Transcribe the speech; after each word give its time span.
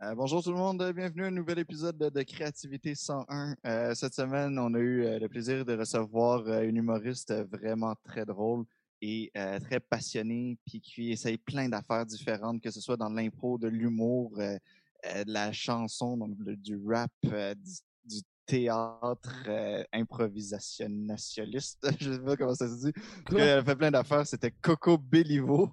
Euh, 0.00 0.14
bonjour 0.14 0.44
tout 0.44 0.52
le 0.52 0.56
monde, 0.56 0.92
bienvenue 0.94 1.24
à 1.24 1.26
un 1.26 1.32
nouvel 1.32 1.58
épisode 1.58 1.98
de, 1.98 2.08
de 2.08 2.22
Créativité 2.22 2.94
101. 2.94 3.56
Euh, 3.66 3.94
cette 3.96 4.14
semaine, 4.14 4.56
on 4.56 4.72
a 4.74 4.78
eu 4.78 5.04
euh, 5.04 5.18
le 5.18 5.28
plaisir 5.28 5.64
de 5.64 5.76
recevoir 5.76 6.46
euh, 6.46 6.62
une 6.62 6.76
humoriste 6.76 7.34
vraiment 7.50 7.96
très 8.04 8.24
drôle 8.24 8.64
et 9.02 9.32
très 9.34 9.78
passionnée, 9.78 10.56
puis 10.66 10.80
qui 10.80 11.10
essaye 11.12 11.38
plein 11.38 11.68
d'affaires 11.68 12.04
différentes, 12.04 12.60
que 12.60 12.70
ce 12.70 12.80
soit 12.80 12.96
dans 12.96 13.08
l'impro, 13.08 13.56
de 13.56 13.68
l'humour, 13.68 14.36
de 14.36 15.32
la 15.32 15.52
chanson, 15.52 16.16
donc 16.16 16.36
du 16.42 16.80
rap, 16.84 17.12
du 17.22 18.20
théâtre 18.48 19.44
euh, 19.46 19.84
improvisationnaliste. 19.92 21.86
Je 22.00 22.12
sais 22.14 22.18
pas 22.20 22.36
comment 22.36 22.54
ça 22.54 22.66
se 22.66 22.86
dit. 22.86 22.92
Elle 23.30 23.58
a 23.58 23.62
fait 23.64 23.76
plein 23.76 23.90
d'affaires. 23.90 24.26
C'était 24.26 24.50
Coco 24.50 24.96
Bellivo, 24.98 25.70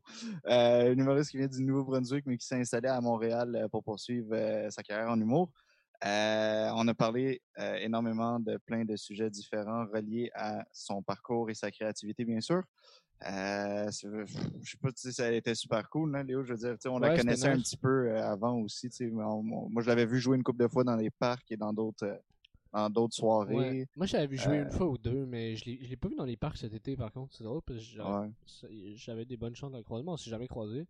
euh, 0.47 0.91
une 0.93 0.99
humoriste 0.99 1.31
qui 1.31 1.37
vient 1.37 1.47
du 1.47 1.63
Nouveau-Brunswick, 1.63 2.25
mais 2.25 2.37
qui 2.37 2.45
s'est 2.45 2.59
installée 2.59 2.89
à 2.89 2.99
Montréal 2.99 3.55
euh, 3.55 3.67
pour 3.69 3.83
poursuivre 3.83 4.29
euh, 4.33 4.69
sa 4.69 4.83
carrière 4.83 5.09
en 5.09 5.19
humour. 5.19 5.49
Euh, 6.05 6.69
on 6.75 6.85
a 6.89 6.93
parlé 6.93 7.41
énormément 7.79 8.37
de 8.39 8.57
plein 8.65 8.83
de 8.83 8.97
sujets 8.97 9.29
différents 9.29 9.85
reliés 9.85 10.29
à 10.35 10.65
son 10.73 11.01
parcours 11.01 11.49
et 11.49 11.53
sa 11.53 11.71
créativité, 11.71 12.25
bien 12.25 12.41
sûr. 12.41 12.61
Euh, 13.25 13.89
je 13.89 14.25
sais 14.71 14.77
pas 14.81 14.89
si 14.93 15.13
ça 15.13 15.27
a 15.27 15.31
été 15.31 15.55
super 15.55 15.89
cool, 15.89 16.13
hein, 16.17 16.23
Léo. 16.23 16.43
Je 16.43 16.53
veux 16.53 16.57
dire, 16.59 16.75
on 16.91 16.99
la 16.99 17.11
Ouais, 17.11 17.15
connaissait 17.17 17.47
un 17.47 17.57
petit 17.59 17.77
peu 17.77 18.13
avant 18.19 18.57
aussi. 18.59 18.89
on- 19.01 19.17
on- 19.21 19.69
moi, 19.69 19.81
je 19.81 19.87
l'avais 19.87 20.05
vu 20.05 20.19
jouer 20.19 20.35
une 20.35 20.43
couple 20.43 20.63
de 20.63 20.67
fois 20.67 20.83
dans 20.83 20.97
les 20.97 21.09
parcs 21.09 21.49
et 21.49 21.55
dans 21.57 21.71
d'autres 21.71 22.19
dans 22.75 22.89
d'autres 22.89 23.15
soirées. 23.15 23.55
Ouais. 23.55 23.87
Moi, 23.95 24.05
j'avais 24.05 24.27
vu 24.27 24.37
jouer 24.37 24.59
Euh, 24.59 24.63
une 24.65 24.71
fois 24.71 24.87
ou 24.87 24.97
deux, 24.97 25.25
mais 25.25 25.55
je 25.55 25.65
l'ai 25.65 25.95
pas 25.95 26.07
vu 26.09 26.15
dans 26.15 26.25
les 26.25 26.35
parcs 26.37 26.57
cet 26.57 26.73
été, 26.73 26.95
par 26.95 27.11
contre. 27.11 27.33
C'est 27.33 27.43
drôle, 27.43 27.61
parce 27.61 27.79
que 27.79 27.85
j'avais- 28.95 29.19
Ouais. 29.21 29.25
des 29.25 29.37
bonnes 29.37 29.55
chances 29.55 29.71
de 29.71 29.77
le 29.77 29.83
croiser. 29.83 30.03
Moi, 30.03 30.13
on 30.13 30.17
s'est 30.17 30.29
jamais 30.29 30.47
croisé. 30.47 30.85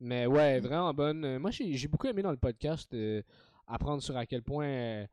Mais 0.00 0.26
ouais, 0.26 0.60
Mm. 0.60 0.64
vraiment 0.64 0.94
bonne. 0.94 1.24
Euh, 1.24 1.38
Moi, 1.38 1.50
j'ai 1.50 1.88
beaucoup 1.88 2.06
aimé 2.06 2.22
dans 2.22 2.30
le 2.30 2.36
podcast 2.36 2.92
euh, 2.94 3.22
apprendre 3.66 4.02
sur 4.02 4.16
à 4.16 4.26
quel 4.26 4.42
point 4.42 4.66
euh, 4.66 5.06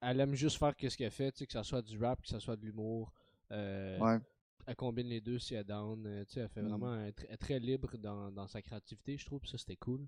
elle 0.00 0.20
aime 0.20 0.34
juste 0.34 0.56
faire 0.58 0.74
ce 0.78 0.96
qu'elle 0.96 1.10
fait, 1.10 1.32
tu 1.32 1.38
sais, 1.38 1.46
que 1.46 1.52
ça 1.52 1.62
soit 1.64 1.82
du 1.82 1.98
rap, 1.98 2.20
que 2.22 2.28
ça 2.28 2.38
soit 2.40 2.56
de 2.56 2.64
l'humour. 2.64 3.12
Euh, 3.50 3.98
Ouais. 3.98 4.18
Elle 4.66 4.76
combine 4.76 5.08
les 5.08 5.20
deux 5.22 5.38
si 5.38 5.54
elle 5.54 5.64
down. 5.64 6.04
euh, 6.06 6.24
tu 6.26 6.34
sais, 6.34 6.40
elle 6.40 6.48
fait 6.48 6.62
Mm. 6.62 6.68
vraiment 6.68 6.94
elle 6.94 7.14
elle 7.28 7.38
très 7.38 7.58
libre 7.58 7.96
dans, 7.96 8.30
dans 8.30 8.46
sa 8.46 8.60
créativité, 8.62 9.16
je 9.16 9.24
trouve. 9.26 9.44
Ça, 9.46 9.56
c'était 9.58 9.76
cool. 9.76 10.06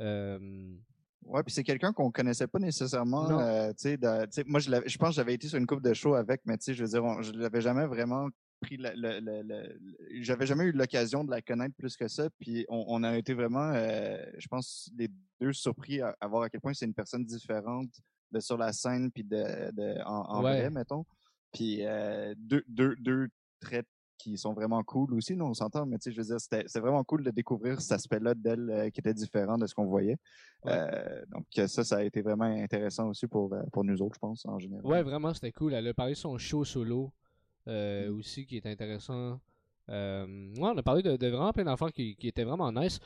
Euh, 0.00 0.76
Ouais, 1.24 1.42
puis 1.42 1.52
c'est 1.54 1.62
quelqu'un 1.62 1.92
qu'on 1.92 2.10
connaissait 2.10 2.46
pas 2.46 2.58
nécessairement. 2.58 3.30
Euh, 3.40 3.72
de- 3.72 4.48
moi, 4.48 4.60
je, 4.60 4.70
je 4.86 4.98
pense 4.98 5.10
que 5.10 5.14
j'avais 5.14 5.34
été 5.34 5.48
sur 5.48 5.58
une 5.58 5.66
coupe 5.66 5.82
de 5.82 5.92
show 5.94 6.14
avec, 6.14 6.42
mais 6.44 6.56
je 6.66 6.82
veux 6.82 6.88
dire, 6.88 7.04
on- 7.04 7.22
je 7.22 7.32
l'avais 7.32 7.60
jamais 7.60 7.86
vraiment 7.86 8.28
pris. 8.60 8.76
le- 8.76 8.92
le- 8.94 9.18
le- 9.20 9.42
le- 9.42 9.78
j'avais 10.22 10.46
jamais 10.46 10.64
eu 10.64 10.72
l'occasion 10.72 11.24
de 11.24 11.30
la 11.30 11.42
connaître 11.42 11.74
plus 11.76 11.96
que 11.96 12.06
ça. 12.08 12.28
Puis 12.40 12.64
on, 12.68 12.84
on 12.88 13.02
a 13.02 13.16
été 13.16 13.34
vraiment, 13.34 13.72
euh, 13.74 14.16
je 14.38 14.46
pense, 14.48 14.90
les 14.96 15.08
deux 15.40 15.52
surpris 15.52 16.00
à, 16.00 16.14
à 16.20 16.26
voir 16.28 16.42
à 16.44 16.50
quel 16.50 16.60
point 16.60 16.72
c'est 16.74 16.86
une 16.86 16.94
personne 16.94 17.24
différente 17.24 17.90
de 18.30 18.38
sur 18.40 18.56
la 18.56 18.72
scène 18.72 19.10
puis 19.10 19.24
de, 19.24 19.70
de 19.72 20.00
en, 20.04 20.22
en 20.38 20.44
Ouais. 20.44 20.60
vrai, 20.60 20.70
mettons. 20.70 21.04
Puis 21.52 21.78
euh, 21.84 22.34
deux, 22.38 22.62
deux, 22.68 22.94
deux 22.96 23.28
traits 23.60 23.86
qui 24.22 24.38
sont 24.38 24.52
vraiment 24.52 24.82
cool 24.84 25.14
aussi, 25.14 25.34
nous 25.36 25.44
on 25.46 25.54
s'entend, 25.54 25.84
mais 25.84 25.98
tu 25.98 26.04
sais, 26.04 26.12
je 26.12 26.20
veux 26.20 26.26
dire, 26.28 26.40
c'était 26.40 26.64
vraiment 26.80 27.02
cool 27.02 27.24
de 27.24 27.30
découvrir 27.30 27.80
cet 27.80 27.92
aspect-là 27.92 28.34
d'elle 28.34 28.70
euh, 28.70 28.90
qui 28.90 29.00
était 29.00 29.14
différent 29.14 29.58
de 29.58 29.66
ce 29.66 29.74
qu'on 29.74 29.86
voyait. 29.86 30.16
Ouais. 30.64 30.72
Euh, 30.72 31.24
donc 31.30 31.46
euh, 31.58 31.66
ça, 31.66 31.82
ça 31.82 31.96
a 31.96 32.02
été 32.04 32.22
vraiment 32.22 32.44
intéressant 32.44 33.08
aussi 33.08 33.26
pour, 33.26 33.52
pour 33.72 33.82
nous 33.84 34.00
autres, 34.00 34.14
je 34.14 34.20
pense, 34.20 34.46
en 34.46 34.58
général. 34.58 34.86
Ouais, 34.86 35.02
vraiment, 35.02 35.34
c'était 35.34 35.50
cool. 35.52 35.74
Elle 35.74 35.88
a 35.88 35.94
parlé 35.94 36.12
de 36.12 36.18
son 36.18 36.38
show 36.38 36.64
solo 36.64 37.12
euh, 37.68 38.10
Mm. 38.10 38.18
aussi, 38.18 38.46
qui 38.46 38.56
est 38.56 38.66
intéressant. 38.66 39.40
Ouais, 39.88 40.24
on 40.56 40.78
a 40.78 40.82
parlé 40.82 41.02
de, 41.02 41.16
de 41.16 41.26
vraiment 41.28 41.52
plein 41.52 41.64
d'affaires 41.64 41.92
qui, 41.92 42.14
qui 42.16 42.28
étaient 42.28 42.44
vraiment 42.44 42.70
nice. 42.72 42.98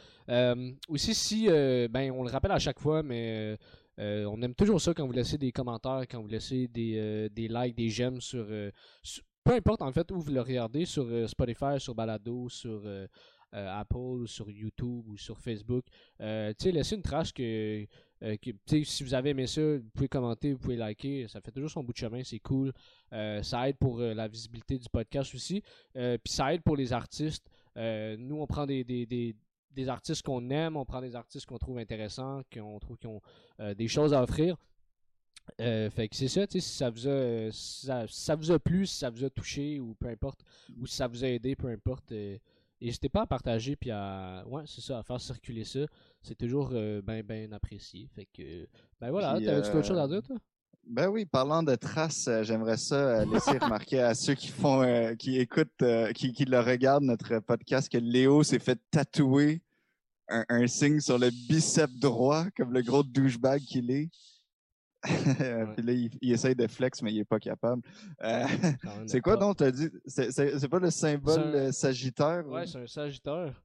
Aussi, 0.88 1.14
si, 1.14 1.48
ben, 1.48 2.10
on 2.12 2.22
le 2.22 2.30
rappelle 2.30 2.52
à 2.52 2.58
chaque 2.58 2.78
fois, 2.78 3.02
mais 3.02 3.58
on 3.98 4.40
aime 4.42 4.54
toujours 4.54 4.80
ça 4.80 4.92
quand 4.94 5.06
vous 5.06 5.12
laissez 5.12 5.38
des 5.38 5.50
commentaires, 5.52 6.02
quand 6.10 6.20
vous 6.20 6.28
laissez 6.28 6.68
des, 6.68 7.28
des 7.30 7.48
likes, 7.48 7.74
des 7.76 7.88
j'aime 7.88 8.20
sur, 8.20 8.46
sur- 9.02 9.24
Peu 9.46 9.52
importe 9.52 9.82
en 9.82 9.92
fait 9.92 10.10
où 10.10 10.18
vous 10.18 10.32
le 10.32 10.40
regardez, 10.40 10.84
sur 10.84 11.04
euh, 11.04 11.28
Spotify, 11.28 11.78
sur 11.78 11.94
Balado, 11.94 12.48
sur 12.48 12.82
euh, 12.84 13.06
euh, 13.54 13.80
Apple, 13.80 14.26
sur 14.26 14.50
YouTube 14.50 15.06
ou 15.06 15.16
sur 15.16 15.38
Facebook. 15.38 15.84
Laissez 16.18 16.96
une 16.96 17.02
trace 17.02 17.30
que. 17.30 17.86
si 18.66 19.04
vous 19.04 19.14
avez 19.14 19.30
aimé 19.30 19.46
ça, 19.46 19.60
vous 19.60 19.88
pouvez 19.94 20.08
commenter, 20.08 20.52
vous 20.52 20.58
pouvez 20.58 20.74
liker, 20.74 21.28
ça 21.28 21.40
fait 21.40 21.52
toujours 21.52 21.70
son 21.70 21.84
bout 21.84 21.92
de 21.92 21.96
chemin, 21.98 22.24
c'est 22.24 22.40
cool. 22.40 22.72
Ça 23.12 23.68
aide 23.68 23.76
pour 23.76 24.00
la 24.00 24.26
visibilité 24.26 24.78
du 24.78 24.88
podcast 24.88 25.32
aussi. 25.32 25.62
Puis 25.94 26.32
ça 26.32 26.52
aide 26.52 26.62
pour 26.62 26.76
les 26.76 26.92
artistes. 26.92 27.48
Nous, 27.76 28.40
on 28.40 28.48
prend 28.48 28.66
des, 28.66 28.82
des, 28.82 29.06
des, 29.06 29.88
artistes 29.88 30.22
qu'on 30.22 30.50
aime, 30.50 30.76
on 30.76 30.84
prend 30.84 31.00
des 31.00 31.14
artistes 31.14 31.46
qu'on 31.46 31.58
trouve 31.58 31.78
intéressants, 31.78 32.42
qu'on 32.52 32.80
trouve 32.80 32.96
qui 32.96 33.06
ont 33.06 33.22
des 33.76 33.86
choses 33.86 34.12
à 34.12 34.24
offrir. 34.24 34.56
Euh, 35.60 35.90
fait 35.90 36.08
que 36.08 36.16
c'est 36.16 36.28
ça, 36.28 36.46
tu 36.46 36.60
sais, 36.60 36.66
si 36.66 36.76
ça 36.76 36.90
vous 36.90 37.06
a, 37.06 37.10
euh, 37.10 37.50
si 37.52 37.86
ça, 37.86 38.06
si 38.06 38.20
ça 38.20 38.34
vous 38.34 38.50
a 38.50 38.58
plu, 38.58 38.86
si 38.86 38.98
ça 38.98 39.10
vous 39.10 39.24
a 39.24 39.30
touché 39.30 39.80
ou 39.80 39.94
peu 39.94 40.08
importe, 40.08 40.44
ou 40.78 40.86
si 40.86 40.96
ça 40.96 41.06
vous 41.06 41.24
a 41.24 41.28
aidé, 41.28 41.56
peu 41.56 41.68
importe, 41.68 42.12
euh, 42.12 42.36
n'hésitez 42.80 43.08
pas 43.08 43.22
à 43.22 43.26
partager 43.26 43.76
puis 43.76 43.90
à, 43.90 44.44
ouais, 44.48 44.64
c'est 44.66 44.80
ça, 44.80 44.98
à 44.98 45.02
faire 45.02 45.20
circuler 45.20 45.64
ça. 45.64 45.80
C'est 46.22 46.36
toujours 46.36 46.70
euh, 46.72 47.00
ben 47.02 47.22
ben 47.22 47.52
apprécié. 47.52 48.08
Fait 48.14 48.26
que, 48.26 48.66
ben 49.00 49.10
voilà, 49.10 49.34
t'avais-tu 49.34 49.70
d'autres 49.70 49.76
euh, 49.76 49.82
choses 49.82 49.98
à 49.98 50.08
dire, 50.08 50.22
toi? 50.22 50.36
Ben 50.88 51.08
oui, 51.08 51.24
parlant 51.24 51.64
de 51.64 51.74
traces, 51.74 52.28
euh, 52.28 52.44
j'aimerais 52.44 52.76
ça 52.76 52.94
euh, 52.94 53.24
laisser 53.24 53.58
remarquer 53.58 54.00
à 54.00 54.14
ceux 54.14 54.34
qui 54.34 54.48
font, 54.48 54.82
euh, 54.82 55.14
qui 55.14 55.38
écoutent, 55.38 55.82
euh, 55.82 56.12
qui, 56.12 56.32
qui 56.32 56.44
le 56.44 56.60
regardent 56.60 57.04
notre 57.04 57.40
podcast 57.40 57.90
que 57.90 57.98
Léo 57.98 58.44
s'est 58.44 58.60
fait 58.60 58.78
tatouer 58.92 59.62
un, 60.28 60.44
un 60.48 60.66
signe 60.68 61.00
sur 61.00 61.18
le 61.18 61.30
bicep 61.30 61.90
droit, 61.98 62.44
comme 62.56 62.72
le 62.72 62.82
gros 62.82 63.02
douchebag 63.02 63.62
qu'il 63.62 63.90
est. 63.90 64.10
Puis 65.02 65.82
là, 65.82 65.92
il, 65.92 66.10
il 66.20 66.32
essaye 66.32 66.54
de 66.56 66.66
flex, 66.66 67.02
mais 67.02 67.12
il 67.12 67.18
est 67.20 67.24
pas 67.24 67.38
capable. 67.38 67.82
Euh, 68.22 68.44
c'est 69.06 69.20
quoi 69.20 69.36
donc, 69.36 69.56
t'as 69.56 69.70
dit? 69.70 69.88
C'est- 70.06 70.68
pas 70.68 70.78
le 70.78 70.90
symbole 70.90 71.34
C'est 71.34 71.40
un- 71.40 71.66
euh, 71.68 71.72
sagittaire? 71.72 72.46
Ouais, 72.46 72.62
ou- 72.62 72.66
c'est 72.66 72.78
un 72.78 72.86
Sagittaire. 72.86 73.62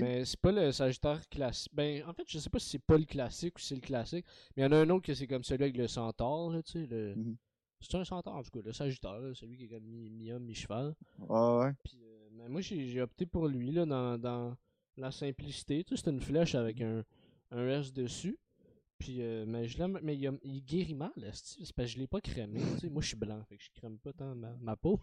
Mais 0.00 0.24
c'est 0.24 0.40
pas 0.40 0.50
le 0.52 0.72
Sagittaire 0.72 1.28
classique. 1.28 1.72
Ben, 1.74 2.02
en 2.08 2.12
fait, 2.12 2.24
je 2.26 2.38
sais 2.38 2.50
pas 2.50 2.58
si 2.58 2.70
c'est 2.70 2.78
pas 2.82 2.98
le 2.98 3.04
classique 3.04 3.56
ou 3.56 3.60
si 3.60 3.68
c'est 3.68 3.74
le 3.76 3.80
classique. 3.80 4.24
Mais 4.56 4.62
il 4.62 4.66
y 4.66 4.68
en 4.68 4.72
a 4.72 4.78
un 4.78 4.90
autre 4.90 5.06
que 5.06 5.14
c'est 5.14 5.26
comme 5.26 5.44
celui 5.44 5.64
avec 5.64 5.76
le 5.76 5.86
centaure, 5.86 6.50
là, 6.50 6.62
tu 6.62 6.72
sais. 6.72 6.86
Le... 6.86 7.14
Mhm. 7.14 7.36
C'est 7.80 7.96
un 7.98 8.04
centaure, 8.04 8.34
en 8.36 8.42
tout 8.42 8.50
cas, 8.50 8.60
le 8.64 8.72
Sagittaire, 8.72 9.18
là, 9.20 9.34
celui 9.34 9.56
qui 9.58 9.64
est 9.64 9.68
comme 9.68 9.84
mi- 9.84 10.08
mi-homme, 10.10 10.42
mi-cheval. 10.44 10.94
Ouais, 11.18 11.56
ouais. 11.58 11.72
Puis, 11.84 11.98
euh, 12.02 12.48
moi, 12.48 12.60
j'ai 12.62 12.88
j'ai 12.88 13.00
opté 13.02 13.26
pour 13.26 13.46
lui, 13.46 13.70
là, 13.72 13.84
dans, 13.84 14.18
dans 14.18 14.56
la 14.96 15.10
simplicité. 15.12 15.84
Tu 15.84 15.94
sais, 15.96 16.02
c'est 16.04 16.10
une 16.10 16.20
flèche 16.20 16.54
avec 16.54 16.80
un, 16.80 17.04
un 17.50 17.68
S 17.68 17.92
dessus. 17.92 18.38
Puis, 18.98 19.20
euh, 19.20 19.44
mais 19.46 19.66
je 19.66 19.76
l'aime, 19.78 19.98
mais 20.02 20.16
il, 20.16 20.26
a- 20.28 20.32
il 20.42 20.64
guérit 20.64 20.94
mal, 20.94 21.10
c'est 21.32 21.58
parce 21.74 21.88
que 21.90 21.94
je 21.94 21.98
l'ai 21.98 22.06
pas 22.06 22.20
crémé. 22.20 22.60
tu 22.74 22.80
sais? 22.80 22.88
Moi, 22.90 23.02
je 23.02 23.08
suis 23.08 23.16
blanc, 23.16 23.42
fait 23.44 23.56
que 23.56 23.62
je 23.64 23.70
crème 23.74 23.98
pas 23.98 24.12
tant 24.12 24.34
ma, 24.34 24.52
ma 24.60 24.76
peau. 24.76 25.00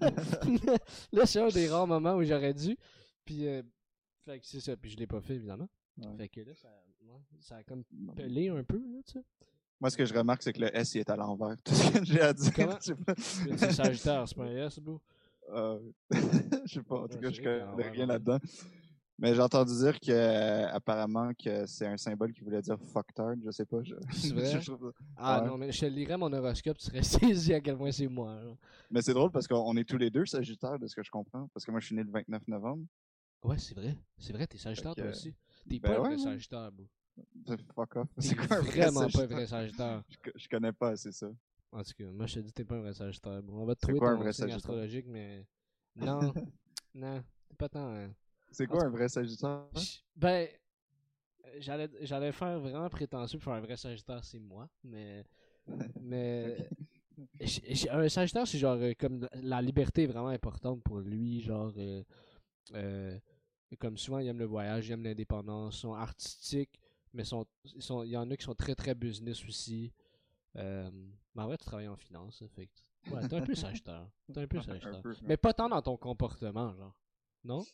là, 1.12 1.26
c'est 1.26 1.40
un 1.40 1.48
des 1.48 1.68
rares 1.68 1.86
moments 1.86 2.14
où 2.16 2.24
j'aurais 2.24 2.54
dû. 2.54 2.76
Puis, 3.24 3.46
euh, 3.46 3.62
fait 4.24 4.40
que 4.40 4.46
c'est 4.46 4.60
ça. 4.60 4.76
Puis, 4.76 4.90
je 4.90 4.96
l'ai 4.96 5.06
pas 5.06 5.20
fait, 5.20 5.34
évidemment. 5.34 5.68
Ouais. 5.98 6.16
Fait 6.16 6.28
que 6.28 6.40
là, 6.40 6.54
ça, 6.54 6.68
ouais, 7.02 7.20
ça 7.40 7.56
a 7.56 7.62
comme 7.64 7.84
pelé 8.16 8.48
un 8.48 8.64
peu, 8.64 8.78
là, 8.78 9.00
tu 9.06 9.12
sais. 9.14 9.24
Moi, 9.80 9.90
ce 9.90 9.96
que 9.96 10.06
je 10.06 10.14
remarque, 10.14 10.42
c'est 10.42 10.52
que 10.52 10.60
le 10.60 10.74
S, 10.76 10.94
il 10.94 11.00
est 11.00 11.10
à 11.10 11.16
l'envers. 11.16 11.56
Tout 11.62 11.74
ce 11.74 11.90
que 11.98 12.04
j'ai 12.04 12.20
à 12.20 12.32
dire. 12.32 12.52
Comment? 12.54 12.78
C'est 12.80 13.70
Sagittaire, 13.72 14.26
c'est 14.26 14.36
pas 14.36 14.44
un 14.44 14.56
S, 14.66 14.78
bro? 14.78 15.00
Euh, 15.50 15.78
je 16.10 16.72
sais 16.74 16.82
pas, 16.82 17.00
en 17.02 17.06
tout 17.08 17.16
Ouais, 17.16 17.20
cas, 17.22 17.30
je 17.30 17.42
connais 17.42 17.88
rien 17.90 18.06
là-dedans. 18.06 18.38
Mais 19.18 19.34
j'ai 19.34 19.40
entendu 19.40 19.72
dire 19.78 19.98
que 20.00 20.10
euh, 20.10 20.68
apparemment 20.72 21.30
que 21.34 21.66
c'est 21.66 21.86
un 21.86 21.96
symbole 21.96 22.32
qui 22.32 22.40
voulait 22.42 22.60
dire 22.62 22.76
fucktard, 22.92 23.34
je 23.44 23.50
sais 23.52 23.64
pas. 23.64 23.82
Je... 23.82 23.94
C'est 24.12 24.34
vrai? 24.34 24.60
je 24.60 24.72
trouve 24.72 24.92
ça- 24.92 25.04
Ah 25.16 25.40
Ouais. 25.40 25.46
non, 25.48 25.56
mais 25.56 25.70
je 25.70 25.80
te 25.80 25.86
lirais 25.86 26.16
mon 26.16 26.32
horoscope, 26.32 26.78
tu 26.78 26.86
serais 26.86 27.02
saisi 27.34 27.54
à 27.54 27.60
quel 27.60 27.76
point 27.76 27.92
c'est 27.92 28.08
moi. 28.08 28.34
là. 28.34 28.50
Mais 28.90 29.02
c'est 29.02 29.14
drôle 29.14 29.30
parce 29.30 29.46
qu'on 29.46 29.76
est 29.76 29.84
tous 29.88 29.98
les 29.98 30.10
deux 30.10 30.26
sagittaires 30.26 30.78
de 30.78 30.86
ce 30.86 30.96
que 30.96 31.02
je 31.02 31.10
comprends. 31.10 31.48
Parce 31.54 31.64
que 31.64 31.70
moi, 31.70 31.80
je 31.80 31.86
suis 31.86 31.94
né 31.94 32.02
le 32.02 32.10
29 32.10 32.46
novembre. 32.48 32.84
Ouais, 33.44 33.58
c'est 33.58 33.74
vrai. 33.74 33.96
C'est 34.18 34.32
vrai, 34.32 34.46
t'es 34.46 34.58
Sagittaire 34.58 34.96
toi 34.96 35.08
aussi. 35.08 35.34
T'es 35.68 35.78
ben 35.78 35.80
pas 35.92 35.98
un 35.98 36.00
vrai. 36.00 36.18
Sagittaire, 36.18 36.72
bro. 36.72 36.86
Fuck 37.74 37.96
off. 37.96 38.08
C'est 38.18 38.34
quoi 38.34 38.56
un 38.56 38.60
vrai 38.60 38.70
vraiment 38.80 39.00
pas 39.00 39.06
un 39.06 39.26
sagittaire? 39.26 39.26
vrai 39.26 39.46
Sagittaire. 39.46 40.02
Je, 40.08 40.30
je 40.34 40.48
connais 40.48 40.72
pas 40.72 40.90
assez 40.90 41.12
ça. 41.12 41.28
En 41.72 41.82
tout 41.82 41.92
cas, 41.98 42.04
moi 42.10 42.26
je 42.26 42.34
te 42.34 42.40
dis 42.40 42.52
t'es 42.52 42.64
pas 42.64 42.76
un 42.76 42.80
vrai 42.80 42.94
Sagittaire. 42.94 43.42
bro. 43.42 43.60
On 43.62 43.66
va 43.66 43.74
te 43.74 43.80
C'est 43.80 43.86
trouver 43.86 43.98
quoi 43.98 44.10
un 44.10 44.14
ton 44.14 44.22
vrai 44.22 44.32
signe 44.32 44.52
astrologique, 44.52 45.06
mais 45.06 45.46
non, 45.96 46.32
non, 46.94 47.22
t'es 47.48 47.56
pas 47.56 47.68
tant. 47.68 47.88
hein. 47.94 48.10
C'est 48.54 48.66
quoi 48.66 48.84
un 48.84 48.90
vrai 48.90 49.08
sagittaire? 49.08 49.66
Ben, 50.16 50.48
j'allais 51.58 51.88
j'allais 52.02 52.32
faire 52.32 52.58
vraiment 52.60 52.88
prétentieux 52.88 53.38
pour 53.38 53.44
faire 53.44 53.54
un 53.54 53.60
vrai 53.60 53.76
Sagittaire, 53.76 54.24
c'est 54.24 54.38
moi, 54.38 54.68
mais 54.82 55.24
mais 56.00 56.68
un 57.90 58.08
Sagittaire 58.08 58.46
c'est 58.46 58.58
genre 58.58 58.76
euh, 58.80 58.92
comme 58.98 59.28
la- 59.34 59.62
liberté 59.62 60.04
est 60.04 60.06
vraiment 60.06 60.28
importante 60.28 60.82
pour 60.82 61.00
lui, 61.00 61.40
genre 61.40 61.72
euh, 61.76 62.02
euh, 62.74 63.18
comme 63.78 63.96
souvent 63.98 64.18
il 64.18 64.28
aime 64.28 64.38
le 64.38 64.44
voyage, 64.44 64.88
il 64.88 64.92
aime 64.92 65.02
l'indépendance, 65.04 65.76
ils 65.76 65.80
sont 65.80 65.94
artistiques, 65.94 66.78
mais 67.12 67.24
sont, 67.24 67.46
ils 67.74 67.82
sont, 67.82 68.04
il 68.04 68.10
y 68.10 68.16
en 68.16 68.30
a 68.30 68.36
qui 68.36 68.44
sont 68.44 68.54
très 68.54 68.74
très 68.74 68.94
business 68.94 69.44
aussi. 69.46 69.92
Euh, 70.56 70.88
mais 71.34 71.42
en 71.42 71.46
vrai, 71.46 71.58
tu 71.58 71.64
travailles 71.64 71.88
en 71.88 71.96
finance, 71.96 72.44
fait 72.54 72.68
Ouais, 73.10 73.26
t'es 73.28 73.34
un 73.36 73.40
peu 73.42 73.54
Sagittaire. 73.54 74.08
T'es 74.32 74.40
un 74.40 74.46
peu 74.46 74.60
Sagittaire. 74.62 75.02
Mais 75.22 75.36
pas 75.36 75.52
tant 75.52 75.68
dans 75.68 75.82
ton 75.82 75.96
comportement, 75.96 76.72
genre. 76.74 76.94
Non? 77.42 77.64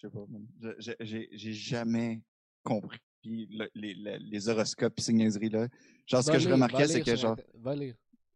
Je 0.00 0.08
sais 0.08 0.12
pas. 0.12 0.24
J'ai 1.00 1.28
j'ai 1.32 1.52
jamais 1.52 2.22
compris 2.62 2.98
les, 3.24 4.18
les, 4.18 4.48
horoscopes, 4.48 4.94
puis 4.94 5.04
ces 5.04 5.12
niaiseries-là. 5.12 5.68
Genre, 6.06 6.22
ce 6.22 6.30
que 6.30 6.38
je 6.38 6.48
remarquais, 6.48 6.88
c'est 6.88 7.02
que 7.02 7.16
genre. 7.16 7.36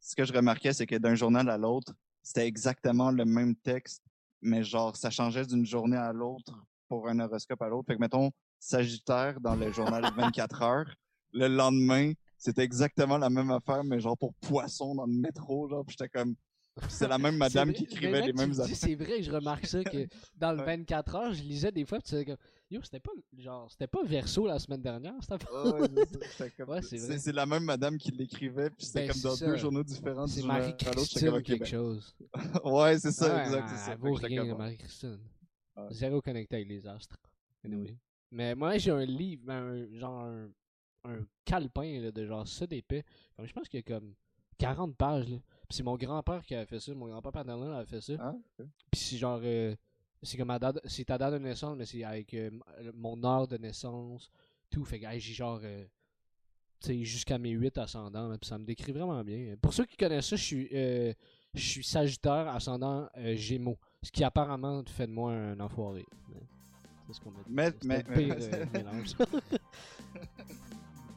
Ce 0.01 0.15
que 0.15 0.25
je 0.25 0.33
remarquais, 0.33 0.75
c'est 0.75 0.87
que 0.87 0.97
d'un 0.97 1.15
journal 1.15 1.49
à 1.49 1.57
l'autre, 1.57 1.95
c'était 2.23 2.47
exactement 2.47 3.11
le 3.11 3.25
même 3.25 3.57
texte, 3.57 4.03
mais 4.43 4.63
genre, 4.63 4.95
ça 4.97 5.09
changeait 5.09 5.47
d'une 5.47 5.65
journée 5.65 5.97
à 5.97 6.13
l'autre 6.13 6.67
pour 6.89 7.09
un 7.09 7.19
horoscope 7.21 7.63
à 7.63 7.69
l'autre. 7.69 7.87
Fait 7.87 7.95
que, 7.95 8.01
mettons, 8.01 8.31
Sagittaire 8.59 9.41
dans 9.41 9.57
le 9.57 9.73
journal 9.73 10.03
24 10.17 10.63
heures, 10.63 10.95
le 11.33 11.49
lendemain, 11.49 12.13
c'était 12.37 12.63
exactement 12.63 13.17
la 13.17 13.31
même 13.31 13.51
affaire, 13.51 13.83
mais 13.83 13.99
genre 14.01 14.19
pour 14.19 14.35
Poisson 14.35 14.95
dans 14.95 15.07
le 15.07 15.15
métro, 15.15 15.69
genre, 15.69 15.85
j'étais 15.89 16.09
comme. 16.09 16.35
C'est 16.89 17.07
la 17.07 17.19
même 17.19 17.37
madame 17.37 17.73
qui 17.73 17.85
écrivait 17.85 18.27
les 18.27 18.33
mêmes 18.33 18.53
affaires. 18.61 18.77
C'est 18.77 18.95
vrai, 18.95 19.23
je 19.23 19.31
remarque 19.31 19.67
ça, 19.67 19.85
que 19.85 20.09
dans 20.37 20.53
le 20.53 20.63
24 20.63 21.15
heures, 21.15 21.33
je 21.33 21.43
lisais 21.43 21.71
des 21.71 21.85
fois, 21.85 22.01
tu 22.01 22.25
comme. 22.25 22.37
Yo, 22.71 22.81
c'était 22.83 22.99
pas 22.99 23.13
genre 23.37 23.71
c'était 23.71 23.87
pas 23.87 24.03
verso 24.03 24.47
la 24.47 24.59
semaine 24.59 24.81
dernière, 24.81 25.15
c'était 25.21 25.37
ouais, 26.65 26.81
c'est 26.81 27.33
la 27.33 27.45
même 27.45 27.63
madame 27.63 27.99
qui 27.99 28.11
l'écrivait, 28.11 28.71
puis 28.71 28.87
c'était 28.87 29.07
ben, 29.07 29.13
comme 29.13 29.21
dans 29.21 29.37
deux 29.37 29.57
journaux 29.59 29.85
différents. 29.85 30.27
C'est 30.27 30.43
Marie-Christine 30.43 31.43
quelque 31.43 31.61
ben 31.61 31.67
chose. 31.67 32.17
ouais, 32.65 32.99
c'est 32.99 33.13
ça, 33.13 33.45
exact, 33.45 33.69
c'est 33.69 33.77
ça. 33.77 33.97
vaut 33.97 34.15
rien, 34.15 34.45
Marie-Christine. 34.57 35.21
Zéro 35.91 36.23
connecté 36.23 36.57
avec 36.57 36.69
les 36.69 36.87
astres. 36.87 37.17
Anyway. 37.65 37.97
Mais 38.31 38.55
moi, 38.55 38.79
j'ai 38.79 38.91
un 38.91 39.05
livre, 39.05 39.43
ben, 39.45 39.87
genre 39.93 40.25
un, 40.25 40.49
un 41.05 41.19
calepin 41.45 42.01
là, 42.01 42.11
de 42.11 42.27
genre 42.27 42.49
ça 42.49 42.67
d'épais. 42.67 43.05
Comme 43.37 43.47
je 43.47 43.53
pense 43.53 43.69
qu'il 43.69 43.79
y 43.79 43.83
a 43.83 43.99
comme 43.99 44.15
40 44.59 44.97
pages. 44.97 45.29
Là. 45.29 45.39
Puis 45.69 45.77
c'est 45.79 45.83
mon 45.83 45.97
grand-père 45.97 46.45
qui 46.45 46.55
a 46.55 46.67
fait 46.67 46.81
ça. 46.81 46.95
Mon 46.95 47.09
grand-père 47.09 47.33
paternel 47.33 47.73
a 47.73 47.85
fait 47.85 48.01
ça. 48.01 48.13
Ah, 48.19 48.35
Puis 48.91 49.01
c'est 49.01 49.17
genre. 49.17 49.41
Euh, 49.43 49.75
c'est 50.23 50.39
comme 50.39 50.57
c'est 50.85 51.05
ta 51.05 51.19
date 51.19 51.35
de 51.35 51.39
naissance, 51.39 51.77
mais 51.77 51.85
c'est 51.85 52.03
avec 52.05 52.33
euh, 52.35 52.51
mon 52.95 53.23
heure 53.25 53.47
de 53.47 53.57
naissance, 53.59 54.31
tout. 54.71 54.85
Fait 54.85 54.99
que 54.99 55.07
j'ai 55.19 55.35
genre. 55.35 55.61
Euh, 55.63 55.85
tu 56.81 56.89
sais, 56.89 57.05
jusqu'à 57.05 57.39
mes 57.39 57.51
8 57.51 57.79
ascendants. 57.79 58.37
puis 58.39 58.49
ça 58.49 58.59
me 58.59 58.65
décrit 58.65 58.93
vraiment 58.93 59.23
bien. 59.25 59.55
Pour 59.61 59.73
ceux 59.73 59.87
qui 59.87 59.97
connaissent 59.97 60.29
ça, 60.29 60.37
je 60.37 60.45
suis. 60.45 60.69
je 60.71 61.15
suis 61.55 61.85
Sagittaire, 61.85 62.49
ascendant 62.49 63.09
Gémeaux. 63.35 63.79
Ce 64.03 64.11
qui 64.11 64.23
apparemment 64.23 64.83
fait 64.87 65.07
de 65.07 65.13
moi 65.13 65.33
un 65.33 65.59
enfoiré. 65.61 66.05
C'est 67.07 67.15
ce 67.15 67.21
qu'on 67.21 67.31
dit. 67.31 67.39
Mais, 67.49 67.73
mais, 67.85 68.05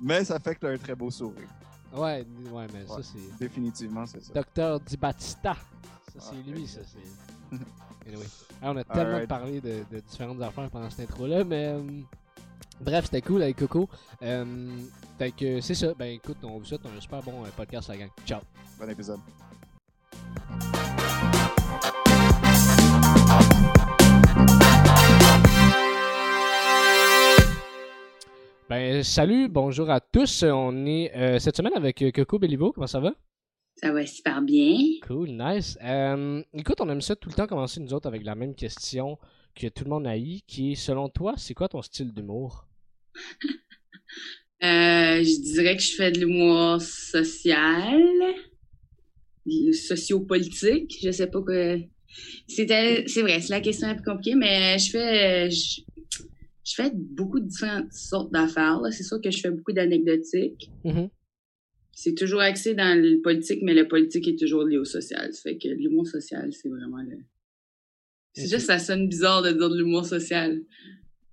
mais 0.02 0.24
ça 0.26 0.40
fait 0.40 0.56
que 0.56 0.60
tu 0.60 0.66
as 0.68 0.70
un 0.70 0.78
très 0.78 0.96
beau 0.96 1.10
sourire. 1.12 1.48
Ouais, 1.94 2.26
ouais 2.52 2.68
mais 2.74 2.86
ça 2.88 3.02
c'est. 3.02 3.38
Définitivement, 3.40 4.06
c'est 4.06 4.24
ça. 4.24 4.34
Docteur 4.34 4.80
Di 4.80 4.98
Battista. 4.98 5.56
Ça, 6.14 6.20
c'est 6.20 6.36
ah, 6.36 6.50
lui, 6.50 6.68
ça, 6.68 6.82
c'est. 6.84 7.58
anyway. 8.08 8.26
on 8.62 8.78
a 8.78 8.84
tellement 8.84 9.26
parlé 9.28 9.62
de, 9.62 9.84
de, 9.92 10.00
différentes 10.00 10.42
affaires 10.42 10.70
pendant 10.70 10.90
cette 10.90 11.10
intro-là, 11.10 11.44
mais. 11.44 11.68
Euh, 11.68 11.82
bref, 12.82 13.06
c'était 13.06 13.22
cool 13.22 13.44
avec 13.44 13.58
Coco. 13.58 13.90
Euh, 14.22 14.70
fait 15.18 15.32
que 15.32 15.62
c'est 15.62 15.76
ça. 15.76 15.94
Ben 15.98 16.14
écoute, 16.14 16.38
on 16.44 16.60
vous 16.60 16.66
souhaite 16.66 16.86
un 16.86 17.00
super 17.00 17.22
bon 17.24 17.44
euh, 17.44 17.50
podcast, 17.56 17.90
la 17.90 17.98
gang. 17.98 18.10
Ciao. 18.26 18.42
Bon 18.80 18.90
épisode. 18.90 19.20
Ben, 28.70 29.02
salut, 29.02 29.48
bonjour 29.48 29.90
à 29.90 30.02
tous. 30.02 30.44
On 30.44 30.86
est 30.86 31.16
euh, 31.16 31.40
cette 31.40 31.56
semaine 31.56 31.72
avec 31.78 32.02
euh, 32.02 32.12
Coco 32.12 32.38
Bellivo. 32.38 32.74
Comment 32.74 32.86
ça 32.86 33.00
va? 33.00 33.14
Ça 33.78 33.94
va 33.94 34.06
super 34.06 34.42
bien. 34.42 34.78
Cool, 35.08 35.30
nice. 35.30 35.78
Euh, 35.82 36.44
écoute, 36.54 36.82
on 36.82 36.90
aime 36.90 37.00
ça 37.00 37.16
tout 37.16 37.30
le 37.30 37.34
temps 37.36 37.48
commencer 37.48 37.80
nous 37.80 37.94
autres 37.94 38.08
avec 38.08 38.26
la 38.26 38.36
même 38.36 38.56
question 38.56 39.18
que 39.56 39.68
tout 39.68 39.86
le 39.86 39.90
monde 39.90 40.06
a 40.06 40.18
eu, 40.18 40.40
qui 40.46 40.74
est, 40.74 40.76
selon 40.76 41.08
toi, 41.08 41.36
c'est 41.38 41.54
quoi 41.54 41.70
ton 41.70 41.82
style 41.82 42.14
d'humour? 42.14 42.68
je 44.62 45.54
dirais 45.54 45.78
que 45.78 45.84
je 45.84 45.96
fais 45.96 46.12
de 46.12 46.20
l'humour 46.20 46.82
social, 46.82 48.04
sociopolitique. 49.72 50.98
Je 51.02 51.12
sais 51.12 51.28
pas 51.28 51.42
que. 51.42 51.80
C'était, 52.50 53.06
c'est 53.08 53.22
vrai, 53.22 53.40
c'est 53.40 53.54
la 53.54 53.62
question 53.62 53.88
un 53.88 53.96
peu 53.96 54.04
compliquée, 54.04 54.36
mais 54.36 54.78
je 54.78 54.90
fais, 54.90 55.50
je 55.50 55.87
fais 56.76 56.92
beaucoup 56.94 57.40
de 57.40 57.46
différentes 57.46 57.94
sortes 57.94 58.32
d'affaires. 58.32 58.80
C'est 58.92 59.04
sûr 59.04 59.22
que 59.22 59.32
je 59.32 59.40
fais 59.40 59.52
beaucoup 59.52 59.74
d'anecdotiques. 59.74 60.70
Mm-hmm. 60.86 61.10
C'est 61.94 62.14
toujours 62.14 62.42
axé 62.42 62.76
dans 62.76 63.00
le 63.00 63.22
politique, 63.22 63.62
mais 63.64 63.74
le 63.74 63.88
politique 63.88 64.28
est 64.28 64.38
toujours 64.38 64.64
lié 64.64 64.78
au 64.78 64.86
social. 64.86 65.34
Ça 65.34 65.42
fait 65.42 65.58
que 65.58 65.68
l'humour 65.68 66.06
social, 66.06 66.52
c'est 66.54 66.70
vraiment 66.70 67.02
le. 67.02 67.18
C'est 68.34 68.48
juste 68.48 68.68
ça 68.68 68.78
sonne 68.78 69.08
bizarre 69.08 69.42
de 69.42 69.52
dire 69.52 69.70
de 69.70 69.78
l'humour 69.78 70.06
social. 70.06 70.62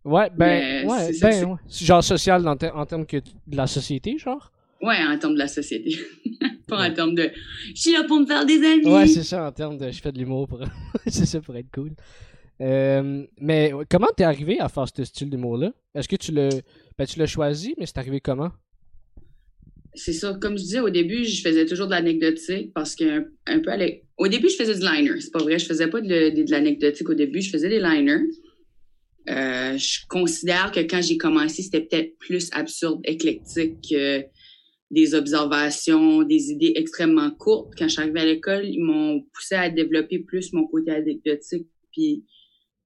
Ouais, 0.04 0.31
ben, 0.36 0.86
ouais, 0.86 1.12
ben, 1.20 1.44
ouais. 1.44 1.56
Genre 1.69 2.04
social 2.04 2.46
en, 2.46 2.56
termes 2.56 3.06
que 3.06 3.19
de 3.19 3.56
la 3.56 3.66
société, 3.66 4.16
genre? 4.16 4.52
Ouais, 4.80 4.96
en 5.06 5.19
termes 5.19 5.34
de 5.34 5.38
la 5.38 5.48
société. 5.48 5.98
Pas 6.66 6.88
en 6.88 6.94
termes 6.94 7.14
de 7.14 7.30
je 7.75 7.80
suis 7.80 7.92
là 7.92 8.04
pour 8.04 8.20
me 8.20 8.26
faire 8.26 8.46
des 8.46 8.62
amis. 8.64 8.87
Ouais, 8.87 9.06
c'est 9.06 9.22
ça, 9.22 9.46
en 9.46 9.52
termes 9.52 9.76
de 9.76 9.90
je 9.90 10.00
fais 10.00 10.12
de 10.12 10.19
l'humour 10.19 10.48
pour. 10.48 10.60
c'est 11.06 11.26
ça 11.26 11.40
pour 11.40 11.56
être 11.56 11.70
cool. 11.72 11.92
Euh, 12.60 13.24
mais 13.40 13.72
comment 13.90 14.08
t'es 14.16 14.24
arrivé 14.24 14.60
à 14.60 14.68
faire 14.68 14.86
ce 14.94 15.04
style 15.04 15.30
d'humour-là? 15.30 15.72
Est-ce 15.94 16.08
que 16.08 16.16
tu 16.16 16.32
l'as 16.32 16.50
ben, 16.98 17.06
tu 17.06 17.26
choisi, 17.26 17.74
mais 17.78 17.86
c'est 17.86 17.98
arrivé 17.98 18.20
comment? 18.20 18.50
C'est 19.94 20.12
ça. 20.12 20.36
Comme 20.40 20.56
je 20.56 20.62
disais 20.62 20.80
au 20.80 20.90
début, 20.90 21.24
je 21.24 21.40
faisais 21.40 21.66
toujours 21.66 21.86
de 21.86 21.92
l'anecdotique 21.92 22.72
parce 22.74 22.94
que 22.94 23.30
un 23.46 23.60
peu 23.60 23.70
au 24.18 24.28
début, 24.28 24.48
je 24.48 24.56
faisais 24.56 24.74
du 24.74 24.80
liner. 24.80 25.20
C'est 25.20 25.32
pas 25.32 25.42
vrai, 25.42 25.58
je 25.58 25.66
faisais 25.66 25.88
pas 25.88 26.00
de, 26.00 26.50
l'anecdotique 26.50 27.08
au 27.08 27.14
début, 27.14 27.40
je 27.40 27.50
faisais 27.50 27.68
des 27.68 27.80
liners. 27.80 28.24
Euh, 29.30 29.76
je 29.78 30.06
considère 30.08 30.70
que 30.70 30.80
quand 30.80 31.00
j'ai 31.00 31.16
commencé, 31.16 31.62
c'était 31.62 31.80
peut-être 31.80 32.18
plus 32.18 32.50
absurde, 32.52 33.00
éclectique 33.04 33.76
que 33.90 34.24
des 34.90 35.14
observations, 35.14 36.22
des 36.22 36.50
idées 36.50 36.74
extrêmement 36.76 37.30
courtes. 37.30 37.72
Quand 37.76 37.88
je 37.88 37.94
suis 37.94 38.02
arrivée 38.02 38.20
à 38.20 38.26
l'école, 38.26 38.66
ils 38.66 38.82
m'ont 38.82 39.22
poussé 39.32 39.54
à 39.54 39.70
développer 39.70 40.18
plus 40.18 40.52
mon 40.52 40.66
côté 40.66 40.90
anecdotique 40.90 41.66
puis 41.94 42.24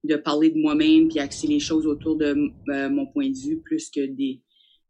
de 0.09 0.17
parler 0.17 0.51
de 0.51 0.59
moi-même 0.59 1.09
puis 1.09 1.19
axer 1.19 1.47
les 1.47 1.61
choses 1.61 1.87
autour 1.87 2.17
de 2.17 2.35
euh, 2.69 2.91
mon 2.91 3.07
point 3.07 3.31
de 3.31 3.37
vue 3.37 3.61
plus 3.61 3.91
que 3.91 4.05
des 4.07 4.43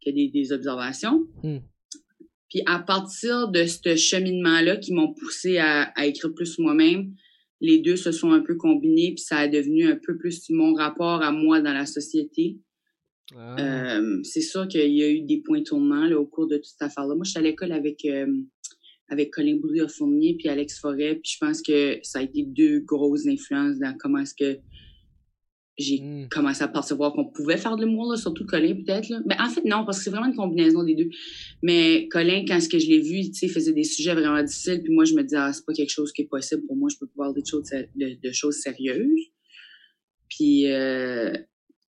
que 0.05 0.11
des, 0.11 0.53
observations. 0.53 1.27
Hmm. 1.43 1.59
Puis 2.49 2.63
à 2.67 2.79
partir 2.79 3.49
de 3.49 3.65
ce 3.67 3.97
cheminement-là 3.97 4.77
qui 4.77 4.95
m'ont 4.95 5.13
poussé 5.13 5.59
à, 5.59 5.93
écrire 6.07 6.33
plus 6.33 6.59
moi-même, 6.59 7.13
les 7.61 7.81
deux 7.81 7.97
se 7.97 8.13
sont 8.13 8.31
un 8.31 8.41
peu 8.41 8.55
combinés 8.55 9.15
puis 9.15 9.25
ça 9.25 9.39
a 9.39 9.49
devenu 9.49 9.87
un 9.87 9.97
peu 9.97 10.17
plus 10.17 10.49
mon 10.51 10.73
rapport 10.73 11.23
à 11.23 11.33
moi 11.33 11.61
dans 11.61 11.75
la 11.75 11.85
société. 11.85 12.59
Ah. 13.37 13.57
Euh, 13.59 14.21
c'est 14.23 14.41
sûr 14.41 14.69
qu'il 14.69 14.95
y 14.95 15.03
a 15.03 15.11
eu 15.11 15.21
des 15.23 15.43
points 15.43 15.63
tournants 15.63 16.07
là, 16.07 16.19
au 16.19 16.27
cours 16.27 16.47
de 16.47 16.57
toute 16.57 16.67
cette 16.67 16.83
affaire-là. 16.83 17.15
Moi, 17.15 17.25
j'étais 17.25 17.41
à 17.41 17.43
l'école 17.43 17.73
avec 17.73 18.05
euh, 18.05 18.33
avec 19.09 19.31
Colin 19.33 19.57
Boudria-Fournier 19.57 20.37
puis 20.39 20.49
Alex 20.49 20.81
Forêt, 20.81 21.17
puis 21.17 21.33
je 21.33 21.39
pense 21.45 21.63
que 21.63 21.99
ça 22.03 22.21
a 22.21 22.23
été 22.23 22.45
deux 22.45 22.81
grosses 22.81 23.27
influences 23.27 23.79
dans 23.79 23.95
comment 23.99 24.19
est-ce 24.19 24.35
que 24.35 24.61
j'ai 25.79 26.01
hmm. 26.01 26.29
commencé 26.29 26.63
à 26.63 26.69
percevoir 26.69 27.13
qu'on 27.13 27.27
pouvait 27.27 27.57
faire 27.57 27.77
de 27.77 27.85
l'humour, 27.85 28.17
surtout 28.19 28.45
Colin 28.45 28.75
peut-être. 28.75 29.09
Mais 29.11 29.37
ben, 29.37 29.45
en 29.45 29.49
fait, 29.49 29.65
non, 29.65 29.85
parce 29.85 29.99
que 29.99 30.05
c'est 30.05 30.11
vraiment 30.11 30.27
une 30.27 30.35
combinaison 30.35 30.83
des 30.83 30.97
deux. 30.97 31.09
Mais 31.63 32.09
Colin, 32.09 32.45
quand 32.47 32.61
ce 32.61 32.69
que 32.69 32.79
je 32.79 32.89
l'ai 32.89 33.01
vu, 33.01 33.31
tu 33.31 33.35
sais, 33.35 33.49
faisait 33.49 33.73
des 33.73 33.85
sujets 33.85 34.15
vraiment 34.15 34.43
difficiles, 34.43 34.83
puis 34.83 34.93
moi, 34.93 35.05
je 35.05 35.15
me 35.15 35.23
disais, 35.23 35.37
ah, 35.37 35.53
c'est 35.53 35.65
pas 35.65 35.73
quelque 35.73 35.91
chose 35.91 36.13
qui 36.13 36.23
est 36.23 36.27
possible 36.27 36.63
pour 36.67 36.77
moi, 36.77 36.89
je 36.93 36.99
peux 36.99 37.07
pouvoir 37.07 37.33
des 37.33 37.45
choses, 37.45 37.71
de, 37.95 38.33
choses 38.33 38.57
sérieuses. 38.57 39.31
Puis 40.29 40.67
euh, 40.67 41.33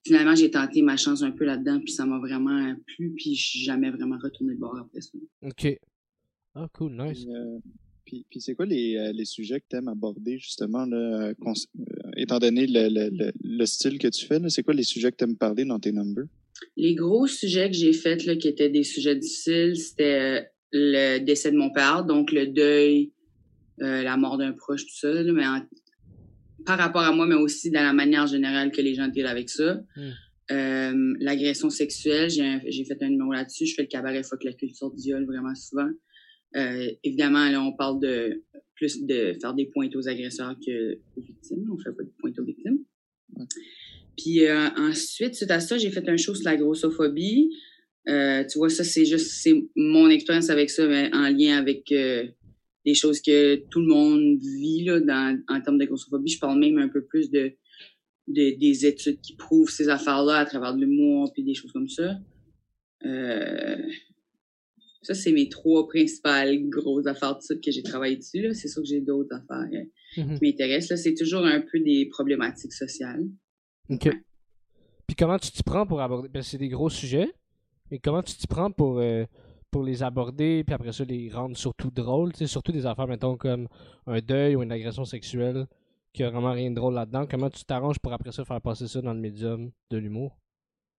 finalement, 0.05 0.35
j'ai 0.35 0.49
tenté 0.49 0.81
ma 0.81 0.95
chance 0.95 1.21
un 1.21 1.31
peu 1.31 1.43
là-dedans, 1.43 1.79
puis 1.79 1.91
ça 1.91 2.05
m'a 2.05 2.19
vraiment 2.19 2.75
plu, 2.87 3.13
puis 3.17 3.35
je 3.35 3.45
suis 3.45 3.59
jamais 3.59 3.91
vraiment 3.91 4.17
retourné 4.21 4.55
de 4.55 4.59
bord 4.59 4.77
après 4.77 5.01
ça. 5.01 5.11
OK. 5.41 5.77
Ah, 6.55 6.67
cool, 6.71 6.95
nice. 6.95 7.25
Euh, 7.27 7.59
puis, 8.05 8.25
puis, 8.29 8.41
c'est 8.41 8.53
quoi 8.53 8.65
les, 8.65 8.95
euh, 8.97 9.11
les 9.11 9.25
sujets 9.25 9.59
que 9.59 9.65
tu 9.69 9.75
aimes 9.75 9.87
aborder, 9.87 10.37
justement, 10.37 10.85
là, 10.85 11.33
étant 12.15 12.39
donné 12.39 12.67
le, 12.67 12.89
le, 12.89 13.31
le, 13.43 13.65
style 13.65 13.99
que 13.99 14.07
tu 14.07 14.25
fais, 14.25 14.39
c'est 14.49 14.63
quoi 14.63 14.73
les 14.73 14.83
sujets 14.83 15.11
que 15.11 15.17
tu 15.17 15.23
aimes 15.23 15.37
parler 15.37 15.65
dans 15.65 15.79
tes 15.79 15.91
numbers? 15.91 16.25
Les 16.77 16.95
gros 16.95 17.27
sujets 17.27 17.69
que 17.69 17.75
j'ai 17.75 17.93
faits, 17.93 18.25
là, 18.25 18.35
qui 18.35 18.47
étaient 18.47 18.69
des 18.69 18.83
sujets 18.83 19.15
difficiles, 19.15 19.75
c'était 19.75 20.19
euh, 20.19 20.41
le 20.71 21.19
décès 21.19 21.51
de 21.51 21.57
mon 21.57 21.71
père, 21.71 22.05
donc 22.05 22.31
le 22.31 22.47
deuil, 22.47 23.11
euh, 23.81 24.03
la 24.03 24.17
mort 24.17 24.37
d'un 24.37 24.53
proche, 24.53 24.85
tout 24.85 24.95
ça, 24.95 25.11
mais 25.23 25.43
par 26.65 26.77
rapport 26.77 27.01
à 27.01 27.11
moi, 27.11 27.25
mais 27.25 27.35
aussi 27.35 27.71
dans 27.71 27.83
la 27.83 27.93
manière 27.93 28.27
générale 28.27 28.71
que 28.71 28.81
les 28.81 28.95
gens 28.95 29.07
deal 29.07 29.27
avec 29.27 29.49
ça. 29.49 29.81
Hmm. 29.95 30.11
Euh, 30.51 31.15
l'agression 31.19 31.69
sexuelle, 31.69 32.29
j'ai 32.29 32.85
fait 32.85 33.01
un 33.01 33.09
numéro 33.09 33.31
là-dessus. 33.31 33.65
Je 33.65 33.75
fais 33.75 33.83
le 33.83 33.87
cabaret 33.87 34.23
fuck 34.23 34.43
la 34.43 34.53
culture 34.53 34.91
du 34.91 35.01
viol 35.01 35.25
vraiment 35.25 35.55
souvent. 35.55 35.89
Euh, 36.55 36.91
évidemment, 37.03 37.49
là, 37.49 37.61
on 37.61 37.73
parle 37.73 37.99
de 37.99 38.43
plus 38.83 39.05
de 39.05 39.37
faire 39.39 39.53
des 39.53 39.65
pointes 39.65 39.95
aux 39.95 40.09
agresseurs 40.09 40.55
qu'aux 40.55 41.21
victimes. 41.21 41.71
On 41.71 41.77
fait 41.77 41.95
pas 41.95 42.03
de 42.03 42.11
pointes 42.19 42.37
aux 42.37 42.43
victimes. 42.43 42.79
Puis 44.17 44.45
euh, 44.45 44.67
ensuite, 44.77 45.35
suite 45.35 45.51
à 45.51 45.61
ça, 45.61 45.77
j'ai 45.77 45.89
fait 45.89 46.07
un 46.09 46.17
show 46.17 46.35
sur 46.35 46.49
la 46.49 46.57
grossophobie. 46.57 47.49
Euh, 48.09 48.43
tu 48.45 48.57
vois, 48.57 48.69
ça, 48.69 48.83
c'est 48.83 49.05
juste 49.05 49.31
c'est 49.41 49.53
mon 49.77 50.09
expérience 50.09 50.49
avec 50.49 50.69
ça, 50.69 50.85
mais 50.85 51.09
en 51.13 51.29
lien 51.29 51.57
avec 51.57 51.91
euh, 51.93 52.27
des 52.85 52.93
choses 52.93 53.21
que 53.21 53.55
tout 53.69 53.79
le 53.79 53.87
monde 53.87 54.37
vit 54.41 54.83
là, 54.83 54.99
dans, 54.99 55.41
en 55.47 55.61
termes 55.61 55.77
de 55.77 55.85
grossophobie. 55.85 56.31
Je 56.31 56.39
parle 56.39 56.59
même 56.59 56.77
un 56.77 56.89
peu 56.89 57.05
plus 57.05 57.31
de, 57.31 57.53
de 58.27 58.59
des 58.59 58.85
études 58.85 59.21
qui 59.21 59.37
prouvent 59.37 59.69
ces 59.69 59.87
affaires-là 59.87 60.39
à 60.39 60.45
travers 60.45 60.75
de 60.75 60.81
l'humour 60.81 61.31
puis 61.33 61.43
des 61.43 61.53
choses 61.53 61.71
comme 61.71 61.89
ça. 61.89 62.19
Ça, 65.03 65.13
c'est 65.13 65.31
mes 65.31 65.49
trois 65.49 65.87
principales 65.87 66.69
grosses 66.69 67.05
affaires 67.07 67.37
de 67.37 67.55
que 67.55 67.71
j'ai 67.71 67.83
travaillé 67.83 68.17
dessus. 68.17 68.53
C'est 68.53 68.67
sûr 68.67 68.81
que 68.81 68.87
j'ai 68.87 69.01
d'autres 69.01 69.35
affaires 69.35 69.69
euh, 69.73 69.83
Mhm. 70.21 70.39
qui 70.39 70.45
m'intéressent. 70.45 71.01
C'est 71.01 71.13
toujours 71.15 71.45
un 71.45 71.61
peu 71.61 71.79
des 71.79 72.05
problématiques 72.07 72.73
sociales. 72.73 73.25
Ok. 73.89 74.09
Puis 75.07 75.15
comment 75.17 75.37
tu 75.37 75.51
t'y 75.51 75.63
prends 75.63 75.85
pour 75.85 76.01
aborder. 76.01 76.29
Ben, 76.29 76.41
c'est 76.41 76.57
des 76.57 76.69
gros 76.69 76.89
sujets, 76.89 77.29
mais 77.91 77.99
comment 77.99 78.23
tu 78.23 78.33
t'y 78.35 78.47
prends 78.47 78.71
pour, 78.71 78.99
euh, 78.99 79.25
pour 79.69 79.83
les 79.83 80.03
aborder, 80.03 80.63
puis 80.63 80.73
après 80.73 80.91
ça, 80.93 81.03
les 81.03 81.29
rendre 81.29 81.57
surtout 81.57 81.89
drôles, 81.91 82.31
surtout 82.35 82.71
des 82.71 82.85
affaires, 82.85 83.07
mettons, 83.07 83.35
comme 83.35 83.67
un 84.07 84.19
deuil 84.21 84.55
ou 84.55 84.63
une 84.63 84.71
agression 84.71 85.03
sexuelle, 85.03 85.65
qui 86.13 86.23
a 86.23 86.29
vraiment 86.29 86.51
rien 86.53 86.69
de 86.69 86.75
drôle 86.75 86.93
là-dedans. 86.93 87.25
Comment 87.29 87.49
tu 87.49 87.65
t'arranges 87.65 87.99
pour 87.99 88.13
après 88.13 88.31
ça 88.31 88.45
faire 88.45 88.61
passer 88.61 88.87
ça 88.87 89.01
dans 89.01 89.13
le 89.13 89.19
médium 89.19 89.71
de 89.89 89.97
l'humour? 89.97 90.37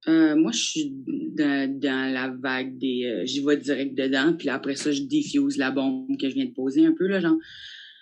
Euh, 0.07 0.37
moi, 0.37 0.53
je 0.53 0.59
suis 0.59 0.93
dans, 1.07 1.81
dans 1.81 2.13
la 2.13 2.29
vague 2.29 2.77
des... 2.79 3.05
euh, 3.05 3.25
J'y 3.25 3.45
vais 3.45 3.57
direct 3.57 3.95
dedans, 3.95 4.35
puis 4.37 4.47
là, 4.47 4.55
après 4.55 4.77
ça, 4.77 4.93
je 4.93 5.01
diffuse 5.03 5.57
la 5.57 5.71
bombe 5.71 6.17
que 6.21 6.29
je 6.29 6.35
viens 6.35 6.45
de 6.45 6.53
poser 6.53 6.85
un 6.85 6.93
peu, 6.93 7.07
là, 7.07 7.21
genre. 7.21 7.39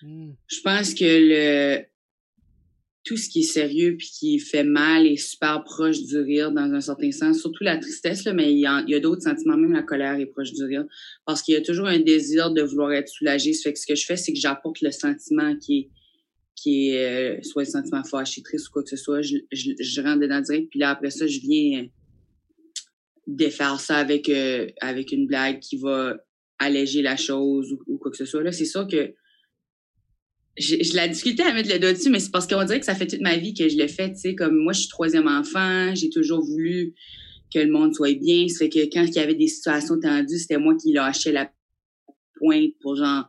Je 0.02 0.60
pense 0.64 0.94
que 0.94 1.04
le 1.04 1.84
tout 3.04 3.16
ce 3.16 3.28
qui 3.28 3.40
est 3.40 3.42
sérieux 3.42 3.96
puis 3.96 4.08
qui 4.16 4.38
fait 4.38 4.62
mal 4.62 5.06
est 5.06 5.16
super 5.16 5.64
proche 5.64 6.00
du 6.04 6.18
rire 6.18 6.52
dans 6.52 6.72
un 6.72 6.80
certain 6.80 7.10
sens, 7.10 7.40
surtout 7.40 7.64
la 7.64 7.76
tristesse, 7.76 8.24
là, 8.24 8.32
mais 8.32 8.52
il 8.52 8.60
y 8.60 8.66
a, 8.66 8.76
a 8.76 9.00
d'autres 9.00 9.22
sentiments, 9.22 9.56
même 9.56 9.72
la 9.72 9.82
colère 9.82 10.14
est 10.20 10.26
proche 10.26 10.52
du 10.52 10.62
rire, 10.64 10.84
parce 11.26 11.42
qu'il 11.42 11.54
y 11.54 11.56
a 11.56 11.62
toujours 11.62 11.86
un 11.88 11.98
désir 11.98 12.52
de 12.52 12.62
vouloir 12.62 12.92
être 12.92 13.08
soulagé. 13.08 13.52
Ça 13.54 13.64
fait 13.64 13.72
que 13.72 13.78
ce 13.80 13.86
que 13.86 13.94
je 13.96 14.06
fais, 14.06 14.16
c'est 14.16 14.32
que 14.32 14.38
j'apporte 14.38 14.80
le 14.82 14.92
sentiment 14.92 15.56
qui 15.56 15.78
est 15.78 15.88
qui 16.62 16.90
est 16.90 17.38
euh, 17.38 17.42
soit 17.42 17.64
le 17.64 17.68
sentiment 17.68 18.04
fâché, 18.04 18.40
triste 18.42 18.68
ou 18.68 18.72
quoi 18.72 18.82
que 18.84 18.90
ce 18.90 18.96
soit, 18.96 19.20
je, 19.20 19.36
je, 19.50 19.72
je 19.80 20.00
rentre 20.00 20.20
dedans 20.20 20.40
direct, 20.40 20.68
puis 20.70 20.78
là 20.78 20.90
après 20.90 21.10
ça, 21.10 21.26
je 21.26 21.40
viens 21.40 21.82
euh, 21.82 21.86
défaire 23.26 23.80
ça 23.80 23.96
avec 23.96 24.28
euh, 24.28 24.68
avec 24.80 25.10
une 25.10 25.26
blague 25.26 25.58
qui 25.58 25.76
va 25.76 26.16
alléger 26.58 27.02
la 27.02 27.16
chose 27.16 27.76
ou, 27.88 27.98
quoi 27.98 28.12
que 28.12 28.16
ce 28.16 28.24
soit. 28.24 28.44
Là, 28.44 28.52
c'est 28.52 28.64
sûr 28.64 28.86
que 28.86 29.12
j'ai 30.56 30.84
je 30.84 30.94
la 30.94 31.08
difficulté 31.08 31.42
à 31.42 31.52
mettre 31.52 31.72
le 31.72 31.80
doigt 31.80 31.94
dessus, 31.94 32.10
mais 32.10 32.20
c'est 32.20 32.30
parce 32.30 32.46
qu'on 32.46 32.62
dirait 32.64 32.78
que 32.78 32.86
ça 32.86 32.94
fait 32.94 33.08
toute 33.08 33.22
ma 33.22 33.36
vie 33.36 33.54
que 33.54 33.68
je 33.68 33.76
l'ai 33.76 33.88
fait, 33.88 34.12
tu 34.12 34.20
sais, 34.20 34.34
comme 34.36 34.56
moi, 34.56 34.72
je 34.72 34.80
suis 34.80 34.88
troisième 34.88 35.26
enfant, 35.26 35.92
j'ai 35.96 36.10
toujours 36.10 36.44
voulu 36.44 36.94
que 37.52 37.58
le 37.58 37.72
monde 37.72 37.92
soit 37.92 38.16
bien. 38.16 38.46
Fait 38.56 38.68
que 38.68 38.78
quand 38.92 39.04
il 39.04 39.14
y 39.14 39.18
avait 39.18 39.34
des 39.34 39.48
situations 39.48 39.98
tendues, 39.98 40.38
c'était 40.38 40.58
moi 40.58 40.76
qui 40.76 40.92
lâchais 40.92 41.32
la 41.32 41.50
pointe 42.36 42.72
pour 42.80 42.96
genre 42.96 43.26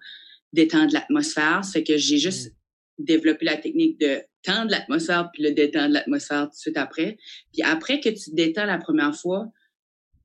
détendre 0.52 0.94
l'atmosphère. 0.94 1.66
Ça 1.66 1.72
fait 1.72 1.84
que 1.84 1.98
j'ai 1.98 2.20
juste 2.20 2.54
développé 3.04 3.46
la 3.46 3.58
technique 3.58 4.00
de 4.00 4.22
tendre 4.44 4.72
l'atmosphère 4.72 5.30
puis 5.34 5.44
le 5.44 5.52
détendre 5.52 5.94
l'atmosphère 5.94 6.46
tout 6.46 6.52
de 6.52 6.56
suite 6.56 6.78
après. 6.78 7.18
Puis 7.52 7.62
après 7.64 8.00
que 8.00 8.10
tu 8.10 8.32
te 8.32 8.36
détends 8.36 8.66
la 8.66 8.78
première 8.78 9.16
fois, 9.16 9.52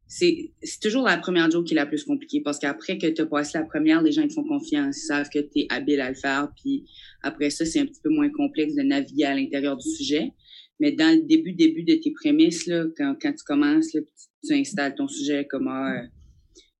c'est 0.06 0.50
toujours 0.80 1.04
la 1.04 1.18
première 1.18 1.50
joke 1.50 1.66
qui 1.66 1.74
est 1.74 1.76
la 1.76 1.84
plus 1.84 2.04
compliquée 2.04 2.40
parce 2.42 2.58
qu'après 2.58 2.96
que 2.96 3.06
tu 3.06 3.20
as 3.20 3.26
passé 3.26 3.58
la 3.58 3.64
première, 3.64 4.02
les 4.02 4.10
gens 4.10 4.26
te 4.26 4.32
font 4.32 4.44
confiance, 4.44 4.96
ils 4.96 5.06
savent 5.06 5.28
que 5.28 5.38
tu 5.38 5.60
es 5.60 5.66
habile 5.68 6.00
à 6.00 6.08
le 6.08 6.14
faire 6.14 6.48
puis 6.56 6.84
après 7.22 7.50
ça, 7.50 7.66
c'est 7.66 7.80
un 7.80 7.86
petit 7.86 8.00
peu 8.02 8.10
moins 8.10 8.30
complexe 8.30 8.74
de 8.74 8.82
naviguer 8.82 9.24
à 9.24 9.34
l'intérieur 9.34 9.76
du 9.76 9.88
sujet. 9.88 10.32
Mais 10.80 10.92
dans 10.92 11.14
le 11.14 11.26
début 11.26 11.52
début 11.52 11.84
de 11.84 11.94
tes 11.94 12.12
prémices 12.12 12.66
là, 12.66 12.84
quand, 12.96 13.16
quand 13.20 13.32
tu 13.32 13.44
commences 13.44 13.92
là, 13.92 14.00
tu, 14.44 14.54
installes 14.54 14.94
ton 14.94 15.08
sujet 15.08 15.46
comme 15.46 15.68
euh, 15.68 16.02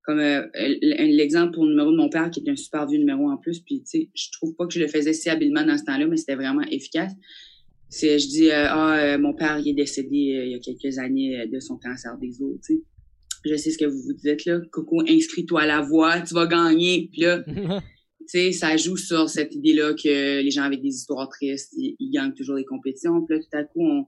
comme 0.03 0.19
euh, 0.19 0.47
l'exemple 0.53 1.53
pour 1.53 1.65
le 1.65 1.71
numéro 1.71 1.91
de 1.91 1.97
mon 1.97 2.09
père 2.09 2.31
qui 2.31 2.39
est 2.39 2.49
un 2.49 2.55
super 2.55 2.87
vieux 2.87 2.99
numéro 2.99 3.29
en 3.29 3.37
plus 3.37 3.59
puis 3.59 3.81
tu 3.81 3.85
sais, 3.85 4.09
je 4.13 4.27
trouve 4.31 4.55
pas 4.55 4.65
que 4.65 4.73
je 4.73 4.79
le 4.79 4.87
faisais 4.87 5.13
si 5.13 5.29
habilement 5.29 5.63
dans 5.63 5.77
ce 5.77 5.83
temps-là, 5.83 6.07
mais 6.07 6.17
c'était 6.17 6.35
vraiment 6.35 6.63
efficace. 6.71 7.13
C'est 7.89 8.19
je 8.19 8.27
dis 8.27 8.51
euh, 8.51 8.67
ah 8.69 8.97
euh, 8.99 9.17
mon 9.17 9.33
père 9.33 9.59
il 9.59 9.69
est 9.69 9.73
décédé 9.73 10.35
euh, 10.37 10.45
il 10.45 10.51
y 10.51 10.55
a 10.55 10.59
quelques 10.59 10.97
années 10.99 11.41
euh, 11.41 11.47
de 11.47 11.59
son 11.59 11.77
cancer 11.77 12.17
des 12.17 12.41
os, 12.41 12.57
tu 12.65 12.75
sais 12.75 12.81
je 13.45 13.55
sais 13.55 13.71
ce 13.71 13.77
que 13.77 13.85
vous 13.85 14.01
vous 14.01 14.13
dites 14.13 14.45
là, 14.45 14.59
Coco, 14.71 15.01
inscris-toi 15.07 15.61
à 15.61 15.65
la 15.65 15.81
voix, 15.81 16.19
tu 16.19 16.33
vas 16.33 16.45
gagner. 16.45 17.09
Puis 17.11 17.21
là, 17.21 17.41
tu 17.47 17.81
sais, 18.27 18.51
ça 18.51 18.75
joue 18.75 18.97
sur 18.97 19.29
cette 19.29 19.55
idée-là 19.55 19.93
que 19.93 20.41
les 20.41 20.51
gens 20.51 20.63
avec 20.63 20.81
des 20.81 20.89
histoires 20.89 21.29
tristes, 21.29 21.73
ils, 21.77 21.95
ils 21.99 22.11
gagnent 22.11 22.33
toujours 22.33 22.57
des 22.57 22.65
compétitions. 22.65 23.25
Puis 23.25 23.37
là, 23.37 23.41
tout 23.41 23.57
à 23.57 23.63
coup, 23.63 23.81
on, 23.81 24.05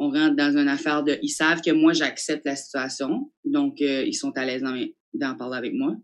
on 0.00 0.10
rentre 0.10 0.34
dans 0.34 0.56
une 0.56 0.68
affaire 0.68 1.04
de, 1.04 1.18
ils 1.22 1.28
savent 1.28 1.60
que 1.60 1.70
moi, 1.70 1.92
j'accepte 1.92 2.46
la 2.46 2.56
situation, 2.56 3.30
donc 3.44 3.82
euh, 3.82 4.02
ils 4.06 4.14
sont 4.14 4.32
à 4.36 4.46
l'aise 4.46 4.62
d'en 5.14 5.36
parler 5.36 5.56
avec 5.58 5.72
moi. 5.74 5.96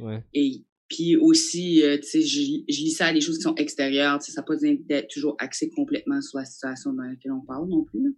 Ouais. 0.00 0.22
Et 0.34 0.64
puis 0.88 1.16
aussi, 1.16 1.82
euh, 1.82 1.96
tu 1.98 2.02
sais, 2.04 2.22
je, 2.22 2.40
je 2.68 2.80
lis 2.82 2.90
ça 2.90 3.06
à 3.06 3.12
des 3.12 3.20
choses 3.20 3.36
qui 3.38 3.42
sont 3.42 3.54
extérieures. 3.56 4.18
Tu 4.18 4.26
sais, 4.26 4.32
ça 4.32 4.40
n'a 4.42 4.46
pas 4.46 4.54
besoin 4.54 4.74
d'être 4.74 5.08
toujours 5.08 5.36
axé 5.38 5.70
complètement 5.70 6.20
sur 6.20 6.38
la 6.38 6.44
situation 6.44 6.92
dans 6.92 7.02
laquelle 7.04 7.32
on 7.32 7.40
parle 7.44 7.68
non 7.68 7.84
plus. 7.84 8.16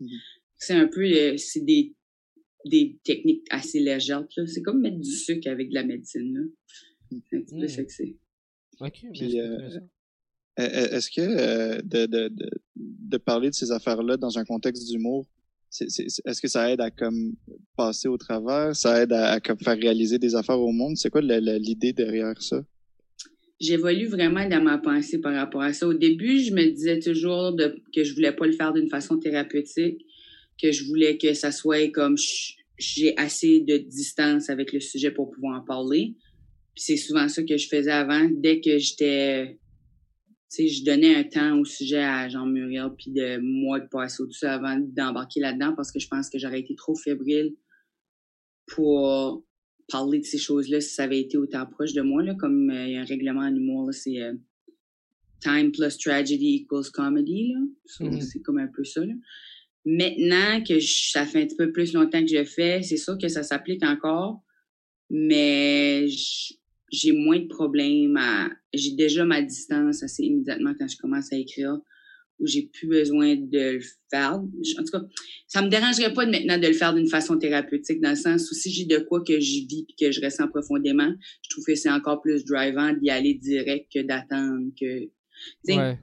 Mhm. 0.00 0.08
C'est 0.58 0.74
un 0.74 0.86
peu, 0.88 1.02
euh, 1.04 1.36
c'est 1.36 1.64
des 1.64 1.94
des 2.68 2.98
techniques 3.04 3.46
assez 3.50 3.78
légères. 3.78 4.26
là. 4.36 4.46
C'est 4.46 4.62
comme 4.62 4.80
mettre 4.80 4.98
du 4.98 5.10
sucre 5.12 5.48
avec 5.48 5.68
de 5.68 5.74
la 5.74 5.84
médecine. 5.84 6.34
là. 6.34 6.40
C'est 7.30 7.36
un 7.36 7.40
petit 7.42 7.54
peu 7.54 7.64
Mm. 7.64 7.68
ça 7.68 7.84
que 7.84 7.92
c'est. 7.92 8.16
Ok, 8.80 8.92
Puis, 8.92 9.08
mais 9.12 9.30
c'est 9.30 9.38
euh, 9.40 9.54
intéressant. 9.54 9.88
Euh, 10.58 10.96
Est-ce 10.96 11.10
que 11.10 11.20
euh, 11.20 11.80
de, 11.82 12.06
de, 12.06 12.28
de, 12.28 12.50
de 12.74 13.16
parler 13.18 13.50
de 13.50 13.54
ces 13.54 13.70
affaires-là 13.70 14.16
dans 14.16 14.36
un 14.38 14.44
contexte 14.44 14.88
d'humour, 14.90 15.26
est-ce 15.80 16.40
que 16.40 16.48
ça 16.48 16.70
aide 16.70 16.80
à 16.80 16.90
comme 16.90 17.34
passer 17.76 18.08
au 18.08 18.16
travers, 18.16 18.74
ça 18.74 19.02
aide 19.02 19.12
à, 19.12 19.40
comme 19.40 19.58
faire 19.58 19.76
réaliser 19.76 20.18
des 20.18 20.34
affaires 20.34 20.60
au 20.60 20.72
monde? 20.72 20.96
C'est 20.96 21.10
quoi 21.10 21.20
l'idée 21.20 21.92
derrière 21.92 22.40
ça? 22.40 22.62
J'évolue 23.58 24.06
vraiment 24.06 24.46
dans 24.46 24.62
ma 24.62 24.78
pensée 24.78 25.18
par 25.18 25.34
rapport 25.34 25.62
à 25.62 25.72
ça. 25.72 25.88
Au 25.88 25.94
début, 25.94 26.40
je 26.40 26.52
me 26.52 26.70
disais 26.70 26.98
toujours 26.98 27.56
que 27.94 28.04
je 28.04 28.14
voulais 28.14 28.32
pas 28.32 28.46
le 28.46 28.52
faire 28.52 28.72
d'une 28.72 28.90
façon 28.90 29.18
thérapeutique, 29.18 30.04
que 30.60 30.72
je 30.72 30.84
voulais 30.84 31.16
que 31.16 31.32
ça 31.32 31.52
soit 31.52 31.90
comme 31.90 32.16
j'ai 32.78 33.16
assez 33.16 33.60
de 33.60 33.78
distance 33.78 34.50
avec 34.50 34.72
le 34.72 34.80
sujet 34.80 35.10
pour 35.10 35.30
pouvoir 35.30 35.60
en 35.60 35.64
parler. 35.64 36.14
C'est 36.74 36.98
souvent 36.98 37.28
ça 37.28 37.42
que 37.42 37.56
je 37.56 37.68
faisais 37.68 37.90
avant. 37.90 38.28
Dès 38.30 38.60
que 38.60 38.76
j'étais, 38.76 39.58
sais, 40.56 40.68
je 40.68 40.84
donnais 40.84 41.14
un 41.14 41.24
temps 41.24 41.58
au 41.58 41.64
sujet 41.64 42.02
à 42.02 42.28
Jean 42.28 42.46
Muriel, 42.46 42.90
puis 42.96 43.10
de 43.12 43.38
moi 43.38 43.80
de 43.80 43.86
passer 43.88 44.22
au-dessus 44.22 44.46
avant 44.46 44.76
d'embarquer 44.78 45.40
là-dedans 45.40 45.74
parce 45.76 45.90
que 45.92 45.98
je 45.98 46.08
pense 46.08 46.28
que 46.30 46.38
j'aurais 46.38 46.60
été 46.60 46.74
trop 46.74 46.94
fébrile 46.94 47.54
pour 48.66 49.44
parler 49.88 50.18
de 50.18 50.24
ces 50.24 50.38
choses-là 50.38 50.80
si 50.80 50.94
ça 50.94 51.04
avait 51.04 51.20
été 51.20 51.36
autant 51.36 51.64
proche 51.66 51.92
de 51.92 52.02
moi, 52.02 52.22
là, 52.22 52.34
comme 52.34 52.70
euh, 52.70 52.86
il 52.86 52.92
y 52.94 52.96
a 52.96 53.00
un 53.02 53.04
règlement 53.04 53.42
en 53.42 53.54
humour, 53.54 53.92
c'est 53.94 54.20
euh, 54.20 54.34
time 55.40 55.70
plus 55.70 55.96
tragedy 55.98 56.56
equals 56.56 56.90
comedy, 56.92 57.52
là. 57.52 57.60
So, 57.86 58.04
Mhm. 58.04 58.20
C'est 58.20 58.40
comme 58.40 58.58
un 58.58 58.66
peu 58.68 58.84
ça, 58.84 59.04
là. 59.04 59.14
Maintenant 59.84 60.64
que 60.64 60.80
je- 60.80 61.10
ça 61.12 61.24
fait 61.24 61.42
un 61.42 61.46
petit 61.46 61.56
peu 61.56 61.70
plus 61.70 61.92
longtemps 61.92 62.20
que 62.20 62.26
je 62.26 62.38
le 62.38 62.44
fais, 62.44 62.82
c'est 62.82 62.96
sûr 62.96 63.16
que 63.18 63.28
ça 63.28 63.44
s'applique 63.44 63.84
encore, 63.84 64.42
mais 65.10 66.08
j- 66.08 66.58
j'ai 66.96 67.12
moins 67.12 67.38
de 67.38 67.46
problèmes 67.46 68.16
à, 68.16 68.48
j'ai 68.72 68.92
déjà 68.92 69.24
ma 69.24 69.42
distance 69.42 70.02
assez 70.02 70.24
immédiatement 70.24 70.72
quand 70.78 70.88
je 70.88 70.96
commence 70.96 71.32
à 71.32 71.36
écrire, 71.36 71.76
où 72.38 72.46
j'ai 72.46 72.68
plus 72.72 72.86
besoin 72.86 73.34
de 73.36 73.76
le 73.76 73.80
faire. 74.10 74.34
En 74.34 74.84
tout 74.84 74.90
cas, 74.92 75.02
ça 75.46 75.62
me 75.62 75.68
dérangerait 75.68 76.12
pas 76.12 76.26
de 76.26 76.30
maintenant 76.30 76.58
de 76.58 76.66
le 76.66 76.72
faire 76.74 76.94
d'une 76.94 77.08
façon 77.08 77.38
thérapeutique, 77.38 78.00
dans 78.00 78.10
le 78.10 78.16
sens 78.16 78.50
où 78.50 78.54
si 78.54 78.70
j'ai 78.70 78.84
de 78.84 78.98
quoi 78.98 79.22
que 79.22 79.40
je 79.40 79.66
vis 79.66 79.86
et 79.88 79.94
que 80.04 80.10
je 80.12 80.20
ressens 80.22 80.48
profondément, 80.48 81.10
je 81.42 81.48
trouve 81.50 81.64
que 81.64 81.74
c'est 81.74 81.90
encore 81.90 82.20
plus 82.20 82.44
drivant 82.44 82.92
d'y 82.92 83.10
aller 83.10 83.34
direct 83.34 83.90
que 83.92 84.02
d'attendre 84.02 84.70
que, 84.80 85.08
Ouais. 85.68 85.98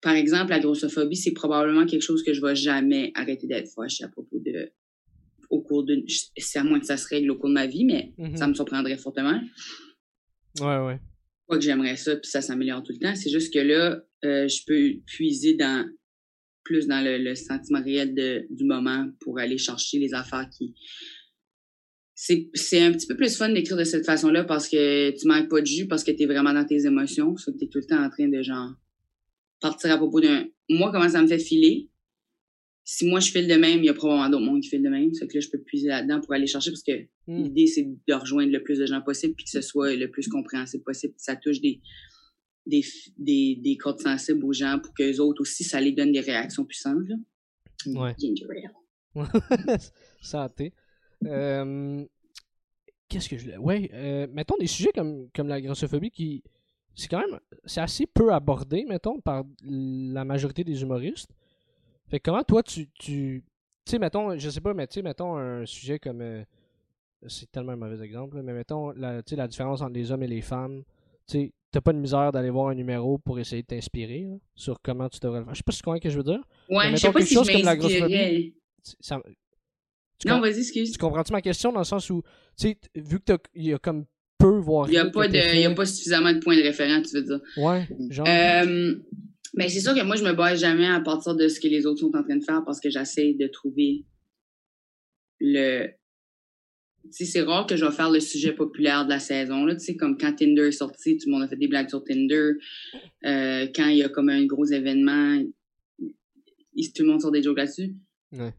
par 0.00 0.14
exemple, 0.14 0.50
la 0.50 0.60
grossophobie, 0.60 1.16
c'est 1.16 1.32
probablement 1.32 1.84
quelque 1.86 2.02
chose 2.02 2.22
que 2.22 2.32
je 2.32 2.40
vais 2.40 2.54
jamais 2.56 3.10
arrêter 3.14 3.46
d'être 3.46 3.68
fâchée 3.74 4.04
à 4.04 4.08
propos 4.08 4.38
de, 4.38 4.70
au 5.50 5.60
cours 5.62 5.84
d'une, 5.84 6.04
c'est 6.36 6.58
à 6.58 6.64
moins 6.64 6.80
que 6.80 6.86
ça 6.86 6.96
se 6.96 7.06
règle 7.08 7.30
au 7.30 7.36
cours 7.36 7.48
de 7.48 7.54
ma 7.54 7.66
vie, 7.66 7.84
mais 7.84 8.12
ça 8.36 8.46
me 8.46 8.54
surprendrait 8.54 8.96
fortement. 8.98 9.40
Ouais, 10.60 10.78
ouais. 10.78 11.00
Pas 11.46 11.56
que 11.56 11.62
j'aimerais 11.62 11.96
ça, 11.96 12.16
puis 12.16 12.30
ça 12.30 12.42
s'améliore 12.42 12.82
tout 12.82 12.92
le 12.92 12.98
temps. 12.98 13.14
C'est 13.14 13.30
juste 13.30 13.52
que 13.52 13.58
là, 13.58 14.02
euh, 14.24 14.48
je 14.48 14.62
peux 14.66 15.00
puiser 15.06 15.54
dans 15.54 15.88
plus 16.68 16.86
dans 16.86 17.02
le, 17.02 17.16
le 17.18 17.34
sentiment 17.34 17.82
réel 17.82 18.14
de, 18.14 18.46
du 18.50 18.64
moment 18.64 19.08
pour 19.20 19.38
aller 19.38 19.56
chercher 19.58 19.98
les 19.98 20.12
affaires 20.14 20.48
qui. 20.50 20.74
C'est, 22.14 22.82
un 22.82 22.90
petit 22.90 23.06
peu 23.06 23.16
plus 23.16 23.36
fun 23.36 23.48
d'écrire 23.48 23.76
de 23.76 23.84
cette 23.84 24.04
façon-là 24.04 24.42
parce 24.42 24.68
que 24.68 25.10
tu 25.16 25.28
manques 25.28 25.48
pas 25.48 25.60
de 25.60 25.66
jus, 25.66 25.86
parce 25.86 26.02
que 26.02 26.10
tu 26.10 26.24
es 26.24 26.26
vraiment 26.26 26.52
dans 26.52 26.64
tes 26.64 26.84
émotions. 26.84 27.36
Tu 27.36 27.64
es 27.64 27.68
tout 27.68 27.78
le 27.78 27.86
temps 27.86 28.04
en 28.04 28.10
train 28.10 28.28
de 28.28 28.42
genre 28.42 28.72
partir 29.60 29.92
à 29.92 29.96
propos 29.96 30.20
d'un. 30.20 30.46
Moi, 30.68 30.90
comment 30.90 31.08
ça 31.08 31.22
me 31.22 31.28
fait 31.28 31.38
filer? 31.38 31.88
Si 32.90 33.06
moi 33.06 33.20
je 33.20 33.30
file 33.30 33.46
de 33.46 33.54
même, 33.54 33.80
il 33.80 33.84
y 33.84 33.88
a 33.90 33.94
probablement 33.94 34.30
d'autres 34.30 34.44
monde 34.46 34.62
qui 34.62 34.70
filent 34.70 34.82
de 34.82 34.88
même. 34.88 35.12
C'est 35.12 35.26
que 35.28 35.34
là, 35.34 35.40
je 35.40 35.50
peux 35.50 35.60
puiser 35.60 35.88
là-dedans 35.88 36.20
pour 36.20 36.32
aller 36.32 36.46
chercher 36.46 36.70
parce 36.70 36.82
que 36.82 37.06
Hmm. 37.28 37.42
L'idée, 37.42 37.66
c'est 37.66 37.84
de 37.84 38.14
rejoindre 38.14 38.50
le 38.50 38.62
plus 38.62 38.78
de 38.78 38.86
gens 38.86 39.02
possible 39.02 39.34
puis 39.34 39.44
que 39.44 39.50
ce 39.50 39.60
soit 39.60 39.94
le 39.94 40.10
plus 40.10 40.28
compréhensible 40.28 40.82
possible. 40.82 41.12
Ça 41.18 41.36
touche 41.36 41.60
des, 41.60 41.78
des, 42.64 42.82
des, 43.18 43.56
des 43.62 43.76
cordes 43.76 44.00
sensibles 44.00 44.42
aux 44.46 44.54
gens 44.54 44.78
pour 44.82 44.94
qu'eux 44.94 45.18
autres 45.18 45.42
aussi, 45.42 45.62
ça 45.62 45.78
les 45.78 45.92
donne 45.92 46.10
des 46.10 46.20
réactions 46.20 46.64
puissantes. 46.64 47.06
Là. 47.06 47.16
Ouais. 47.84 48.14
Ginger 48.18 48.46
ale. 49.14 49.26
Santé. 50.22 50.72
Euh, 51.26 52.02
Qu'est-ce 53.10 53.28
que 53.28 53.36
je 53.36 53.44
voulais. 53.44 53.56
Ouais, 53.58 53.90
euh, 53.92 54.26
mettons 54.32 54.56
des 54.58 54.66
sujets 54.66 54.92
comme, 54.94 55.28
comme 55.34 55.48
la 55.48 55.60
grossophobie 55.60 56.10
qui. 56.10 56.42
C'est 56.94 57.08
quand 57.08 57.20
même. 57.20 57.38
C'est 57.66 57.82
assez 57.82 58.06
peu 58.06 58.32
abordé, 58.32 58.86
mettons, 58.88 59.20
par 59.20 59.44
la 59.62 60.24
majorité 60.24 60.64
des 60.64 60.80
humoristes. 60.80 61.30
Fait 62.08 62.20
que 62.20 62.30
comment 62.30 62.42
toi 62.42 62.62
tu. 62.62 62.88
Tu 62.98 63.44
tu 63.84 63.92
sais, 63.92 63.98
mettons, 63.98 64.36
je 64.36 64.50
sais 64.50 64.60
pas, 64.60 64.74
mais 64.74 64.86
tu 64.86 64.94
sais, 64.94 65.02
mettons 65.02 65.36
un 65.36 65.64
sujet 65.64 65.98
comme. 65.98 66.20
euh, 66.20 66.42
c'est 67.26 67.50
tellement 67.50 67.72
un 67.72 67.76
mauvais 67.76 68.04
exemple, 68.04 68.40
mais 68.42 68.52
mettons, 68.52 68.90
la, 68.90 69.22
la 69.30 69.48
différence 69.48 69.80
entre 69.80 69.94
les 69.94 70.12
hommes 70.12 70.22
et 70.22 70.28
les 70.28 70.42
femmes, 70.42 70.84
tu 71.26 71.52
t'as 71.70 71.80
pas 71.80 71.92
de 71.92 71.98
misère 71.98 72.32
d'aller 72.32 72.50
voir 72.50 72.68
un 72.68 72.74
numéro 72.74 73.18
pour 73.18 73.38
essayer 73.38 73.62
de 73.62 73.66
t'inspirer 73.66 74.26
sur 74.54 74.80
comment 74.82 75.08
tu 75.08 75.18
devrais 75.20 75.40
le 75.40 75.44
faire? 75.44 75.54
Je 75.54 75.58
sais 75.58 75.64
pas 75.64 75.72
si 75.72 75.78
tu 75.78 75.84
comprends 75.84 75.96
ce 75.98 76.02
que 76.02 76.10
je 76.10 76.16
veux 76.16 76.24
dire. 76.24 76.40
Ouais, 76.70 76.90
je 76.92 76.96
sais 76.96 77.12
pas 77.12 77.20
si 77.22 77.34
chose 77.34 77.46
je 77.46 77.52
comme 77.52 77.64
la 77.64 77.76
grossophobie. 77.76 78.54
Ça, 79.00 79.20
non, 80.26 80.40
vas-y, 80.40 80.60
excuse. 80.60 80.92
Tu 80.92 80.98
comprends-tu 80.98 81.32
ma 81.32 81.42
question 81.42 81.72
dans 81.72 81.80
le 81.80 81.84
sens 81.84 82.10
où, 82.10 82.22
tu 82.58 82.68
sais, 82.68 82.78
vu 82.94 83.20
que 83.20 83.34
il 83.54 83.66
y 83.66 83.72
a 83.72 83.78
comme 83.78 84.04
peu, 84.36 84.58
voire 84.58 84.88
Il 84.88 84.92
n'y 84.92 84.98
a, 84.98 85.06
pas 85.06 85.28
de, 85.28 85.36
y 85.36 85.64
a 85.64 85.74
pas 85.74 85.86
suffisamment 85.86 86.32
de 86.32 86.38
points 86.38 86.56
de 86.56 86.62
référence, 86.62 87.08
tu 87.08 87.16
veux 87.16 87.22
dire. 87.22 87.40
Ouais, 87.56 87.86
genre. 88.10 88.26
Euh, 88.28 88.94
ben, 89.54 89.68
c'est 89.68 89.80
sûr 89.80 89.94
que 89.94 90.02
moi, 90.02 90.16
je 90.16 90.24
me 90.24 90.32
base 90.32 90.60
jamais 90.60 90.86
à 90.86 91.00
partir 91.00 91.34
de 91.34 91.48
ce 91.48 91.60
que 91.60 91.68
les 91.68 91.86
autres 91.86 92.00
sont 92.00 92.14
en 92.16 92.22
train 92.22 92.36
de 92.36 92.44
faire 92.44 92.64
parce 92.64 92.80
que 92.80 92.90
j'essaie 92.90 93.34
de 93.34 93.46
trouver 93.46 94.04
le. 95.40 95.88
Tu 97.04 97.24
sais, 97.24 97.24
c'est 97.24 97.42
rare 97.42 97.66
que 97.66 97.76
je 97.76 97.84
vais 97.84 97.92
faire 97.92 98.10
le 98.10 98.20
sujet 98.20 98.52
populaire 98.52 99.04
de 99.04 99.10
la 99.10 99.18
saison, 99.18 99.64
là. 99.64 99.74
Tu 99.74 99.84
sais, 99.84 99.96
comme 99.96 100.18
quand 100.18 100.34
Tinder 100.34 100.68
est 100.68 100.72
sorti, 100.72 101.16
tout 101.16 101.28
le 101.28 101.32
monde 101.32 101.42
a 101.42 101.48
fait 101.48 101.56
des 101.56 101.68
blagues 101.68 101.88
sur 101.88 102.04
Tinder. 102.04 102.52
Euh, 103.24 103.66
quand 103.74 103.88
il 103.88 103.96
y 103.96 104.02
a 104.02 104.08
comme 104.08 104.28
un 104.28 104.44
gros 104.44 104.66
événement, 104.66 105.42
tout 105.98 107.02
le 107.02 107.06
monde 107.06 107.20
sort 107.20 107.30
des 107.30 107.42
jokes 107.42 107.56
là-dessus. 107.56 107.94
Ouais 108.32 108.52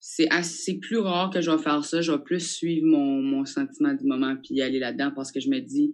c'est 0.00 0.30
assez 0.30 0.78
plus 0.78 0.98
rare 0.98 1.30
que 1.30 1.40
je 1.40 1.50
vais 1.50 1.58
faire 1.58 1.84
ça. 1.84 2.00
Je 2.00 2.12
vais 2.12 2.18
plus 2.18 2.40
suivre 2.40 2.86
mon, 2.86 3.20
mon 3.20 3.44
sentiment 3.44 3.94
du 3.94 4.04
moment 4.04 4.36
puis 4.36 4.60
aller 4.62 4.78
là-dedans 4.78 5.12
parce 5.14 5.32
que 5.32 5.40
je 5.40 5.50
me 5.50 5.60
dis, 5.60 5.92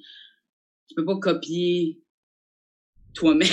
tu 0.88 0.94
peux 0.94 1.04
pas 1.04 1.18
copier 1.18 2.00
toi-même. 3.14 3.48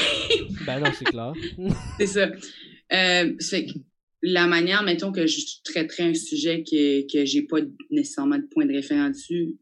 ben 0.65 0.79
non, 0.79 0.91
c'est 0.93 1.05
clair. 1.05 1.33
c'est 1.97 2.07
ça. 2.07 2.31
Euh, 2.93 3.33
fait 3.39 3.65
que 3.65 3.71
la 4.21 4.47
manière, 4.47 4.83
mettons, 4.83 5.11
que 5.11 5.25
je 5.25 5.39
traiterais 5.63 6.03
un 6.03 6.13
sujet 6.13 6.63
que, 6.63 7.11
que 7.11 7.25
j'ai 7.25 7.43
pas 7.43 7.59
nécessairement 7.89 8.37
de 8.37 8.47
point 8.51 8.65
de 8.65 8.73
référence 8.73 9.17
dessus, 9.17 9.57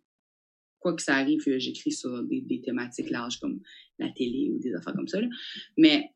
quoi 0.79 0.95
que 0.95 1.01
ça 1.01 1.15
arrive, 1.15 1.41
j'écris 1.57 1.91
sur 1.91 2.23
des, 2.23 2.41
des, 2.41 2.61
thématiques 2.61 3.09
larges 3.09 3.39
comme 3.39 3.61
la 3.99 4.09
télé 4.09 4.51
ou 4.53 4.59
des 4.59 4.73
affaires 4.73 4.93
comme 4.93 5.07
ça. 5.07 5.21
Là. 5.21 5.27
Mais 5.77 6.09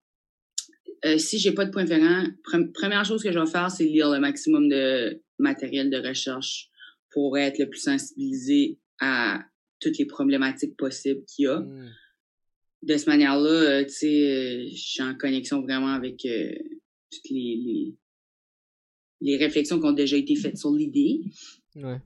euh, 1.05 1.17
si 1.17 1.37
j'ai 1.37 1.51
pas 1.51 1.65
de 1.65 1.71
point 1.71 1.85
ferrant, 1.85 2.25
première 2.73 3.05
chose 3.05 3.23
que 3.23 3.31
je 3.31 3.39
vais 3.39 3.45
faire, 3.45 3.69
c'est 3.69 3.85
lire 3.85 4.09
le 4.09 4.19
maximum 4.19 4.69
de 4.69 5.21
matériel 5.37 5.89
de 5.89 5.97
recherche 5.97 6.69
pour 7.11 7.37
être 7.37 7.59
le 7.59 7.69
plus 7.69 7.81
sensibilisé 7.81 8.79
à 8.99 9.43
toutes 9.79 9.97
les 9.97 10.05
problématiques 10.05 10.77
possibles 10.77 11.23
qu'il 11.25 11.45
y 11.45 11.47
a. 11.47 11.59
Hmm. 11.59 11.89
De 12.83 12.97
cette 12.97 13.07
manière-là, 13.07 13.49
euh, 13.49 13.83
tu 13.83 13.93
sais, 13.93 14.31
euh, 14.31 14.67
je 14.69 14.75
suis 14.75 15.01
en 15.01 15.15
connexion 15.15 15.61
vraiment 15.61 15.93
avec 15.93 16.17
toutes 16.17 17.29
les, 17.29 17.55
les, 17.65 17.95
les 19.21 19.37
réflexions 19.37 19.79
qui 19.79 19.85
ont 19.85 19.93
déjà 19.93 20.17
été 20.17 20.35
faites 20.35 20.57
sur 20.57 20.71
l'idée. 20.71 21.21
Ouais. 21.75 21.97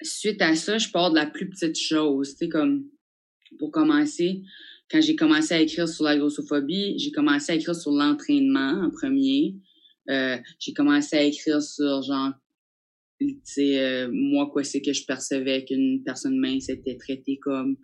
Suite 0.00 0.40
à 0.42 0.54
ça, 0.54 0.78
je 0.78 0.88
pars 0.90 1.10
de 1.10 1.16
la 1.16 1.26
plus 1.26 1.48
petite 1.48 1.78
chose, 1.78 2.30
tu 2.30 2.36
sais, 2.36 2.48
comme 2.48 2.88
pour 3.58 3.70
commencer, 3.70 4.42
quand 4.92 5.00
j'ai 5.00 5.16
commencé 5.16 5.54
à 5.54 5.60
écrire 5.60 5.88
sur 5.88 6.04
la 6.04 6.16
grossophobie, 6.16 6.98
j'ai 6.98 7.10
commencé 7.10 7.52
à 7.52 7.54
écrire 7.54 7.74
sur 7.74 7.92
l'entraînement 7.92 8.84
en 8.84 8.90
premier. 8.90 9.56
Euh, 10.10 10.36
j'ai 10.58 10.74
commencé 10.74 11.16
à 11.16 11.22
écrire 11.22 11.62
sur 11.62 12.02
genre 12.02 12.32
tu 13.20 13.38
sais 13.44 13.78
euh, 13.78 14.10
moi 14.12 14.50
quoi 14.52 14.64
c'est 14.64 14.82
que 14.82 14.92
je 14.92 15.06
percevais 15.06 15.64
qu'une 15.64 16.02
personne 16.04 16.36
mince 16.36 16.68
était 16.68 16.96
traitée 16.96 17.38
comme 17.38 17.76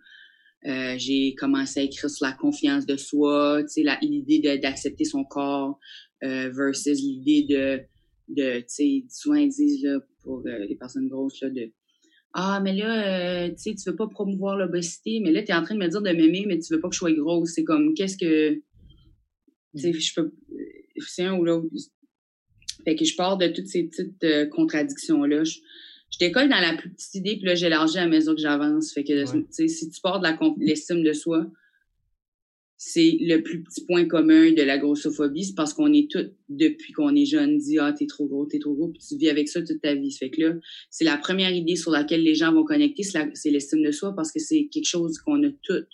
euh, 0.65 0.95
j'ai 0.97 1.35
commencé 1.35 1.79
à 1.79 1.83
écrire 1.83 2.09
sur 2.09 2.25
la 2.25 2.33
confiance 2.33 2.85
de 2.85 2.97
soi, 2.97 3.61
l'idée 4.01 4.59
d'accepter 4.61 5.05
son 5.05 5.23
corps 5.23 5.79
euh, 6.23 6.49
versus 6.49 6.99
l'idée 7.01 7.45
de 7.49 7.81
de 8.27 8.59
tu 8.59 8.65
sais 8.67 9.05
souvent 9.09 9.43
disent 9.43 9.83
là 9.83 9.99
pour 10.21 10.43
les 10.45 10.75
personnes 10.75 11.07
grosses 11.07 11.41
là 11.41 11.49
de 11.49 11.71
ah, 12.33 12.59
mais 12.63 12.75
là, 12.75 13.45
euh, 13.45 13.49
tu 13.49 13.57
sais, 13.57 13.75
tu 13.75 13.89
veux 13.89 13.95
pas 13.95 14.07
promouvoir 14.07 14.55
l'obésité, 14.55 15.19
mais 15.19 15.31
là, 15.31 15.41
tu 15.41 15.51
es 15.51 15.55
en 15.55 15.63
train 15.63 15.73
de 15.73 15.79
me 15.79 15.87
dire 15.87 16.01
de 16.01 16.11
m'aimer, 16.11 16.45
mais 16.47 16.59
tu 16.59 16.73
veux 16.73 16.79
pas 16.79 16.87
que 16.87 16.93
je 16.93 16.99
sois 16.99 17.11
grosse. 17.11 17.53
C'est 17.55 17.63
comme, 17.63 17.93
qu'est-ce 17.95 18.17
que. 18.17 18.53
Tu 19.75 19.81
sais, 19.81 19.93
je 19.93 20.13
peux. 20.15 20.31
C'est 21.07 21.23
un 21.23 21.37
ou 21.37 21.43
l'autre. 21.43 21.67
Fait 22.85 22.95
que 22.95 23.03
je 23.03 23.15
pars 23.15 23.37
de 23.37 23.47
toutes 23.47 23.67
ces 23.67 23.83
petites 23.83 24.23
euh, 24.23 24.45
contradictions-là. 24.45 25.43
Décolle 26.17 26.49
dans 26.49 26.59
la 26.59 26.75
plus 26.75 26.89
petite 26.91 27.15
idée, 27.15 27.35
puis 27.35 27.45
là, 27.45 27.55
j'élargis 27.55 27.99
à 27.99 28.07
mesure 28.07 28.35
que 28.35 28.41
j'avance. 28.41 28.93
Fait 28.93 29.03
que, 29.03 29.23
tu 29.31 29.45
sais, 29.51 29.67
si 29.67 29.89
tu 29.89 30.01
pars 30.01 30.19
de 30.19 30.27
l'estime 30.65 31.03
de 31.03 31.13
soi, 31.13 31.45
c'est 32.81 33.17
le 33.19 33.43
plus 33.43 33.61
petit 33.61 33.85
point 33.85 34.05
commun 34.05 34.53
de 34.53 34.61
la 34.61 34.77
grossophobie, 34.77 35.43
c'est 35.43 35.55
parce 35.55 35.73
qu'on 35.73 35.91
est 35.91 36.09
tous, 36.09 36.31
depuis 36.47 36.93
qu'on 36.93 37.13
est 37.13 37.25
jeune, 37.25 37.57
dit 37.57 37.77
ah 37.77 37.91
t'es 37.91 38.05
trop 38.05 38.25
gros, 38.25 38.45
t'es 38.45 38.57
trop 38.57 38.73
gros, 38.73 38.87
puis 38.87 39.01
tu 39.05 39.17
vis 39.17 39.29
avec 39.29 39.49
ça 39.49 39.61
toute 39.61 39.81
ta 39.81 39.95
vie. 39.95 40.11
Fait 40.13 40.29
que 40.29 40.41
là, 40.41 40.53
c'est 40.89 41.03
la 41.03 41.17
première 41.17 41.51
idée 41.51 41.75
sur 41.75 41.91
laquelle 41.91 42.23
les 42.23 42.35
gens 42.35 42.53
vont 42.53 42.63
connecter, 42.63 43.03
c'est 43.03 43.49
l'estime 43.51 43.83
de 43.83 43.91
soi 43.91 44.15
parce 44.15 44.31
que 44.31 44.39
c'est 44.39 44.69
quelque 44.71 44.87
chose 44.87 45.17
qu'on 45.19 45.43
a 45.43 45.49
tous 45.61 45.85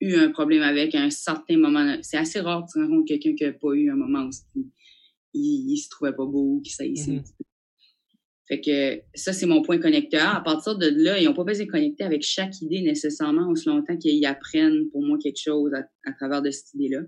eu 0.00 0.14
un 0.14 0.30
problème 0.30 0.62
avec 0.62 0.94
à 0.94 1.02
un 1.02 1.10
certain 1.10 1.58
moment. 1.58 1.98
C'est 2.00 2.16
assez 2.16 2.40
rare 2.40 2.64
de 2.64 2.80
rencontrer 2.80 3.18
quelqu'un 3.18 3.34
qui 3.34 3.44
n'a 3.44 3.52
pas 3.52 3.74
eu 3.74 3.90
un 3.90 3.96
moment 3.96 4.26
où 4.54 4.70
il, 5.34 5.70
il, 5.70 5.76
se 5.76 5.90
trouvait 5.90 6.14
pas 6.14 6.24
beau, 6.24 6.62
qui 6.64 6.72
s'haïssait 6.72 7.12
mm-hmm. 7.12 7.49
Fait 8.50 8.60
que 8.60 9.00
ça, 9.14 9.32
c'est 9.32 9.46
mon 9.46 9.62
point 9.62 9.78
connecteur. 9.78 10.34
À 10.34 10.42
partir 10.42 10.76
de 10.76 10.88
là, 10.88 11.20
ils 11.20 11.26
n'ont 11.26 11.34
pas 11.34 11.44
besoin 11.44 11.66
de 11.66 11.70
connecter 11.70 12.02
avec 12.02 12.24
chaque 12.24 12.60
idée 12.60 12.82
nécessairement 12.82 13.48
aussi 13.48 13.68
longtemps 13.68 13.96
qu'ils 13.96 14.26
apprennent 14.26 14.90
pour 14.90 15.06
moi 15.06 15.18
quelque 15.22 15.38
chose 15.40 15.72
à, 15.72 16.12
travers 16.14 16.42
de 16.42 16.50
cette 16.50 16.74
idée-là. 16.74 17.02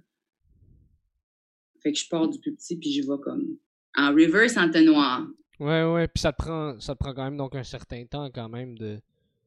Fait 1.82 1.90
que 1.90 1.98
je 1.98 2.08
pars 2.08 2.28
du 2.28 2.38
plus 2.38 2.54
petit 2.54 2.76
puis 2.76 2.92
je 2.92 3.00
vais 3.02 3.18
comme 3.20 3.56
en 3.96 4.10
reverse 4.10 4.56
entonnoir. 4.56 5.26
Ouais, 5.58 5.82
ouais, 5.82 6.06
puis 6.06 6.20
ça 6.20 6.30
te 6.30 6.40
prend 6.40 6.78
ça 6.78 6.94
te 6.94 7.00
prend 7.00 7.12
quand 7.12 7.24
même 7.24 7.36
donc 7.36 7.56
un 7.56 7.64
certain 7.64 8.04
temps 8.06 8.30
quand 8.32 8.48
même 8.48 8.78
de 8.78 9.00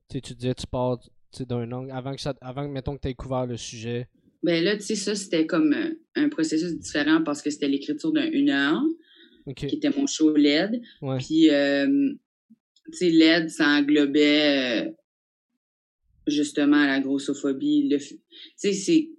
tu 0.09 0.17
sais 0.17 0.21
tu 0.21 0.33
disais 0.33 0.53
tu 0.53 0.67
pars 0.67 0.99
d'un 1.39 1.71
angle 1.71 1.91
avant 1.91 2.13
que 2.13 2.19
ça 2.19 2.33
avant 2.41 2.67
mettons 2.67 2.97
que 2.97 3.01
tu 3.03 3.07
aies 3.07 3.13
couvert 3.13 3.45
le 3.45 3.55
sujet. 3.55 4.09
Ben 4.43 4.61
là, 4.61 4.75
tu 4.75 4.83
sais 4.83 4.95
ça 4.95 5.15
c'était 5.15 5.45
comme 5.45 5.71
euh, 5.71 5.93
un 6.15 6.27
processus 6.27 6.77
différent 6.77 7.23
parce 7.23 7.41
que 7.41 7.49
c'était 7.49 7.69
l'écriture 7.69 8.11
d'une 8.11 8.49
heure 8.49 8.83
qui 9.53 9.67
était 9.67 9.89
mon 9.89 10.07
show 10.07 10.35
LED. 10.35 10.81
Puis, 11.19 11.49
euh, 11.49 12.13
tu 12.91 12.97
sais, 12.97 13.09
LED, 13.09 13.49
ça 13.49 13.67
englobait 13.67 14.85
euh, 14.85 14.91
justement 16.27 16.85
la 16.85 16.99
grossophobie. 16.99 17.89
Tu 17.89 18.19
sais, 18.55 18.73
c'est 18.73 19.09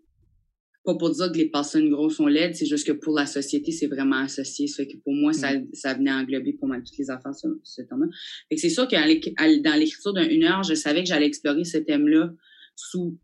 pas 0.84 0.94
pour 0.94 1.10
dire 1.10 1.32
que 1.32 1.36
les 1.36 1.50
personnes 1.50 1.90
grosses 1.90 2.16
sont 2.16 2.28
LED, 2.28 2.54
c'est 2.54 2.66
juste 2.66 2.86
que 2.86 2.92
pour 2.92 3.14
la 3.14 3.26
société, 3.26 3.72
c'est 3.72 3.88
vraiment 3.88 4.18
associé. 4.18 4.68
Ça 4.68 4.84
fait 4.84 4.92
que 4.92 4.96
pour 4.98 5.12
moi, 5.12 5.32
ça, 5.32 5.58
mm. 5.58 5.68
ça 5.72 5.94
venait 5.94 6.12
englober 6.12 6.52
pour 6.52 6.68
moi 6.68 6.78
toutes 6.78 6.96
les 6.96 7.10
affaires 7.10 7.34
sur 7.34 7.50
ce 7.64 7.82
thème-là. 7.82 8.06
Fait 8.48 8.54
que 8.54 8.60
c'est 8.60 8.70
sûr 8.70 8.86
que 8.86 9.62
dans 9.62 9.78
l'écriture 9.78 10.14
d'une 10.14 10.44
heure, 10.44 10.62
je 10.62 10.74
savais 10.74 11.02
que 11.02 11.08
j'allais 11.08 11.26
explorer 11.26 11.64
ce 11.64 11.78
thème-là 11.78 12.32
sous 12.76 13.18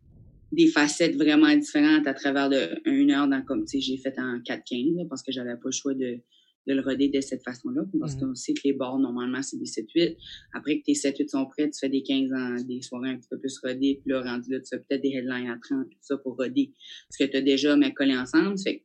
des 0.51 0.67
facettes 0.67 1.15
vraiment 1.15 1.55
différentes 1.55 2.05
à 2.05 2.13
travers 2.13 2.49
de 2.49 2.69
une 2.85 3.11
heure 3.11 3.27
dans 3.27 3.41
comme 3.43 3.65
tu 3.65 3.79
sais 3.79 3.81
j'ai 3.81 3.97
fait 3.97 4.13
en 4.19 4.37
4-15 4.39 5.07
parce 5.07 5.23
que 5.23 5.31
j'avais 5.31 5.55
pas 5.55 5.65
le 5.65 5.71
choix 5.71 5.93
de 5.95 6.19
de 6.67 6.73
le 6.73 6.81
roder 6.81 7.09
de 7.09 7.21
cette 7.21 7.43
façon-là, 7.43 7.83
parce 7.99 8.15
mhm. 8.15 8.21
qu'on 8.21 8.35
sait 8.35 8.53
que 8.53 8.61
les 8.65 8.73
bords, 8.73 8.99
normalement, 8.99 9.41
c'est 9.41 9.57
des 9.57 9.65
7-8. 9.65 10.15
Après 10.53 10.79
que 10.79 10.83
tes 10.85 10.93
7-8 10.93 11.29
sont 11.29 11.45
prêts, 11.45 11.69
tu 11.69 11.79
fais 11.79 11.89
des 11.89 12.03
15 12.03 12.31
ans, 12.31 12.55
des 12.65 12.81
soirées 12.81 13.09
un 13.09 13.17
petit 13.17 13.27
peu 13.29 13.39
plus 13.39 13.59
rodées, 13.59 13.99
puis 14.01 14.11
là, 14.11 14.21
rendu 14.21 14.51
là, 14.51 14.59
tu 14.59 14.69
fais 14.69 14.79
peut-être 14.79 15.01
des 15.01 15.11
headlines 15.11 15.49
à 15.49 15.57
30, 15.61 15.89
tout 15.89 15.97
ça 16.01 16.17
pour 16.17 16.37
roder. 16.37 16.71
Parce 17.09 17.17
que 17.17 17.31
tu 17.31 17.37
as 17.37 17.41
déjà 17.41 17.75
mais 17.75 17.93
collé 17.93 18.15
ensemble. 18.15 18.55
Fait 18.63 18.83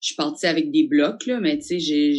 je 0.00 0.08
suis 0.08 0.16
partie 0.16 0.46
avec 0.46 0.70
des 0.70 0.84
blocs, 0.84 1.26
là, 1.26 1.40
mais 1.40 1.58
tu 1.58 1.64
sais, 1.64 1.78
j'ai, 1.80 2.14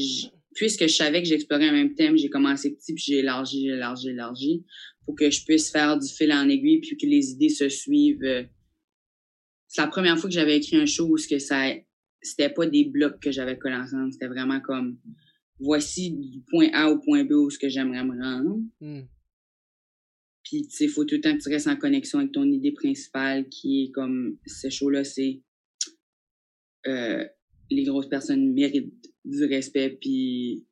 puisque 0.54 0.88
je 0.88 0.94
savais 0.94 1.22
que 1.22 1.28
j'explorais 1.28 1.70
un 1.70 1.72
même 1.72 1.96
thème, 1.96 2.18
j'ai 2.18 2.30
commencé 2.30 2.76
petit, 2.76 2.94
puis 2.94 3.04
j'ai 3.08 3.20
élargi, 3.20 3.68
élargi, 3.68 4.10
élargi, 4.10 4.66
pour 5.06 5.16
que 5.16 5.30
je 5.30 5.46
puisse 5.46 5.72
faire 5.72 5.98
du 5.98 6.08
fil 6.08 6.32
en 6.34 6.50
aiguille, 6.50 6.82
puis 6.82 6.98
que 6.98 7.06
les 7.06 7.32
idées 7.32 7.50
se 7.50 7.70
suivent. 7.70 8.24
Euh. 8.24 8.44
C'est 9.68 9.82
la 9.82 9.88
première 9.88 10.18
fois 10.18 10.30
que 10.30 10.34
j'avais 10.34 10.58
écrit 10.58 10.76
un 10.76 10.86
show 10.86 11.08
où 11.08 11.18
ce 11.18 11.28
que 11.28 11.40
ça 11.40 11.74
c'était 12.22 12.50
pas 12.50 12.68
des 12.68 12.86
blocs 12.86 13.20
que 13.20 13.32
j'avais 13.32 13.58
collés 13.58 13.76
ensemble. 13.76 14.12
C'était 14.12 14.28
vraiment 14.28 14.60
comme 14.60 14.98
voici 15.60 16.12
du 16.12 16.42
point 16.50 16.70
A 16.74 16.90
au 16.90 17.00
point 17.00 17.24
B 17.24 17.32
où 17.32 17.50
ce 17.50 17.60
que 17.60 17.70
j'aimerais 17.70 18.04
me 18.04 18.22
rendre. 18.22 18.60
Hmm. 18.82 19.02
Puis 20.44 20.64
tu 20.68 20.72
sais, 20.72 20.88
faut 20.88 21.06
tout 21.06 21.16
le 21.16 21.22
temps 21.22 21.38
que 21.38 21.44
tu 21.44 21.50
restes 21.50 21.68
en 21.68 21.76
connexion 21.76 22.20
avec 22.20 22.32
ton 22.32 22.46
idée 22.46 22.72
principale 22.72 23.48
qui 23.50 23.84
est 23.84 23.92
comme 23.92 24.38
ce 24.46 24.70
show-là, 24.70 25.04
c'est 25.04 25.42
euh, 26.88 27.26
les 27.70 27.84
grosses 27.84 28.10
personnes 28.10 28.54
méritent 28.54 28.94
du 29.26 29.46
respect 29.46 29.98
puis 30.02 30.66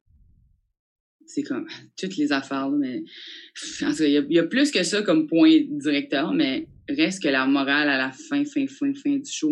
c'est 1.25 1.43
comme 1.43 1.67
toutes 1.97 2.17
les 2.17 2.31
affaires 2.31 2.69
là, 2.69 2.77
mais 2.77 3.03
en 3.83 3.91
tout 3.91 3.97
cas, 3.97 4.05
il 4.05 4.33
y, 4.33 4.39
a 4.39 4.43
plus 4.43 4.71
que 4.71 4.83
ça 4.83 5.01
comme 5.03 5.27
point 5.27 5.59
directeur, 5.69 6.33
mais 6.33 6.67
reste 6.89 7.21
que 7.21 7.27
la 7.27 7.45
morale 7.45 7.89
à 7.89 7.97
la 7.97 8.11
fin, 8.11 8.45
fin, 8.45 8.65
fin, 8.67 8.93
fin 8.93 9.17
du 9.17 9.31
show, 9.31 9.51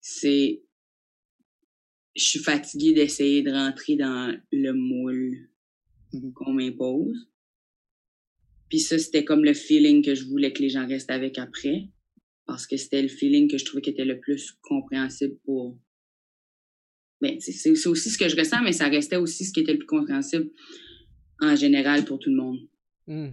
c'est 0.00 0.61
je 2.16 2.24
suis 2.24 2.38
fatiguée 2.38 2.92
d'essayer 2.92 3.42
de 3.42 3.50
rentrer 3.50 3.96
dans 3.96 4.36
le 4.50 4.72
moule 4.72 5.48
mm-hmm. 6.12 6.32
qu'on 6.32 6.52
m'impose. 6.52 7.28
Puis 8.68 8.80
ça, 8.80 8.98
c'était 8.98 9.24
comme 9.24 9.44
le 9.44 9.54
feeling 9.54 10.04
que 10.04 10.14
je 10.14 10.24
voulais 10.24 10.52
que 10.52 10.62
les 10.62 10.70
gens 10.70 10.86
restent 10.86 11.10
avec 11.10 11.38
après. 11.38 11.88
Parce 12.46 12.66
que 12.66 12.76
c'était 12.76 13.02
le 13.02 13.08
feeling 13.08 13.50
que 13.50 13.58
je 13.58 13.64
trouvais 13.64 13.82
qui 13.82 13.90
était 13.90 14.04
le 14.04 14.18
plus 14.18 14.52
compréhensible 14.62 15.36
pour... 15.44 15.78
Ben, 17.20 17.38
c'est 17.40 17.70
aussi 17.86 18.10
ce 18.10 18.18
que 18.18 18.28
je 18.28 18.36
ressens, 18.36 18.62
mais 18.62 18.72
ça 18.72 18.88
restait 18.88 19.16
aussi 19.16 19.44
ce 19.44 19.52
qui 19.52 19.60
était 19.60 19.72
le 19.72 19.78
plus 19.78 19.86
compréhensible 19.86 20.50
en 21.40 21.54
général 21.54 22.04
pour 22.04 22.18
tout 22.18 22.30
le 22.30 22.36
monde. 22.36 22.58
Hmm. 23.06 23.30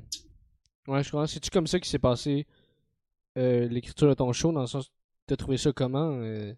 Ouais, 0.88 1.04
je 1.04 1.10
crois. 1.10 1.28
C'est-tu 1.28 1.50
comme 1.50 1.68
ça 1.68 1.80
qui 1.80 1.90
s'est 1.90 2.00
passé 2.00 2.46
euh, 3.38 3.68
l'écriture 3.68 4.10
de 4.10 4.14
ton 4.14 4.32
show, 4.34 4.52
dans 4.52 4.62
le 4.62 4.68
sens, 4.68 4.92
t'as 5.26 5.36
trouvé 5.36 5.58
ça 5.58 5.72
comment 5.72 6.20
euh, 6.22 6.54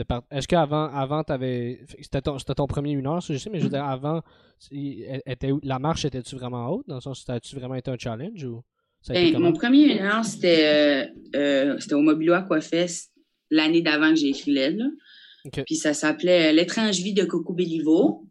part... 0.00 0.22
Est-ce 0.30 0.48
qu'avant, 0.48 0.86
avant, 0.94 1.22
t'avais. 1.22 1.80
C'était 2.00 2.22
ton, 2.22 2.38
c'était 2.38 2.54
ton 2.54 2.66
premier 2.66 2.92
une 2.92 3.06
heure, 3.06 3.20
je 3.20 3.36
sais, 3.36 3.50
mais 3.50 3.58
je 3.58 3.64
veux 3.64 3.70
dire, 3.70 3.84
avant, 3.84 4.22
il- 4.70 5.20
était, 5.26 5.50
la 5.62 5.78
marche 5.78 6.06
était-tu 6.06 6.36
vraiment 6.36 6.66
haute, 6.70 6.88
dans 6.88 6.94
le 6.94 7.00
sens, 7.02 7.28
as-tu 7.28 7.54
vraiment 7.56 7.74
été 7.74 7.90
un 7.90 7.98
challenge 7.98 8.42
ou 8.44 8.62
ça 9.02 9.12
a 9.12 9.16
été 9.16 9.26
Ben, 9.26 9.34
comment? 9.34 9.48
mon 9.48 9.52
premier 9.52 9.92
une 9.92 9.98
heure, 10.02 10.24
c'était 10.24 10.64
euh, 10.64 11.06
euh, 11.36 11.78
c'était 11.78 11.94
au 11.94 12.00
Mobilois 12.00 12.38
Aquafest 12.38 13.12
l'année 13.50 13.82
d'avant 13.82 14.10
que 14.10 14.16
j'ai 14.16 14.28
écrit 14.28 14.52
l'aide. 14.52 14.82
Puis 15.66 15.74
ça 15.74 15.92
s'appelait 15.92 16.50
euh, 16.50 16.52
L'étrange 16.52 16.98
vie 17.00 17.14
de 17.14 17.24
Coco 17.24 17.52
Bellivo 17.52 18.24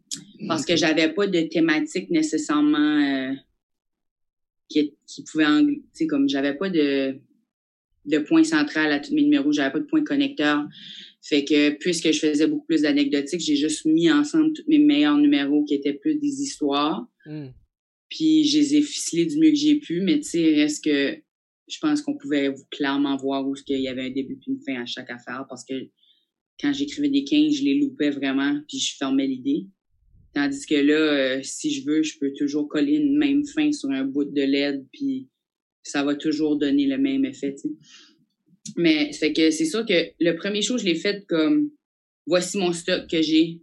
parce 0.48 0.64
que 0.64 0.76
j'avais 0.76 1.12
pas 1.12 1.26
de 1.26 1.42
thématique 1.42 2.10
nécessairement 2.10 2.78
euh, 2.78 3.34
qui, 4.68 4.94
qui 5.06 5.22
pouvait 5.22 5.44
tu 5.44 5.82
sais 5.92 6.06
comme 6.06 6.28
j'avais 6.28 6.54
pas 6.54 6.70
de 6.70 7.20
de 8.06 8.18
point 8.18 8.42
central 8.42 8.90
à 8.90 8.98
tous 8.98 9.14
mes 9.14 9.22
numéros, 9.22 9.52
j'avais 9.52 9.70
pas 9.70 9.78
de 9.78 9.84
point 9.84 10.02
connecteur. 10.02 10.66
Fait 11.22 11.44
que 11.44 11.70
puisque 11.78 12.10
je 12.10 12.18
faisais 12.18 12.46
beaucoup 12.46 12.66
plus 12.66 12.82
d'anecdotiques, 12.82 13.40
j'ai 13.40 13.56
juste 13.56 13.84
mis 13.84 14.10
ensemble 14.10 14.52
tous 14.52 14.64
mes 14.66 14.78
meilleurs 14.78 15.18
numéros 15.18 15.64
qui 15.64 15.74
étaient 15.74 15.94
plus 15.94 16.16
des 16.16 16.42
histoires 16.42 17.06
Hmm. 17.24 17.50
puis 18.08 18.44
je 18.44 18.58
les 18.58 18.76
ai 18.76 18.82
ficelés 18.82 19.26
du 19.26 19.38
mieux 19.38 19.50
que 19.50 19.56
j'ai 19.56 19.78
pu, 19.78 20.00
mais 20.00 20.18
tu 20.18 20.30
sais, 20.30 20.54
reste 20.54 20.84
que 20.84 21.16
je 21.68 21.78
pense 21.80 22.02
qu'on 22.02 22.16
pouvait 22.16 22.52
clairement 22.70 23.16
voir 23.16 23.46
où 23.46 23.54
il 23.68 23.80
y 23.80 23.88
avait 23.88 24.06
un 24.06 24.10
début 24.10 24.36
puis 24.36 24.50
une 24.50 24.60
fin 24.60 24.82
à 24.82 24.86
chaque 24.86 25.10
affaire 25.10 25.46
parce 25.48 25.64
que 25.64 25.88
quand 26.60 26.72
j'écrivais 26.72 27.08
des 27.08 27.24
15, 27.24 27.54
je 27.54 27.64
les 27.64 27.78
loupais 27.78 28.10
vraiment 28.10 28.60
puis 28.68 28.78
je 28.78 28.96
fermais 28.96 29.26
l'idée. 29.26 29.66
Tandis 30.34 30.66
que 30.66 30.74
là, 30.74 30.94
euh, 30.94 31.40
si 31.42 31.70
je 31.70 31.86
veux, 31.86 32.02
je 32.02 32.18
peux 32.18 32.32
toujours 32.36 32.68
coller 32.68 32.96
une 32.96 33.16
même 33.16 33.44
fin 33.46 33.70
sur 33.70 33.90
un 33.90 34.04
bout 34.04 34.24
de 34.24 34.42
LED 34.42 34.84
puis 34.92 35.28
ça 35.82 36.04
va 36.04 36.14
toujours 36.16 36.58
donner 36.58 36.86
le 36.86 36.98
même 36.98 37.24
effet, 37.24 37.54
tu 37.54 37.68
sais. 37.68 37.74
Mais 38.76 39.12
fait 39.12 39.32
que 39.32 39.50
c'est 39.50 39.64
sûr 39.66 39.84
que 39.84 40.12
le 40.20 40.32
premier 40.36 40.62
show, 40.62 40.78
je 40.78 40.84
l'ai 40.84 40.94
fait 40.94 41.24
comme 41.28 41.70
voici 42.26 42.58
mon 42.58 42.72
stock 42.72 43.08
que 43.10 43.20
j'ai, 43.22 43.60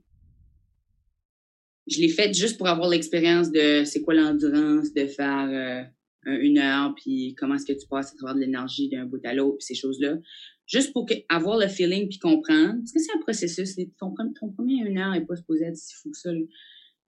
je 1.88 2.00
l'ai 2.02 2.10
fait 2.10 2.34
juste 2.34 2.58
pour 2.58 2.68
avoir 2.68 2.90
l'expérience 2.90 3.52
de 3.52 3.84
c'est 3.86 4.02
quoi 4.02 4.14
l'endurance 4.14 4.94
de 4.94 5.06
faire 5.08 5.50
euh, 5.50 5.84
un- 6.30 6.40
une 6.40 6.58
heure, 6.60 6.94
puis 6.96 7.34
comment 7.38 7.56
est-ce 7.56 7.66
que 7.66 7.80
tu 7.80 7.88
passes 7.88 8.14
à 8.14 8.16
travers 8.18 8.36
de 8.36 8.42
l'énergie 8.42 8.90
d'un 8.90 9.06
bout 9.06 9.26
à 9.26 9.34
l'autre, 9.34 9.58
puis 9.58 9.66
ces 9.66 9.76
choses-là. 9.76 10.18
Juste 10.68 10.94
pour 10.94 11.08
que, 11.08 11.16
avoir 11.30 11.58
le 11.58 11.68
feeling 11.68 12.08
puis 12.10 12.20
comprendre. 12.20 12.76
Parce 12.78 12.92
que 12.92 13.00
c'est 13.00 13.12
un 13.16 13.20
processus. 13.22 13.76
Ton, 14.00 14.14
ton 14.40 14.50
premier 14.52 14.88
une 14.88 15.00
heure 15.00 15.14
n'est 15.14 15.26
pas 15.26 15.36
supposé 15.36 15.66
être 15.66 15.78
si 15.78 15.96
fou 15.96 16.12
que 16.12 16.18
ça. 16.18 16.30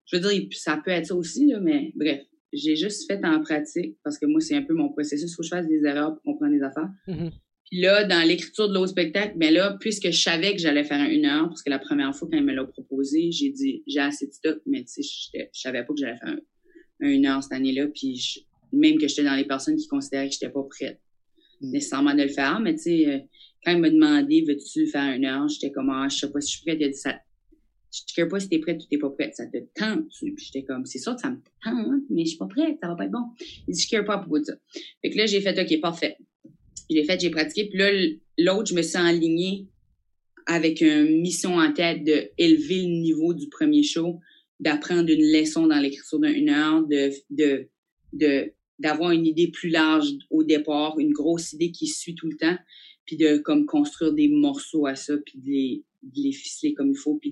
Je 0.06 0.18
veux 0.18 0.22
dire, 0.30 0.48
ça 0.54 0.82
peut 0.84 0.90
être 0.90 1.06
ça 1.08 1.16
aussi, 1.16 1.54
mais 1.62 1.92
bref. 1.96 2.22
J'ai 2.54 2.76
juste 2.76 3.06
fait 3.06 3.24
en 3.24 3.40
pratique 3.42 3.98
parce 4.04 4.18
que 4.18 4.26
moi, 4.26 4.42
c'est 4.42 4.56
un 4.56 4.64
peu 4.64 4.74
mon 4.74 4.90
processus. 4.90 5.30
Il 5.32 5.36
faut 5.36 5.42
que 5.44 5.46
je 5.48 5.50
fasse 5.50 5.68
des 5.68 5.86
erreurs 5.86 6.16
pour 6.16 6.24
comprendre 6.24 6.54
les 6.54 6.64
affaires. 6.64 6.90
Mhm. 7.08 7.30
Puis 7.72 7.80
là, 7.82 8.04
dans 8.04 8.22
l'écriture 8.28 8.68
de 8.68 8.74
l'autre 8.74 8.90
spectacle, 8.92 9.34
ben 9.38 9.54
là, 9.54 9.78
puisque 9.80 10.12
je 10.12 10.22
savais 10.22 10.52
que 10.54 10.60
j'allais 10.60 10.84
faire 10.84 11.00
un 11.00 11.08
une 11.10 11.26
heure, 11.26 11.48
parce 11.48 11.64
que 11.64 11.70
la 11.70 11.80
première 11.80 12.14
fois 12.14 12.28
quand 12.30 12.38
il 12.38 12.44
me 12.44 12.54
l'a 12.54 12.66
proposé, 12.66 13.32
j'ai 13.32 13.50
dit 13.50 13.82
j'ai 13.88 14.00
assez 14.02 14.28
de 14.28 14.34
stock, 14.34 14.60
mais 14.66 14.84
tu 14.84 15.02
sais, 15.04 15.48
je 15.54 15.60
savais 15.60 15.84
pas 15.86 15.94
que 15.94 16.00
j'allais 16.00 16.18
faire 16.18 16.36
un, 17.02 17.06
un 17.08 17.10
une 17.10 17.26
heure 17.26 17.42
cette 17.42 17.54
année-là, 17.54 17.88
puis 17.88 18.16
je- 18.18 18.40
même 18.74 18.98
que 18.98 19.08
j'étais 19.08 19.24
dans 19.24 19.36
les 19.36 19.46
personnes 19.46 19.78
qui 19.78 19.88
considéraient 19.88 20.28
que 20.28 20.34
j'étais 20.34 20.50
pas 20.50 20.64
prête 20.70 21.00
Mm. 21.62 21.72
nécessairement 21.72 22.14
de 22.16 22.24
le 22.24 22.28
faire, 22.30 22.60
mais 22.60 22.74
tu 22.76 22.82
sais, 22.82 23.08
euh, 23.08 23.20
quand 23.64 23.72
il 23.72 23.78
m'a 23.80 23.90
demandé 23.90 24.44
veux-tu 24.48 24.88
faire 24.88 25.16
une 25.16 25.26
heure, 25.26 25.48
j'étais 25.48 25.72
comme 25.72 25.90
ah, 25.92 26.08
je 26.10 26.18
sais 26.18 26.32
pas 26.32 26.42
si 26.42 26.52
je 26.54 26.58
suis 26.58 26.66
prête, 26.66 26.78
il 26.82 26.86
a 26.86 26.90
dit 26.90 26.94
ça. 26.98 27.20
Je 27.94 28.02
ne 28.22 28.26
sais 28.26 28.28
pas 28.30 28.40
si 28.40 28.50
t'es 28.50 28.60
prête 28.60 28.82
ou 28.82 28.86
t'es 28.90 28.98
pas 28.98 29.10
prête, 29.12 29.36
ça 29.36 29.46
te 29.48 29.58
tente. 29.76 30.08
Puis 30.20 30.34
j'étais 30.38 30.64
comme, 30.64 30.86
c'est 30.86 30.98
sûr 31.00 31.14
que 31.16 31.22
ça 31.22 31.30
me 31.30 31.38
tente, 31.64 32.02
mais 32.10 32.24
je 32.26 32.30
suis 32.30 32.38
pas 32.38 32.48
prête, 32.48 32.78
ça 32.82 32.88
va 32.88 32.96
pas 32.96 33.06
être 33.06 33.12
bon. 33.12 33.26
Il 33.68 33.74
dit, 33.76 33.86
je 33.90 33.96
ne 33.98 34.02
pas 34.02 34.16
à 34.16 34.18
propos 34.20 34.40
de 34.40 34.46
ça. 34.46 34.54
Fait 35.02 35.10
que 35.12 35.18
là, 35.18 35.26
j'ai 35.26 35.40
fait, 35.42 35.58
OK, 35.60 35.82
parfait. 35.82 36.16
Je 36.92 36.98
l'ai 36.98 37.06
fait, 37.06 37.20
j'ai 37.20 37.30
pratiqué. 37.30 37.70
Puis 37.70 37.80
là, 37.80 37.90
l'autre, 38.38 38.70
je 38.70 38.76
me 38.76 38.82
suis 38.82 38.98
enlignée 38.98 39.68
avec 40.46 40.82
une 40.82 41.22
mission 41.22 41.56
en 41.56 41.72
tête 41.72 42.04
de 42.04 42.30
élever 42.38 42.82
le 42.82 43.00
niveau 43.00 43.34
du 43.34 43.48
premier 43.48 43.82
show, 43.82 44.20
d'apprendre 44.60 45.10
une 45.10 45.22
leçon 45.22 45.68
dans 45.68 45.80
l'écriture 45.80 46.20
d'une 46.20 46.50
heure, 46.50 46.86
de, 46.86 47.12
de, 47.30 47.70
de, 48.12 48.52
d'avoir 48.78 49.12
une 49.12 49.26
idée 49.26 49.48
plus 49.48 49.70
large 49.70 50.10
au 50.30 50.44
départ, 50.44 51.00
une 51.00 51.14
grosse 51.14 51.54
idée 51.54 51.72
qui 51.72 51.88
suit 51.88 52.16
tout 52.16 52.28
le 52.28 52.36
temps, 52.36 52.58
puis 53.06 53.16
de 53.16 53.38
comme 53.38 53.66
construire 53.66 54.14
des 54.14 54.28
morceaux 54.28 54.86
à 54.86 54.96
ça, 54.96 55.16
puis 55.26 55.40
de 55.40 55.50
les, 55.50 55.84
les 56.16 56.32
ficeler 56.34 56.74
comme 56.74 56.92
il 56.92 56.98
faut, 56.98 57.16
puis 57.16 57.32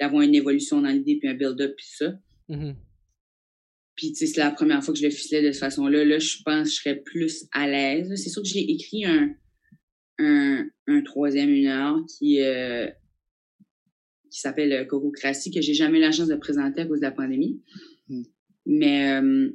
d'avoir 0.00 0.22
une 0.22 0.34
évolution 0.34 0.80
dans 0.80 0.90
l'idée, 0.90 1.16
puis 1.16 1.28
un 1.28 1.34
build-up, 1.34 1.74
puis 1.76 1.86
ça. 1.88 2.14
Mhm. 2.48 2.74
Puis, 3.98 4.12
tu 4.12 4.14
sais, 4.14 4.26
c'est 4.26 4.40
la 4.40 4.52
première 4.52 4.82
fois 4.84 4.94
que 4.94 5.00
je 5.00 5.04
le 5.04 5.10
ficelais 5.10 5.42
de 5.42 5.50
cette 5.50 5.58
façon-là. 5.58 6.04
Là, 6.04 6.20
je 6.20 6.36
pense 6.44 6.68
que 6.68 6.70
je 6.70 6.74
serais 6.76 6.94
plus 6.94 7.46
à 7.50 7.66
l'aise. 7.66 8.14
C'est 8.14 8.30
sûr 8.30 8.42
que 8.42 8.48
j'ai 8.48 8.60
écrit 8.70 9.04
un, 9.04 9.34
un, 10.20 10.68
un 10.86 11.02
troisième 11.02 11.50
une 11.50 11.66
heure 11.66 11.98
qui, 12.06 12.40
euh, 12.40 12.86
qui 14.30 14.38
s'appelle 14.38 14.72
euh, 14.72 14.84
Cococratie, 14.84 15.50
que 15.50 15.60
j'ai 15.60 15.74
jamais 15.74 15.98
eu 15.98 16.00
la 16.00 16.12
chance 16.12 16.28
de 16.28 16.36
présenter 16.36 16.82
à 16.82 16.86
cause 16.86 17.00
de 17.00 17.06
la 17.06 17.10
pandémie. 17.10 17.60
Mm. 18.08 18.22
Mais 18.66 19.20
euh, 19.20 19.50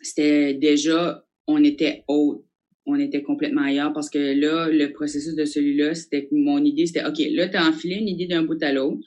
c'était 0.00 0.54
déjà, 0.54 1.26
on 1.46 1.62
était 1.62 2.04
haut. 2.08 2.46
On 2.86 2.98
était 2.98 3.22
complètement 3.22 3.64
ailleurs 3.64 3.92
parce 3.92 4.08
que 4.08 4.18
là, 4.18 4.70
le 4.70 4.94
processus 4.94 5.34
de 5.34 5.44
celui-là, 5.44 5.94
c'était 5.94 6.24
que 6.24 6.34
mon 6.34 6.64
idée, 6.64 6.86
c'était 6.86 7.04
OK, 7.04 7.18
là, 7.32 7.46
tu 7.46 7.56
as 7.58 7.68
enfilé 7.68 7.96
une 7.96 8.08
idée 8.08 8.28
d'un 8.28 8.44
bout 8.44 8.62
à 8.62 8.72
l'autre, 8.72 8.98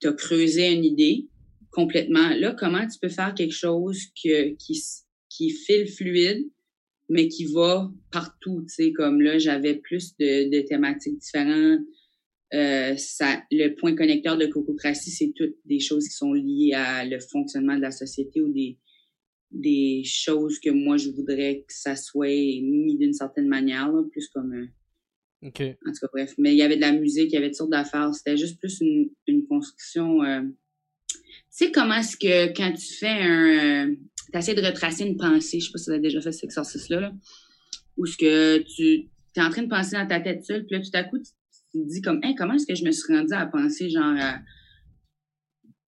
tu 0.00 0.06
as 0.06 0.12
creusé 0.12 0.72
une 0.72 0.84
idée 0.84 1.26
complètement. 1.74 2.30
Là, 2.38 2.54
comment 2.58 2.86
tu 2.86 2.98
peux 3.00 3.08
faire 3.08 3.34
quelque 3.34 3.54
chose 3.54 4.00
que, 4.22 4.54
qui, 4.54 4.80
qui 5.28 5.50
file 5.50 5.88
fluide, 5.88 6.44
mais 7.08 7.28
qui 7.28 7.44
va 7.52 7.90
partout, 8.10 8.62
tu 8.68 8.74
sais, 8.74 8.92
comme 8.92 9.20
là, 9.20 9.38
j'avais 9.38 9.74
plus 9.74 10.16
de, 10.18 10.48
de 10.50 10.60
thématiques 10.66 11.18
différentes. 11.18 11.80
Euh, 12.54 12.94
ça, 12.96 13.42
le 13.50 13.74
point 13.74 13.96
connecteur 13.96 14.38
de 14.38 14.46
Cococratie, 14.46 15.10
c'est 15.10 15.32
toutes 15.34 15.56
des 15.64 15.80
choses 15.80 16.06
qui 16.08 16.14
sont 16.14 16.32
liées 16.32 16.72
à 16.74 17.04
le 17.04 17.18
fonctionnement 17.18 17.76
de 17.76 17.82
la 17.82 17.90
société 17.90 18.40
ou 18.40 18.52
des, 18.52 18.78
des 19.50 20.02
choses 20.04 20.60
que 20.60 20.70
moi, 20.70 20.96
je 20.96 21.10
voudrais 21.10 21.64
que 21.66 21.74
ça 21.74 21.96
soit 21.96 22.28
mis 22.62 22.96
d'une 22.96 23.12
certaine 23.12 23.48
manière, 23.48 23.90
là, 23.92 24.02
plus 24.10 24.28
comme... 24.28 24.52
euh, 24.54 24.66
Ok. 25.46 25.60
en 25.60 25.92
tout 25.92 25.98
cas, 26.00 26.08
bref. 26.12 26.34
Mais 26.38 26.54
il 26.54 26.56
y 26.56 26.62
avait 26.62 26.76
de 26.76 26.80
la 26.80 26.92
musique, 26.92 27.30
il 27.30 27.34
y 27.34 27.36
avait 27.36 27.48
toutes 27.48 27.56
sortes 27.56 27.70
d'affaires. 27.70 28.14
C'était 28.14 28.36
juste 28.38 28.58
plus 28.60 28.80
une, 28.80 29.10
une 29.26 29.44
construction. 29.46 30.22
euh, 30.22 30.40
sais 31.56 31.70
comment 31.70 31.94
est-ce 31.94 32.16
que 32.16 32.56
quand 32.56 32.72
tu 32.72 32.94
fais 32.94 33.06
un. 33.08 33.88
Euh, 33.88 33.96
tu 34.32 34.38
essaies 34.38 34.54
de 34.54 34.62
retracer 34.62 35.04
une 35.04 35.16
pensée, 35.16 35.60
je 35.60 35.66
sais 35.66 35.72
pas 35.72 35.78
si 35.78 35.84
tu 35.86 35.92
as 35.92 35.98
déjà 35.98 36.20
fait 36.20 36.32
cet 36.32 36.44
exercice-là, 36.44 37.00
là, 37.00 37.12
où 37.96 38.06
ce 38.06 38.16
que 38.16 38.58
tu 38.58 39.08
es 39.36 39.40
en 39.40 39.50
train 39.50 39.62
de 39.62 39.68
penser 39.68 39.96
dans 39.96 40.06
ta 40.06 40.20
tête 40.20 40.44
seule, 40.44 40.66
puis 40.66 40.76
là, 40.76 40.82
tout 40.82 40.90
à 40.94 41.04
coup, 41.04 41.18
tu, 41.18 41.30
tu 41.72 41.80
te 41.80 41.88
dis 41.88 42.02
comme, 42.02 42.20
hey, 42.24 42.34
comment 42.34 42.54
est-ce 42.54 42.66
que 42.66 42.74
je 42.74 42.84
me 42.84 42.90
suis 42.90 43.14
rendu 43.14 43.32
à 43.32 43.46
penser, 43.46 43.90
genre, 43.90 44.14
à, 44.18 44.40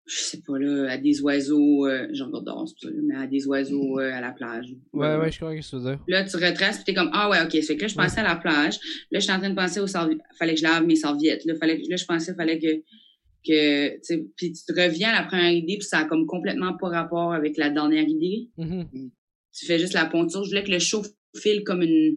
je 0.07 0.15
sais 0.15 0.41
pas, 0.45 0.57
là, 0.57 0.91
à 0.91 0.97
des 0.97 1.21
oiseaux, 1.21 1.85
euh, 1.85 2.07
genre, 2.13 2.29
c'est 2.33 2.45
pas 2.45 2.65
ça, 2.65 2.89
là, 2.89 3.01
mais 3.03 3.15
à 3.15 3.27
des 3.27 3.45
oiseaux 3.45 3.99
euh, 3.99 4.13
à 4.13 4.21
la 4.21 4.31
plage. 4.31 4.73
Ouais, 4.93 5.17
ouais, 5.17 5.31
je 5.31 5.37
crois 5.37 5.53
que 5.53 5.61
tu 5.61 5.75
veux 5.75 5.81
dire. 5.81 5.99
Là, 6.07 6.23
tu 6.23 6.37
retraces, 6.37 6.77
puis 6.77 6.85
t'es 6.85 6.93
comme, 6.93 7.09
ah 7.13 7.29
ouais, 7.29 7.41
ok. 7.43 7.61
Fait 7.61 7.75
que 7.75 7.81
là, 7.81 7.87
je 7.89 7.95
pensais 7.95 8.21
à 8.21 8.23
la 8.23 8.37
plage. 8.37 8.79
Là, 9.11 9.19
j'étais 9.19 9.33
en 9.33 9.39
train 9.39 9.49
de 9.49 9.55
penser 9.55 9.81
aux 9.81 9.87
serviettes. 9.87 10.21
Fallait 10.39 10.53
que 10.53 10.59
je 10.61 10.63
lave 10.63 10.85
mes 10.85 10.95
serviettes. 10.95 11.43
Là, 11.43 11.55
fallait 11.55 11.81
que, 11.81 11.89
là 11.89 11.97
je 11.97 12.05
pensais, 12.05 12.33
fallait 12.35 12.57
que, 12.57 12.81
que, 13.45 13.97
puis 14.35 14.53
tu 14.53 14.63
te 14.65 14.79
reviens 14.79 15.09
à 15.09 15.21
la 15.21 15.27
première 15.27 15.51
idée, 15.51 15.77
puis 15.77 15.87
ça 15.87 15.99
a 15.99 16.05
comme 16.05 16.25
complètement 16.25 16.75
pas 16.77 16.89
rapport 16.89 17.33
avec 17.33 17.57
la 17.57 17.69
dernière 17.69 18.07
idée. 18.07 18.49
Mhm. 18.57 19.11
Tu 19.57 19.65
fais 19.65 19.79
juste 19.79 19.93
la 19.93 20.05
ponture. 20.05 20.43
Je 20.43 20.49
voulais 20.49 20.63
que 20.63 20.71
le 20.71 20.79
show 20.79 21.03
file 21.35 21.63
comme 21.63 21.81
une, 21.81 22.15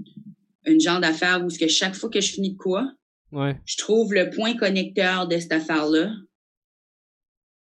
une 0.67 0.81
genre 0.81 1.01
d'affaire 1.01 1.43
où 1.45 1.51
ce 1.51 1.59
que 1.59 1.69
chaque 1.69 1.95
fois 1.95 2.11
que 2.11 2.21
je 2.21 2.33
finis 2.33 2.53
de 2.53 2.59
quoi, 2.59 2.93
Ouais. 3.33 3.55
je 3.65 3.77
trouve 3.77 4.13
le 4.13 4.29
point 4.31 4.57
connecteur 4.57 5.29
de 5.29 5.39
cette 5.39 5.53
affaire-là. 5.53 6.13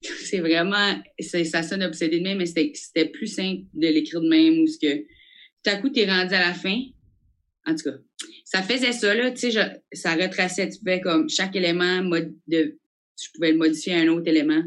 C'est 0.24 0.38
vraiment, 0.38 1.00
ça 1.20 1.62
sonne 1.62 1.82
obsédé 1.82 2.18
de 2.18 2.24
même, 2.24 2.38
mais 2.38 2.46
c'était 2.46 2.70
c'était 2.74 3.08
plus 3.08 3.26
simple 3.26 3.62
de 3.74 3.88
l'écrire 3.88 4.20
de 4.20 4.28
même 4.28 4.61
ou 4.61 4.66
ce 4.66 4.78
que, 4.78 4.98
tout 4.98 5.70
à 5.70 5.76
coup, 5.76 5.88
t'es 5.90 6.06
rendu 6.06 6.34
à 6.34 6.40
la 6.48 6.54
fin. 6.54 6.78
En 7.66 7.74
tout 7.74 7.90
cas, 7.90 7.96
ça 8.44 8.62
faisait 8.62 8.92
ça, 8.92 9.14
là, 9.14 9.30
tu 9.32 9.50
sais, 9.50 9.82
ça 9.92 10.14
retraçait, 10.14 10.68
tu 10.70 10.78
pouvais 10.78 11.00
comme, 11.00 11.28
chaque 11.28 11.54
élément, 11.56 12.02
mode 12.02 12.32
de, 12.46 12.78
je 13.20 13.28
pouvais 13.35 13.52
le 13.52 13.59
modifier 13.59 13.94
à 13.94 13.98
un 13.98 14.09
autre 14.09 14.28
élément. 14.28 14.62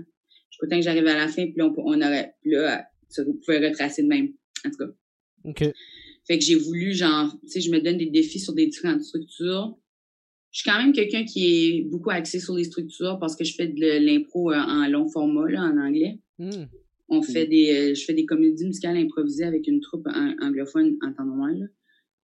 Je 0.49 0.67
temps 0.67 0.75
que 0.77 0.83
j'arrive 0.83 1.07
à 1.07 1.15
la 1.15 1.27
fin, 1.27 1.45
puis 1.45 1.55
là, 1.57 1.67
on, 1.67 1.73
on 1.77 2.01
aurait, 2.01 2.33
puis 2.41 2.51
là, 2.51 2.85
ça 3.09 3.23
pouvait 3.23 3.67
retracer 3.67 4.03
de 4.03 4.07
même. 4.07 4.33
En 4.65 4.69
tout 4.69 4.77
cas. 4.77 4.91
Ok. 5.45 5.73
Fait 6.27 6.37
que 6.37 6.43
j'ai 6.43 6.55
voulu, 6.55 6.93
genre, 6.93 7.35
tu 7.41 7.49
sais, 7.49 7.61
je 7.61 7.71
me 7.71 7.79
donne 7.79 7.97
des 7.97 8.05
défis 8.05 8.39
sur 8.39 8.53
des 8.53 8.67
différentes 8.67 9.03
structures. 9.03 9.75
Je 10.51 10.59
suis 10.59 10.69
quand 10.69 10.77
même 10.77 10.93
quelqu'un 10.93 11.23
qui 11.23 11.45
est 11.47 11.81
beaucoup 11.89 12.11
axé 12.11 12.39
sur 12.39 12.55
les 12.55 12.65
structures 12.65 13.17
parce 13.19 13.35
que 13.35 13.43
je 13.43 13.55
fais 13.55 13.67
de 13.67 14.05
l'impro 14.05 14.51
euh, 14.51 14.55
en 14.55 14.87
long 14.87 15.07
format, 15.09 15.49
là, 15.49 15.63
en 15.63 15.77
anglais. 15.77 16.19
Hmm. 16.37 16.65
On 17.07 17.21
fait 17.23 17.47
des, 17.47 17.71
euh, 17.73 17.95
je 17.95 18.03
fais 18.03 18.13
des 18.13 18.25
comédies 18.25 18.65
musicales 18.65 18.97
improvisées 18.97 19.45
avec 19.45 19.67
une 19.67 19.79
troupe 19.79 20.05
an- 20.07 20.35
anglophone 20.41 20.97
en 21.01 21.11
temps 21.13 21.25
normal, 21.25 21.57
là, 21.57 21.65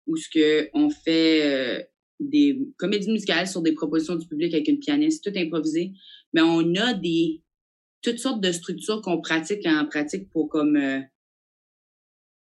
où 0.06 0.16
ce 0.16 0.28
que 0.28 0.68
on 0.74 0.90
fait 0.90 1.42
euh, 1.44 1.82
des 2.20 2.58
comédies 2.76 3.10
musicales 3.10 3.48
sur 3.48 3.62
des 3.62 3.72
propositions 3.72 4.16
du 4.16 4.26
public 4.26 4.52
avec 4.52 4.68
une 4.68 4.78
pianiste, 4.78 5.24
tout 5.24 5.38
improvisé. 5.38 5.92
Mais 6.36 6.42
on 6.42 6.74
a 6.74 6.92
des 6.92 7.42
toutes 8.02 8.18
sortes 8.18 8.42
de 8.42 8.52
structures 8.52 9.00
qu'on 9.00 9.22
pratique 9.22 9.64
en 9.64 9.86
pratique 9.86 10.28
pour 10.28 10.50
comme 10.50 10.76
euh, 10.76 11.00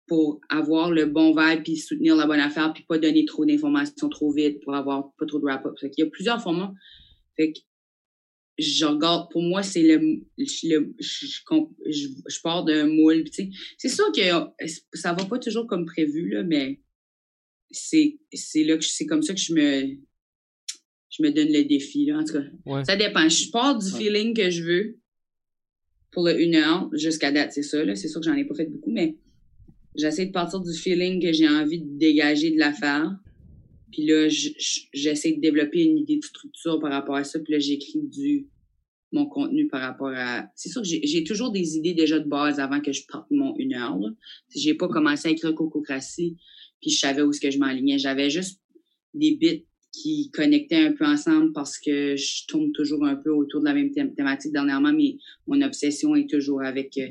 pour 0.06 0.42
avoir 0.50 0.92
le 0.92 1.06
bon 1.06 1.34
vibe 1.34 1.64
puis 1.64 1.78
soutenir 1.78 2.18
la 2.18 2.28
bonne 2.28 2.42
affaire 2.42 2.74
puis 2.74 2.84
pas 2.84 2.98
donner 2.98 3.24
trop 3.24 3.46
d'informations 3.46 4.10
trop 4.10 4.34
vite 4.34 4.62
pour 4.64 4.76
avoir 4.76 5.14
pas 5.18 5.26
trop 5.26 5.40
de 5.40 5.46
wrap-up. 5.46 5.76
Il 5.82 5.94
y 5.98 6.04
a 6.04 6.08
plusieurs 6.08 6.44
formats. 6.44 6.74
Fait 7.38 7.54
que 7.54 7.60
je 8.58 8.86
regarde, 8.86 9.32
pour 9.32 9.42
moi, 9.42 9.64
c'est 9.64 9.84
le, 9.84 10.26
je, 10.38 12.42
pars 12.44 12.66
d'un 12.66 12.88
moule. 12.88 13.24
C'est 13.78 13.90
sûr 13.90 14.12
que 14.12 14.22
ça 14.94 15.14
va 15.14 15.24
pas 15.24 15.40
toujours 15.40 15.68
comme 15.68 15.86
prévu, 15.86 16.32
là, 16.32 16.44
mais 16.44 16.82
c'est 17.72 18.18
là 18.56 18.78
que 18.78 18.84
c'est 18.84 19.06
comme 19.06 19.24
ça 19.24 19.34
que 19.34 19.40
je 19.40 19.54
me, 19.54 19.98
je 21.18 21.24
me 21.24 21.32
donne 21.32 21.52
le 21.52 21.64
défi, 21.64 22.06
là, 22.06 22.20
en 22.20 22.24
tout 22.24 22.34
cas. 22.34 22.84
Ça 22.84 22.96
dépend. 22.96 23.28
Je 23.30 23.50
pars 23.52 23.78
du 23.78 23.90
feeling 23.90 24.34
que 24.34 24.50
je 24.50 24.64
veux 24.64 24.98
pour 26.12 26.26
le 26.26 26.40
une 26.40 26.56
heure 26.56 26.90
jusqu'à 26.94 27.32
date, 27.32 27.52
c'est 27.54 27.64
ça, 27.64 27.84
là. 27.84 27.96
C'est 27.96 28.08
sûr 28.08 28.22
que 28.22 28.26
j'en 28.26 28.36
ai 28.36 28.46
pas 28.46 28.56
fait 28.56 28.66
beaucoup, 28.66 28.92
mais 28.92 29.18
j'essaie 29.96 30.26
de 30.26 30.32
partir 30.32 30.62
du 30.62 30.74
feeling 30.74 31.22
que 31.22 31.32
j'ai 31.34 31.48
envie 31.48 31.82
de 31.82 31.98
dégager 31.98 32.52
de 32.52 32.58
l'affaire. 32.58 33.12
Puis 33.92 34.06
là, 34.06 34.28
j'essaie 34.30 35.34
de 35.34 35.42
développer 35.42 35.84
une 35.84 35.98
idée 35.98 36.18
de 36.18 36.24
structure 36.24 36.80
par 36.80 36.92
rapport 36.92 37.16
à 37.16 37.24
ça. 37.24 37.40
Puis 37.40 37.54
là, 37.54 37.60
j'écris 37.60 38.02
du 38.02 38.48
mon 39.12 39.26
contenu 39.28 39.68
par 39.68 39.82
rapport 39.82 40.12
à... 40.14 40.50
C'est 40.56 40.68
sûr 40.68 40.82
que 40.82 40.88
j'ai 40.88 41.24
toujours 41.24 41.52
des 41.52 41.78
idées 41.78 41.94
déjà 41.94 42.20
de 42.20 42.28
base 42.28 42.60
avant 42.60 42.82
que 42.82 42.92
je 42.92 43.04
parte 43.08 43.28
mon 43.32 43.56
une 43.58 43.74
heure. 43.74 43.98
J'ai 44.54 44.74
pas 44.74 44.90
commencé 44.90 45.30
à 45.30 45.32
écrire 45.32 45.56
Cococratie, 45.56 46.36
puis 46.82 46.92
je 46.92 47.00
savais 47.00 47.22
où 47.22 47.32
ce 47.32 47.40
que 47.40 47.50
je 47.50 47.58
m'alignais. 47.58 47.98
J'avais 47.98 48.30
juste 48.30 48.62
des 49.14 49.36
bits 49.36 49.66
qui 49.96 50.30
connectaient 50.32 50.86
un 50.86 50.94
peu 50.94 51.06
ensemble 51.06 51.54
parce 51.54 51.80
que 51.80 52.16
je 52.16 52.46
tourne 52.48 52.72
toujours 52.74 53.06
un 53.06 53.16
peu 53.16 53.32
autour 53.32 53.62
de 53.62 53.66
la 53.66 53.74
même 53.74 53.92
thématique 53.92 54.52
dernièrement, 54.52 54.92
mais 54.94 55.16
mon 55.48 55.62
obsession 55.62 56.16
est 56.16 56.30
toujours 56.30 56.64
avec 56.64 56.98
euh, 56.98 57.08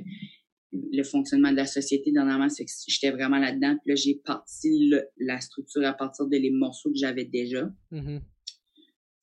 le 0.73 1.03
fonctionnement 1.03 1.51
de 1.51 1.57
la 1.57 1.67
société 1.67 2.13
dernièrement, 2.13 2.49
c'est 2.49 2.65
que 2.65 2.71
j'étais 2.89 3.11
vraiment 3.11 3.39
là-dedans. 3.39 3.77
Puis 3.83 3.91
là, 3.91 3.95
j'ai 3.95 4.21
parti 4.25 4.93
la 5.19 5.41
structure 5.41 5.85
à 5.85 5.93
partir 5.93 6.27
des 6.27 6.51
morceaux 6.51 6.91
que 6.91 6.99
j'avais 6.99 7.25
déjà. 7.25 7.71
Mm-hmm. 7.93 8.21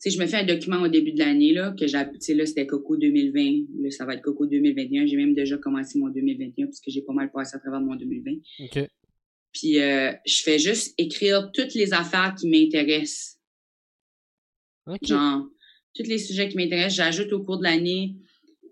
Tu 0.03 0.09
sais, 0.09 0.17
je 0.17 0.19
me 0.19 0.25
fais 0.25 0.37
un 0.37 0.45
document 0.45 0.81
au 0.81 0.87
début 0.87 1.11
de 1.11 1.19
l'année, 1.19 1.53
là, 1.53 1.75
que 1.77 1.85
j'ai, 1.85 1.99
tu 2.13 2.21
sais, 2.21 2.33
là, 2.33 2.45
c'était 2.45 2.65
Coco 2.65 2.97
2020. 2.97 3.83
Là, 3.83 3.91
ça 3.91 4.05
va 4.05 4.15
être 4.15 4.23
Coco 4.23 4.47
2021. 4.47 5.05
J'ai 5.05 5.17
même 5.17 5.35
déjà 5.35 5.57
commencé 5.57 5.99
mon 5.99 6.09
2021 6.09 6.65
parce 6.65 6.79
que 6.79 6.89
j'ai 6.89 7.03
pas 7.03 7.13
mal 7.13 7.31
passé 7.31 7.55
à 7.55 7.59
travers 7.59 7.81
mon 7.81 7.95
2020. 7.95 8.31
OK. 8.65 8.87
Puis, 9.53 9.79
euh, 9.79 10.11
je 10.25 10.41
fais 10.43 10.57
juste 10.57 10.95
écrire 10.97 11.51
toutes 11.53 11.75
les 11.75 11.93
affaires 11.93 12.33
qui 12.39 12.49
m'intéressent. 12.49 13.40
Genre, 15.01 15.47
tous 15.95 16.03
les 16.03 16.17
sujets 16.17 16.49
qui 16.49 16.57
m'intéressent, 16.57 16.95
j'ajoute 16.95 17.33
au 17.33 17.43
cours 17.43 17.57
de 17.57 17.63
l'année 17.63 18.15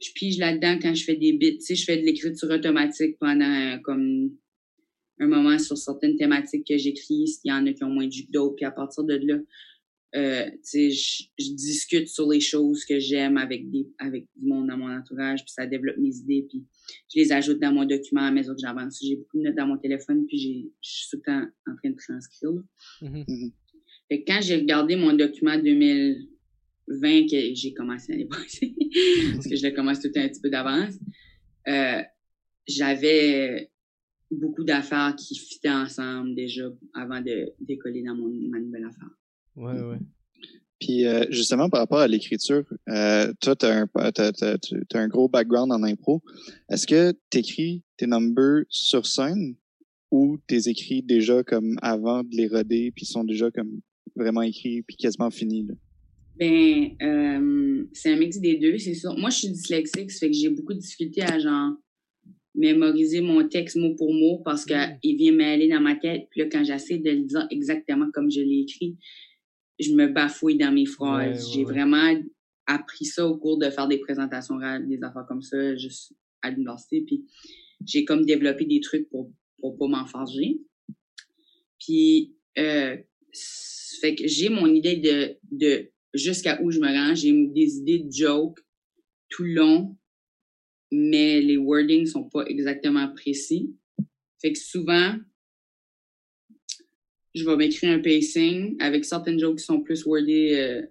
je 0.01 0.11
pige 0.13 0.37
là-dedans 0.37 0.77
quand 0.81 0.93
je 0.93 1.03
fais 1.03 1.15
des 1.15 1.33
bits. 1.33 1.57
Tu 1.57 1.65
sais, 1.65 1.75
je 1.75 1.85
fais 1.85 1.97
de 1.97 2.05
l'écriture 2.05 2.49
automatique 2.49 3.17
pendant 3.19 3.45
euh, 3.45 3.77
comme 3.83 4.31
un 5.19 5.27
moment 5.27 5.59
sur 5.59 5.77
certaines 5.77 6.15
thématiques 6.15 6.65
que 6.67 6.77
j'écris. 6.77 7.25
Il 7.43 7.49
y 7.49 7.51
en 7.51 7.65
a 7.65 7.73
qui 7.73 7.83
ont 7.83 7.89
moins 7.89 8.07
de 8.07 8.11
que 8.11 8.31
d'autres. 8.31 8.55
Puis 8.55 8.65
à 8.65 8.71
partir 8.71 9.03
de 9.03 9.15
là, 9.15 9.39
euh, 10.15 10.49
tu 10.49 10.89
sais, 10.89 10.89
je, 10.89 11.53
discute 11.53 12.07
sur 12.07 12.27
les 12.29 12.39
choses 12.39 12.83
que 12.83 12.99
j'aime 12.99 13.37
avec 13.37 13.69
des 13.69 13.87
avec 13.99 14.25
du 14.35 14.47
monde 14.47 14.69
dans 14.69 14.77
mon 14.77 14.89
entourage. 14.89 15.43
Puis 15.43 15.53
ça 15.53 15.65
développe 15.65 15.97
mes 15.97 16.15
idées. 16.15 16.45
Puis 16.49 16.65
je 17.13 17.19
les 17.19 17.31
ajoute 17.31 17.59
dans 17.59 17.73
mon 17.73 17.85
document 17.85 18.21
à 18.21 18.31
mesure 18.31 18.53
que 18.53 18.61
j'avance. 18.61 18.99
J'ai 19.01 19.17
beaucoup 19.17 19.37
de 19.37 19.43
notes 19.43 19.55
dans 19.55 19.67
mon 19.67 19.77
téléphone. 19.77 20.25
Puis 20.27 20.37
j'ai, 20.37 20.71
je 20.81 20.89
suis 20.89 21.09
tout 21.11 21.17
le 21.17 21.31
temps 21.31 21.47
en 21.67 21.75
train 21.75 21.89
de 21.89 21.97
transcrire. 21.97 22.63
Fait 24.09 24.23
que 24.23 24.31
quand 24.31 24.41
j'ai 24.41 24.57
regardé 24.57 24.95
mon 24.95 25.13
document 25.13 25.57
2000 25.57 26.29
20 26.89 27.27
que 27.29 27.53
j'ai 27.53 27.73
commencé 27.73 28.11
l'année 28.11 28.25
passée, 28.29 28.75
parce 29.33 29.47
que 29.47 29.55
je 29.55 29.63
l'ai 29.63 29.73
commencé 29.73 30.09
tout 30.09 30.19
un 30.19 30.27
petit 30.27 30.41
peu 30.41 30.49
d'avance, 30.49 30.95
euh, 31.67 32.01
j'avais 32.67 33.69
beaucoup 34.31 34.63
d'affaires 34.63 35.15
qui 35.15 35.37
fitaient 35.37 35.69
ensemble 35.69 36.35
déjà 36.35 36.63
avant 36.93 37.21
de 37.21 37.53
décoller 37.59 38.03
dans 38.03 38.15
mon, 38.15 38.29
ma 38.49 38.59
nouvelle 38.59 38.85
affaire. 38.85 39.09
Ouais, 39.55 39.79
ouais. 39.81 39.99
Puis 40.79 41.05
euh, 41.05 41.25
justement, 41.29 41.69
par 41.69 41.81
rapport 41.81 41.99
à 41.99 42.07
l'écriture, 42.07 42.63
euh, 42.87 43.33
toi, 43.41 43.55
tu 43.55 43.65
as, 43.65 43.87
un 44.93 45.07
gros 45.07 45.27
background 45.27 45.71
en 45.71 45.83
impro. 45.83 46.23
Est-ce 46.69 46.87
que 46.87 47.13
tu 47.29 47.39
écris 47.39 47.83
tes 47.97 48.07
numbers 48.07 48.63
sur 48.69 49.05
scène 49.05 49.55
ou 50.09 50.39
tu 50.47 50.55
écris 50.55 51.03
déjà 51.03 51.43
comme 51.43 51.77
avant 51.81 52.23
de 52.23 52.35
les 52.35 52.47
roder, 52.47 52.91
puis 52.95 53.05
sont 53.05 53.25
déjà 53.25 53.51
comme 53.51 53.81
vraiment 54.19 54.41
écrits, 54.41 54.81
puis 54.83 54.95
quasiment 54.95 55.29
finis? 55.31 55.65
Là? 55.67 55.73
Ben, 56.37 56.95
euh, 57.01 57.85
c'est 57.91 58.13
un 58.13 58.17
mix 58.17 58.37
des 58.39 58.57
deux, 58.57 58.77
c'est 58.77 58.93
sûr. 58.93 59.17
Moi, 59.17 59.29
je 59.29 59.39
suis 59.39 59.49
dyslexique, 59.49 60.11
ça 60.11 60.19
fait 60.19 60.31
que 60.31 60.37
j'ai 60.37 60.49
beaucoup 60.49 60.73
de 60.73 60.79
difficultés 60.79 61.23
à 61.23 61.37
genre 61.37 61.73
mémoriser 62.55 63.21
mon 63.21 63.47
texte 63.47 63.75
mot 63.77 63.95
pour 63.95 64.13
mot 64.13 64.41
parce 64.43 64.65
qu'il 64.65 64.77
mm. 64.77 65.17
vient 65.17 65.33
m'aller 65.33 65.67
dans 65.69 65.81
ma 65.81 65.95
tête. 65.95 66.27
Puis 66.31 66.41
là, 66.41 66.47
quand 66.51 66.63
j'essaie 66.63 66.97
de 66.97 67.11
le 67.11 67.23
dire 67.23 67.47
exactement 67.51 68.09
comme 68.13 68.31
je 68.31 68.41
l'ai 68.41 68.61
écrit, 68.61 68.97
je 69.79 69.93
me 69.93 70.07
bafouille 70.07 70.57
dans 70.57 70.71
mes 70.71 70.85
phrases. 70.85 71.51
j'ai 71.53 71.63
vraiment 71.63 72.15
appris 72.67 73.05
ça 73.05 73.27
au 73.27 73.37
cours 73.37 73.57
de 73.57 73.69
faire 73.69 73.87
des 73.87 73.97
présentations 73.97 74.55
des 74.87 75.01
affaires 75.01 75.25
comme 75.27 75.41
ça, 75.41 75.75
juste 75.75 76.13
à 76.41 76.51
l'université. 76.51 77.01
Puis 77.05 77.25
j'ai 77.85 78.05
comme 78.05 78.25
développé 78.25 78.65
des 78.65 78.81
trucs 78.81 79.09
pour, 79.09 79.31
pour 79.59 79.77
pas 79.77 79.87
m'enfarger. 79.87 80.59
Puis, 81.79 82.35
euh, 82.57 82.97
fait 83.33 84.15
que 84.15 84.27
j'ai 84.27 84.49
mon 84.49 84.67
idée 84.67 84.97
de, 84.97 85.37
de 85.51 85.91
jusqu'à 86.13 86.61
où 86.61 86.71
je 86.71 86.79
me 86.79 86.87
rends. 86.87 87.15
J'ai 87.15 87.31
des 87.47 87.77
idées 87.77 87.99
de 87.99 88.11
jokes 88.11 88.59
tout 89.29 89.43
le 89.43 89.53
long, 89.53 89.97
mais 90.91 91.41
les 91.41 91.57
wordings 91.57 92.07
sont 92.07 92.29
pas 92.29 92.45
exactement 92.45 93.07
précis. 93.13 93.75
Fait 94.41 94.53
que 94.53 94.59
souvent, 94.59 95.15
je 97.35 97.45
vais 97.45 97.55
m'écrire 97.55 97.91
un 97.91 97.99
pacing 97.99 98.75
avec 98.79 99.05
certaines 99.05 99.39
jokes 99.39 99.59
qui 99.59 99.65
sont 99.65 99.81
plus 99.81 100.03
wordées 100.05 100.55
euh, 100.55 100.81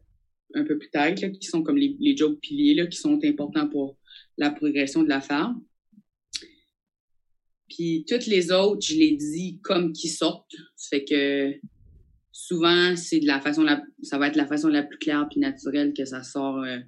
un 0.54 0.64
peu 0.64 0.78
plus 0.78 0.90
tard, 0.90 1.14
qui 1.14 1.48
sont 1.48 1.62
comme 1.62 1.76
les, 1.76 1.96
les 1.98 2.16
jokes 2.16 2.40
piliers, 2.40 2.74
là, 2.74 2.86
qui 2.86 2.98
sont 2.98 3.18
importants 3.24 3.68
pour 3.68 3.96
la 4.36 4.50
progression 4.50 5.02
de 5.02 5.08
l'affaire. 5.08 5.52
Puis 7.68 8.04
toutes 8.08 8.26
les 8.26 8.50
autres, 8.50 8.86
je 8.86 8.94
les 8.94 9.16
dis 9.16 9.58
comme 9.62 9.92
qui 9.92 10.08
sortent. 10.08 10.54
Fait 10.76 11.04
que 11.04 11.54
souvent, 12.38 12.94
c'est 12.94 13.18
de 13.18 13.26
la 13.26 13.40
façon 13.40 13.62
la, 13.62 13.82
ça 14.02 14.16
va 14.16 14.28
être 14.28 14.36
la 14.36 14.46
façon 14.46 14.68
la 14.68 14.84
plus 14.84 14.98
claire 14.98 15.26
puis 15.28 15.40
naturelle 15.40 15.92
que 15.92 16.04
ça 16.04 16.22
sort 16.22 16.62
euh, 16.62 16.78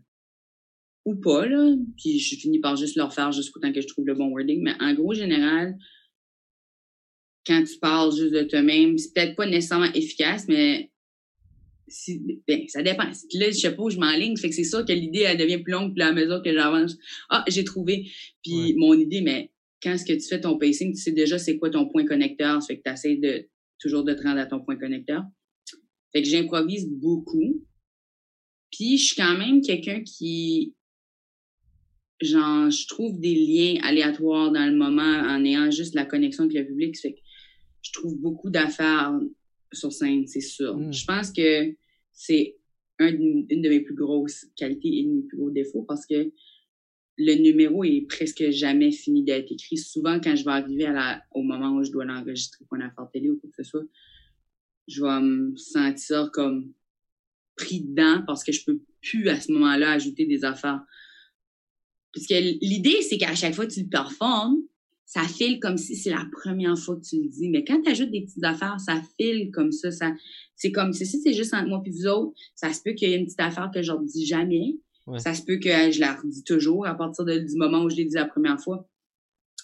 ou 1.04 1.16
pas, 1.16 1.44
là. 1.44 1.74
Puis 1.96 2.20
je 2.20 2.36
finis 2.36 2.60
par 2.60 2.76
juste 2.76 2.94
leur 2.94 3.12
faire 3.12 3.32
jusqu'au 3.32 3.58
temps 3.58 3.72
que 3.72 3.80
je 3.80 3.88
trouve 3.88 4.06
le 4.06 4.14
bon 4.14 4.28
wording. 4.28 4.62
Mais 4.62 4.74
en 4.78 4.94
gros, 4.94 5.12
général, 5.12 5.76
quand 7.44 7.64
tu 7.64 7.78
parles 7.80 8.14
juste 8.14 8.32
de 8.32 8.42
toi-même, 8.42 8.96
c'est 8.96 9.12
peut-être 9.12 9.34
pas 9.34 9.46
nécessairement 9.46 9.92
efficace, 9.92 10.46
mais 10.46 10.92
si, 11.88 12.22
ben, 12.46 12.68
ça 12.68 12.84
dépend. 12.84 13.06
Là, 13.34 13.50
je 13.50 13.58
sais 13.58 13.74
pas 13.74 13.82
où 13.82 13.90
je 13.90 13.98
m'enligne, 13.98 14.36
fait 14.36 14.50
que 14.50 14.54
c'est 14.54 14.62
sûr 14.62 14.84
que 14.84 14.92
l'idée, 14.92 15.22
elle 15.22 15.36
devient 15.36 15.58
plus 15.58 15.72
longue, 15.72 15.92
puis 15.94 16.02
à 16.04 16.12
mesure 16.12 16.42
que 16.44 16.52
j'avance, 16.52 16.96
ah, 17.28 17.44
j'ai 17.48 17.64
trouvé. 17.64 18.08
Puis 18.44 18.74
mon 18.76 18.94
idée, 18.94 19.20
mais 19.20 19.50
quand 19.82 19.94
est-ce 19.94 20.04
que 20.04 20.12
tu 20.12 20.28
fais 20.28 20.40
ton 20.40 20.58
pacing, 20.58 20.94
tu 20.94 21.02
sais 21.02 21.10
déjà 21.10 21.40
c'est 21.40 21.56
quoi 21.56 21.70
ton 21.70 21.88
point 21.88 22.04
connecteur, 22.04 22.62
ça 22.62 22.68
fait 22.68 22.76
que 22.76 22.82
tu 22.84 22.92
essaies 22.92 23.16
de, 23.16 23.48
toujours 23.80 24.04
de 24.04 24.14
te 24.14 24.22
rendre 24.22 24.38
à 24.38 24.46
ton 24.46 24.60
point 24.60 24.76
connecteur. 24.76 25.24
Fait 26.12 26.22
que 26.22 26.28
j'improvise 26.28 26.88
beaucoup. 26.88 27.64
Puis 28.72 28.98
je 28.98 29.04
suis 29.06 29.16
quand 29.16 29.36
même 29.36 29.60
quelqu'un 29.60 30.02
qui 30.02 30.74
genre 32.20 32.70
je 32.70 32.86
trouve 32.86 33.18
des 33.18 33.34
liens 33.34 33.80
aléatoires 33.82 34.52
dans 34.52 34.66
le 34.66 34.76
moment 34.76 35.02
en 35.02 35.42
ayant 35.44 35.70
juste 35.70 35.94
la 35.94 36.04
connexion 36.04 36.44
avec 36.44 36.56
le 36.56 36.66
public. 36.66 36.98
Fait 36.98 37.14
que 37.14 37.20
je 37.82 37.92
trouve 37.92 38.16
beaucoup 38.18 38.50
d'affaires 38.50 39.18
sur 39.72 39.92
scène, 39.92 40.26
c'est 40.26 40.40
sûr. 40.40 40.76
Mm. 40.76 40.92
Je 40.92 41.04
pense 41.04 41.32
que 41.32 41.74
c'est 42.12 42.56
une 42.98 43.46
de 43.48 43.68
mes 43.68 43.80
plus 43.80 43.94
grosses 43.94 44.46
qualités 44.56 44.98
et 44.98 45.04
de 45.04 45.10
mes 45.10 45.22
plus 45.22 45.38
gros 45.38 45.50
défauts 45.50 45.82
parce 45.82 46.06
que 46.06 46.30
le 47.16 47.34
numéro 47.34 47.84
est 47.84 48.06
presque 48.08 48.50
jamais 48.50 48.92
fini 48.92 49.22
d'être 49.24 49.52
écrit. 49.52 49.76
Souvent, 49.76 50.20
quand 50.20 50.36
je 50.36 50.44
vais 50.44 50.50
arriver 50.50 50.86
à 50.86 50.92
la, 50.92 51.22
au 51.32 51.42
moment 51.42 51.76
où 51.76 51.84
je 51.84 51.90
dois 51.90 52.04
l'enregistrer 52.04 52.64
pour 52.66 52.76
une 52.76 52.82
affaire 52.82 53.08
télé 53.12 53.30
ou 53.30 53.38
quoi 53.38 53.50
que 53.50 53.62
ce 53.62 53.70
soit, 53.70 53.84
je 54.90 55.02
vais 55.02 55.20
me 55.20 55.56
sentir 55.56 56.30
comme 56.32 56.72
pris 57.56 57.82
dedans 57.82 58.22
parce 58.26 58.42
que 58.44 58.52
je 58.52 58.64
peux 58.64 58.80
plus 59.00 59.28
à 59.28 59.40
ce 59.40 59.52
moment-là 59.52 59.92
ajouter 59.92 60.26
des 60.26 60.44
affaires. 60.44 60.80
Parce 62.12 62.26
que 62.26 62.34
l'idée, 62.34 63.02
c'est 63.02 63.18
qu'à 63.18 63.34
chaque 63.34 63.54
fois 63.54 63.66
que 63.66 63.72
tu 63.72 63.82
le 63.82 63.88
performes, 63.88 64.56
ça 65.06 65.22
file 65.22 65.58
comme 65.60 65.76
si 65.76 65.96
c'est 65.96 66.10
la 66.10 66.26
première 66.32 66.78
fois 66.78 66.96
que 66.96 67.02
tu 67.02 67.22
le 67.22 67.28
dis. 67.28 67.48
Mais 67.48 67.64
quand 67.64 67.80
tu 67.82 67.90
ajoutes 67.90 68.10
des 68.10 68.22
petites 68.22 68.44
affaires, 68.44 68.78
ça 68.80 69.00
file 69.18 69.50
comme 69.50 69.72
ça. 69.72 69.90
ça 69.90 70.12
c'est 70.54 70.72
comme 70.72 70.92
si 70.92 71.06
c'est 71.06 71.32
juste 71.32 71.54
entre 71.54 71.68
moi 71.68 71.82
et 71.84 71.90
vous 71.90 72.06
autres. 72.06 72.32
Ça 72.54 72.72
se 72.72 72.82
peut 72.82 72.92
qu'il 72.92 73.10
y 73.10 73.12
ait 73.12 73.16
une 73.16 73.26
petite 73.26 73.40
affaire 73.40 73.70
que 73.72 73.82
je 73.82 73.92
ne 73.92 74.06
dis 74.06 74.26
jamais. 74.26 74.78
Ça 75.18 75.34
se 75.34 75.42
peut 75.42 75.56
que 75.56 75.90
je 75.90 75.98
la 75.98 76.14
redis 76.14 76.44
toujours 76.44 76.86
à 76.86 76.94
partir 76.94 77.24
du 77.24 77.56
moment 77.56 77.82
où 77.82 77.90
je 77.90 77.96
l'ai 77.96 78.04
dit 78.04 78.14
la 78.14 78.26
première 78.26 78.60
fois. 78.60 78.88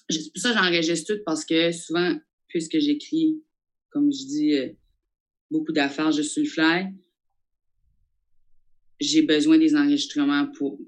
C'est 0.08 0.32
pour 0.32 0.42
ça 0.42 0.50
que 0.50 0.58
j'enregistre 0.58 1.14
tout 1.14 1.20
parce 1.24 1.44
que 1.44 1.70
souvent, 1.70 2.16
puisque 2.48 2.78
j'écris, 2.80 3.40
comme 3.90 4.10
je 4.12 4.26
dis, 4.26 4.54
euh, 4.54 4.68
beaucoup 5.50 5.72
d'affaires 5.72 6.12
juste 6.12 6.32
sur 6.32 6.42
le 6.42 6.48
fly. 6.48 6.86
J'ai 8.98 9.22
besoin 9.22 9.58
des 9.58 9.76
enregistrements 9.76 10.46
pour. 10.56 10.78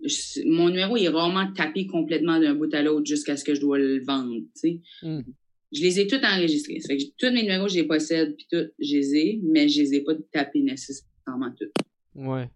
mon 0.46 0.70
numéro 0.70 0.96
est 0.96 1.08
rarement 1.08 1.52
tapé 1.52 1.86
complètement 1.86 2.40
d'un 2.40 2.54
bout 2.54 2.72
à 2.72 2.82
l'autre 2.82 3.04
jusqu'à 3.04 3.36
ce 3.36 3.44
que 3.44 3.54
je 3.54 3.60
dois 3.60 3.78
le 3.78 4.02
vendre. 4.02 4.34
Hmm. 5.02 5.20
Je 5.72 5.82
les 5.82 6.00
ai. 6.00 6.08
Ça 6.08 6.18
fait 6.88 6.96
que 6.96 7.04
tous 7.18 7.34
mes 7.34 7.42
numéros, 7.42 7.68
je 7.68 7.74
les 7.74 7.86
possède, 7.86 8.34
puis 8.36 8.46
tous, 8.50 8.72
je 8.78 8.96
les 8.96 9.14
ai, 9.14 9.40
mais 9.42 9.68
je 9.68 9.82
les 9.82 9.94
ai 9.94 10.00
pas 10.00 10.14
tapés 10.32 10.62
nécessairement 10.62 11.52
toutes. 11.58 11.72
Ouais. 12.14 12.48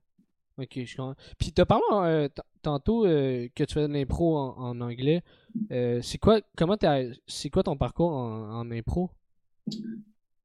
Ok, 0.59 0.85
je 0.85 0.97
comprends. 0.97 1.17
Puis 1.39 1.53
t'as 1.53 1.65
parlé 1.65 1.85
euh, 1.93 2.29
tantôt 2.63 3.07
euh, 3.07 3.49
que 3.55 3.65
tu 3.65 3.75
fais 3.75 3.89
de 3.89 3.93
l'impro 3.93 4.37
en, 4.37 4.81
anglais. 4.81 5.23
Euh, 5.71 6.01
c'est 6.03 6.19
quoi 6.19 6.41
comment 6.57 6.77
c'est 7.27 7.51
quoi 7.51 7.63
ton 7.63 7.77
parcours 7.77 8.13
en, 8.13 8.61
en 8.61 8.71
impro? 8.71 9.11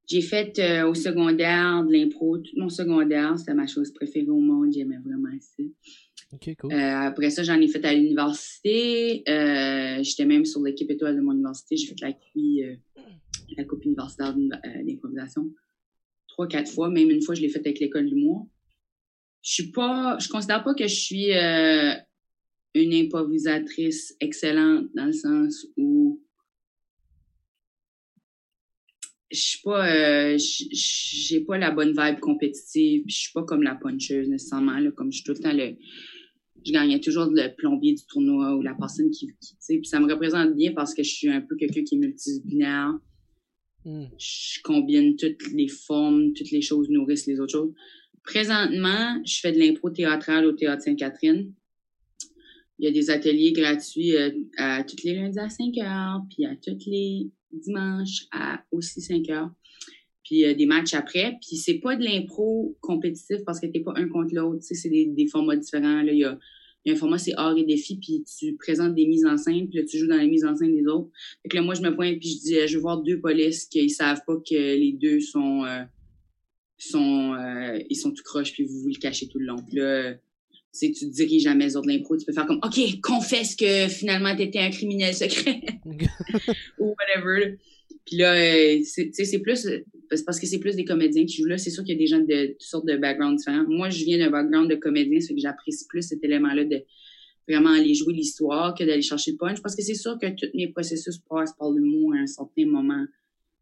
J'ai 0.08 0.22
fait 0.22 0.84
au 0.84 0.94
secondaire 0.94 1.84
de 1.84 1.92
l'impro, 1.92 2.38
tout 2.38 2.54
mon 2.56 2.70
secondaire, 2.70 3.38
c'était 3.38 3.54
ma 3.54 3.68
chose 3.68 3.92
préférée 3.92 4.30
au 4.30 4.40
monde, 4.40 4.72
j'aimais 4.74 4.98
vraiment 4.98 5.30
ça. 5.40 5.64
Ok, 6.34 6.56
cool. 6.60 6.74
après 6.74 7.30
ça, 7.30 7.44
j'en 7.44 7.60
ai 7.60 7.68
fait 7.68 7.84
à 7.86 7.94
l'université. 7.94 9.24
J'étais 10.02 10.26
même 10.26 10.46
sur 10.46 10.64
l'équipe 10.64 10.90
étoile 10.90 11.18
de 11.18 11.22
mon 11.22 11.34
université. 11.34 11.76
J'ai 11.76 11.88
fait 11.88 12.02
la 12.02 12.14
QI, 12.14 12.64
la 13.58 13.64
Coupe 13.66 13.84
universitaire 13.84 14.34
d'improvisation. 14.34 15.50
Trois, 16.30 16.48
quatre 16.48 16.72
fois. 16.72 16.90
Même 16.90 17.10
une 17.10 17.22
fois, 17.22 17.36
je 17.36 17.42
l'ai 17.42 17.50
faite 17.50 17.66
avec 17.66 17.80
l'école 17.80 18.06
du 18.06 18.16
mois 18.16 18.48
je 19.48 19.54
suis 19.54 19.72
pas, 19.72 20.18
je 20.20 20.28
considère 20.28 20.62
pas 20.62 20.74
que 20.74 20.88
je 20.88 20.94
suis 20.94 21.34
euh, 21.34 21.94
une 22.74 22.94
improvisatrice 22.94 24.14
excellente 24.20 24.88
dans 24.94 25.06
le 25.06 25.14
sens 25.14 25.66
où 25.78 26.22
je 29.32 29.40
suis 29.40 29.62
pas, 29.62 29.90
euh, 29.90 30.38
j'ai 30.72 31.42
pas 31.42 31.58
la 31.58 31.72
bonne 31.72 31.92
vibe 31.92 32.20
compétitive, 32.20 33.04
je 33.08 33.16
suis 33.16 33.34
pas 33.34 33.44
comme 33.44 33.64
la 33.64 33.76
puncheuse 33.76 34.30
nécessairement 34.30 34.80
là, 34.80 34.92
comme 34.92 35.12
je 35.12 35.18
suis 35.18 35.24
tout 35.26 35.34
le 35.34 35.40
temps 35.40 35.54
le, 35.54 35.76
je 36.66 36.72
gagnais 36.72 37.00
toujours 37.00 37.26
le 37.26 37.56
plombier 37.56 37.94
du 37.94 38.06
tournoi 38.06 38.56
ou 38.56 38.62
la 38.62 38.74
personne 38.74 39.10
qui, 39.10 39.28
qui 39.40 39.52
tu 39.52 39.56
sais, 39.60 39.78
puis 39.78 39.88
ça 39.88 40.00
me 40.00 40.12
représente 40.12 40.56
bien 40.56 40.74
parce 40.74 40.94
que 40.94 41.04
je 41.04 41.10
suis 41.10 41.30
un 41.30 41.42
peu 41.42 41.56
quelqu'un 41.56 41.84
qui 41.84 41.96
est 41.96 42.00
multidisciplinaire. 42.00 42.94
Hmm. 43.86 44.06
Je 44.18 44.62
combine 44.64 45.16
toutes 45.16 45.52
les 45.54 45.68
formes, 45.68 46.34
toutes 46.34 46.52
les 46.52 46.62
choses 46.62 46.90
nourrissent 46.90 47.28
les 47.28 47.40
autres 47.40 47.54
choses. 47.54 47.74
Présentement, 48.24 49.22
je 49.26 49.40
fais 49.40 49.54
de 49.54 49.60
l'impro 49.60 49.90
théâtrale 49.90 50.46
au 50.46 50.52
Théâtre 50.52 50.84
Sainte-Catherine. 50.84 51.54
Il 52.80 52.86
y 52.86 52.88
a 52.88 52.92
des 52.92 53.10
ateliers 53.10 53.54
gratuits 53.54 54.16
euh, 54.16 54.32
à 54.58 54.84
tous 54.84 55.04
les 55.04 55.16
lundis 55.16 55.40
à 55.40 55.50
5 55.50 55.78
heures, 55.80 56.22
puis 56.30 56.46
à 56.46 56.56
tous 56.56 56.86
les 56.86 57.30
dimanches 57.52 58.28
à 58.32 58.64
aussi 58.72 59.02
5 59.02 59.30
heures. 59.30 59.52
Puis 60.24 60.46
a 60.46 60.54
des 60.54 60.66
matchs 60.66 60.94
après. 60.94 61.38
Puis 61.42 61.58
c'est 61.58 61.80
pas 61.80 61.96
de 61.96 62.04
l'impro 62.04 62.78
compétitif 62.82 63.38
parce 63.46 63.60
que 63.60 63.68
t'es 63.68 63.80
pas 63.80 63.94
un 63.96 64.08
contre 64.08 64.36
l'autre. 64.36 64.62
C'est 64.62 64.90
des, 64.90 65.06
des 65.06 65.28
formats 65.28 65.56
différents. 65.56 66.02
Là. 66.04 66.12
Il, 66.12 66.20
y 66.20 66.26
a, 66.26 66.38
y 66.86 66.92
a 66.92 66.94
un 66.94 66.98
format, 66.98 67.18
c'est 67.18 67.34
art 67.36 67.58
et 67.58 67.64
défi, 67.64 67.98
puis 67.98 68.24
tu 68.24 68.56
présentes 68.56 68.96
des 68.96 69.08
mises 69.08 69.26
en 69.26 69.38
scène, 69.38 69.68
puis 69.70 69.80
là, 69.80 69.86
tu 69.86 69.98
joues 69.98 70.08
dans 70.08 70.18
les 70.18 70.28
mises 70.28 70.46
en 70.46 70.56
scène 70.56 70.76
des 70.76 70.86
autres. 70.86 71.10
Fait 71.44 71.50
que 71.50 71.56
là, 71.58 71.64
moi, 71.64 71.74
je 71.74 71.82
me 71.82 71.96
pointe, 71.96 72.20
puis 72.20 72.30
je 72.30 72.40
dis, 72.40 72.58
euh, 72.58 72.68
je 72.68 72.76
veux 72.76 72.82
voir 72.82 73.02
deux 73.02 73.20
polices 73.20 73.66
qui 73.66 73.90
savent 73.90 74.22
pas 74.26 74.36
que 74.36 74.56
les 74.56 74.94
deux 74.94 75.20
sont... 75.20 75.66
Euh, 75.66 75.84
sont 76.80 77.34
euh, 77.34 77.80
ils 77.90 77.96
sont 77.96 78.12
tout 78.12 78.22
croches 78.24 78.54
puis 78.54 78.64
vous 78.64 78.82
vous 78.82 78.90
le 78.90 79.00
cachez 79.00 79.28
tout 79.28 79.40
le 79.40 79.48
long. 79.48 79.56
Puis 79.56 79.78
là, 79.78 80.14
tu 80.80 80.92
tu 80.92 81.06
diriges 81.08 81.48
à 81.48 81.52
la 81.52 81.56
maison 81.56 81.82
de 81.82 81.88
l'impro, 81.88 82.18
tu 82.18 82.26
peux 82.26 82.34
faire 82.34 82.46
comme 82.46 82.60
OK, 82.64 82.80
confesse 83.02 83.56
que 83.56 83.88
finalement 83.88 84.36
tu 84.36 84.44
étais 84.44 84.60
un 84.60 84.70
criminel 84.70 85.14
secret 85.14 85.62
ou 86.80 86.96
whatever. 86.98 87.58
Puis 88.06 88.18
là, 88.18 88.36
euh, 88.36 88.80
c'est 88.84 89.40
plus 89.40 89.68
parce 90.26 90.40
que 90.40 90.48
c'est 90.48 90.60
plus 90.60 90.76
des 90.76 90.86
comédiens 90.86 91.26
qui 91.26 91.38
jouent 91.42 91.50
là. 91.50 91.58
C'est 91.58 91.70
sûr 91.70 91.84
qu'il 91.84 91.96
y 91.96 91.98
a 91.98 92.00
des 92.00 92.08
gens 92.08 92.20
de 92.20 92.54
toutes 92.54 92.62
sortes 92.62 92.88
de 92.88 92.96
backgrounds 92.96 93.38
différents. 93.38 93.66
Moi, 93.68 93.90
je 93.90 94.06
viens 94.06 94.18
d'un 94.18 94.30
background 94.30 94.70
de 94.70 94.76
comédien, 94.76 95.20
fait 95.20 95.34
que 95.34 95.42
j'apprécie 95.42 95.86
plus 95.90 96.04
cet 96.04 96.24
élément-là 96.24 96.64
de 96.64 96.84
vraiment 97.50 97.72
aller 97.72 97.94
jouer 97.94 98.14
l'histoire 98.14 98.74
que 98.76 98.84
d'aller 98.84 99.02
chercher 99.02 99.32
le 99.32 99.38
punch. 99.38 99.62
Parce 99.62 99.76
que 99.76 99.82
c'est 99.82 99.96
sûr 99.96 100.18
que 100.20 100.28
tous 100.28 100.50
mes 100.56 100.70
processus 100.70 101.18
passent 101.30 101.54
par 101.58 101.70
le 101.72 101.82
mot 101.82 102.14
à 102.14 102.18
un 102.18 102.28
certain 102.28 102.66
moment. 102.66 103.06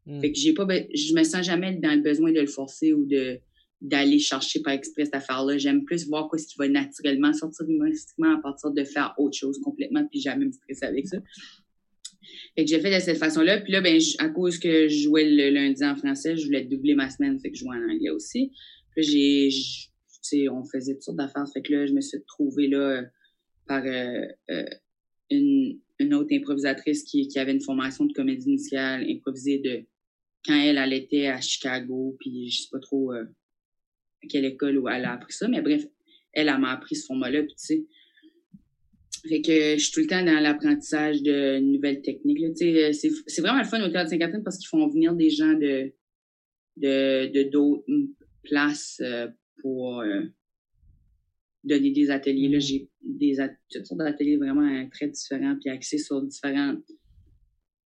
Mm. 0.06 0.22
Fait 0.22 0.32
que 0.32 0.38
j'ai 0.38 0.54
pas, 0.54 0.68
je 0.94 1.14
me 1.14 1.24
sens 1.24 1.46
jamais 1.46 1.74
dans 1.76 1.96
le 1.96 2.02
besoin 2.02 2.32
de 2.32 2.40
le 2.40 2.48
forcer 2.48 2.94
ou 2.94 3.06
de 3.06 3.40
d'aller 3.82 4.20
chercher 4.20 4.62
par 4.62 4.74
exprès 4.74 5.06
cette 5.06 5.16
affaire-là. 5.16 5.58
J'aime 5.58 5.84
plus 5.84 6.08
voir 6.08 6.28
quoi 6.30 6.40
ce 6.40 6.48
qui 6.48 6.56
va 6.58 6.68
naturellement 6.68 7.34
sortir 7.34 7.68
humoristiquement 7.68 8.36
à 8.36 8.42
partir 8.42 8.72
de 8.72 8.84
faire 8.84 9.14
autre 9.18 9.38
chose 9.38 9.60
complètement 9.60 10.06
puis 10.10 10.22
jamais 10.22 10.46
me 10.46 10.52
stresser 10.52 10.86
avec 10.86 11.08
ça. 11.08 11.18
Fait 12.56 12.66
que 12.66 12.70
j'ai 12.70 12.80
fait 12.80 12.94
de 12.94 13.00
cette 13.00 13.18
façon-là. 13.18 13.62
Puis 13.62 13.72
là, 13.72 13.82
ben, 13.82 14.00
à 14.20 14.30
cause 14.30 14.58
que 14.58 14.88
je 14.88 15.04
jouais 15.04 15.30
le 15.30 15.50
lundi 15.50 15.84
en 15.84 15.96
français, 15.96 16.38
je 16.38 16.46
voulais 16.46 16.64
doubler 16.64 16.96
ma 16.96 17.10
semaine, 17.10 17.40
fait 17.40 17.52
que 17.52 17.58
je 17.58 17.64
jouais 17.64 17.76
en 17.76 17.90
anglais 17.92 18.10
aussi. 18.10 18.52
Puis 18.96 19.04
j'ai, 19.04 19.50
tu 19.50 20.20
sais, 20.22 20.50
on 20.50 20.64
faisait 20.64 20.94
toutes 20.94 21.04
sortes 21.04 21.18
d'affaires. 21.18 21.46
Fait 21.54 21.62
que 21.62 21.74
là, 21.74 21.86
je 21.86 21.94
me 21.94 22.02
suis 22.02 22.18
trouvée 22.28 22.68
là 22.68 23.04
par 23.68 23.84
euh, 23.86 24.26
euh, 24.50 24.66
une, 25.30 25.80
une 26.00 26.14
autre 26.14 26.34
improvisatrice 26.34 27.04
qui, 27.04 27.28
qui 27.28 27.40
avait 27.40 27.52
une 27.52 27.62
formation 27.62 28.06
de 28.06 28.14
comédie 28.14 28.48
initiale 28.48 29.06
improvisée 29.10 29.60
de 29.60 29.86
quand 30.46 30.56
elle, 30.56 30.78
elle 30.78 30.94
était 30.94 31.28
à 31.28 31.42
Chicago, 31.42 32.16
puis 32.20 32.50
je 32.50 32.62
sais 32.62 32.68
pas 32.72 32.80
trop 32.80 33.12
euh, 33.14 33.26
quelle 34.28 34.46
école 34.46 34.78
où 34.78 34.88
elle 34.90 35.06
a 35.06 35.14
appris 35.14 35.34
ça, 35.34 35.48
mais 35.48 35.62
bref, 35.62 35.86
elle, 36.34 36.50
elle 36.50 36.60
m'a 36.60 36.72
appris 36.72 36.96
ce 36.96 37.06
format-là, 37.06 37.44
puis 37.44 37.56
tu 37.56 37.66
sais. 37.66 37.86
Fait 39.28 39.42
que 39.42 39.78
je 39.78 39.84
suis 39.84 39.92
tout 39.92 40.02
le 40.02 40.08
temps 40.08 40.24
dans 40.24 40.40
l'apprentissage 40.40 41.24
de 41.24 41.58
nouvelles 41.60 42.02
techniques. 42.04 42.40
Là, 42.40 42.50
c'est, 42.54 43.10
c'est 43.26 43.42
vraiment 43.42 43.58
le 43.58 43.66
fun 43.66 43.84
au 43.84 43.90
Théâtre 43.90 44.12
Sainte-Catherine 44.12 44.44
parce 44.44 44.60
qu'ils 44.60 44.68
font 44.68 44.88
venir 44.88 45.14
des 45.14 45.32
gens 45.32 45.54
de 45.54 45.92
de, 46.78 47.50
d'autres 47.50 47.86
places 48.44 49.02
euh, 49.02 49.28
pour 49.62 50.02
euh, 50.02 50.22
donner 51.64 51.90
des 51.90 52.12
ateliers. 52.12 52.50
Là, 52.50 52.60
j'ai 52.60 52.88
des 53.02 53.38
toutes 53.72 53.86
sortes 53.88 54.00
d'ateliers 54.00 54.38
vraiment 54.38 54.88
très 54.92 55.08
différents 55.08 55.56
puis 55.60 55.72
axés 55.72 55.98
sur 55.98 56.22
différentes 56.22 56.84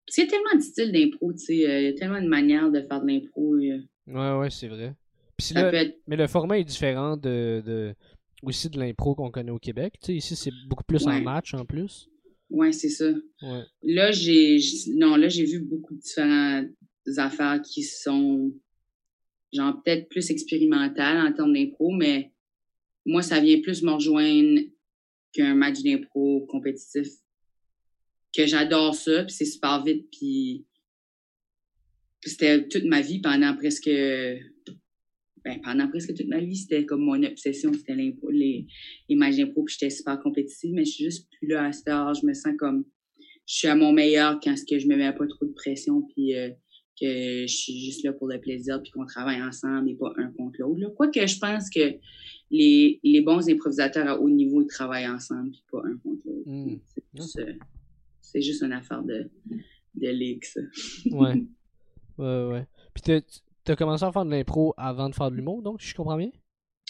c'est 0.09 0.27
tellement 0.27 0.55
de 0.55 0.61
styles 0.61 0.91
d'impro, 0.91 1.31
tu 1.33 1.39
sais. 1.39 1.55
Il 1.55 1.83
y 1.83 1.87
a 1.87 1.93
tellement 1.93 2.21
de 2.21 2.27
manières 2.27 2.71
de 2.71 2.81
faire 2.81 3.01
de 3.01 3.07
l'impro. 3.07 3.55
Euh. 3.55 3.79
Ouais, 4.07 4.39
ouais, 4.39 4.49
c'est 4.49 4.67
vrai. 4.67 4.95
Mais 6.07 6.15
le 6.15 6.27
format 6.27 6.59
est 6.59 6.63
différent 6.63 7.17
de, 7.17 7.63
de... 7.65 7.95
aussi 8.43 8.69
de 8.69 8.79
l'impro 8.79 9.15
qu'on 9.15 9.31
connaît 9.31 9.51
au 9.51 9.59
Québec. 9.59 9.95
Tu 10.01 10.07
sais, 10.07 10.15
ici, 10.15 10.35
c'est 10.35 10.51
beaucoup 10.67 10.83
plus 10.83 11.05
en 11.07 11.21
match 11.21 11.53
en 11.53 11.65
plus. 11.65 12.09
Ouais, 12.49 12.71
c'est 12.71 12.89
ça. 12.89 13.11
Là, 13.83 14.11
j'ai 14.11 14.59
non, 14.95 15.15
là, 15.15 15.29
j'ai 15.29 15.45
vu 15.45 15.59
beaucoup 15.59 15.93
de 15.93 15.99
différentes 15.99 16.69
affaires 17.17 17.61
qui 17.61 17.83
sont 17.83 18.51
genre 19.53 19.81
peut-être 19.83 20.09
plus 20.09 20.29
expérimentales 20.29 21.17
en 21.25 21.33
termes 21.33 21.53
d'impro, 21.53 21.91
mais 21.91 22.31
moi, 23.05 23.21
ça 23.21 23.39
vient 23.39 23.61
plus 23.61 23.81
me 23.83 23.91
rejoindre 23.91 24.61
qu'un 25.33 25.55
match 25.55 25.81
d'impro 25.81 26.45
compétitif 26.47 27.07
que 28.35 28.45
j'adore 28.45 28.93
ça, 28.93 29.23
puis 29.23 29.33
c'est 29.33 29.45
super 29.45 29.83
vite, 29.83 30.07
puis 30.11 30.65
c'était 32.23 32.67
toute 32.67 32.83
ma 32.85 33.01
vie 33.01 33.21
pendant 33.21 33.55
presque 33.55 33.89
ben, 35.43 35.59
pendant 35.63 35.87
presque 35.89 36.13
toute 36.13 36.27
ma 36.27 36.39
vie, 36.39 36.55
c'était 36.55 36.85
comme 36.85 37.01
mon 37.01 37.21
obsession, 37.23 37.71
c'était 37.73 37.95
l'impro, 37.95 38.29
les, 38.29 38.65
les 39.07 39.15
matchs 39.15 39.37
d'impro, 39.37 39.63
puis 39.63 39.75
j'étais 39.79 39.89
super 39.89 40.19
compétitive, 40.19 40.71
mais 40.73 40.85
je 40.85 40.91
suis 40.91 41.03
juste 41.05 41.27
plus 41.31 41.47
là 41.47 41.65
à 41.65 41.71
cette 41.71 41.87
heure. 41.87 42.13
Je 42.13 42.25
me 42.25 42.33
sens 42.33 42.53
comme 42.57 42.85
je 43.47 43.55
suis 43.55 43.67
à 43.67 43.75
mon 43.75 43.91
meilleur 43.91 44.39
quand 44.43 44.55
ce 44.55 44.63
que 44.63 44.77
je 44.79 44.87
me 44.87 44.95
mets 44.95 45.11
pas 45.13 45.27
trop 45.27 45.45
de 45.45 45.53
pression, 45.53 46.03
puis 46.13 46.35
euh, 46.35 46.49
que 46.99 47.47
je 47.47 47.55
suis 47.55 47.79
juste 47.79 48.03
là 48.03 48.13
pour 48.13 48.27
le 48.27 48.39
plaisir, 48.39 48.81
puis 48.81 48.91
qu'on 48.91 49.05
travaille 49.05 49.41
ensemble 49.41 49.89
et 49.89 49.95
pas 49.95 50.13
un 50.17 50.31
contre 50.31 50.59
l'autre. 50.59 50.93
Quoique 50.95 51.25
je 51.25 51.39
pense 51.39 51.69
que 51.69 51.95
les, 52.51 52.99
les 53.03 53.21
bons 53.21 53.47
improvisateurs 53.49 54.07
à 54.07 54.19
haut 54.19 54.29
niveau, 54.29 54.61
ils 54.61 54.67
travaillent 54.67 55.07
ensemble, 55.07 55.51
puis 55.51 55.63
pas 55.71 55.81
un 55.85 55.97
contre 55.97 56.21
l'autre. 56.25 56.43
Hmm. 56.45 56.77
C'est 57.19 57.41
euh, 57.41 57.53
c'est 58.21 58.41
juste 58.41 58.61
une 58.61 58.73
affaire 58.73 59.01
de, 59.01 59.29
de 59.95 60.07
ligue, 60.09 60.43
ça. 60.43 60.61
ouais. 61.11 61.43
Ouais, 62.17 62.47
ouais. 62.51 62.67
Puis 62.93 63.23
t'as 63.69 63.75
commencé 63.75 64.03
à 64.03 64.11
faire 64.11 64.25
de 64.25 64.31
l'impro 64.31 64.73
avant 64.77 65.09
de 65.09 65.13
faire 65.13 65.29
de 65.29 65.35
l'humour, 65.35 65.61
donc, 65.61 65.79
je 65.79 65.93
comprends 65.93 66.17
bien? 66.17 66.31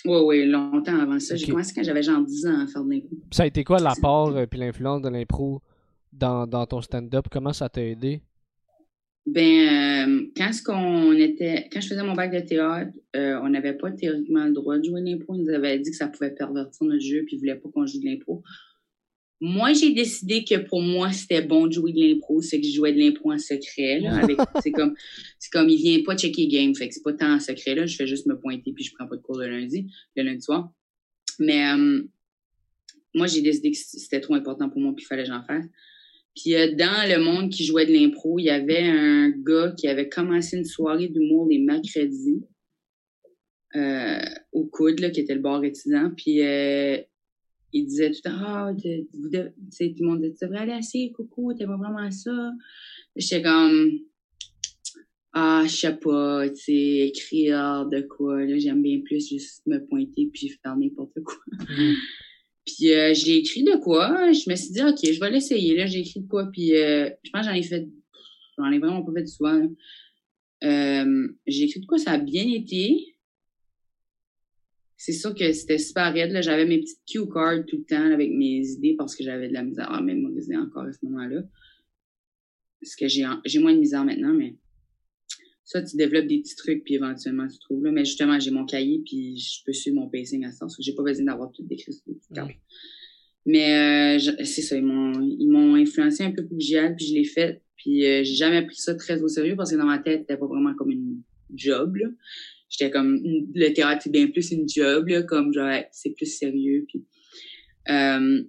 Oui, 0.06 0.22
oui, 0.24 0.46
longtemps 0.46 0.98
avant 0.98 1.20
ça. 1.20 1.36
J'ai 1.36 1.48
commencé 1.48 1.74
quand 1.76 1.84
j'avais 1.84 2.02
genre 2.02 2.22
10 2.22 2.46
ans 2.48 2.62
à 2.62 2.68
faire 2.68 2.86
de 2.86 2.90
l'impro. 2.90 3.10
Ça 3.32 3.44
a 3.44 3.48
été 3.48 3.66
quoi 3.66 3.80
l'apport 3.80 4.38
et 4.38 4.44
euh, 4.44 4.48
l'influence 4.54 5.02
de 5.02 5.10
l'impro 5.10 5.62
dans, 6.14 6.48
dans 6.48 6.66
ton 6.66 6.80
stand-up? 6.80 7.26
Comment 7.30 7.52
ça 7.52 7.68
t'a 7.68 7.84
aidé? 7.84 8.22
Ben, 9.26 9.44
euh, 9.44 10.32
quand, 10.38 10.54
ce 10.54 10.64
qu'on 10.64 11.12
était, 11.12 11.68
quand 11.70 11.82
je 11.82 11.90
faisais 11.90 12.02
mon 12.02 12.14
bac 12.14 12.32
de 12.32 12.40
théâtre, 12.40 12.94
euh, 13.18 13.38
on 13.44 13.50
n'avait 13.50 13.74
pas 13.74 13.92
théoriquement 13.92 14.46
le 14.46 14.54
droit 14.54 14.78
de 14.78 14.84
jouer 14.86 15.02
de 15.02 15.08
l'impro. 15.08 15.36
Ils 15.36 15.44
nous 15.44 15.54
avaient 15.54 15.78
dit 15.80 15.92
que 15.92 15.98
ça 15.98 16.08
pouvait 16.08 16.32
pervertir 16.32 16.88
notre 16.88 17.02
jeu 17.02 17.24
puis 17.26 17.36
ils 17.36 17.40
voulaient 17.40 17.56
pas 17.56 17.68
qu'on 17.74 17.86
joue 17.86 18.00
de 18.00 18.06
l'impro. 18.06 18.42
Moi, 19.42 19.74
j'ai 19.74 19.94
décidé 19.94 20.44
que 20.44 20.56
pour 20.56 20.82
moi, 20.82 21.12
c'était 21.14 21.42
bon 21.42 21.68
de 21.68 21.74
jouer 21.74 21.94
de 21.94 22.00
l'impro, 22.00 22.42
c'est 22.42 22.60
que 22.60 22.68
je 22.68 22.74
jouais 22.74 22.92
de 22.92 23.00
l'impro 23.00 23.32
en 23.32 23.38
secret, 23.38 24.00
là, 24.02 24.18
avec, 24.18 24.38
c'est 24.62 24.72
comme, 24.72 24.96
c'est 25.40 25.50
comme, 25.52 25.70
il 25.70 25.78
vient 25.78 26.04
pas 26.04 26.18
checker 26.18 26.48
game, 26.48 26.76
fait 26.76 26.90
que 26.90 26.94
c'est 26.94 27.04
pas 27.04 27.14
tant 27.14 27.36
en 27.36 27.40
secret, 27.40 27.76
là, 27.76 27.86
je 27.86 27.96
fais 27.96 28.08
juste 28.08 28.26
me 28.26 28.38
pointer 28.38 28.74
puis 28.74 28.84
je 28.84 28.94
prends 28.94 29.08
pas 29.08 29.16
de 29.16 29.22
cours 29.22 29.38
le 29.38 29.48
lundi, 29.48 29.88
le 30.16 30.24
lundi 30.24 30.42
soir. 30.42 30.72
Mais, 31.40 31.72
euh, 31.72 32.04
moi, 33.16 33.28
j'ai 33.28 33.42
décidé 33.42 33.72
que 33.72 33.78
c'était 33.78 34.20
trop 34.20 34.36
important 34.36 34.70
pour 34.70 34.82
moi 34.82 34.94
puis 34.96 35.04
il 35.06 35.08
fallait 35.08 35.24
que 35.24 35.30
j'en 35.30 35.44
fasse. 35.44 35.66
Puis 36.36 36.56
euh, 36.56 36.76
dans 36.76 37.10
le 37.10 37.24
monde 37.24 37.50
qui 37.50 37.66
jouait 37.66 37.86
de 37.86 37.94
l'impro, 37.94 38.40
il 38.40 38.46
y 38.46 38.50
avait 38.50 38.84
un 38.84 39.30
gars 39.30 39.74
qui 39.78 39.88
avait 39.88 40.10
commencé 40.10 40.58
une 40.58 40.66
soirée 40.66 41.08
d'humour 41.08 41.48
les 41.50 41.60
mercredis 41.60 42.44
euh, 43.76 44.20
au 44.52 44.66
coude, 44.66 45.00
là, 45.00 45.10
qui 45.10 45.20
était 45.20 45.36
le 45.36 45.42
bar 45.42 45.64
étudiant. 45.64 46.12
Puis 46.16 46.42
euh, 46.42 46.98
il 47.74 47.86
disait 47.86 48.12
tout 48.12 48.22
le 48.26 48.30
temps, 48.30 48.38
ah, 48.46 48.74
tout 48.74 48.88
le 48.88 50.06
monde 50.06 50.22
disait, 50.22 50.34
tu 50.40 50.46
devrais 50.46 50.62
aller 50.62 50.74
assez, 50.74 51.12
coucou, 51.16 51.54
t'aimes 51.54 51.78
vraiment 51.78 52.10
ça. 52.12 52.52
J'étais 53.16 53.42
comme, 53.42 53.92
ah, 55.34 55.64
je 55.66 55.76
sais 55.76 55.96
pas, 55.98 56.50
tu 56.50 56.56
sais, 56.56 57.08
écrire 57.08 57.86
de 57.86 58.02
quoi, 58.02 58.46
là, 58.46 58.58
j'aime 58.58 58.82
bien 58.82 59.02
plus 59.02 59.30
juste 59.30 59.62
me 59.68 59.80
pointer 59.86 60.30
puis 60.34 60.50
faire 60.50 60.76
n'importe 60.76 61.22
quoi. 61.24 61.38
Mhm. 61.70 61.96
Puis 62.66 62.94
euh, 62.94 63.14
j'ai 63.16 63.38
écrit 63.38 63.64
de 63.64 63.78
quoi, 63.82 64.32
je 64.32 64.48
me 64.48 64.56
suis 64.56 64.72
dit, 64.72 64.84
OK, 64.84 65.00
je 65.02 65.20
vais 65.20 65.32
l'essayer, 65.32 65.76
là, 65.76 65.88
j'ai 65.88 66.02
écrit 66.02 66.20
de 66.20 66.28
quoi, 66.28 66.50
puis 66.52 66.76
euh, 66.76 67.10
je 67.24 67.32
pense 67.32 67.48
que 67.48 67.52
j'en 67.52 67.58
ai 67.58 67.64
fait, 67.64 67.88
j'en 68.60 68.72
ai 68.72 68.78
vraiment 68.78 69.02
pas 69.02 69.12
fait 69.14 69.26
souvent, 69.26 69.54
là. 69.54 69.66
Euh, 70.64 71.28
j'ai 71.48 71.64
écrit 71.64 71.80
de 71.80 71.86
quoi, 71.86 71.98
ça 71.98 72.12
a 72.12 72.18
bien 72.18 72.48
été. 72.48 73.16
C'est 75.02 75.14
sûr 75.14 75.34
que 75.34 75.50
c'était 75.54 75.78
super 75.78 76.14
raide, 76.14 76.32
là, 76.32 76.42
j'avais 76.42 76.66
mes 76.66 76.80
petites 76.80 77.00
cue 77.10 77.26
cards 77.34 77.66
tout 77.66 77.78
le 77.78 77.86
temps 77.86 78.12
avec 78.12 78.32
mes 78.32 78.68
idées 78.68 78.96
parce 78.98 79.16
que 79.16 79.24
j'avais 79.24 79.48
de 79.48 79.54
la 79.54 79.64
misère 79.64 79.90
à 79.90 80.02
mémoriser 80.02 80.58
encore 80.58 80.84
à 80.84 80.92
ce 80.92 81.00
moment-là. 81.04 81.42
Parce 82.82 82.96
que 82.98 83.08
j'ai 83.08 83.26
j'ai 83.46 83.60
moins 83.60 83.74
de 83.74 83.80
misère 83.80 84.04
maintenant, 84.04 84.34
mais 84.34 84.58
ça, 85.64 85.82
tu 85.82 85.96
développes 85.96 86.28
des 86.28 86.40
petits 86.40 86.56
trucs, 86.58 86.84
puis 86.84 86.96
éventuellement, 86.96 87.48
tu 87.48 87.60
trouves. 87.60 87.86
Là. 87.86 87.92
Mais 87.94 88.04
justement, 88.04 88.40
j'ai 88.42 88.52
mon 88.52 88.66
cahier, 88.66 89.02
puis 89.06 89.38
je 89.38 89.64
peux 89.66 89.72
suivre 89.72 89.96
mon 89.98 90.10
pacing 90.10 90.44
à 90.44 90.52
ça. 90.52 90.60
Parce 90.62 90.76
que 90.76 90.84
j'ai 90.84 90.94
pas 90.96 91.04
besoin 91.04 91.26
d'avoir 91.26 91.50
tout 91.54 91.64
décrit 91.64 91.94
sur 91.94 92.04
des 92.08 92.16
petites 92.16 92.34
cartes. 92.34 92.52
Mais 93.46 94.18
euh, 94.18 94.20
je- 94.20 94.44
c'est 94.44 94.62
ça, 94.62 94.76
ils 94.76 94.84
m'ont 94.84 95.14
ils 95.22 95.48
m'ont 95.48 95.76
influencé 95.76 96.24
un 96.24 96.32
peu 96.32 96.46
pour 96.46 96.58
que 96.58 96.64
j'y 96.64 96.76
aille, 96.78 96.96
puis 96.98 97.06
je 97.06 97.14
l'ai 97.14 97.24
fait. 97.24 97.62
Puis 97.78 98.06
euh, 98.06 98.24
j'ai 98.26 98.36
jamais 98.36 98.66
pris 98.66 98.76
ça 98.76 98.96
très 98.96 99.22
au 99.22 99.30
sérieux 99.30 99.56
parce 99.56 99.72
que 99.72 99.78
dans 99.78 99.86
ma 99.86 100.00
tête, 100.00 100.22
c'était 100.22 100.38
pas 100.38 100.46
vraiment 100.48 100.74
comme 100.76 100.92
une 100.92 101.22
job. 101.54 101.96
là. 101.96 102.08
J'étais 102.70 102.92
comme 102.92 103.20
le 103.24 103.74
théâtre 103.74 104.02
c'est 104.04 104.12
bien 104.12 104.28
plus 104.28 104.52
une 104.52 104.68
job, 104.70 105.08
là, 105.08 105.24
comme 105.24 105.54
genre 105.54 105.82
c'est 105.92 106.12
plus 106.12 106.26
sérieux. 106.28 106.86
Puis 106.88 107.04
euh, 107.90 108.44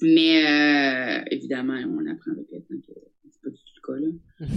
mais 0.00 0.46
euh, 0.46 1.24
évidemment, 1.30 1.74
on 1.74 2.06
apprend 2.10 2.30
avec 2.32 2.46
le 2.52 2.60
temps 2.60 2.80
que 2.86 2.92
c'est 3.30 3.42
pas 3.42 3.50
du 3.50 3.56
tout 3.56 3.80
le 3.82 3.94
cas 3.94 4.00
là. 4.00 4.46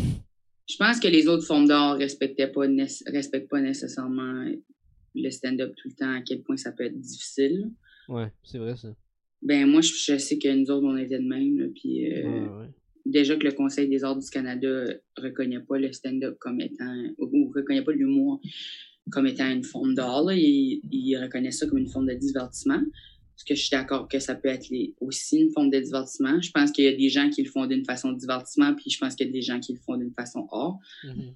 Je 0.70 0.78
pense 0.78 1.00
que 1.02 1.08
les 1.10 1.28
autres 1.28 1.46
formes 1.46 1.68
d'art 1.68 1.98
respectaient 1.98 2.48
pas 2.48 2.66
respectent 3.08 3.50
pas 3.50 3.60
nécessairement 3.60 4.46
le 5.16 5.30
stand-up 5.30 5.74
tout 5.76 5.90
le 5.90 5.96
temps, 5.96 6.14
à 6.14 6.22
quel 6.22 6.44
point 6.44 6.56
ça 6.56 6.72
peut 6.72 6.86
être 6.86 6.98
difficile. 6.98 7.70
Ouais, 8.08 8.28
c'est 8.44 8.58
vrai 8.58 8.78
ça. 8.78 8.96
Ben 9.42 9.66
moi, 9.68 9.82
je, 9.82 9.92
je 9.94 10.18
sais 10.18 10.38
que 10.38 10.48
nous 10.54 10.72
autres, 10.72 10.86
on 10.86 10.96
était 10.96 11.20
de 11.20 11.28
même. 11.28 11.60
Là, 11.60 11.66
puis 11.76 12.14
euh, 12.14 12.24
Ouais, 12.24 12.40
ouais. 12.60 12.68
déjà 13.06 13.36
que 13.36 13.44
le 13.44 13.52
Conseil 13.52 13.90
des 13.90 14.04
arts 14.06 14.18
du 14.18 14.30
Canada 14.30 14.86
reconnaît 15.18 15.60
pas 15.60 15.78
le 15.78 15.92
stand-up 15.92 16.38
comme 16.40 16.62
étant 16.62 16.96
ou, 17.18 17.30
ou 17.34 17.52
reconnaît 17.54 17.84
pas 17.84 17.92
l'humour 17.92 18.40
comme 19.10 19.26
étant 19.28 19.50
une 19.50 19.64
forme 19.64 19.96
d'art. 19.96 20.24
là. 20.24 20.34
Il, 20.36 20.82
il 20.92 21.18
reconnaît 21.18 21.52
ça 21.52 21.66
comme 21.68 21.80
une 21.80 21.90
forme 21.90 22.08
de 22.08 22.14
divertissement. 22.14 22.80
Parce 23.36 23.44
que 23.48 23.56
je 23.56 23.62
suis 23.62 23.72
d'accord 23.72 24.08
que 24.08 24.20
ça 24.20 24.36
peut 24.36 24.50
être 24.50 24.70
les- 24.70 24.94
aussi 25.02 25.40
une 25.40 25.52
forme 25.52 25.72
de 25.72 25.80
divertissement. 25.80 26.40
Je 26.42 26.52
pense 26.52 26.72
qu'il 26.72 26.86
y 26.86 26.88
a 26.88 26.94
des 26.96 27.10
gens 27.10 27.30
qui 27.30 27.42
le 27.42 27.50
font 27.50 27.66
d'une 27.66 27.84
façon 27.86 28.12
divertissement, 28.12 28.76
puis 28.76 28.92
je 28.92 29.00
pense 29.00 29.16
qu'il 29.16 29.26
y 29.26 29.30
a 29.30 29.34
des 29.34 29.42
gens 29.42 29.60
qui 29.60 29.74
le 29.74 29.80
font 29.80 29.98
d'une 29.98 30.14
façon 30.14 30.48
art. 30.52 30.78
Mhm. 31.04 31.34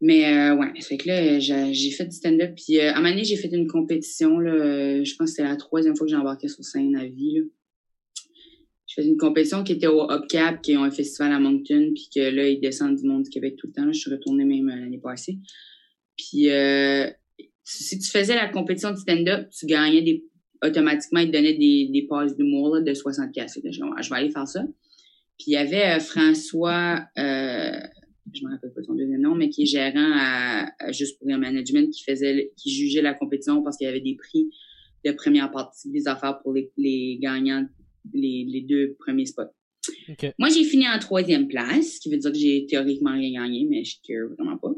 Mais 0.00 0.26
euh, 0.26 0.56
ouais, 0.56 0.72
fait 0.82 0.96
que 0.98 1.06
là, 1.08 1.38
j'ai 1.38 1.72
j'ai 1.72 1.90
fait 1.92 2.04
du 2.06 2.16
stand-up. 2.16 2.54
Puis 2.56 2.78
euh, 2.78 2.90
à 2.90 2.94
un 2.94 3.00
moment 3.00 3.10
donné, 3.10 3.24
j'ai 3.24 3.36
fait 3.36 3.48
une 3.48 3.68
compétition. 3.68 4.38
Là, 4.40 5.02
je 5.04 5.14
pense 5.14 5.30
que 5.30 5.36
c'était 5.36 5.48
la 5.48 5.56
troisième 5.56 5.94
fois 5.96 6.06
que 6.06 6.10
j'ai 6.10 6.16
embarqué 6.16 6.48
sur 6.48 6.64
scène 6.64 6.96
à 6.96 7.06
vie. 7.06 7.36
Là. 7.38 7.42
Je 8.86 8.94
faisais 8.94 9.08
une 9.08 9.16
compétition 9.16 9.62
qui 9.64 9.72
était 9.72 9.86
au 9.86 10.10
Upcap, 10.10 10.62
qui 10.62 10.76
ont 10.76 10.82
un 10.84 10.90
festival 10.90 11.32
à 11.32 11.38
Moncton, 11.38 11.92
puis 11.94 12.08
que 12.14 12.20
là, 12.20 12.48
ils 12.48 12.60
descendent 12.60 12.96
du 12.96 13.06
monde 13.06 13.22
du 13.22 13.30
Québec 13.30 13.54
tout 13.56 13.68
le 13.68 13.72
temps. 13.72 13.84
là. 13.86 13.92
Je 13.92 13.98
suis 14.00 14.10
retournée 14.10 14.44
même 14.44 14.68
euh, 14.68 14.76
l'année 14.80 14.98
passée. 14.98 15.38
Puis 16.16 16.50
euh, 16.50 17.10
si 17.64 17.98
tu 17.98 18.10
faisais 18.10 18.34
la 18.34 18.48
compétition 18.48 18.90
de 18.90 18.96
stand-up, 18.96 19.48
tu 19.50 19.66
gagnais 19.66 20.02
des 20.02 20.24
automatiquement, 20.62 21.20
ils 21.20 21.28
te 21.30 21.32
donnaient 21.36 21.58
des, 21.58 21.88
des 21.92 22.06
passes 22.08 22.36
d'humour 22.36 22.76
là, 22.76 22.80
de 22.80 22.94
60 22.94 23.32
pièces. 23.32 23.58
Je, 23.62 23.80
vais- 23.80 24.16
aller 24.16 24.30
faire 24.30 24.48
ça. 24.48 24.64
Puis 25.38 25.48
il 25.48 25.52
y 25.52 25.56
avait 25.56 25.96
euh, 25.96 26.00
François, 26.00 27.04
euh, 27.18 27.80
je 28.32 28.44
me 28.44 28.50
rappelle 28.50 28.72
pas 28.72 28.82
son 28.82 28.94
deuxième 28.94 29.20
nom, 29.20 29.34
mais 29.34 29.48
qui 29.50 29.62
est 29.62 29.66
gérant 29.66 30.12
à, 30.14 30.70
à 30.78 30.92
Juste 30.92 31.18
pour 31.18 31.28
Rire 31.28 31.38
Management, 31.38 31.90
qui 31.90 32.02
faisait, 32.04 32.52
qui 32.56 32.70
jugeait 32.70 33.02
la 33.02 33.14
compétition 33.14 33.62
parce 33.62 33.76
qu'il 33.76 33.86
y 33.86 33.90
avait 33.90 34.00
des 34.00 34.16
prix 34.16 34.48
de 35.04 35.12
première 35.12 35.50
partie 35.50 35.90
des 35.90 36.08
affaires 36.08 36.38
pour 36.42 36.54
les, 36.54 36.70
les 36.78 37.18
gagnants, 37.20 37.66
les, 38.14 38.46
les 38.48 38.62
deux 38.62 38.96
premiers 38.98 39.26
spots. 39.26 39.42
Ok. 40.08 40.32
Moi, 40.38 40.48
j'ai 40.48 40.64
fini 40.64 40.88
en 40.88 40.98
troisième 40.98 41.46
place, 41.46 41.96
ce 41.96 42.00
qui 42.00 42.10
veut 42.10 42.16
dire 42.16 42.32
que 42.32 42.38
j'ai 42.38 42.64
théoriquement 42.66 43.12
rien 43.12 43.42
gagné, 43.42 43.66
mais 43.68 43.84
je 43.84 43.96
care 44.06 44.28
vraiment 44.38 44.56
pas. 44.56 44.72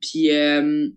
Puis 0.00 0.30
euh, 0.30 0.88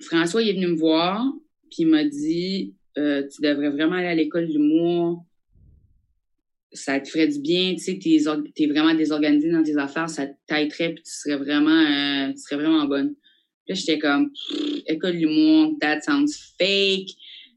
François, 0.00 0.42
il 0.42 0.50
est 0.50 0.52
venu 0.54 0.68
me 0.68 0.76
voir, 0.76 1.24
puis 1.70 1.82
il 1.82 1.88
m'a 1.88 2.04
dit 2.04 2.74
euh, 2.98 3.26
Tu 3.28 3.42
devrais 3.42 3.70
vraiment 3.70 3.96
aller 3.96 4.08
à 4.08 4.14
l'école 4.14 4.48
d'humour. 4.48 5.24
Ça 6.72 6.98
te 7.00 7.08
ferait 7.08 7.28
du 7.28 7.38
bien, 7.38 7.74
tu 7.74 7.80
sais, 7.80 7.98
t'es, 7.98 8.18
t'es 8.54 8.66
vraiment 8.66 8.94
désorganisé 8.94 9.50
dans 9.50 9.62
tes 9.62 9.76
affaires, 9.76 10.08
ça 10.08 10.26
t'aiderait, 10.46 10.94
puis 10.94 11.02
tu 11.04 11.12
serais 11.12 11.36
vraiment, 11.36 11.70
euh, 11.70 12.32
tu 12.32 12.38
serais 12.38 12.56
vraiment 12.56 12.86
bonne. 12.86 13.14
Puis 13.66 13.76
j'étais 13.76 13.98
comme, 13.98 14.32
école 14.86 15.18
d'humour, 15.18 15.76
that 15.80 16.00
sounds 16.00 16.32
fake. 16.58 17.10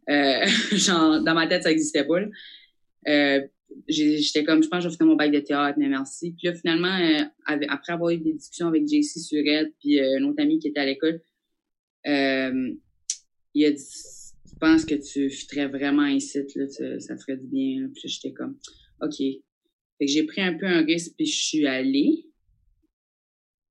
Euh, 0.10 0.46
genre, 0.74 1.22
dans 1.22 1.34
ma 1.34 1.48
tête, 1.48 1.64
ça 1.64 1.72
existait 1.72 2.04
pas, 2.04 2.20
là. 2.20 3.40
J'étais 3.88 4.44
comme, 4.44 4.64
je 4.64 4.68
pense 4.68 4.80
que 4.80 4.84
je 4.86 4.90
vais 4.90 4.98
finir 4.98 5.10
mon 5.12 5.16
bac 5.16 5.32
de 5.32 5.40
théâtre, 5.40 5.78
mais 5.80 5.90
merci. 5.90 6.32
Puis 6.32 6.48
là, 6.48 6.54
finalement, 6.56 6.88
euh, 6.98 7.24
avec- 7.46 7.70
après 7.70 7.94
avoir 7.94 8.10
eu 8.12 8.18
des 8.18 8.34
discussions 8.34 8.68
avec 8.68 8.88
JC 8.88 9.20
Surette, 9.20 9.74
puis 9.80 10.00
euh, 10.00 10.18
un 10.20 10.24
autre 10.24 10.42
ami 10.42 10.60
qui 10.60 10.68
était 10.70 10.80
à 10.80 10.86
l'école, 10.86 11.22
euh, 12.08 12.74
il 13.54 13.66
a 13.66 13.72
dit, 13.72 13.84
je 13.84 14.58
pense 14.60 14.86
que 14.86 14.96
tu 14.96 15.30
fitterais 15.30 15.68
vraiment 15.68 16.06
ici, 16.06 16.38
là, 16.56 16.68
tu- 16.68 17.00
ça 17.02 17.16
te 17.16 17.22
ferait 17.22 17.38
du 17.38 17.48
bien. 17.48 17.82
là. 17.82 17.88
Puis 17.94 18.02
là, 18.04 18.10
j'étais 18.10 18.34
comme, 18.34 18.58
OK. 19.02 19.18
Fait 19.18 20.06
que 20.06 20.12
j'ai 20.12 20.24
pris 20.24 20.42
un 20.42 20.54
peu 20.58 20.66
un 20.66 20.84
risque, 20.84 21.14
puis 21.16 21.26
je 21.26 21.42
suis 21.44 21.66
allée. 21.68 22.26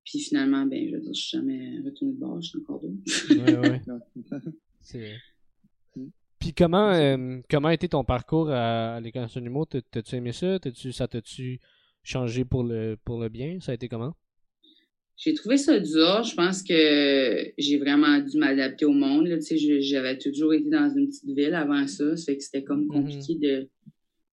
Puis 0.04 0.20
finalement, 0.20 0.66
ben, 0.66 0.86
je 0.88 0.94
veux 0.96 1.00
dire, 1.00 1.14
je 1.14 1.20
suis 1.20 1.36
jamais 1.38 1.78
retournée 1.84 2.14
de 2.14 2.18
bord, 2.18 2.40
je 2.42 2.48
suis 2.50 2.58
encore 2.58 2.80
deux. 2.80 2.94
Ouais, 3.40 3.56
ouais. 3.68 3.80
C'est 4.80 4.98
vrai. 4.98 5.16
Puis 6.44 6.52
comment, 6.52 6.92
euh, 6.92 7.38
comment 7.48 7.68
a 7.68 7.74
été 7.74 7.88
ton 7.88 8.04
parcours 8.04 8.50
à, 8.50 9.00
l'école 9.00 9.22
nationale 9.22 9.50
T'as-tu 9.90 10.16
aimé 10.16 10.32
ça? 10.32 10.58
T'as-tu, 10.58 10.92
ça 10.92 11.08
t'a-tu 11.08 11.58
changé 12.02 12.44
pour 12.44 12.64
le, 12.64 12.98
pour 13.02 13.18
le 13.18 13.30
bien? 13.30 13.60
Ça 13.60 13.72
a 13.72 13.74
été 13.74 13.88
comment? 13.88 14.12
J'ai 15.16 15.32
trouvé 15.32 15.56
ça 15.56 15.80
dur. 15.80 16.22
Je 16.22 16.34
pense 16.34 16.62
que 16.62 17.50
j'ai 17.56 17.78
vraiment 17.78 18.18
dû 18.18 18.36
m'adapter 18.36 18.84
au 18.84 18.92
monde. 18.92 19.26
Tu 19.38 19.56
j'avais 19.80 20.18
toujours 20.18 20.52
été 20.52 20.68
dans 20.68 20.94
une 20.94 21.08
petite 21.08 21.34
ville 21.34 21.54
avant 21.54 21.86
ça. 21.86 22.14
Ça 22.14 22.26
fait 22.26 22.36
que 22.36 22.44
c'était 22.44 22.62
comme 22.62 22.88
compliqué 22.88 23.36
de 23.36 23.70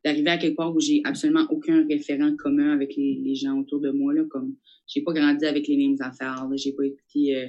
d'arriver 0.05 0.31
à 0.31 0.39
quelque 0.39 0.57
part 0.57 0.75
où 0.75 0.81
j'ai 0.81 1.03
absolument 1.05 1.47
aucun 1.51 1.87
référent 1.87 2.35
commun 2.37 2.73
avec 2.73 2.97
les, 2.97 3.21
les 3.23 3.37
gens 3.37 3.57
autour 3.57 3.79
de 3.79 3.93
moi. 3.93 4.13
Là, 4.15 4.25
comme 4.29 4.57
j'ai 4.89 5.03
pas 5.03 5.13
grandi 5.13 5.47
avec 5.47 5.69
les 5.69 5.77
mêmes 5.77 5.99
affaires. 6.01 6.45
J'ai 6.57 6.73
pas 6.73 6.87
écouté 6.87 7.37
euh, 7.37 7.47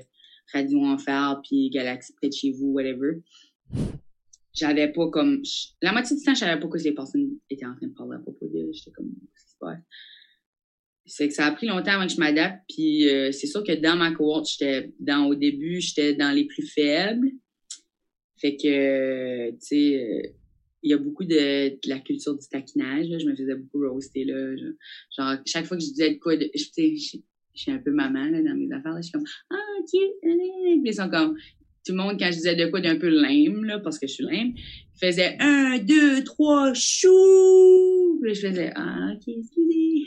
Radio 0.54 0.84
Enfer 0.84 1.42
puis 1.50 1.72
Galaxy 1.72 2.14
près 2.14 2.28
de 2.28 2.34
chez 2.34 2.52
vous, 2.52 2.68
whatever. 2.68 3.24
J'avais 4.54 4.92
pas 4.92 5.10
comme. 5.10 5.42
La 5.82 5.92
moitié 5.92 6.16
du 6.16 6.24
temps, 6.24 6.34
je 6.34 6.40
savais 6.40 6.60
pas 6.60 6.68
que 6.68 6.78
les 6.78 6.92
personnes 6.94 7.38
étaient 7.50 7.66
en 7.66 7.76
train 7.76 7.88
de 7.88 7.94
parler 7.94 8.16
à 8.16 8.20
propos 8.20 8.48
d'eux. 8.48 8.70
J'étais 8.74 8.92
comme? 8.92 9.14
C'est 11.06 11.28
que 11.28 11.34
ça 11.34 11.46
a 11.46 11.52
pris 11.52 11.68
longtemps 11.68 11.92
avant 11.92 12.08
que 12.08 12.14
je 12.14 12.20
m'adapte. 12.20 12.64
Puis 12.70 13.10
euh, 13.10 13.32
c'est 13.32 13.48
sûr 13.48 13.64
que 13.64 13.74
dans 13.74 13.96
ma 13.96 14.12
cohorte, 14.12 14.50
j'étais 14.50 14.94
dans 15.00 15.26
au 15.26 15.36
début, 15.36 15.82
j'étais 15.82 16.14
dans 16.14 16.32
les 16.32 16.46
plus 16.46 16.66
faibles. 16.66 17.32
Fait 18.38 18.56
que 18.56 18.68
euh, 18.68 19.52
tu 19.52 19.58
sais, 19.60 20.04
euh, 20.04 20.30
il 20.84 20.92
y 20.92 20.94
a 20.94 20.98
beaucoup 20.98 21.26
de, 21.26 21.78
la 21.88 22.00
culture 22.00 22.38
du 22.38 22.48
taquinage. 22.48 23.08
Là. 23.08 23.20
Je 23.20 23.26
me 23.26 23.36
faisais 23.36 23.56
beaucoup 23.56 23.88
roaster 23.88 24.26
là. 24.26 24.56
Genre 25.18 25.38
chaque 25.46 25.66
fois 25.66 25.78
que 25.78 25.84
je 25.84 25.90
disais 25.90 26.14
de 26.14 26.20
quoi, 26.20 26.38
de, 26.38 26.50
je, 26.54 26.64
suis 27.54 27.72
un 27.72 27.80
peu 27.80 27.92
maman 27.92 28.26
là, 28.26 28.42
dans 28.42 28.56
mes 28.56 28.72
affaires. 28.72 28.94
Là, 28.94 29.02
je 29.02 29.08
suis 29.08 29.12
comme 29.12 29.28
ah 29.50 29.56
ok. 29.80 30.00
Puis 30.22 30.82
ils 30.86 30.94
sont 30.94 31.10
comme 31.10 31.36
tout 31.86 31.94
le 31.94 31.98
monde 31.98 32.18
quand 32.20 32.28
je 32.28 32.38
disais 32.38 32.56
de 32.56 32.68
quoi 32.68 32.82
d'un 32.82 32.98
peu 32.98 33.10
lame 33.10 33.64
là 33.66 33.80
parce 33.80 34.00
que 34.00 34.08
je 34.08 34.14
suis 34.14 34.24
lame, 34.24 34.54
ils 34.56 35.00
faisaient 35.00 35.38
un 35.40 35.78
deux 35.80 36.24
trois 36.24 36.74
chou. 36.74 38.20
Puis 38.22 38.36
je 38.36 38.48
faisais 38.48 38.72
ah 38.76 39.14
ok 39.16 39.24
excusez. 39.28 40.06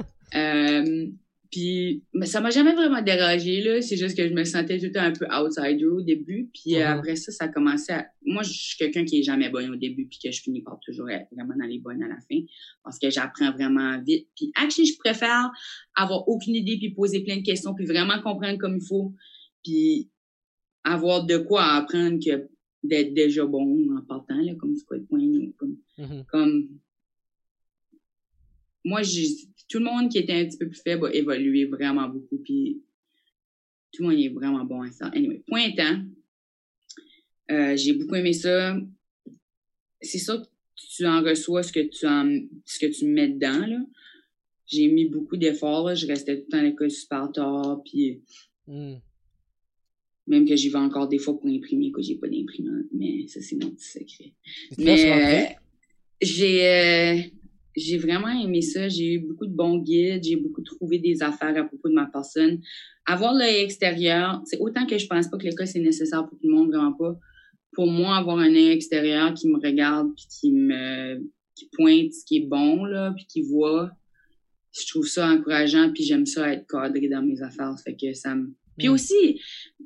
Euh, 0.34 1.06
puis, 1.50 2.04
mais 2.12 2.26
ça 2.26 2.42
m'a 2.42 2.50
jamais 2.50 2.74
vraiment 2.74 3.00
dérangé, 3.00 3.62
là. 3.62 3.80
C'est 3.80 3.96
juste 3.96 4.16
que 4.16 4.28
je 4.28 4.34
me 4.34 4.44
sentais 4.44 4.78
tout 4.78 4.86
le 4.86 4.92
temps 4.92 5.00
un 5.00 5.12
peu 5.12 5.26
outsider 5.32 5.86
au 5.86 6.02
début. 6.02 6.50
Puis 6.52 6.76
euh, 6.76 6.86
après 6.86 7.16
ça, 7.16 7.32
ça 7.32 7.46
a 7.46 7.48
commencé 7.48 7.92
à... 7.92 8.06
Moi, 8.22 8.42
je 8.42 8.52
suis 8.52 8.76
quelqu'un 8.76 9.04
qui 9.04 9.20
est 9.20 9.22
jamais 9.22 9.48
bonne 9.48 9.70
au 9.70 9.76
début, 9.76 10.06
puis 10.06 10.18
que 10.22 10.30
je 10.30 10.42
finis 10.42 10.60
par 10.60 10.78
toujours 10.80 11.08
être 11.08 11.26
vraiment 11.32 11.54
dans 11.58 11.66
les 11.66 11.78
bonnes 11.78 12.02
à 12.02 12.08
la 12.08 12.16
fin. 12.16 12.40
Parce 12.84 12.98
que 12.98 13.08
j'apprends 13.08 13.50
vraiment 13.52 13.98
vite. 14.02 14.28
Puis, 14.36 14.52
actually, 14.56 14.88
je 14.88 14.98
préfère 14.98 15.50
avoir 15.96 16.28
aucune 16.28 16.54
idée, 16.54 16.76
puis 16.76 16.90
poser 16.90 17.20
plein 17.20 17.38
de 17.38 17.42
questions, 17.42 17.74
puis 17.74 17.86
vraiment 17.86 18.20
comprendre 18.20 18.58
comme 18.58 18.76
il 18.76 18.86
faut. 18.86 19.14
Puis, 19.64 20.10
avoir 20.92 21.24
de 21.26 21.38
quoi 21.38 21.62
apprendre 21.64 22.18
que 22.24 22.48
d'être 22.82 23.12
déjà 23.14 23.44
bon 23.44 23.96
en 23.96 24.02
partant, 24.02 24.40
là, 24.40 24.54
comme 24.54 24.76
c'est 24.76 24.84
quoi 24.84 24.96
le 24.98 25.04
point, 25.04 25.20
ou 25.20 25.52
comme 25.56 25.76
Mhm. 25.98 26.24
comme 26.30 26.68
moi 28.84 29.02
j'ai 29.02 29.26
tout 29.68 29.80
le 29.80 29.84
monde 29.84 30.10
qui 30.10 30.18
était 30.18 30.32
un 30.32 30.44
petit 30.46 30.56
peu 30.58 30.68
plus 30.68 30.80
faible 30.80 31.06
a 31.06 31.12
évolué 31.12 31.64
vraiment 31.64 32.08
beaucoup 32.08 32.38
puis 32.38 32.80
tout 33.92 34.02
le 34.02 34.08
monde 34.10 34.18
est 34.18 34.28
vraiment 34.28 34.64
bon 34.64 34.82
à 34.82 34.90
ça 34.92 35.06
anyway 35.08 35.42
point 35.48 35.64
étant 35.64 36.04
euh, 37.50 37.76
j'ai 37.76 37.94
beaucoup 37.94 38.14
aimé 38.14 38.32
ça 38.32 38.78
c'est 40.00 40.18
sûr 40.18 40.40
que 40.40 40.46
tu 40.76 41.04
en 41.04 41.20
reçois 41.22 41.64
ce 41.64 41.72
que 41.72 41.80
tu 41.80 42.06
en 42.06 42.40
ce 42.64 42.78
que 42.78 42.86
tu 42.86 43.06
mets 43.06 43.28
dedans 43.28 43.66
là 43.66 43.80
j'ai 44.70 44.86
mis 44.88 45.06
beaucoup 45.06 45.38
d'efforts. 45.38 45.94
Je 45.94 46.06
restais 46.06 46.36
tout 46.36 46.44
le 46.46 46.50
temps 46.50 46.58
à 46.58 46.62
l'école 46.62 46.90
super 46.90 47.32
tard. 47.32 47.80
Puis 47.86 48.20
Hmm. 48.66 48.96
Même 50.28 50.46
que 50.46 50.54
j'y 50.56 50.68
vais 50.68 50.78
encore 50.78 51.08
des 51.08 51.18
fois 51.18 51.38
pour 51.38 51.48
imprimer, 51.48 51.90
que 51.90 52.02
j'ai 52.02 52.16
pas 52.16 52.28
d'imprimante. 52.28 52.86
Mais 52.92 53.26
ça, 53.28 53.40
c'est 53.40 53.56
mon 53.56 53.70
petit 53.70 53.88
secret. 53.88 54.32
Mais 54.78 55.10
euh, 55.10 55.54
j'ai 56.20 56.66
euh, 56.66 57.18
j'ai 57.76 57.96
vraiment 57.96 58.28
aimé 58.28 58.60
ça. 58.60 58.88
J'ai 58.88 59.14
eu 59.14 59.18
beaucoup 59.20 59.46
de 59.46 59.54
bons 59.54 59.78
guides. 59.78 60.24
J'ai 60.24 60.36
beaucoup 60.36 60.62
trouvé 60.62 60.98
des 60.98 61.22
affaires 61.22 61.56
à 61.56 61.64
propos 61.64 61.88
de 61.88 61.94
ma 61.94 62.06
personne. 62.06 62.60
Avoir 63.06 63.34
l'œil 63.34 63.62
extérieur, 63.62 64.42
c'est 64.44 64.58
autant 64.58 64.86
que 64.86 64.98
je 64.98 65.06
pense 65.06 65.28
pas 65.28 65.38
que 65.38 65.44
l'école 65.44 65.66
c'est 65.66 65.80
nécessaire 65.80 66.26
pour 66.26 66.38
tout 66.38 66.46
le 66.46 66.54
monde, 66.54 66.68
vraiment 66.68 66.92
pas. 66.92 67.18
Pour 67.72 67.86
moi, 67.86 68.16
avoir 68.16 68.38
un 68.38 68.54
œil 68.54 68.70
extérieur 68.70 69.32
qui 69.34 69.48
me 69.48 69.58
regarde 69.58 70.08
puis 70.14 70.26
qui 70.28 70.52
me 70.52 71.22
qui 71.54 71.68
pointe 71.72 72.12
ce 72.12 72.24
qui 72.24 72.38
est 72.38 72.46
bon 72.46 72.84
là, 72.84 73.12
puis 73.16 73.26
qui 73.26 73.42
voit, 73.42 73.90
je 74.72 74.86
trouve 74.88 75.06
ça 75.06 75.28
encourageant. 75.28 75.90
Puis 75.92 76.04
j'aime 76.04 76.26
ça 76.26 76.52
être 76.52 76.66
cadré 76.66 77.08
dans 77.08 77.22
mes 77.22 77.40
affaires. 77.42 77.76
Ça 77.76 77.82
fait 77.84 77.96
que 77.96 78.12
ça 78.12 78.34
me 78.34 78.52
puis 78.78 78.88
Mm. 78.88 78.92
aussi, 78.92 79.40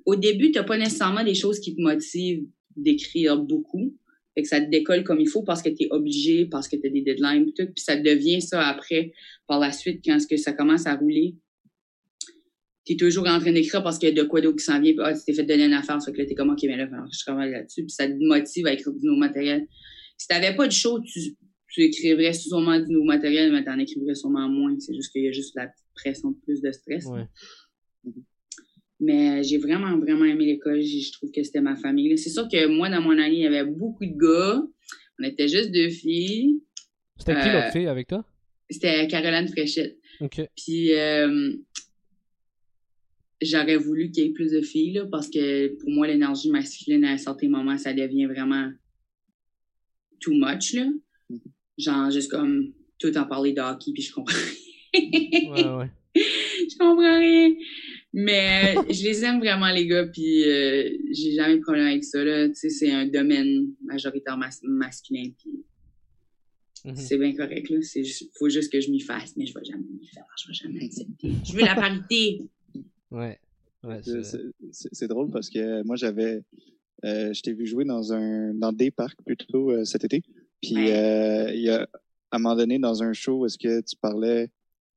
au 0.06 0.16
début, 0.16 0.52
t'as 0.52 0.64
pas 0.64 0.78
nécessairement 0.78 1.24
des 1.24 1.34
choses 1.34 1.58
qui 1.60 1.74
te 1.74 1.80
motivent 1.80 2.46
d'écrire 2.76 3.38
beaucoup. 3.38 3.96
Fait 4.34 4.42
que 4.42 4.48
ça 4.48 4.60
te 4.60 4.70
décolle 4.70 5.04
comme 5.04 5.20
il 5.20 5.28
faut 5.28 5.42
parce 5.42 5.62
que 5.62 5.68
tu 5.68 5.84
es 5.84 5.88
obligé, 5.90 6.46
parce 6.46 6.68
que 6.68 6.76
tu 6.76 6.86
as 6.86 6.90
des 6.90 7.02
deadlines 7.02 7.44
pis 7.44 7.52
tout. 7.52 7.66
Puis 7.66 7.84
ça 7.84 7.96
devient 7.96 8.40
ça 8.40 8.66
après, 8.66 9.12
par 9.46 9.60
la 9.60 9.72
suite, 9.72 10.00
quand 10.04 10.18
ce 10.18 10.26
que 10.26 10.36
ça 10.36 10.52
commence 10.52 10.86
à 10.86 10.94
rouler. 10.94 11.36
Tu 12.84 12.94
es 12.94 12.96
toujours 12.96 13.28
en 13.28 13.38
train 13.38 13.52
d'écrire 13.52 13.82
parce 13.82 13.98
qu'il 13.98 14.08
y 14.08 14.12
a 14.12 14.14
de 14.22 14.26
quoi 14.26 14.40
d'autre 14.40 14.56
qui 14.56 14.64
s'en 14.64 14.80
vient. 14.80 14.92
Puis 14.92 15.02
ah, 15.04 15.14
tu 15.14 15.24
t'es 15.24 15.34
fait 15.34 15.44
donner 15.44 15.66
une 15.66 15.72
affaire, 15.74 16.02
fait 16.02 16.12
que 16.12 16.18
là, 16.18 16.26
t'es 16.26 16.34
comme, 16.34 16.50
OK, 16.50 16.62
mais 16.64 16.76
là, 16.76 16.88
je 17.12 17.18
travaille 17.20 17.50
là-dessus. 17.52 17.82
Puis 17.82 17.90
ça 17.92 18.08
te 18.08 18.14
motive 18.26 18.66
à 18.66 18.72
écrire 18.72 18.92
du 18.92 19.06
nouveau 19.06 19.18
matériel. 19.18 19.68
Si 20.16 20.26
t'avais 20.26 20.56
pas 20.56 20.66
de 20.66 20.72
show, 20.72 20.98
tu, 21.00 21.36
tu 21.68 21.82
écrirais 21.82 22.32
sûrement 22.32 22.80
du 22.80 22.90
nouveau 22.90 23.04
matériel, 23.04 23.52
mais 23.52 23.64
t'en 23.64 23.78
écrirais 23.78 24.14
sûrement 24.14 24.48
moins. 24.48 24.74
C'est 24.80 24.94
juste 24.94 25.12
qu'il 25.12 25.24
y 25.24 25.28
a 25.28 25.32
juste 25.32 25.54
la 25.54 25.70
pression 25.94 26.30
de 26.30 26.36
plus 26.44 26.60
de 26.60 26.72
stress. 26.72 27.04
Ouais. 27.06 27.24
Mais 29.02 29.40
euh, 29.40 29.42
j'ai 29.42 29.58
vraiment, 29.58 29.98
vraiment 29.98 30.24
aimé 30.24 30.46
l'école. 30.46 30.80
Je 30.80 31.12
trouve 31.12 31.32
que 31.32 31.42
c'était 31.42 31.60
ma 31.60 31.74
famille. 31.74 32.16
C'est 32.16 32.30
sûr 32.30 32.48
que 32.48 32.66
moi, 32.68 32.88
dans 32.88 33.02
mon 33.02 33.18
année, 33.18 33.34
il 33.34 33.40
y 33.40 33.46
avait 33.46 33.64
beaucoup 33.64 34.06
de 34.06 34.16
gars. 34.16 34.62
On 35.18 35.24
était 35.24 35.48
juste 35.48 35.72
deux 35.72 35.90
filles. 35.90 36.62
C'était 37.18 37.34
qui 37.34 37.48
Euh, 37.48 37.52
l'autre 37.52 37.72
fille 37.72 37.86
avec 37.88 38.06
toi? 38.06 38.24
C'était 38.70 39.08
Caroline 39.08 39.48
Fréchette. 39.48 39.98
Ok. 40.20 40.40
Puis 40.56 40.94
euh, 40.94 41.52
j'aurais 43.42 43.76
voulu 43.76 44.10
qu'il 44.12 44.24
y 44.24 44.26
ait 44.28 44.32
plus 44.32 44.52
de 44.52 44.60
filles, 44.60 44.92
là, 44.92 45.06
parce 45.06 45.28
que 45.28 45.76
pour 45.80 45.90
moi, 45.90 46.06
l'énergie 46.06 46.48
masculine, 46.50 47.04
à 47.04 47.10
un 47.10 47.18
certain 47.18 47.48
moment, 47.48 47.76
ça 47.76 47.92
devient 47.92 48.26
vraiment 48.26 48.70
too 50.20 50.32
much, 50.34 50.74
là. 50.74 50.86
Genre, 51.76 52.10
juste 52.10 52.30
comme 52.30 52.72
tout 52.98 53.16
en 53.18 53.24
parler 53.24 53.52
de 53.52 53.60
hockey, 53.60 53.90
puis 53.92 54.02
je 54.04 54.12
comprends. 54.12 54.36
Ouais, 54.94 55.64
ouais. 55.64 55.90
je 56.14 56.78
comprends 56.78 57.18
rien. 57.18 57.50
Mais 58.14 58.74
euh, 58.76 58.82
je 58.90 59.02
les 59.04 59.24
aime 59.24 59.38
vraiment, 59.38 59.70
les 59.72 59.86
gars, 59.86 60.06
puis 60.06 60.44
euh, 60.44 60.90
j'ai 61.12 61.32
jamais 61.32 61.56
de 61.56 61.62
problème 61.62 61.86
avec 61.86 62.04
ça, 62.04 62.22
là. 62.22 62.46
Tu 62.48 62.54
sais, 62.54 62.68
c'est 62.70 62.90
un 62.92 63.06
domaine 63.06 63.68
majoritaire 63.84 64.36
mas- 64.36 64.60
masculin, 64.62 65.30
puis 65.38 65.64
Mhm. 66.84 66.96
c'est 66.96 67.16
bien 67.16 67.34
correct, 67.34 67.70
là. 67.70 67.78
C'est 67.82 68.04
juste- 68.04 68.30
faut 68.38 68.48
juste 68.48 68.70
que 68.72 68.80
je 68.80 68.90
m'y 68.90 69.00
fasse, 69.00 69.34
mais 69.36 69.46
je 69.46 69.54
vais 69.54 69.64
jamais 69.64 69.84
m'y 69.98 70.06
faire. 70.08 70.24
Je 70.36 70.48
vais 70.48 70.54
jamais 70.54 70.84
accepter. 70.84 71.32
Je 71.44 71.52
veux 71.54 71.60
la 71.62 71.74
parité. 71.74 72.42
Ouais. 73.10 73.38
Ouais, 73.84 74.00
C'est- 74.02 75.08
drôle 75.08 75.30
parce 75.30 75.48
que 75.50 75.82
moi, 75.84 75.96
j'avais. 75.96 76.42
euh, 77.04 77.32
je 77.32 77.42
t'ai 77.42 77.52
vu 77.52 77.66
jouer 77.66 77.84
dans 77.84 78.12
un 78.12 78.54
dans 78.54 78.72
des 78.72 78.90
parcs 78.92 79.20
plutôt 79.24 79.70
euh, 79.72 79.84
cet 79.84 80.04
été. 80.04 80.22
Puis 80.62 80.74
Ouais. 80.76 80.92
euh, 80.96 81.50
il 81.52 81.62
y 81.62 81.68
a 81.70 81.82
à 82.30 82.36
un 82.36 82.38
moment 82.38 82.54
donné 82.56 82.78
dans 82.78 83.02
un 83.02 83.12
show, 83.12 83.44
est-ce 83.44 83.58
que 83.58 83.80
tu 83.80 83.96
parlais 83.96 84.48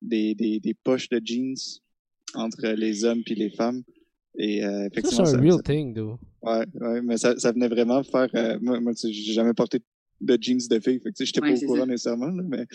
des, 0.01 0.35
des, 0.35 0.59
des 0.59 0.73
poches 0.75 1.09
de 1.09 1.19
jeans 1.23 1.55
entre 2.35 2.67
les 2.67 3.03
hommes 3.05 3.23
puis 3.23 3.35
les 3.35 3.49
femmes? 3.49 3.83
Et 4.37 4.63
euh, 4.65 4.79
Ça, 4.81 4.85
effectivement, 4.87 5.25
c'est 5.25 5.35
un 5.35 5.41
real 5.41 5.51
ça- 5.57 5.63
thing, 5.63 5.93
though. 5.93 6.19
ouais, 6.41 6.65
ouais, 6.81 7.01
mais 7.01 7.17
ça, 7.17 7.37
ça 7.37 7.51
venait 7.51 7.67
vraiment 7.69 8.03
faire. 8.03 8.27
euh, 8.35 8.57
moi, 8.61 8.79
moi 8.79 8.93
tu 8.93 9.01
sais, 9.07 9.13
j'ai 9.13 9.33
jamais 9.33 9.53
porté 9.53 9.79
de 10.21 10.37
jeans 10.41 10.57
de 10.69 10.79
fille, 10.79 10.99
fait 10.99 11.09
que 11.11 11.15
tu 11.15 11.15
sais, 11.17 11.25
j'étais 11.25 11.41
Ouais, 11.41 11.53
pas 11.53 11.57
au 11.57 11.65
courant 11.65 11.79
ça. 11.81 11.85
nécessairement, 11.85 12.27
là, 12.27 12.43
mais. 12.45 12.65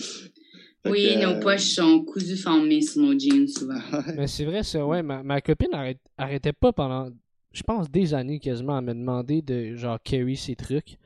fait 0.82 0.90
Oui, 0.90 1.02
que, 1.04 1.22
nos 1.22 1.30
euh, 1.36 1.40
poches 1.40 1.70
sont 1.74 2.04
cousues 2.04 2.36
formées 2.36 2.80
sur 2.82 3.02
nos 3.02 3.18
jeans, 3.18 3.46
souvent. 3.48 3.78
Mais 4.16 4.26
c'est 4.26 4.44
vrai, 4.44 4.62
ça, 4.62 4.86
ouais. 4.86 5.02
Ma, 5.02 5.22
ma 5.22 5.40
copine 5.40 5.72
arrête- 5.72 6.00
arrêtait 6.16 6.52
pas 6.54 6.72
pendant, 6.72 7.10
je 7.52 7.62
pense, 7.62 7.90
des 7.90 8.14
années 8.14 8.38
quasiment 8.40 8.76
à 8.78 8.80
me 8.80 8.94
demander 8.94 9.42
de, 9.42 9.74
genre, 9.76 9.98
carry 10.02 10.36
ses 10.36 10.56
trucs. 10.56 10.96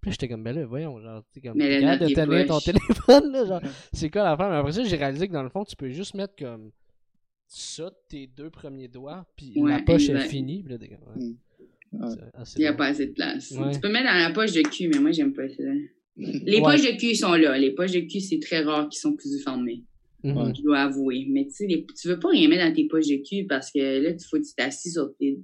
Puis 0.00 0.08
là, 0.08 0.12
j'étais 0.12 0.28
comme, 0.28 0.42
ben 0.42 0.54
là, 0.56 0.64
voyons, 0.66 0.98
genre, 1.00 1.22
tu 1.32 1.40
sais, 1.40 1.46
comme, 1.48 1.58
dans 1.58 1.66
de 1.66 2.14
tenir 2.14 2.46
ton 2.46 2.58
téléphone, 2.60 3.32
là, 3.32 3.44
genre, 3.44 3.60
c'est 3.92 4.10
quoi 4.10 4.22
l'affaire? 4.24 4.48
Mais 4.50 4.56
après 4.56 4.72
ça, 4.72 4.82
j'ai 4.84 4.96
réalisé 4.96 5.28
que 5.28 5.32
dans 5.32 5.42
le 5.42 5.50
fond, 5.50 5.64
tu 5.64 5.76
peux 5.76 5.90
juste 5.90 6.14
mettre 6.14 6.34
comme 6.36 6.70
ça, 7.52 7.92
tes 8.08 8.28
deux 8.28 8.48
premiers 8.48 8.86
doigts, 8.88 9.26
puis 9.36 9.52
la 9.56 9.62
Ouais, 9.62 9.82
poche 9.84 10.08
est 10.08 10.28
finie, 10.28 10.62
puis 10.62 10.72
là, 10.72 10.78
comme, 10.78 11.14
ouais. 11.20 11.26
Mm. 11.26 11.36
Il 12.56 12.60
n'y 12.60 12.66
a 12.66 12.72
pas 12.74 12.86
assez 12.86 13.08
de 13.08 13.12
place. 13.12 13.50
Ouais. 13.50 13.72
Tu 13.72 13.80
peux 13.80 13.90
mettre 13.90 14.06
dans 14.06 14.18
la 14.18 14.30
poche 14.32 14.52
de 14.52 14.62
cul, 14.62 14.88
mais 14.88 15.00
moi, 15.00 15.10
j'aime 15.10 15.32
pas 15.32 15.48
ça. 15.48 15.62
Les 16.16 16.60
poches 16.60 16.82
de 16.82 16.96
cul 16.96 17.16
sont 17.16 17.34
là. 17.34 17.58
Les 17.58 17.72
poches 17.72 17.90
de 17.90 18.00
cul, 18.00 18.20
c'est 18.20 18.38
très 18.38 18.62
rare 18.62 18.88
qu'ils 18.88 19.00
sont 19.00 19.16
cousues 19.16 19.42
formées. 19.42 19.82
Mhm. 20.22 20.36
Ouais. 20.36 20.52
Je 20.56 20.62
dois 20.62 20.82
avouer. 20.82 21.26
Mais 21.28 21.46
tu 21.46 21.50
sais, 21.52 21.66
les- 21.66 21.84
tu 22.00 22.06
veux 22.08 22.20
pas 22.20 22.28
rien 22.28 22.48
mettre 22.48 22.64
dans 22.64 22.72
tes 22.72 22.86
poches 22.86 23.08
de 23.08 23.16
cul 23.16 23.46
parce 23.46 23.72
que 23.72 23.78
là, 23.80 24.10
il 24.10 24.24
faut 24.24 24.36
que 24.38 24.46
tu 24.46 24.54
t'assis 24.54 24.92
sur 24.92 25.12
tes, 25.18 25.40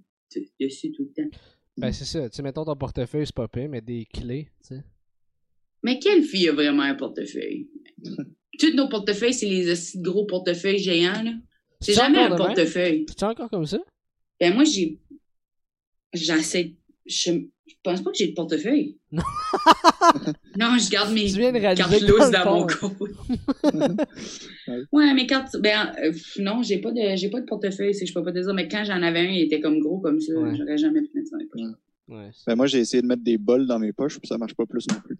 dessus 0.61 0.92
tout 0.92 1.11
le 1.16 1.24
temps. 1.24 1.36
Ben, 1.78 1.90
c'est 1.92 2.04
ça. 2.04 2.28
Tu 2.30 2.36
sais, 2.36 2.42
mettons 2.42 2.64
ton 2.64 2.76
portefeuille, 2.76 3.26
c'est 3.26 3.34
pas 3.34 3.48
pire, 3.48 3.68
mais 3.68 3.80
des 3.80 4.04
clés, 4.07 4.48
tu 4.61 4.76
sais. 4.76 4.84
Mais 5.82 5.98
quelle 5.98 6.22
fille 6.22 6.48
a 6.48 6.52
vraiment 6.52 6.82
un 6.82 6.94
portefeuille? 6.94 7.68
Tous 8.59 8.74
nos 8.74 8.88
portefeuilles, 8.88 9.34
c'est 9.34 9.48
les 9.48 9.72
gros 9.96 10.26
portefeuilles 10.26 10.78
géants, 10.78 11.22
là. 11.22 11.32
C'est 11.81 11.93
C'est 11.93 12.01
jamais 12.01 12.18
un 12.18 12.31
de 12.31 12.37
portefeuille. 12.37 13.07
C'est 13.09 13.22
encore 13.24 13.51
comme 13.51 13.66
ça? 13.66 13.79
Ben, 14.41 14.55
moi, 14.55 14.64
j'ai. 14.64 14.99
J'essaie. 16.12 16.74
Je, 17.05 17.33
je 17.66 17.74
pense 17.83 18.03
pas 18.03 18.11
que 18.11 18.16
j'ai 18.16 18.29
de 18.29 18.35
portefeuille. 18.35 18.97
Non. 19.12 19.22
non, 20.59 20.79
je 20.79 20.91
garde 20.91 21.12
mes 21.12 21.31
de 21.31 21.74
cartes 21.74 22.01
lousses 22.03 22.31
dans 22.31 22.45
mon 22.45 22.66
compte. 22.66 22.99
ouais, 24.93 25.14
mes 25.14 25.27
cartes. 25.27 25.57
Ben, 25.59 25.93
euh, 26.03 26.12
non, 26.39 26.62
j'ai 26.62 26.79
pas 26.79 26.93
de, 26.93 27.16
j'ai 27.16 27.31
pas 27.31 27.41
de 27.41 27.47
portefeuille, 27.47 27.95
c'est 27.95 28.05
que 28.05 28.09
je 28.09 28.14
peux 28.14 28.22
pas 28.22 28.33
te 28.33 28.39
dire, 28.39 28.53
mais 28.53 28.68
quand 28.68 28.85
j'en 28.85 29.01
avais 29.03 29.20
un, 29.20 29.31
il 29.31 29.43
était 29.43 29.61
comme 29.61 29.79
gros 29.79 30.01
comme 30.01 30.20
ça. 30.20 30.35
Ouais. 30.35 30.55
J'aurais 30.57 30.77
jamais 30.77 31.03
pu 31.03 31.11
mettre 31.14 31.29
ça 31.29 31.37
dans 31.37 31.43
mes 31.43 31.49
poches. 31.49 31.77
Ouais. 32.09 32.31
Ben, 32.47 32.57
moi, 32.57 32.66
j'ai 32.66 32.79
essayé 32.79 33.03
de 33.03 33.07
mettre 33.07 33.22
des 33.22 33.39
bols 33.39 33.66
dans 33.66 33.79
mes 33.79 33.93
poches, 33.93 34.18
puis 34.18 34.29
ça 34.29 34.39
marche 34.39 34.55
pas 34.55 34.66
plus 34.66 34.87
non 34.91 35.01
plus. 35.01 35.16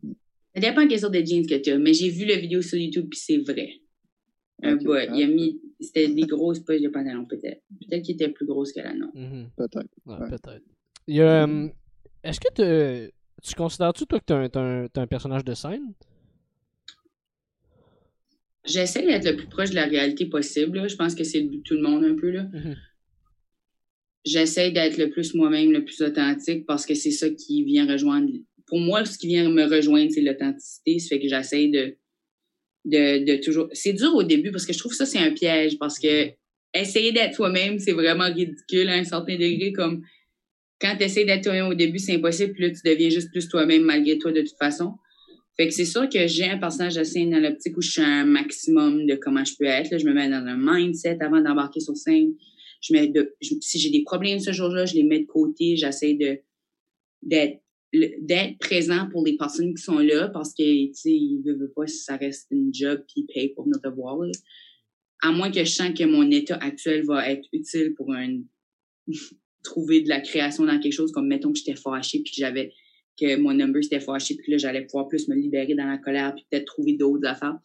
Ça 0.55 0.61
dépend 0.61 0.87
quelle 0.89 1.01
sorte 1.01 1.15
de 1.15 1.25
jeans 1.25 1.47
que 1.47 1.55
tu 1.55 1.71
as, 1.71 1.79
mais 1.79 1.95
j'ai 1.95 2.09
vu 2.09 2.25
la 2.25 2.37
vidéo 2.37 2.63
sur 2.63 2.79
YouTube 2.79 3.09
puis 3.11 3.19
c'est 3.19 3.39
vrai. 3.39 3.81
Boy, 4.63 5.09
il 5.15 5.23
a 5.23 5.27
mis, 5.27 5.61
c'était 5.81 6.09
des 6.09 6.23
grosses 6.23 6.61
poches 6.61 6.81
de 6.81 6.89
pantalon 6.89 7.27
peut-être. 7.27 7.63
Peut-être 7.89 8.03
qu'il 8.03 8.15
était 8.15 8.29
plus 8.31 8.47
grosse 8.47 8.73
que 8.73 8.81
la 8.81 8.95
nôtre. 8.95 9.13
Mhm. 9.15 9.51
Peut-être. 9.57 9.89
Ouais, 10.07 10.15
Ouais. 10.19 10.29
peut-être. 10.31 10.63
Il 11.07 11.17
y 11.17 11.21
a, 11.21 11.47
euh, 11.47 11.69
Est-ce 12.25 12.41
que 12.41 12.53
te- 12.53 13.11
tu 13.43 13.55
considères-tu, 13.55 14.07
toi, 14.07 14.19
que 14.19 14.25
t'es 14.25 14.33
un, 14.35 14.49
t'es 14.49 14.59
un, 14.59 14.89
un 15.03 15.07
personnage 15.07 15.45
de 15.45 15.55
scène? 15.55 15.93
J'essaie 18.65 19.03
d'être 19.07 19.25
le 19.31 19.37
plus 19.37 19.47
proche 19.47 19.71
de 19.71 19.77
la 19.77 19.85
réalité 19.85 20.27
possible. 20.27 20.79
là. 20.79 20.89
Je 20.89 20.97
pense 20.97 21.15
que 21.15 21.23
c'est 21.23 21.41
le 21.41 21.49
but 21.49 21.59
de 21.59 21.63
tout 21.63 21.75
le 21.75 21.83
monde 21.83 22.05
un 22.05 22.17
peu. 22.17 22.31
là. 22.31 22.45
Mhm. 22.53 22.77
J'essaie 24.25 24.73
d'être 24.73 24.97
le 24.99 25.09
plus 25.11 25.35
moi-même, 25.35 25.71
le 25.71 25.85
plus 25.85 26.03
authentique 26.03 26.67
parce 26.67 26.85
que 26.85 26.95
c'est 26.95 27.13
ça 27.13 27.31
qui 27.31 27.63
vient 27.63 27.87
rejoindre. 27.87 28.33
Pour 28.67 28.81
moi, 28.81 29.05
ce 29.05 29.17
qui 29.19 29.29
vient 29.29 29.49
me 29.49 29.65
rejoindre, 29.65 30.11
c'est 30.11 30.21
l'authenticité. 30.23 30.99
Ça 30.99 31.09
fait 31.11 31.21
que 31.21 31.29
j'essaie 31.29 31.69
de, 31.69 31.97
de, 32.87 33.25
de 33.25 33.37
toujours. 33.43 33.69
C'est 33.73 33.93
dur 33.93 34.15
au 34.15 34.23
début 34.23 34.51
parce 34.51 34.65
que 34.65 34.73
je 34.73 34.79
trouve 34.79 34.93
que 34.93 34.97
ça, 34.97 35.07
c'est 35.07 35.19
un 35.19 35.33
piège 35.33 35.79
parce 35.79 35.99
que 35.99 36.31
essayer 36.73 37.13
d'être 37.13 37.37
toi-même, 37.37 37.79
c'est 37.79 37.93
vraiment 37.93 38.33
ridicule 38.33 38.89
à 38.89 38.95
un 38.95 39.05
certain 39.05 39.35
degré. 39.37 39.73
Comme 39.73 40.03
quand 40.81 40.95
tu 40.97 41.05
essaies 41.05 41.25
d'être 41.25 41.45
toi-même 41.45 41.67
au 41.69 41.75
début, 41.75 41.99
c'est 41.99 42.15
impossible. 42.15 42.53
Puis 42.55 42.63
là, 42.65 42.71
tu 42.71 42.81
deviens 42.85 43.11
juste 43.11 43.31
plus 43.31 43.49
toi-même 43.49 43.83
malgré 43.83 44.19
toi 44.19 44.33
de 44.33 44.41
toute 44.41 44.59
façon. 44.59 44.95
Fait 45.57 45.69
que 45.69 45.75
c'est 45.75 45.87
sûr 45.87 46.09
que 46.09 46.27
j'ai 46.27 46.45
un 46.45 46.59
personnage 46.59 47.03
scène 47.05 47.31
dans 47.31 47.39
l'optique 47.41 47.77
où 47.79 47.81
je 47.81 47.91
suis 47.93 48.03
un 48.03 48.25
maximum 48.27 49.07
de 49.07 49.15
comment 49.15 49.43
je 49.45 49.55
peux 49.59 49.65
être. 49.65 49.91
Là, 49.91 49.99
je 49.99 50.05
me 50.05 50.13
mets 50.13 50.29
dans 50.29 50.45
un 50.47 50.57
mindset 50.59 51.19
avant 51.23 51.41
d'embarquer 51.41 51.81
sur 51.81 51.97
scène. 51.97 52.35
Je 52.83 52.93
mets 52.93 53.09
de, 53.09 53.35
je- 53.41 53.55
si 53.61 53.79
j'ai 53.79 53.91
des 53.91 54.03
problèmes 54.03 54.39
ce 54.39 54.53
jour-là, 54.53 54.85
je 54.85 54.95
les 54.95 55.03
mets 55.03 55.21
de 55.21 55.27
côté. 55.27 55.77
J'essaie 55.77 56.15
de 56.15 56.39
d'être 57.23 57.63
d'être 58.21 58.59
présent 58.59 59.09
pour 59.11 59.25
les 59.25 59.37
personnes 59.37 59.75
qui 59.75 59.83
sont 59.83 59.99
là 59.99 60.29
parce 60.29 60.53
que 60.53 60.87
tu 60.87 60.95
sais 60.95 61.13
ils 61.13 61.43
veulent 61.45 61.73
pas 61.75 61.87
si 61.87 61.99
ça 61.99 62.17
reste 62.17 62.47
une 62.51 62.73
job 62.73 63.03
ils 63.15 63.27
payent 63.27 63.55
pour 63.55 63.67
te 63.67 63.89
voir. 63.89 64.19
là. 64.19 64.33
À 65.23 65.33
moins 65.33 65.51
que 65.51 65.65
je 65.65 65.71
sens 65.71 65.93
que 65.97 66.05
mon 66.05 66.31
état 66.31 66.57
actuel 66.57 67.05
va 67.05 67.31
être 67.31 67.47
utile 67.53 67.95
pour 67.95 68.15
trouver 69.65 70.01
de 70.03 70.09
la 70.09 70.21
création 70.21 70.65
dans 70.65 70.79
quelque 70.79 70.93
chose 70.93 71.13
comme 71.13 71.27
mettons 71.27 71.53
que 71.53 71.59
j'étais 71.59 71.77
fâché 71.77 72.21
puis 72.23 72.33
que 72.33 72.39
j'avais 72.39 72.73
que 73.19 73.37
mon 73.37 73.55
number 73.55 73.83
c'était 73.83 74.01
fâché 74.01 74.35
puis 74.35 74.47
que 74.47 74.51
là 74.53 74.59
j'allais 74.59 74.83
pouvoir 74.83 75.09
plus 75.09 75.29
me 75.29 75.35
libérer 75.35 75.75
dans 75.75 75.87
la 75.87 75.99
colère 75.99 76.35
puis 76.35 76.45
peut-être 76.51 76.67
trouver 76.67 76.95
d'autres 76.95 77.27
affaires. 77.27 77.59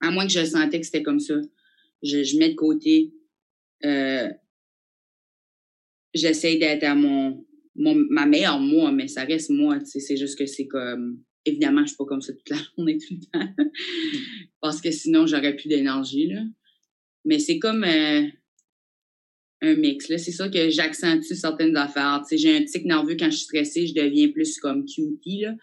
À 0.00 0.10
moins 0.10 0.26
que 0.26 0.32
je 0.32 0.44
sentais 0.44 0.78
que 0.80 0.86
c'était 0.86 1.02
comme 1.02 1.20
ça, 1.20 1.34
je, 2.02 2.22
je 2.22 2.38
mets 2.38 2.50
de 2.50 2.54
côté 2.54 3.12
euh, 3.84 4.28
j'essaie 6.14 6.56
d'être 6.56 6.84
à 6.84 6.94
mon, 6.94 7.46
mon 7.78 7.94
ma 8.10 8.26
meilleure 8.26 8.60
moi, 8.60 8.92
mais 8.92 9.08
ça 9.08 9.24
reste 9.24 9.50
moi, 9.50 9.78
tu 9.78 9.86
sais, 9.86 10.00
c'est 10.00 10.16
juste 10.16 10.38
que 10.38 10.46
c'est 10.46 10.66
comme 10.66 11.22
évidemment, 11.48 11.82
je 11.82 11.88
suis 11.88 11.96
pas 11.96 12.04
comme 12.04 12.20
ça 12.20 12.32
toute 12.32 12.50
la 12.50 12.56
journée, 12.76 12.98
tout 12.98 13.14
le 13.14 13.38
temps. 13.38 13.64
Parce 14.60 14.80
que 14.80 14.90
sinon, 14.90 15.26
j'aurais 15.26 15.56
plus 15.56 15.68
d'énergie, 15.68 16.28
là. 16.28 16.42
Mais 17.24 17.38
c'est 17.38 17.58
comme 17.58 17.84
euh, 17.84 18.22
un 19.62 19.74
mix, 19.76 20.08
là. 20.08 20.18
C'est 20.18 20.32
ça 20.32 20.48
que 20.48 20.70
j'accentue 20.70 21.34
certaines 21.34 21.76
affaires. 21.76 22.22
Tu 22.28 22.36
sais, 22.36 22.38
j'ai 22.38 22.56
un 22.56 22.64
tic 22.64 22.84
nerveux 22.84 23.16
quand 23.18 23.30
je 23.30 23.36
suis 23.36 23.44
stressée, 23.44 23.86
je 23.86 23.94
deviens 23.94 24.28
plus 24.28 24.58
comme 24.58 24.84
cutie, 24.84 25.40
là. 25.40 25.54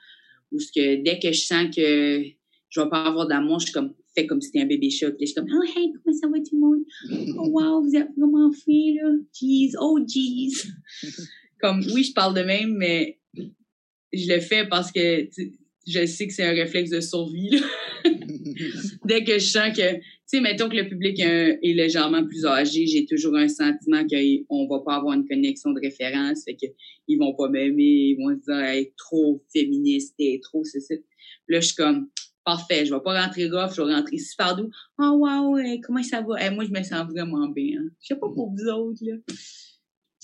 Ou 0.52 0.60
ce 0.60 0.72
que 0.72 1.04
dès 1.04 1.20
que 1.20 1.32
je 1.32 1.42
sens 1.42 1.76
que 1.76 2.24
je 2.70 2.82
vais 2.82 2.90
pas 2.90 3.06
avoir 3.06 3.28
d'amour, 3.28 3.60
je 3.60 3.66
suis 3.66 3.74
comme, 3.74 3.94
fais 4.16 4.28
comme 4.28 4.42
si 4.42 4.48
c'était 4.48 4.62
un 4.62 4.68
bébé 4.68 4.90
chat. 4.90 5.12
Puis 5.12 5.28
je 5.28 5.32
suis 5.32 5.36
comme, 5.36 5.50
oh 5.52 5.64
hey, 5.64 5.92
comment 5.92 6.18
ça 6.18 6.28
va 6.28 6.38
tout 6.40 6.56
le 6.56 6.60
monde? 6.60 6.84
Oh 7.38 7.50
wow, 7.50 7.82
vous 7.82 7.96
êtes 7.96 8.10
vraiment 8.18 8.52
fait, 8.52 8.96
là. 8.96 9.12
Jeez, 9.34 9.72
oh 9.80 10.00
jeez. 10.08 10.68
Comme, 11.60 11.84
oui, 11.94 12.04
je 12.04 12.14
parle 12.14 12.36
de 12.36 12.42
même, 12.42 12.76
mais 12.76 13.20
je 14.14 14.34
le 14.34 14.40
fais 14.40 14.68
parce 14.68 14.92
que 14.92 15.28
je 15.88 16.06
sais 16.06 16.28
que 16.28 16.34
c'est 16.34 16.44
un 16.44 16.54
réflexe 16.54 16.90
de 16.90 17.00
survie. 17.00 17.50
Là. 17.50 17.60
Dès 19.06 19.24
que 19.24 19.34
je 19.34 19.46
sens 19.46 19.76
que, 19.76 19.96
tu 19.96 20.02
sais, 20.26 20.42
mettons 20.42 20.70
que 20.70 20.76
le 20.76 20.88
public 20.88 21.20
est, 21.20 21.60
légèrement 21.62 22.26
plus 22.26 22.46
âgé, 22.46 22.88
j'ai 22.88 23.06
toujours 23.06 23.36
un 23.36 23.48
sentiment 23.48 24.04
qu'on 24.08 24.68
va 24.68 24.80
pas 24.80 24.96
avoir 24.96 25.14
une 25.14 25.28
connexion 25.28 25.72
de 25.72 25.80
référence, 25.80 26.44
fait 26.44 26.56
que 26.56 26.68
ils 27.08 27.18
vont 27.18 27.36
pas 27.36 27.50
m'aimer, 27.50 27.84
ils 27.84 28.18
vont 28.18 28.36
se 28.36 28.52
dire 28.52 28.64
être 28.64 28.96
trop 28.98 29.44
féministe 29.54 30.16
et 30.20 30.40
trop 30.42 30.64
ça. 30.64 30.80
Là, 31.48 31.60
je 31.60 31.68
suis 31.68 31.76
comme 31.76 32.10
parfait, 32.44 32.86
je 32.86 32.94
vais 32.94 33.02
pas 33.02 33.22
rentrer 33.22 33.50
rough, 33.50 33.74
je 33.76 33.82
vais 33.82 33.94
rentrer 33.94 34.18
super 34.18 34.56
doux. 34.56 34.70
Oh 35.00 35.18
wow, 35.20 35.58
comment 35.84 36.04
ça 36.04 36.22
va? 36.22 36.52
moi, 36.52 36.64
je 36.66 36.72
me 36.72 36.84
sens 36.84 37.08
vraiment 37.08 37.48
bien. 37.50 37.80
Hein? 37.80 37.90
Je 38.02 38.08
sais 38.08 38.16
pas 38.16 38.30
pour 38.30 38.52
vous 38.52 38.68
autres, 38.68 39.00
là. 39.02 39.16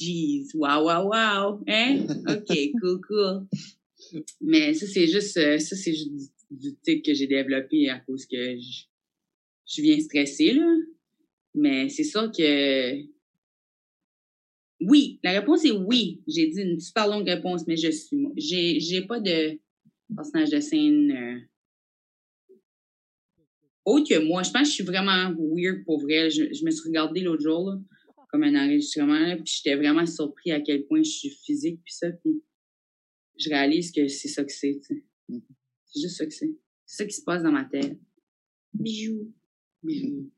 Jeez, 0.02 0.47
wow, 0.56 0.84
wow, 0.86 1.04
wow. 1.10 1.64
Hein? 1.68 2.08
OK, 2.28 2.72
cool, 2.82 3.02
cool. 3.08 3.47
Mais 4.41 4.74
ça, 4.74 4.88
c'est 4.88 5.08
juste, 5.08 5.38
euh, 5.38 5.60
ça, 5.60 5.76
c'est 5.76 5.93
juste 5.93 6.34
du, 6.49 6.76
tic 6.78 7.06
que 7.06 7.14
j'ai 7.14 7.28
développé 7.28 7.89
à 7.89 7.99
cause 7.99 8.26
que 8.26 8.58
je, 8.58 8.86
je 9.68 9.82
viens 9.82 9.99
stressée, 9.99 10.54
là. 10.54 10.68
Mais 11.54 11.89
c'est 11.89 12.04
ça 12.04 12.32
que, 12.36 13.02
oui, 14.82 15.20
la 15.24 15.34
réponse 15.34 15.66
est 15.66 15.72
oui. 15.72 16.22
J'ai 16.28 16.47
dit 16.47 16.62
une 16.62 16.80
super 16.80 17.08
longue 17.08 17.28
réponse, 17.28 17.68
mais 17.68 17.78
je 17.78 17.91
suis 17.91 18.18
moi. 18.18 18.32
J'ai, 18.36 18.80
j'ai 18.80 19.04
pas 19.04 19.20
de 19.20 19.60
personnage 20.16 20.49
de 20.49 20.60
scène 20.60 21.12
euh, 21.12 22.56
autre 23.86 24.10
que 24.10 24.20
moi. 24.20 24.41
Je 24.41 24.52
pense 24.52 24.64
que 24.64 24.70
je 24.70 24.74
suis 24.74 24.84
vraiment 24.84 25.32
weird 25.38 25.84
pour 25.86 25.99
vrai. 25.99 26.32
Je, 26.32 26.52
je 26.54 26.66
me 26.66 26.72
suis 26.72 26.88
regardée 26.89 27.22
l'autre 27.22 27.43
jour, 27.43 27.70
là, 27.70 27.80
comme 28.32 28.44
un 28.44 28.56
enregistrement, 28.56 29.36
puis 29.36 29.54
j'étais 29.58 29.76
vraiment 29.76 30.06
surpris 30.06 30.52
à 30.52 30.62
quel 30.62 30.86
point 30.86 31.04
je 31.04 31.10
suis 31.10 31.30
physique, 31.30 31.82
puis 31.84 31.94
ça, 31.94 32.12
puis 32.12 32.42
je 33.38 33.50
réalise 33.50 33.92
que 33.92 34.08
c'est 34.08 34.28
ça 34.28 34.44
que 34.44 34.52
c'est, 34.52 34.80
mm-hmm. 35.30 35.42
C'est 35.94 36.02
juste 36.02 36.18
ça 36.18 36.26
que 36.26 36.34
c'est. 36.34 36.52
C'est 36.86 37.04
ça 37.04 37.06
qui 37.06 37.14
se 37.14 37.24
passe 37.24 37.44
dans 37.44 37.52
ma 37.52 37.66
tête. 37.66 38.00
Bijou. 38.74 39.34
Bijou. 39.84 40.32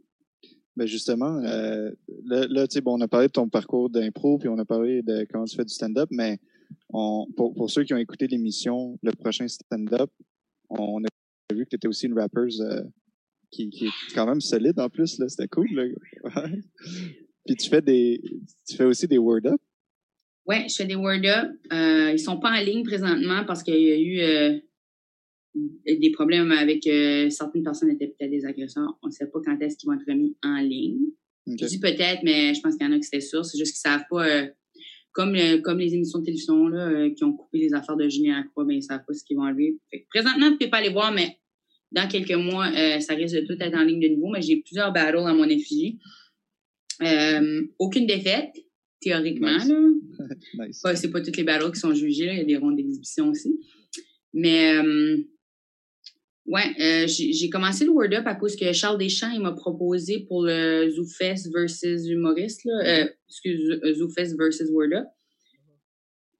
Ben 0.76 0.88
justement, 0.88 1.38
euh, 1.44 1.91
là, 2.26 2.68
tu 2.68 2.74
sais, 2.74 2.82
bon, 2.82 2.98
on 2.98 3.02
a 3.02 3.08
parlé 3.08 3.28
de 3.28 3.32
ton 3.32 3.48
parcours 3.48 3.91
d'impro, 3.91 4.39
puis 4.39 4.50
on 4.50 4.58
a 4.58 4.66
parlé 4.66 5.04
de 5.04 5.26
comment 5.32 5.46
tu 5.46 5.56
fais 5.56 5.66
du 5.66 5.74
stand-up, 5.74 6.10
mais 6.12 6.39
on, 6.89 7.28
pour, 7.38 7.54
pour 7.54 7.70
ceux 7.70 7.84
qui 7.84 7.94
ont 7.94 7.98
écouté 7.98 8.26
l'émission, 8.26 8.98
le 9.04 9.12
prochain 9.12 9.48
stand-up, 9.48 10.10
on 10.70 11.04
a 11.04 11.54
vu 11.54 11.66
que 11.66 11.70
tu 11.70 11.76
étais 11.76 11.88
aussi 11.88 12.08
une 12.08 12.18
rapper 12.18 12.48
euh, 12.62 12.82
qui, 13.52 13.70
qui, 13.70 13.86
est 13.86 14.14
quand 14.16 14.26
même 14.26 14.41
solide 14.41 14.80
en 14.80 14.89
plus, 14.89 15.20
là. 15.20 15.30
C'était 15.30 15.48
cool, 15.48 15.68
là. 15.74 16.44
Puis 17.46 17.56
tu 17.56 17.70
fais 17.70 17.82
des, 17.82 18.22
tu 18.68 18.76
fais 18.76 18.86
aussi 18.86 19.08
des 19.08 19.18
word-up. 19.18 19.60
Ouais, 20.46 20.68
je 20.70 20.76
fais 20.76 20.86
des 20.86 20.96
word 20.96 21.26
up. 21.26 21.52
Euh, 21.72 22.12
ils 22.12 22.20
sont 22.20 22.39
pas 22.39 22.52
en 22.52 22.64
ligne 22.64 22.84
présentement 22.84 23.46
parce 23.46 23.64
qu'il 23.64 23.80
y 23.80 23.91
a 23.91 23.98
eu 23.98 24.20
euh, 24.20 24.60
des 25.86 26.12
problèmes 26.12 26.52
avec 26.52 26.86
euh, 26.88 27.30
certaines 27.30 27.64
personnes 27.64 27.89
étaient 27.91 28.08
peut-être 28.08 28.32
des 28.32 28.46
agresseurs. 28.46 28.98
On 29.02 29.08
ne 29.08 29.12
sait 29.12 29.28
pas 29.28 29.39
quand 29.44 29.58
est-ce 29.62 29.78
qu'ils 29.78 29.88
vont 29.89 29.96
être 29.96 30.08
remis 30.08 30.36
en 30.44 30.58
ligne. 30.58 31.00
Je 31.48 31.66
dis 31.66 31.80
peut-être, 31.80 32.24
mais 32.24 32.54
je 32.54 32.62
pense 32.62 32.76
qu'il 32.76 32.88
y 32.88 32.89
en 32.89 32.94
a 32.94 32.98
qui 32.98 33.04
c'était 33.04 33.22
sûr. 33.22 33.46
C'est 33.46 33.58
juste 33.58 33.72
qu'ils 33.72 33.91
savent 33.91 34.06
pas. 34.10 34.28
Euh, 34.28 34.48
comme 35.12 35.38
comme 35.62 35.78
les 35.78 35.94
émissions 35.94 36.20
de 36.20 36.26
télévision 36.26 36.68
là, 36.68 37.08
qui 37.12 37.24
ont 37.24 37.34
coupé 37.34 37.60
les 37.60 37.74
affaires 37.76 37.96
de 37.96 38.10
Julien 38.10 38.38
Lacroix, 38.38 38.66
ben 38.66 38.76
ils 38.76 38.82
savent 38.82 39.04
pas 39.06 39.14
ce 39.14 39.24
qu'ils 39.24 39.38
vont 39.38 39.44
enlever. 39.44 39.78
présentement, 40.10 40.50
vous 40.50 40.58
pouvez 40.58 40.72
pas 40.72 40.82
les 40.82 40.89
voir, 40.89 41.14
mais 41.14 41.38
dans 41.91 42.08
quelques 42.08 42.34
mois, 42.34 42.72
ça 43.00 43.14
risque 43.14 43.36
de 43.36 43.41
tout 43.41 43.56
être 43.60 43.78
en 43.78 43.84
ligne 43.84 44.00
de 44.00 44.08
nouveau. 44.08 44.32
Mais 44.32 44.41
j'ai 44.41 44.64
plusieurs 44.64 44.91
battles 44.91 45.20
à 45.20 45.34
mon 45.36 45.48
effigie. 45.48 46.00
Aucune 47.80 48.06
défaite 48.06 48.54
théoriquement. 49.04 49.58
nice. 50.58 50.82
c'est 50.96 51.12
pas 51.12 51.22
toutes 51.22 51.38
les 51.38 51.44
battles 51.44 51.72
qui 51.72 51.80
sont 51.80 51.94
jugées, 51.94 52.32
il 52.32 52.38
y 52.38 52.41
a 52.41 52.46
des 52.46 52.58
rondes 52.58 52.78
d'exhibition 52.78 53.30
aussi. 53.30 53.60
Mais 54.34 54.76
euh, 54.78 55.18
ouais, 56.48 56.74
euh, 56.80 57.08
j'ai 57.08 57.50
commencé 57.50 57.86
le 57.86 57.91
Word 57.91 58.14
Up 58.14 58.26
à 58.26 58.36
cause 58.36 58.56
que 58.56 58.72
Charles 58.74 58.98
Deschamps 58.98 59.32
il 59.32 59.41
m'a 59.41 59.52
proposé 59.52 60.26
pour 60.28 60.44
le 60.44 60.89
ZooFest 60.89 61.52
versus 61.54 62.08
humoriste, 62.08 62.62
là, 62.66 63.04
euh, 63.04 63.10
excuse, 63.30 63.80
ZooFest 63.98 64.36
versus 64.38 64.70
Word 64.72 64.94
Up, 64.94 65.06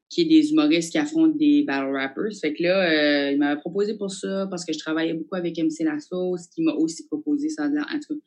qui 0.10 0.22
est 0.22 0.26
des 0.26 0.52
humoristes 0.52 0.92
qui 0.92 0.98
affrontent 0.98 1.36
des 1.38 1.64
battle 1.64 1.94
rappers. 1.94 2.34
Fait 2.40 2.54
que 2.54 2.64
là, 2.64 3.32
il 3.32 3.38
m'avait 3.38 3.60
proposé 3.60 3.96
pour 3.96 4.12
ça 4.12 4.48
parce 4.50 4.66
que 4.66 4.74
je 4.74 4.80
travaillais 4.80 5.14
beaucoup 5.14 5.36
avec 5.36 5.58
MC 5.58 5.84
Lasso, 5.84 6.38
ce 6.38 6.48
qui 6.54 6.64
m'a 6.64 6.74
aussi 6.74 7.06
proposé 7.08 7.50
ça. 7.50 7.66
En 7.66 8.00
tout 8.00 8.16
cas, 8.16 8.22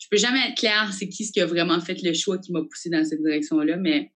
je 0.00 0.08
peux 0.10 0.16
jamais 0.16 0.40
être 0.48 0.56
claire 0.56 0.92
c'est 0.92 1.08
qui 1.08 1.24
ce 1.24 1.32
qui 1.32 1.40
a 1.40 1.46
vraiment 1.46 1.80
fait 1.80 2.02
le 2.02 2.12
choix 2.14 2.38
qui 2.38 2.52
m'a 2.52 2.62
poussé 2.62 2.90
dans 2.90 3.04
cette 3.04 3.22
direction-là, 3.22 3.76
mais 3.76 4.10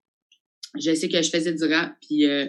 je 0.81 0.93
sais 0.93 1.09
que 1.09 1.23
je 1.23 1.31
faisais 1.31 1.55
du 1.55 1.65
rap, 1.65 1.95
puis 2.01 2.27
euh, 2.27 2.47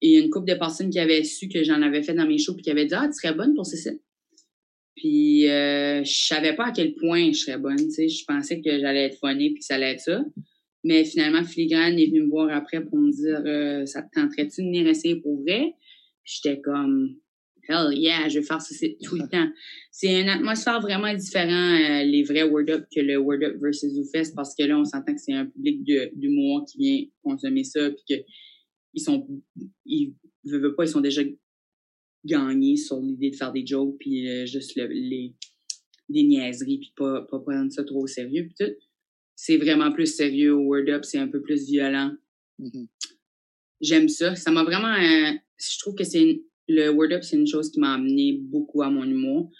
il 0.00 0.12
y 0.12 0.16
a 0.16 0.20
une 0.20 0.30
couple 0.30 0.46
de 0.46 0.56
personnes 0.56 0.90
qui 0.90 1.00
avaient 1.00 1.24
su 1.24 1.48
que 1.48 1.64
j'en 1.64 1.82
avais 1.82 2.02
fait 2.02 2.14
dans 2.14 2.26
mes 2.26 2.38
shows, 2.38 2.54
puis 2.54 2.62
qui 2.62 2.70
avaient 2.70 2.86
dit 2.86 2.94
ah 2.94 3.08
tu 3.08 3.14
serais 3.14 3.34
bonne 3.34 3.54
pour 3.54 3.66
Cécile. 3.66 3.98
Puis 4.94 5.48
euh, 5.48 6.04
je 6.04 6.26
savais 6.26 6.54
pas 6.54 6.66
à 6.66 6.72
quel 6.72 6.94
point 6.94 7.32
je 7.32 7.38
serais 7.38 7.58
bonne, 7.58 7.76
tu 7.76 7.90
sais, 7.90 8.08
je 8.08 8.24
pensais 8.24 8.60
que 8.60 8.78
j'allais 8.78 9.06
être 9.06 9.18
funny 9.18 9.50
puis 9.50 9.60
que 9.60 9.64
ça 9.64 9.76
allait 9.76 9.92
être 9.92 10.00
ça. 10.00 10.24
Mais 10.84 11.04
finalement, 11.04 11.44
Filigrane 11.44 11.98
est 11.98 12.06
venu 12.06 12.22
me 12.22 12.30
voir 12.30 12.50
après 12.50 12.84
pour 12.84 12.98
me 12.98 13.10
dire 13.10 13.42
euh, 13.46 13.86
ça 13.86 14.02
te 14.02 14.08
tenterait-tu 14.12 14.62
de 14.62 14.66
venir 14.66 14.86
essayer 14.86 15.16
pour 15.16 15.40
vrai? 15.42 15.74
J'étais 16.24 16.60
comme 16.60 17.16
hell 17.68 17.92
yeah, 17.92 18.28
je 18.28 18.38
vais 18.38 18.44
faire 18.44 18.60
ça 18.60 18.74
tout 19.04 19.16
le 19.16 19.28
temps. 19.30 19.48
C'est 19.90 20.20
une 20.20 20.28
atmosphère 20.28 20.80
vraiment 20.80 21.12
différente, 21.14 21.80
euh, 21.80 22.04
les 22.04 22.22
vrais 22.22 22.44
Word 22.44 22.70
Up, 22.70 22.86
que 22.94 23.00
le 23.00 23.18
Word 23.18 23.42
Up 23.42 23.56
versus 23.60 23.92
ZooFest, 23.92 24.34
parce 24.34 24.54
que 24.54 24.64
là, 24.64 24.78
on 24.78 24.84
s'entend 24.84 25.14
que 25.14 25.20
c'est 25.20 25.34
un 25.34 25.46
public 25.46 25.82
d'humour 26.14 26.64
qui 26.70 26.78
vient 26.78 27.04
consommer 27.22 27.64
ça, 27.64 27.90
puis 27.90 28.04
que 28.08 28.24
ils 28.94 29.00
sont, 29.00 29.26
ils 29.84 30.14
veulent 30.44 30.74
pas, 30.74 30.84
ils 30.84 30.88
sont 30.88 31.00
déjà 31.00 31.22
gagnés 32.24 32.76
sur 32.76 33.00
l'idée 33.00 33.30
de 33.30 33.36
faire 33.36 33.52
des 33.52 33.66
jokes, 33.66 33.96
puis 33.98 34.28
euh, 34.28 34.46
juste 34.46 34.74
les, 34.76 35.34
des 36.08 36.22
niaiseries, 36.22 36.78
puis 36.78 36.92
pas, 36.96 37.22
pas 37.22 37.38
prendre 37.38 37.72
ça 37.72 37.84
trop 37.84 38.02
au 38.02 38.06
sérieux, 38.06 38.46
puis 38.46 38.54
tout. 38.58 38.72
C'est 39.36 39.56
vraiment 39.56 39.92
plus 39.92 40.06
sérieux 40.06 40.54
au 40.54 40.62
Word 40.62 40.88
Up, 40.88 41.04
c'est 41.04 41.18
un 41.18 41.28
peu 41.28 41.40
plus 41.40 41.66
violent. 41.66 42.12
Mm-hmm. 42.58 42.88
J'aime 43.80 44.08
ça. 44.08 44.34
Ça 44.34 44.50
m'a 44.50 44.64
vraiment... 44.64 44.94
Euh, 44.94 45.32
je 45.56 45.78
trouve 45.78 45.94
que 45.94 46.04
c'est 46.04 46.42
le 46.68 46.90
Word 46.90 47.12
Up, 47.12 47.22
c'est 47.22 47.36
une 47.36 47.46
chose 47.46 47.70
qui 47.70 47.80
m'a 47.80 47.94
amené 47.94 48.38
beaucoup 48.40 48.82
à 48.82 48.90
mon 48.90 49.04
humour. 49.04 49.50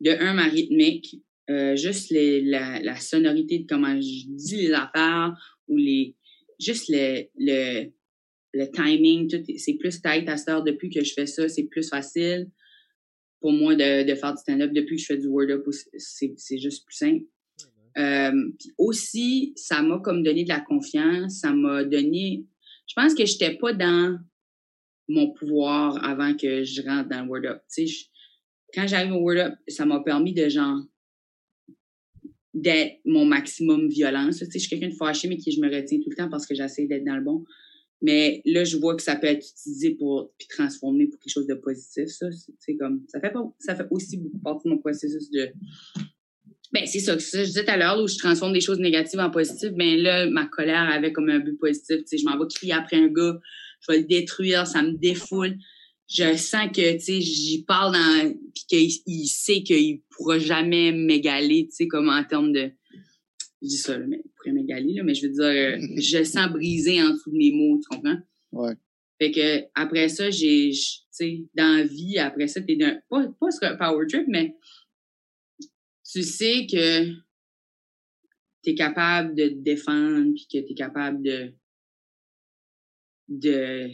De 0.00 0.10
un, 0.10 0.34
ma 0.34 0.44
rythmique, 0.44 1.16
euh, 1.50 1.76
juste 1.76 2.10
la, 2.10 2.80
la, 2.80 2.96
sonorité 2.96 3.60
de 3.60 3.66
comment 3.66 4.00
je 4.00 4.26
dis 4.28 4.56
les 4.56 4.72
affaires 4.72 5.34
ou 5.68 5.76
les 5.76 6.14
juste 6.58 6.86
le, 6.88 7.24
le, 7.36 7.90
le 8.54 8.70
timing, 8.70 9.28
tout 9.28 9.42
c'est 9.56 9.74
plus 9.74 10.00
tight 10.00 10.28
à 10.28 10.36
cette. 10.36 10.64
Depuis 10.64 10.90
que 10.90 11.02
je 11.02 11.12
fais 11.12 11.26
ça, 11.26 11.48
c'est 11.48 11.64
plus 11.64 11.88
facile 11.88 12.50
pour 13.40 13.52
moi 13.52 13.74
de, 13.74 14.06
de 14.06 14.14
faire 14.14 14.32
du 14.32 14.40
stand-up. 14.40 14.72
Depuis 14.72 14.96
que 14.96 15.02
je 15.02 15.06
fais 15.06 15.16
du 15.16 15.26
Word 15.26 15.50
Up, 15.50 15.64
c'est, 15.96 16.34
c'est 16.36 16.58
juste 16.58 16.86
plus 16.86 16.96
simple. 16.96 17.24
Euh, 17.98 18.52
puis 18.58 18.72
aussi, 18.78 19.52
ça 19.56 19.82
m'a 19.82 19.98
comme 19.98 20.22
donné 20.22 20.44
de 20.44 20.48
la 20.48 20.60
confiance, 20.60 21.40
ça 21.40 21.52
m'a 21.52 21.84
donné... 21.84 22.44
Je 22.86 22.94
pense 22.94 23.14
que 23.14 23.24
j'étais 23.24 23.56
pas 23.56 23.72
dans 23.72 24.18
mon 25.10 25.32
pouvoir 25.32 26.02
avant 26.04 26.34
que 26.34 26.62
je 26.62 26.82
rentre 26.82 27.08
dans 27.08 27.24
le 27.24 27.28
Word 27.28 27.44
Up. 27.46 27.62
quand 28.72 28.86
j'arrive 28.86 29.12
au 29.12 29.18
Word 29.18 29.38
Up, 29.38 29.54
ça 29.66 29.84
m'a 29.84 30.00
permis 30.00 30.32
de 30.32 30.48
genre 30.48 30.80
d'être 32.54 33.00
mon 33.04 33.24
maximum 33.24 33.88
violence. 33.88 34.38
je 34.40 34.58
suis 34.58 34.68
quelqu'un 34.68 34.88
de 34.88 34.94
fâché, 34.94 35.28
mais 35.28 35.36
qui 35.36 35.52
je 35.52 35.60
me 35.60 35.66
retiens 35.66 35.98
tout 35.98 36.10
le 36.10 36.16
temps 36.16 36.28
parce 36.28 36.46
que 36.46 36.54
j'essaie 36.54 36.86
d'être 36.86 37.04
dans 37.04 37.16
le 37.16 37.24
bon. 37.24 37.44
Mais 38.02 38.40
là, 38.46 38.64
je 38.64 38.76
vois 38.76 38.96
que 38.96 39.02
ça 39.02 39.16
peut 39.16 39.26
être 39.26 39.46
utilisé 39.46 39.90
pour 39.90 40.32
puis 40.38 40.48
transformer 40.48 41.06
pour 41.06 41.20
quelque 41.20 41.32
chose 41.32 41.46
de 41.46 41.54
positif. 41.54 42.06
Ça, 42.06 42.26
c'est 42.58 42.76
comme 42.76 43.04
ça 43.08 43.20
fait 43.20 43.32
fait 43.76 43.86
aussi 43.90 44.16
beaucoup 44.16 44.38
partie 44.38 44.68
de 44.68 44.74
mon 44.74 44.78
processus 44.78 45.30
de. 45.30 45.48
Ben 46.72 46.86
c'est 46.86 47.00
ça. 47.00 47.18
Je 47.18 47.44
disais 47.44 47.64
tout 47.64 47.70
à 47.70 47.76
l'heure 47.76 48.00
où 48.00 48.06
je 48.06 48.16
transforme 48.16 48.52
des 48.52 48.60
choses 48.60 48.78
négatives 48.78 49.20
en 49.20 49.30
positives. 49.30 49.72
Ben 49.76 50.00
là, 50.00 50.30
ma 50.30 50.46
colère 50.46 50.88
avait 50.90 51.12
comme 51.12 51.28
un 51.28 51.40
but 51.40 51.58
positif. 51.58 52.04
Tu 52.08 52.16
je 52.16 52.24
m'en 52.24 52.38
vais 52.38 52.46
crier 52.48 52.72
après 52.72 52.96
un 52.96 53.08
gars 53.08 53.38
je 53.80 53.92
vais 53.92 53.98
le 54.00 54.06
détruire, 54.06 54.66
ça 54.66 54.82
me 54.82 54.92
défoule. 54.92 55.56
Je 56.08 56.36
sens 56.36 56.68
que, 56.74 56.94
tu 56.94 57.00
sais, 57.00 57.20
j'y 57.20 57.64
parle 57.64 57.92
dans, 57.92 58.34
puis 58.54 58.64
qu'il 58.68 58.90
il 59.06 59.28
sait 59.28 59.62
qu'il 59.62 60.02
pourra 60.10 60.38
jamais 60.38 60.92
m'égaler, 60.92 61.66
tu 61.68 61.76
sais, 61.76 61.86
comme 61.86 62.08
en 62.08 62.24
termes 62.24 62.52
de, 62.52 62.72
je 63.62 63.68
dis 63.68 63.76
ça, 63.76 63.96
là, 63.96 64.06
mais 64.08 64.20
il 64.24 64.30
pourrait 64.36 64.52
m'égaler, 64.52 64.94
là, 64.94 65.04
mais 65.04 65.14
je 65.14 65.26
veux 65.26 65.32
dire, 65.32 65.44
euh, 65.44 65.78
je 65.96 66.24
sens 66.24 66.50
briser 66.50 67.00
en 67.00 67.10
dessous 67.10 67.30
de 67.30 67.36
mes 67.36 67.52
mots, 67.52 67.78
tu 67.80 67.88
comprends? 67.96 68.18
Ouais. 68.52 68.74
Fait 69.20 69.30
que 69.30 69.64
après 69.74 70.08
ça, 70.08 70.30
j'ai, 70.30 70.70
tu 70.72 71.02
sais, 71.10 71.44
dans 71.54 71.76
la 71.76 71.84
vie, 71.84 72.18
après 72.18 72.48
ça, 72.48 72.60
t'es 72.60 72.76
d'un, 72.76 72.98
pas, 73.08 73.28
pas 73.38 73.50
sur 73.50 73.68
un 73.68 73.76
power 73.76 74.06
trip, 74.08 74.24
mais 74.28 74.56
tu 76.10 76.22
sais 76.22 76.66
que 76.66 77.12
t'es 78.62 78.74
capable 78.74 79.34
de 79.36 79.48
te 79.48 79.54
défendre, 79.54 80.32
puis 80.34 80.46
que 80.52 80.66
t'es 80.66 80.74
capable 80.74 81.22
de, 81.22 81.52
de, 83.30 83.88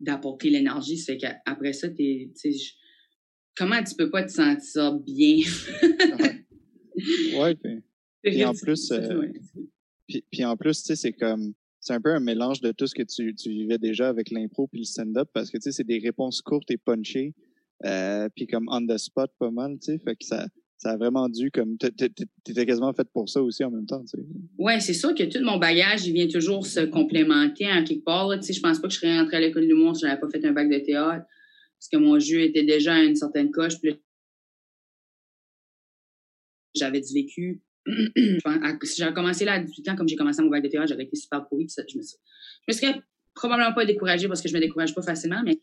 d'apporter 0.00 0.50
l'énergie. 0.50 0.98
Ça 0.98 1.14
fait 1.14 1.18
qu'après 1.18 1.72
ça, 1.72 1.88
t'es, 1.88 2.30
comment 3.56 3.82
tu 3.82 3.94
peux 3.94 4.10
pas 4.10 4.24
te 4.24 4.32
sentir 4.32 4.98
bien? 5.00 5.38
ouais, 7.38 7.54
puis, 7.62 7.82
puis 8.22 8.44
en 8.44 8.52
plus, 8.52 8.90
euh, 8.92 9.22
puis, 10.06 10.24
puis 10.30 10.44
en 10.44 10.56
plus, 10.56 10.82
tu 10.82 10.88
sais, 10.88 10.96
c'est 10.96 11.12
comme, 11.12 11.54
c'est 11.84 11.92
un 11.92 12.00
peu 12.00 12.14
un 12.14 12.20
mélange 12.20 12.60
de 12.60 12.72
tout 12.72 12.86
ce 12.86 12.94
que 12.94 13.02
tu, 13.02 13.34
tu 13.34 13.50
vivais 13.50 13.78
déjà 13.78 14.08
avec 14.08 14.30
l'impro 14.30 14.66
puis 14.66 14.80
le 14.80 14.84
stand-up 14.84 15.28
parce 15.34 15.50
que 15.50 15.58
tu 15.58 15.64
sais 15.64 15.72
c'est 15.72 15.84
des 15.84 15.98
réponses 15.98 16.40
courtes 16.40 16.70
et 16.70 16.78
punchées 16.78 17.34
euh, 17.84 18.26
puis 18.34 18.46
comme 18.46 18.66
on 18.70 18.86
the 18.86 18.96
spot 18.96 19.30
pas 19.38 19.50
mal 19.50 19.78
tu 19.78 19.92
sais 19.92 19.98
fait 19.98 20.16
que 20.16 20.24
ça 20.24 20.46
ça 20.84 20.90
a 20.90 20.96
vraiment 20.98 21.30
dû 21.30 21.50
comme 21.50 21.78
t'étais 21.78 22.66
quasiment 22.66 22.92
fait 22.92 23.08
pour 23.10 23.28
ça 23.28 23.42
aussi 23.42 23.64
en 23.64 23.70
même 23.70 23.86
temps 23.86 24.04
sais 24.06 24.18
ouais 24.58 24.80
c'est 24.80 24.92
sûr 24.92 25.14
que 25.14 25.22
tout 25.22 25.42
mon 25.42 25.56
bagage 25.56 26.06
il 26.06 26.12
vient 26.12 26.28
toujours 26.28 26.66
se 26.66 26.80
complémenter 26.80 27.66
en 27.72 27.82
quelque 27.84 28.04
part 28.04 28.28
tu 28.38 28.42
sais 28.42 28.52
je 28.52 28.60
pense 28.60 28.80
pas 28.80 28.88
que 28.88 28.94
je 28.94 29.00
serais 29.00 29.18
rentrée 29.18 29.38
à 29.38 29.40
l'école 29.40 29.66
du 29.66 29.72
monde 29.72 29.96
si 29.96 30.02
j'avais 30.02 30.20
pas 30.20 30.28
fait 30.28 30.44
un 30.44 30.52
bac 30.52 30.68
de 30.68 30.78
théâtre 30.78 31.24
parce 31.78 31.88
que 31.90 31.96
mon 31.96 32.18
jeu 32.18 32.40
était 32.42 32.64
déjà 32.64 32.94
à 32.94 33.02
une 33.02 33.16
certaine 33.16 33.50
coche 33.50 33.80
puis 33.80 33.94
j'avais 36.74 37.00
du 37.00 37.14
vécu 37.14 37.62
si 38.82 38.96
j'avais 38.96 39.14
commencé 39.14 39.44
là 39.44 39.54
à 39.54 39.58
18 39.58 39.90
ans, 39.90 39.96
comme 39.96 40.08
j'ai 40.08 40.16
commencé 40.16 40.42
mon 40.42 40.48
bac 40.48 40.62
de 40.62 40.68
théâtre, 40.68 40.88
j'aurais 40.88 41.04
été 41.04 41.16
super 41.16 41.46
pourri. 41.46 41.66
Je 41.68 41.98
me, 41.98 42.02
me 42.68 42.72
serais 42.72 43.02
probablement 43.34 43.74
pas 43.74 43.84
découragée 43.84 44.26
parce 44.26 44.40
que 44.40 44.48
je 44.48 44.54
me 44.54 44.60
décourage 44.60 44.94
pas 44.94 45.02
facilement, 45.02 45.42
mais 45.44 45.58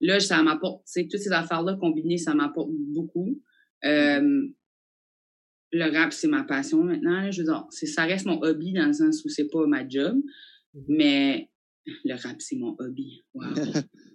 là, 0.00 0.18
ça 0.20 0.42
m'apporte, 0.42 0.86
toutes 0.86 1.20
ces 1.20 1.32
affaires-là 1.32 1.76
combinées, 1.76 2.16
ça 2.16 2.34
m'apporte 2.34 2.70
beaucoup. 2.70 3.38
Euh, 3.84 4.48
le 5.72 5.92
rap, 5.92 6.12
c'est 6.12 6.28
ma 6.28 6.44
passion 6.44 6.82
maintenant. 6.82 7.30
je 7.30 7.42
veux 7.42 7.46
dire, 7.46 7.66
ça 7.70 8.04
reste 8.04 8.26
mon 8.26 8.40
hobby 8.42 8.72
dans 8.72 8.86
le 8.86 8.92
sens 8.92 9.24
où 9.24 9.28
c'est 9.28 9.48
pas 9.48 9.66
ma 9.66 9.86
job, 9.86 10.16
mm-hmm. 10.74 10.84
mais 10.88 11.50
le 12.04 12.14
rap, 12.14 12.36
c'est 12.40 12.56
mon 12.56 12.74
hobby. 12.78 13.24
Wow. 13.34 13.44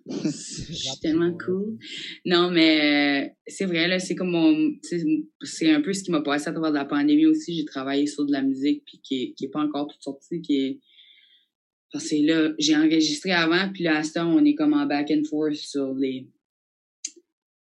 Je 0.24 0.30
suis 0.30 1.00
tellement 1.02 1.36
cool. 1.38 1.78
Non, 2.26 2.52
mais 2.52 3.26
euh, 3.26 3.30
c'est 3.48 3.66
vrai, 3.66 3.88
là, 3.88 4.00
c'est 4.00 4.16
comme 4.16 4.32
mon. 4.32 4.74
C'est 5.42 5.72
un 5.72 5.82
peu 5.82 5.94
ce 5.94 6.04
qui 6.04 6.12
m'a 6.12 6.22
passé 6.22 6.50
à 6.50 6.54
travers 6.54 6.72
la 6.72 6.86
pandémie 6.86 7.28
aussi. 7.28 7.56
J'ai 7.56 7.66
travaillé 7.66 8.08
sur 8.08 8.26
de 8.26 8.32
la 8.32 8.42
musique, 8.42 8.84
puis 8.86 9.00
qui 9.04 9.22
est, 9.22 9.34
qui 9.34 9.46
est 9.46 9.50
pas 9.50 9.62
encore 9.62 9.88
toute 9.88 10.02
sortie, 10.02 10.42
qui 10.42 10.56
est. 10.58 10.80
Parce 11.94 12.10
que 12.10 12.26
là, 12.26 12.54
j'ai 12.58 12.76
enregistré 12.76 13.32
avant, 13.32 13.70
puis 13.72 13.84
là, 13.84 13.98
à 13.98 14.04
ce 14.04 14.14
temps, 14.14 14.34
on 14.34 14.44
est 14.44 14.56
comme 14.56 14.74
en 14.74 14.86
back 14.86 15.12
and 15.12 15.24
forth 15.30 15.56
sur 15.56 15.94
les. 15.94 16.28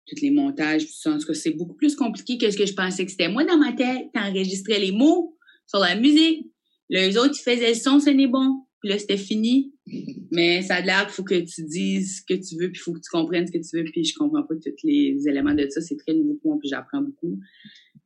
Tous 0.06 0.20
les 0.20 0.30
montages, 0.30 0.86
tout 0.86 0.92
ça. 0.92 1.12
En 1.12 1.18
tout 1.18 1.26
cas, 1.26 1.34
c'est 1.34 1.52
beaucoup 1.52 1.74
plus 1.74 1.96
compliqué 1.96 2.36
que 2.38 2.50
ce 2.50 2.56
que 2.56 2.66
je 2.66 2.74
pensais 2.74 3.04
que 3.04 3.10
c'était. 3.10 3.28
Moi, 3.28 3.44
dans 3.44 3.56
ma 3.56 3.72
tête, 3.72 4.08
t'enregistrais 4.12 4.78
les 4.78 4.92
mots 4.92 5.36
sur 5.66 5.78
la 5.78 5.96
musique. 5.96 6.46
Les 6.90 7.16
autres, 7.16 7.34
ils 7.38 7.42
faisaient 7.42 7.70
le 7.70 7.74
son, 7.74 8.00
ce 8.00 8.10
n'est 8.10 8.26
bon. 8.26 8.64
Puis 8.80 8.90
là, 8.90 8.98
c'était 8.98 9.16
fini. 9.16 9.72
Mais 10.30 10.62
ça 10.62 10.76
a 10.76 10.80
l'air 10.82 11.06
qu'il 11.06 11.14
faut 11.14 11.24
que 11.24 11.40
tu 11.40 11.64
dises 11.64 12.18
ce 12.18 12.34
que 12.34 12.38
tu 12.38 12.56
veux, 12.56 12.70
puis 12.70 12.80
il 12.80 12.82
faut 12.82 12.92
que 12.92 13.00
tu 13.00 13.10
comprennes 13.10 13.46
ce 13.46 13.52
que 13.52 13.58
tu 13.58 13.76
veux, 13.76 13.84
puis 13.84 14.04
je 14.04 14.14
comprends 14.14 14.42
pas 14.42 14.54
tous 14.56 14.72
les 14.84 15.16
éléments 15.26 15.54
de 15.54 15.66
ça. 15.70 15.80
C'est 15.80 15.96
très 15.96 16.12
nouveau 16.12 16.34
pour 16.42 16.52
moi, 16.52 16.58
puis 16.60 16.68
j'apprends 16.68 17.00
beaucoup. 17.00 17.38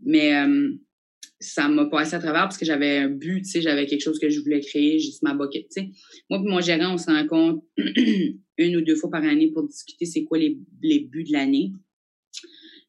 Mais 0.01 0.34
euh, 0.36 0.70
ça 1.40 1.68
m'a 1.68 1.86
passé 1.86 2.14
à 2.14 2.18
travers 2.18 2.42
parce 2.42 2.59
que 2.59 2.64
j'avais 2.64 2.99
un 2.99 3.09
but, 3.09 3.42
tu 3.42 3.51
sais, 3.51 3.61
j'avais 3.61 3.86
quelque 3.86 4.03
chose 4.03 4.18
que 4.18 4.28
je 4.28 4.40
voulais 4.40 4.61
créer, 4.61 4.99
juste 4.99 5.22
ma 5.22 5.34
bucket, 5.34 5.68
tu 5.68 5.82
sais. 5.82 5.90
Moi 6.30 6.40
puis 6.40 6.51
mon 6.51 6.61
gérant, 6.61 6.94
on 6.94 6.99
se 6.99 7.11
rencontre 7.11 7.64
une 8.59 8.76
ou 8.76 8.80
deux 8.80 8.96
fois 8.96 9.11
par 9.11 9.24
année 9.24 9.51
pour 9.53 9.66
discuter 9.66 10.05
c'est 10.05 10.24
quoi 10.24 10.38
les, 10.38 10.59
les 10.82 11.01
buts 11.01 11.24
de 11.24 11.32
l'année 11.32 11.72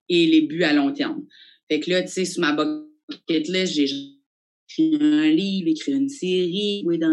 et 0.10 0.26
les 0.26 0.42
buts 0.42 0.64
à 0.64 0.74
long 0.74 0.92
terme. 0.92 1.26
Fait 1.70 1.80
que 1.80 1.90
là, 1.90 2.02
tu 2.02 2.10
sais, 2.10 2.26
sur 2.26 2.42
ma 2.42 2.54
bucket 2.54 3.48
list, 3.48 3.74
j'ai 3.74 3.86
écrit 3.86 4.98
un 5.00 5.30
livre, 5.30 5.68
écrit 5.68 5.94
une 5.94 6.10
série, 6.10 6.82
joué 6.84 6.98
dans 6.98 7.08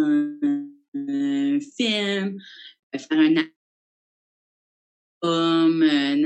un 0.95 1.59
film, 1.61 2.39
faire 2.97 3.18
un 3.18 3.37
album, 5.22 5.83
euh, 5.83 6.16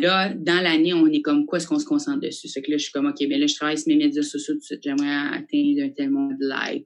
Là, 0.00 0.34
dans 0.34 0.62
l'année, 0.62 0.92
on 0.92 1.06
est 1.06 1.22
comme 1.22 1.46
quoi 1.46 1.58
est-ce 1.58 1.66
qu'on 1.66 1.78
se 1.78 1.86
concentre 1.86 2.20
dessus? 2.20 2.48
C'est 2.48 2.60
que 2.60 2.70
là, 2.70 2.76
je 2.76 2.84
suis 2.84 2.92
comme, 2.92 3.06
OK, 3.06 3.16
ben 3.28 3.40
là, 3.40 3.46
je 3.46 3.54
travaille 3.54 3.78
sur 3.78 3.88
mes 3.88 3.96
médias 3.96 4.22
sociaux 4.22 4.54
tout 4.54 4.60
de 4.60 4.64
suite, 4.64 4.80
j'aimerais 4.82 5.36
atteindre 5.36 5.82
un 5.82 5.88
tel 5.90 6.10
nombre 6.10 6.34
de 6.38 6.46
likes. 6.46 6.84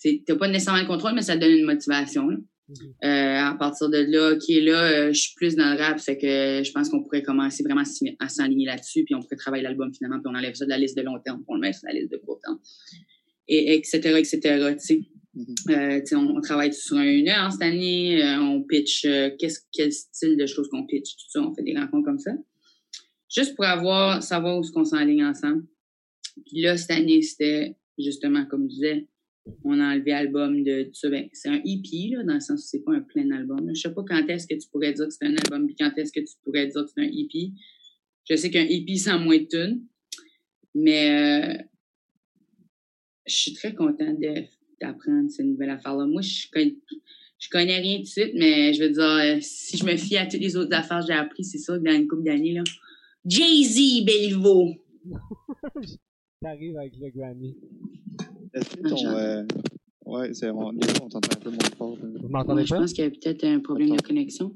Tu 0.00 0.22
n'as 0.28 0.36
pas 0.36 0.48
nécessairement 0.48 0.80
le 0.80 0.86
contrôle, 0.86 1.14
mais 1.14 1.22
ça 1.22 1.36
donne 1.36 1.52
une 1.52 1.66
motivation. 1.66 2.28
Mm-hmm. 2.28 2.44
Euh, 2.68 2.98
à 3.04 3.54
partir 3.58 3.88
de 3.88 3.98
là, 3.98 4.32
OK, 4.32 4.48
là, 4.48 4.82
euh, 4.82 5.12
je 5.12 5.20
suis 5.20 5.34
plus 5.36 5.54
dans 5.54 5.72
le 5.72 5.78
rap, 5.78 6.00
c'est 6.00 6.18
que 6.18 6.62
je 6.64 6.72
pense 6.72 6.88
qu'on 6.88 7.02
pourrait 7.02 7.22
commencer 7.22 7.62
vraiment 7.62 7.84
à 8.18 8.28
s'aligner 8.28 8.66
là-dessus, 8.66 9.04
puis 9.04 9.14
on 9.14 9.20
pourrait 9.20 9.36
travailler 9.36 9.62
l'album 9.62 9.94
finalement, 9.94 10.18
puis 10.18 10.32
on 10.32 10.36
enlève 10.36 10.54
ça 10.54 10.64
de 10.64 10.70
la 10.70 10.78
liste 10.78 10.96
de 10.96 11.02
long 11.02 11.18
terme, 11.24 11.38
puis 11.38 11.46
on 11.48 11.54
le 11.54 11.60
met 11.60 11.72
sur 11.72 11.86
la 11.86 11.94
liste 11.94 12.10
de 12.10 12.16
court 12.16 12.40
terme. 12.42 12.58
Et 13.48 13.74
etc., 13.74 13.98
etc., 14.18 14.40
tu 14.72 14.78
sais. 14.78 15.00
Mm-hmm. 15.36 16.14
Euh, 16.14 16.18
on, 16.34 16.40
travaille 16.40 16.72
sur 16.72 16.96
une 16.96 17.28
heure 17.28 17.52
cette 17.52 17.62
année, 17.62 18.22
euh, 18.24 18.40
on 18.40 18.62
pitch 18.62 19.04
euh, 19.04 19.30
qu'est-ce 19.38 19.60
quel 19.70 19.92
style 19.92 20.36
de 20.36 20.46
choses 20.46 20.68
qu'on 20.68 20.86
pitch, 20.86 21.14
tout 21.16 21.28
ça, 21.28 21.42
on 21.42 21.54
fait 21.54 21.62
des 21.62 21.76
rencontres 21.78 22.06
comme 22.06 22.18
ça. 22.18 22.32
Juste 23.28 23.54
pour 23.54 23.66
avoir 23.66 24.22
savoir 24.22 24.56
où 24.56 24.62
est-ce 24.62 24.72
qu'on 24.72 24.84
s'enligne 24.84 25.24
ensemble. 25.24 25.66
Puis 26.46 26.62
là, 26.62 26.76
cette 26.78 26.90
année, 26.90 27.20
c'était 27.20 27.76
justement, 27.98 28.46
comme 28.46 28.62
je 28.70 28.74
disais, 28.74 29.06
on 29.64 29.80
a 29.80 29.94
enlevé 29.94 30.12
album 30.12 30.62
de 30.64 30.90
ça. 30.92 31.08
Ben, 31.08 31.28
c'est 31.32 31.48
un 31.48 31.60
EP, 31.64 32.10
là, 32.10 32.22
dans 32.24 32.34
le 32.34 32.40
sens 32.40 32.64
où 32.64 32.66
c'est 32.66 32.84
pas 32.84 32.92
un 32.92 33.00
plein 33.00 33.30
album. 33.30 33.70
Je 33.74 33.80
sais 33.80 33.92
pas 33.92 34.02
quand 34.06 34.26
est-ce 34.28 34.46
que 34.46 34.54
tu 34.54 34.68
pourrais 34.70 34.92
dire 34.92 35.06
que 35.06 35.12
c'est 35.12 35.26
un 35.26 35.36
album, 35.36 35.66
puis 35.66 35.76
quand 35.78 35.92
est-ce 35.96 36.12
que 36.12 36.20
tu 36.20 36.34
pourrais 36.44 36.66
dire 36.66 36.84
que 36.84 36.90
c'est 36.94 37.02
un 37.02 37.10
EP. 37.10 37.52
Je 38.28 38.36
sais 38.36 38.50
qu'un 38.50 38.64
EP 38.64 38.96
sans 38.96 39.18
moins 39.18 39.38
de 39.38 39.44
tunes, 39.44 39.82
mais 40.74 41.66
je 43.26 43.34
suis 43.34 43.52
très 43.54 43.74
contente 43.74 44.18
d'apprendre 44.80 45.30
ces 45.30 45.44
nouvelles 45.44 45.70
affaires-là. 45.70 46.06
Moi, 46.06 46.22
je 46.22 46.48
connais, 46.50 46.76
connais 47.50 47.78
rien 47.78 47.96
tout 47.98 48.04
de 48.04 48.08
suite, 48.08 48.32
mais 48.34 48.72
je 48.72 48.82
veux 48.82 48.90
dire, 48.90 49.02
euh, 49.02 49.38
si 49.40 49.76
je 49.76 49.84
me 49.84 49.96
fie 49.96 50.16
à 50.16 50.26
toutes 50.26 50.40
les 50.40 50.56
autres 50.56 50.74
affaires 50.74 51.00
que 51.00 51.06
j'ai 51.06 51.12
appris, 51.12 51.44
c'est 51.44 51.58
ça, 51.58 51.78
dans 51.78 51.92
une 51.92 52.06
couple 52.06 52.24
d'années, 52.24 52.54
là. 52.54 52.64
Jay-Z, 53.24 54.04
Beliveau! 54.04 54.72
T'arrives 56.40 56.76
avec 56.78 56.92
le 57.00 57.10
Grammy. 57.10 57.56
Est-ce 58.56 58.76
que 58.76 58.88
ton. 58.88 59.06
Euh... 59.06 59.44
Ouais, 60.06 60.32
c'est 60.34 60.50
on, 60.50 60.68
on 60.68 61.08
t'entend 61.08 61.36
un 61.36 61.40
peu 61.40 61.50
moins 61.50 61.70
fort. 61.76 61.96
Vous 62.00 62.28
m'entendez 62.28 62.62
pas? 62.62 62.66
Je 62.66 62.74
pense 62.74 62.92
qu'il 62.92 63.04
y 63.04 63.06
a 63.06 63.10
peut-être 63.10 63.44
un 63.44 63.60
problème 63.60 63.90
de 63.90 64.00
connexion. 64.00 64.54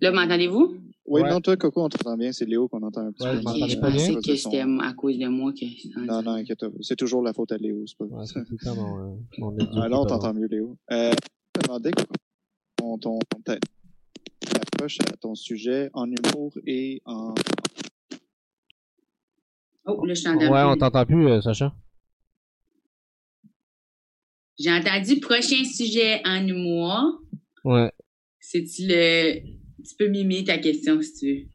Là, 0.00 0.12
m'entendez-vous? 0.12 0.76
Oui, 1.06 1.22
non, 1.28 1.40
toi, 1.40 1.56
Coco, 1.56 1.84
on 1.84 1.88
t'entend 1.88 2.16
bien. 2.16 2.32
C'est 2.32 2.44
Léo 2.44 2.68
qu'on 2.68 2.82
entend 2.82 3.00
un 3.00 3.12
petit 3.12 3.26
peu. 3.26 3.50
Okay, 3.50 3.68
je 3.68 3.78
pensais 3.78 4.14
que 4.14 4.36
c'était 4.36 4.60
à 4.60 4.92
cause 4.94 5.18
de 5.18 5.26
moi 5.26 5.52
que. 5.52 6.06
Non, 6.06 6.22
non, 6.22 6.32
inquiète. 6.32 6.64
C'est 6.80 6.96
toujours 6.96 7.22
la 7.22 7.32
faute 7.32 7.50
à 7.52 7.56
Léo, 7.56 7.84
c'est 7.86 7.96
pas 7.98 8.04
ouais, 8.04 8.26
c'est 8.26 8.44
tout 8.44 8.56
le 8.60 8.74
mon, 8.74 8.98
euh, 8.98 9.16
mon 9.38 9.56
ah, 9.58 9.88
Là, 9.88 10.00
on 10.00 10.06
t'entend 10.06 10.32
mieux, 10.34 10.46
Léo. 10.46 10.76
Euh, 10.92 11.12
je 11.56 11.66
demandais, 11.66 11.90
ton, 12.76 12.98
ton, 12.98 13.18
ton 13.44 13.54
approche 14.54 14.98
à 15.00 15.16
ton 15.16 15.34
sujet 15.34 15.90
en 15.92 16.06
humour 16.06 16.52
et 16.66 17.02
en. 17.04 17.34
Oh, 19.86 20.04
là, 20.04 20.14
je 20.14 20.22
t'entends 20.22 20.52
Ouais, 20.52 20.62
on 20.64 20.76
t'entend 20.76 21.04
plus, 21.04 21.26
euh, 21.26 21.40
Sacha. 21.40 21.74
J'ai 24.58 24.72
entendu 24.72 25.20
prochain 25.20 25.64
sujet 25.64 26.20
en 26.24 26.46
humour. 26.46 27.20
Ouais. 27.64 27.92
C'est-tu 28.40 28.86
le 28.88 29.58
tu 29.88 29.94
peux 29.96 30.08
mimer 30.08 30.44
ta 30.44 30.58
question 30.58 31.00
si 31.00 31.14
tu 31.14 31.26
veux. 31.34 31.46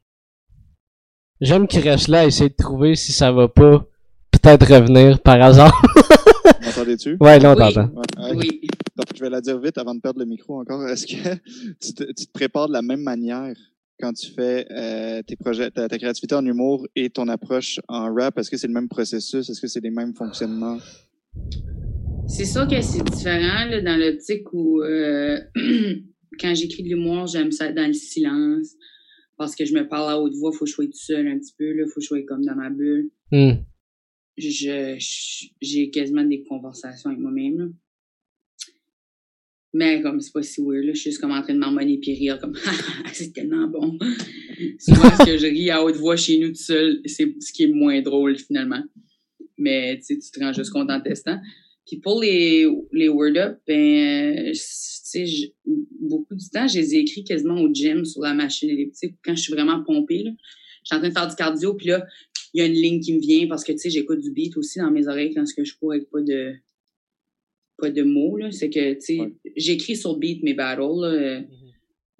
J'aime 1.42 1.68
qu'il 1.68 1.82
reste 1.82 2.08
là, 2.08 2.26
essayer 2.26 2.50
de 2.50 2.56
trouver 2.56 2.96
si 2.96 3.12
ça 3.12 3.32
va 3.32 3.48
pas 3.48 3.86
peut-être 4.32 4.66
revenir 4.66 5.20
par 5.22 5.42
hasard. 5.42 5.74
M'entendais-tu? 6.64 7.18
Ouais, 7.20 7.40
là, 7.40 7.52
on 7.52 7.56
t'entend. 7.56 7.92
Oui. 8.36 8.62
Donc, 8.96 9.08
je 9.14 9.20
vais 9.20 9.30
la 9.30 9.42
dire 9.42 9.60
vite 9.60 9.78
avant 9.78 9.94
de 9.94 10.00
perdre 10.00 10.20
le 10.20 10.26
micro 10.26 10.60
encore. 10.60 10.88
Est-ce 10.88 11.06
que 11.06 11.36
tu 11.82 11.94
te, 11.94 12.04
tu 12.04 12.26
te, 12.26 12.32
prépares 12.32 12.70
de 12.70 12.74
la 12.74 12.82
même 12.82 13.02
manière 13.02 13.56
quand 14.00 14.14
tu 14.14 14.32
fais 14.32 14.66
euh, 14.72 15.22
tes 15.24 15.36
projets, 15.36 15.70
ta, 15.72 15.90
ta, 15.90 15.98
créativité 15.98 16.36
en 16.36 16.46
humour 16.46 16.88
et 16.96 17.10
ton 17.10 17.28
approche 17.28 17.80
en 17.90 18.14
rap? 18.14 18.38
Est-ce 18.38 18.50
que 18.50 18.58
c'est 18.58 18.68
le 18.68 18.74
même 18.74 18.90
processus? 18.90 19.50
Est-ce 19.50 19.60
que 19.60 19.68
c'est 19.68 19.84
les 19.84 19.92
mêmes 19.92 20.16
fonctionnements? 20.16 20.78
C'est 22.28 22.46
sûr 22.46 22.68
que 22.68 22.82
c'est 22.82 23.04
différent 23.04 23.66
là, 23.70 23.82
dans 23.82 23.98
l'optique 23.98 24.52
où 24.54 24.82
euh, 24.82 25.40
quand 26.40 26.56
j'écris 26.56 26.84
de 26.84 26.90
l'humour, 26.90 27.28
j'aime 27.28 27.52
ça 27.52 27.72
dans 27.72 27.88
le 27.88 27.94
silence. 27.94 28.76
Parce 29.38 29.56
que 29.56 29.66
je 29.66 29.74
me 29.74 29.88
parle 29.88 30.12
à 30.12 30.20
haute 30.20 30.34
voix, 30.36 30.52
faut 30.52 30.66
que 30.66 30.70
je 30.70 30.76
sois 30.76 30.86
tout 30.86 30.92
seul 30.94 31.28
un 31.28 31.38
petit 31.38 31.54
peu, 31.58 31.74
là, 31.74 31.86
faut 31.88 31.96
que 31.96 32.02
je 32.02 32.08
sois 32.08 32.24
comme 32.24 32.46
dans 32.46 32.56
ma 32.56 32.70
bulle. 32.70 33.10
Mm. 33.32 33.54
Je, 34.38 34.96
j'ai 35.62 35.90
quasiment 35.92 36.24
des 36.24 36.44
conversations 36.44 37.10
avec 37.10 37.22
moi-même, 37.22 37.74
Mais 39.74 40.02
comme 40.02 40.20
c'est 40.22 40.34
pas 40.34 40.42
si 40.42 40.62
weird, 40.62 40.86
là, 40.86 40.94
je 40.94 41.00
suis 41.00 41.12
juste 41.12 41.22
comme 41.22 41.32
en 41.32 41.42
train 41.42 41.54
de 41.54 41.60
m'emmener 41.60 42.00
puis 42.00 42.16
rire 42.16 42.40
comme 42.40 42.56
c'est 43.14 43.34
tellement 43.34 43.68
bon. 43.68 43.98
Souvent 44.80 45.10
ce 45.20 45.26
que 45.26 45.38
je 45.38 45.48
ris 45.48 45.70
à 45.70 45.84
haute 45.84 45.98
voix 45.98 46.16
chez 46.16 46.40
nous 46.40 46.50
tout 46.50 46.56
seul, 46.56 47.02
c'est 47.06 47.36
ce 47.40 47.52
qui 47.52 47.64
est 47.64 47.68
moins 47.72 48.02
drôle 48.02 48.38
finalement. 48.38 48.84
Mais 49.58 49.98
tu 49.98 50.16
sais, 50.16 50.20
tu 50.20 50.32
te 50.32 50.40
rends 50.40 50.54
juste 50.54 50.72
compte 50.72 50.90
en 50.90 51.02
testant. 51.02 51.40
Puis 51.86 51.98
pour 51.98 52.22
les, 52.22 52.66
les 52.92 53.10
word 53.10 53.36
up, 53.38 53.60
ben, 53.68 54.52
tu 54.52 54.56
sais, 54.56 55.54
beaucoup 56.00 56.36
du 56.36 56.50
temps, 56.50 56.68
je 56.68 56.80
les 56.80 56.96
ai 56.96 57.00
écrits 57.00 57.24
quasiment 57.24 57.60
au 57.62 57.74
gym 57.74 58.06
sur 58.06 58.22
la 58.22 58.34
machine 58.34 58.70
elliptique 58.70 59.16
quand 59.24 59.36
je 59.36 59.42
suis 59.42 59.54
vraiment 59.54 59.84
pompée. 59.84 60.24
Là. 60.24 60.32
Je 60.84 60.88
suis 60.88 60.96
en 60.96 61.00
train 61.00 61.10
de 61.10 61.14
faire 61.14 61.28
du 61.28 61.36
cardio, 61.36 61.74
puis 61.76 61.88
là, 61.88 62.06
il 62.54 62.60
y 62.60 62.62
a 62.62 62.68
une 62.68 62.74
ligne 62.74 63.00
qui 63.00 63.14
me 63.14 63.20
vient 63.20 63.48
parce 63.48 63.64
que, 63.64 63.72
tu 63.72 63.80
sais, 63.80 63.90
j'écoute 63.90 64.22
du 64.22 64.32
beat 64.32 64.56
aussi 64.58 64.80
dans 64.80 64.92
mes 64.92 65.08
oreilles 65.08 65.34
quand 65.34 65.44
je 65.46 65.74
cours 65.78 65.94
avec 65.94 66.10
pas 66.10 66.22
de 66.22 66.54
pas 67.78 67.90
de 67.90 68.04
mots. 68.04 68.38
Là. 68.38 68.52
C'est 68.52 68.70
que, 68.70 68.94
tu 68.94 69.02
sais, 69.02 69.20
j'écris 69.56 69.96
sur 69.96 70.18
beat 70.18 70.44
mes 70.44 70.54
battles. 70.54 70.82
Là. 70.82 71.40
Mm-hmm. 71.42 71.48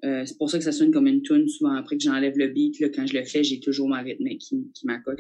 Euh, 0.06 0.26
c'est 0.26 0.38
pour 0.38 0.50
ça 0.50 0.58
que 0.58 0.64
ça 0.64 0.72
sonne 0.72 0.92
comme 0.92 1.08
une 1.08 1.22
tune 1.22 1.48
souvent 1.48 1.76
après 1.76 1.98
que 1.98 2.04
j'enlève 2.04 2.38
le 2.38 2.48
beat. 2.48 2.80
Là, 2.80 2.90
quand 2.90 3.06
je 3.06 3.14
le 3.14 3.24
fais, 3.24 3.44
j'ai 3.44 3.60
toujours 3.60 3.88
ma 3.88 4.02
rythme 4.02 4.28
qui, 4.38 4.68
qui 4.74 4.86
m'accote. 4.86 5.20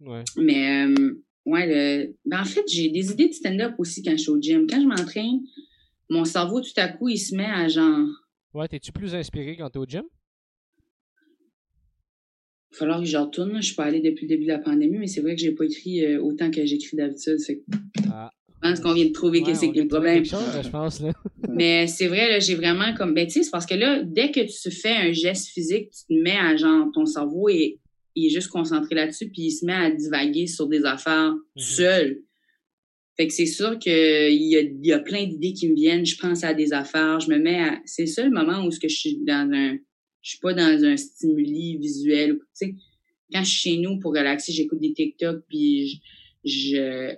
Ouais. 0.00 0.24
Mais 0.36 0.86
euh, 0.86 1.22
ouais, 1.46 1.66
le... 1.66 2.16
ben, 2.24 2.40
en 2.40 2.44
fait, 2.44 2.64
j'ai 2.68 2.88
des 2.88 3.10
idées 3.12 3.28
de 3.28 3.34
stand-up 3.34 3.74
aussi 3.78 4.02
quand 4.02 4.12
je 4.12 4.16
suis 4.16 4.30
au 4.30 4.40
gym. 4.40 4.66
Quand 4.68 4.80
je 4.80 4.86
m'entraîne, 4.86 5.40
mon 6.08 6.24
cerveau, 6.24 6.60
tout 6.60 6.68
à 6.76 6.88
coup, 6.88 7.08
il 7.08 7.18
se 7.18 7.34
met 7.34 7.44
à 7.44 7.68
genre. 7.68 8.08
Ouais, 8.52 8.68
t'es-tu 8.68 8.92
plus 8.92 9.14
inspiré 9.14 9.56
quand 9.56 9.70
t'es 9.70 9.78
au 9.78 9.86
gym? 9.86 10.04
Il 12.72 12.74
va 12.74 12.78
falloir 12.78 13.00
que 13.00 13.06
je 13.06 13.16
retourne. 13.16 13.56
Je 13.56 13.66
suis 13.66 13.74
pas 13.74 13.84
allée 13.84 14.00
depuis 14.00 14.26
le 14.26 14.28
début 14.28 14.44
de 14.44 14.48
la 14.48 14.58
pandémie, 14.58 14.98
mais 14.98 15.06
c'est 15.06 15.20
vrai 15.20 15.34
que 15.34 15.40
j'ai 15.40 15.52
pas 15.52 15.64
écrit 15.64 16.04
euh, 16.04 16.20
autant 16.20 16.50
que 16.50 16.64
j'écris 16.64 16.96
d'habitude. 16.96 17.36
Ah. 18.12 18.30
Je 18.62 18.68
pense 18.68 18.80
qu'on 18.80 18.92
vient 18.92 19.06
de 19.06 19.12
trouver 19.12 19.42
que 19.42 19.54
c'est 19.54 19.72
le 19.72 19.88
problème. 19.88 20.24
je 20.24 20.68
pense, 20.68 21.00
là. 21.00 21.12
mais 21.48 21.86
c'est 21.86 22.08
vrai, 22.08 22.28
là, 22.28 22.38
j'ai 22.40 22.54
vraiment 22.54 22.92
comme. 22.94 23.14
Ben, 23.14 23.26
tu 23.26 23.32
sais, 23.32 23.42
c'est 23.42 23.50
parce 23.50 23.66
que 23.66 23.74
là, 23.74 24.02
dès 24.02 24.30
que 24.30 24.40
tu 24.40 24.70
fais 24.70 24.94
un 24.94 25.12
geste 25.12 25.48
physique, 25.48 25.90
tu 25.90 26.14
te 26.14 26.20
mets 26.20 26.36
à 26.36 26.56
genre, 26.56 26.88
ton 26.92 27.06
cerveau 27.06 27.48
est, 27.48 27.78
il 28.14 28.26
est 28.26 28.30
juste 28.30 28.48
concentré 28.48 28.94
là-dessus, 28.94 29.30
puis 29.30 29.42
il 29.42 29.50
se 29.50 29.64
met 29.64 29.72
à 29.72 29.90
divaguer 29.90 30.46
sur 30.46 30.66
des 30.68 30.84
affaires 30.84 31.32
mhm. 31.32 31.42
seul. 31.62 32.22
Fait 33.16 33.26
que 33.26 33.32
c'est 33.32 33.46
sûr 33.46 33.78
qu'il 33.78 33.92
y 33.92 34.56
a, 34.56 34.62
y 34.62 34.92
a 34.92 34.98
plein 34.98 35.26
d'idées 35.26 35.52
qui 35.52 35.68
me 35.68 35.74
viennent. 35.74 36.06
Je 36.06 36.16
pense 36.16 36.42
à 36.42 36.54
des 36.54 36.72
affaires, 36.72 37.20
je 37.20 37.28
me 37.28 37.38
mets 37.38 37.60
à. 37.60 37.80
C'est 37.84 38.02
le 38.02 38.08
seul 38.08 38.30
moment 38.30 38.64
où 38.64 38.70
ce 38.70 38.80
que 38.80 38.88
je 38.88 38.96
suis 38.96 39.18
dans 39.18 39.50
un. 39.52 39.78
Je 40.22 40.30
suis 40.30 40.38
pas 40.38 40.54
dans 40.54 40.84
un 40.84 40.96
stimuli 40.96 41.78
visuel. 41.78 42.38
Tu 42.38 42.44
sais, 42.54 42.74
quand 43.32 43.42
je 43.42 43.50
suis 43.50 43.70
chez 43.70 43.76
nous 43.78 43.98
pour 43.98 44.12
relaxer, 44.12 44.52
j'écoute 44.52 44.80
des 44.80 44.92
TikTok, 44.92 45.44
puis 45.48 46.00
je 46.44 47.14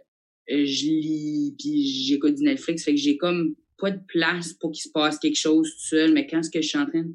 je 0.49 0.87
lis, 0.87 1.55
puis 1.59 1.87
j'écoute 1.87 2.35
du 2.35 2.45
Netflix. 2.45 2.85
Fait 2.85 2.95
que 2.95 3.01
j'ai 3.01 3.17
comme 3.17 3.55
pas 3.79 3.91
de 3.91 4.01
place 4.09 4.53
pour 4.55 4.73
qu'il 4.73 4.83
se 4.83 4.91
passe 4.91 5.19
quelque 5.19 5.39
chose 5.39 5.71
tout 5.71 5.87
seul. 5.87 6.13
Mais 6.13 6.27
quand 6.27 6.43
ce 6.43 6.51
que 6.51 6.61
je 6.61 6.69
suis 6.69 6.79
en 6.79 6.87
train 6.87 7.03
de 7.03 7.15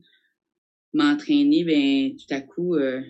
m'entraîner, 0.94 1.64
ben 1.64 2.16
tout 2.16 2.34
à 2.34 2.42
coup... 2.42 2.76
Euh... 2.76 3.02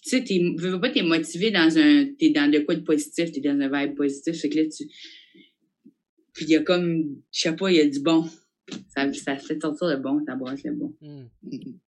Tu 0.00 0.08
sais, 0.08 0.24
tu 0.24 0.54
veux 0.56 0.80
pas 0.80 0.90
t'es 0.90 1.02
motivé 1.02 1.50
dans 1.50 1.76
un... 1.78 2.06
T'es 2.18 2.30
dans 2.30 2.50
de 2.50 2.60
quoi 2.60 2.74
de 2.74 2.80
positif, 2.80 3.32
t'es 3.32 3.40
dans 3.40 3.60
un 3.60 3.68
vibe 3.68 3.96
positif. 3.96 4.40
Fait 4.40 4.48
que 4.48 4.58
là, 4.58 4.64
tu... 4.66 4.84
Puis 6.32 6.44
il 6.46 6.50
y 6.50 6.56
a 6.56 6.62
comme... 6.62 7.16
Je 7.30 7.40
sais 7.40 7.56
pas, 7.56 7.70
il 7.70 7.76
y 7.76 7.80
a 7.80 7.88
du 7.88 8.00
bon. 8.00 8.26
Ça, 8.88 9.12
ça 9.12 9.36
fait 9.36 9.60
sortir 9.60 9.88
le 9.88 9.96
bon, 9.96 10.24
ta 10.24 10.34
boîte 10.34 10.62
le 10.64 10.72
bon. 10.72 10.94
Hmm. 11.00 11.26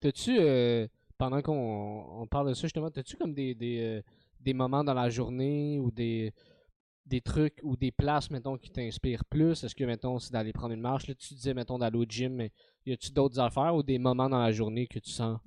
T'as-tu... 0.00 0.36
Euh, 0.38 0.86
pendant 1.16 1.40
qu'on 1.40 2.22
on 2.22 2.26
parle 2.26 2.48
de 2.48 2.54
ça, 2.54 2.62
justement, 2.62 2.90
t'as-tu 2.90 3.16
comme 3.16 3.32
des... 3.34 3.54
des 3.54 3.78
euh, 3.80 4.02
des 4.40 4.52
moments 4.52 4.84
dans 4.84 4.92
la 4.92 5.08
journée 5.08 5.78
ou 5.78 5.90
des, 5.90 6.34
des 7.06 7.22
trucs 7.22 7.58
ou 7.62 7.78
des 7.78 7.90
places, 7.90 8.30
mettons, 8.30 8.58
qui 8.58 8.68
t'inspirent 8.70 9.24
plus? 9.24 9.64
Est-ce 9.64 9.74
que, 9.74 9.84
mettons, 9.84 10.18
c'est 10.18 10.34
d'aller 10.34 10.52
prendre 10.52 10.74
une 10.74 10.82
marche? 10.82 11.06
Là, 11.06 11.14
tu 11.14 11.32
disais, 11.32 11.54
mettons, 11.54 11.78
d'aller 11.78 11.96
au 11.96 12.04
gym, 12.04 12.34
mais 12.34 12.52
y 12.84 12.92
a-tu 12.92 13.10
d'autres 13.10 13.38
affaires 13.40 13.74
ou 13.74 13.82
des 13.82 13.98
moments 13.98 14.28
dans 14.28 14.42
la 14.42 14.52
journée 14.52 14.86
que 14.86 14.98
tu 14.98 15.08
sens? 15.10 15.38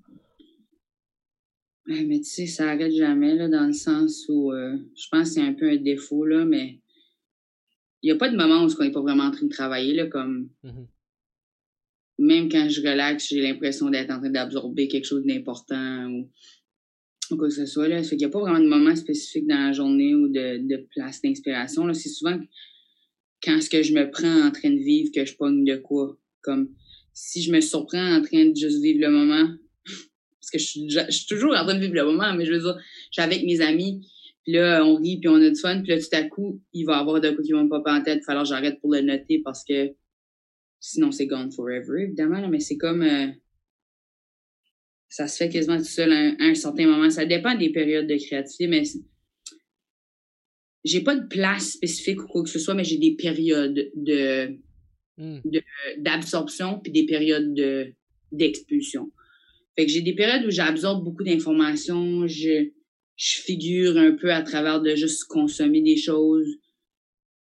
Mais 1.87 2.19
tu 2.19 2.25
sais, 2.25 2.47
ça 2.47 2.69
arrête 2.69 2.93
jamais, 2.93 3.35
là, 3.35 3.47
dans 3.47 3.65
le 3.65 3.73
sens 3.73 4.25
où 4.29 4.51
euh, 4.51 4.77
je 4.95 5.07
pense 5.11 5.29
que 5.29 5.35
c'est 5.35 5.41
un 5.41 5.53
peu 5.53 5.69
un 5.69 5.77
défaut, 5.77 6.25
là, 6.25 6.45
mais 6.45 6.79
il 8.01 8.07
n'y 8.07 8.11
a 8.11 8.17
pas 8.17 8.29
de 8.29 8.37
moment 8.37 8.63
où 8.63 8.69
on 8.77 8.83
n'est 8.83 8.91
pas 8.91 9.01
vraiment 9.01 9.23
en 9.23 9.31
train 9.31 9.45
de 9.45 9.51
travailler, 9.51 9.93
là, 9.93 10.07
comme. 10.07 10.49
Mm-hmm. 10.63 10.87
Même 12.19 12.49
quand 12.49 12.67
je 12.67 12.81
relaxe, 12.81 13.27
j'ai 13.29 13.41
l'impression 13.41 13.89
d'être 13.91 14.09
en 14.09 14.19
train 14.19 14.31
d'absorber 14.31 14.87
quelque 14.87 15.05
chose 15.05 15.23
d'important 15.23 16.09
ou 16.09 16.31
ou 17.31 17.37
quoi 17.37 17.47
que 17.47 17.53
ce 17.53 17.65
soit. 17.65 17.87
Là. 17.87 18.03
Fait 18.03 18.15
qu'il 18.15 18.19
n'y 18.19 18.25
a 18.25 18.29
pas 18.29 18.39
vraiment 18.39 18.59
de 18.59 18.67
moment 18.67 18.95
spécifique 18.95 19.47
dans 19.47 19.67
la 19.67 19.71
journée 19.71 20.15
ou 20.15 20.27
de, 20.27 20.57
de 20.67 20.87
place 20.95 21.21
d'inspiration. 21.21 21.91
C'est 21.93 22.09
souvent 22.09 22.39
quand 23.43 23.61
ce 23.61 23.69
que 23.69 23.83
je 23.83 23.93
me 23.93 24.09
prends 24.09 24.47
en 24.47 24.51
train 24.51 24.71
de 24.71 24.79
vivre 24.79 25.11
que 25.13 25.25
je 25.25 25.35
pogne 25.35 25.63
de 25.63 25.75
quoi. 25.77 26.17
Comme 26.41 26.69
si 27.13 27.41
je 27.41 27.51
me 27.51 27.61
surprends 27.61 28.15
en 28.17 28.21
train 28.21 28.45
de 28.45 28.55
juste 28.55 28.81
vivre 28.81 29.01
le 29.01 29.11
moment. 29.11 29.49
Parce 30.47 30.51
que 30.51 30.59
je 30.59 30.65
suis, 30.65 30.89
je, 30.89 31.11
suis 31.11 31.25
toujours 31.25 31.53
en 31.55 31.65
train 31.65 31.75
de 31.75 31.79
vivre 31.81 31.93
le 31.93 32.05
moment, 32.05 32.33
mais 32.33 32.45
je 32.45 32.53
veux 32.53 32.59
dire, 32.59 32.77
je 32.77 33.07
suis 33.11 33.21
avec 33.21 33.43
mes 33.43 33.59
amis, 33.59 34.07
puis 34.43 34.53
là, 34.53 34.85
on 34.85 34.95
rit, 34.95 35.19
puis 35.19 35.27
on 35.27 35.35
a 35.35 35.49
du 35.49 35.59
fun, 35.59 35.81
puis 35.81 35.91
là, 35.91 35.99
tout 35.99 36.07
à 36.13 36.23
coup, 36.23 36.61
il 36.71 36.85
va 36.85 36.97
y 36.97 36.99
avoir 37.01 37.19
de 37.19 37.31
quoi 37.31 37.43
qui 37.43 37.51
vont 37.51 37.65
me 37.65 37.69
popper 37.69 37.91
en 37.91 38.01
tête, 38.01 38.19
il 38.19 38.19
va 38.19 38.25
falloir 38.27 38.43
que 38.43 38.49
j'arrête 38.49 38.79
pour 38.79 38.93
le 38.93 39.01
noter 39.01 39.41
parce 39.43 39.65
que 39.65 39.91
sinon 40.79 41.11
c'est 41.11 41.25
gone 41.25 41.51
forever, 41.51 42.03
évidemment, 42.03 42.39
là, 42.39 42.47
mais 42.47 42.61
c'est 42.61 42.77
comme 42.77 43.01
euh, 43.01 43.27
ça 45.09 45.27
se 45.27 45.35
fait 45.35 45.49
quasiment 45.49 45.77
tout 45.77 45.83
seul 45.83 46.13
à 46.13 46.35
un, 46.39 46.53
certain 46.53 46.87
moment. 46.87 47.09
Ça 47.09 47.25
dépend 47.25 47.55
des 47.55 47.71
périodes 47.71 48.07
de 48.07 48.15
créativité, 48.15 48.67
mais 48.67 48.83
j'ai 50.85 51.01
pas 51.01 51.15
de 51.15 51.27
place 51.27 51.71
spécifique 51.71 52.21
ou 52.21 52.27
quoi 52.27 52.43
que 52.43 52.49
ce 52.49 52.59
soit, 52.59 52.73
mais 52.73 52.85
j'ai 52.85 52.97
des 52.97 53.15
périodes 53.15 53.91
de 53.95 54.57
hmm. 55.17 55.41
d'absorption 55.97 56.79
puis 56.79 56.93
des 56.93 57.05
périodes 57.05 57.53
de 57.53 57.93
d'expulsion. 58.31 59.11
Fait 59.77 59.85
que 59.85 59.91
j'ai 59.91 60.01
des 60.01 60.13
périodes 60.13 60.45
où 60.45 60.51
j'absorbe 60.51 61.03
beaucoup 61.03 61.23
d'informations, 61.23 62.27
je 62.27 62.71
je 63.15 63.41
figure 63.41 63.97
un 63.97 64.11
peu 64.11 64.31
à 64.31 64.43
travers 64.43 64.79
de 64.79 64.95
juste 64.95 65.23
consommer 65.23 65.81
des 65.81 65.97
choses, 65.97 66.59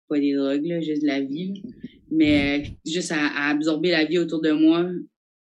pas 0.09 0.21
des 0.21 0.35
drogues 0.35 0.67
là, 0.67 0.81
juste 0.81 1.03
de 1.03 1.09
la 1.09 1.21
vie, 1.21 1.65
mais 2.13 2.77
juste 2.87 3.11
à 3.11 3.49
absorber 3.49 3.91
la 3.91 4.05
vie 4.05 4.19
autour 4.19 4.41
de 4.41 4.53
moi 4.53 4.89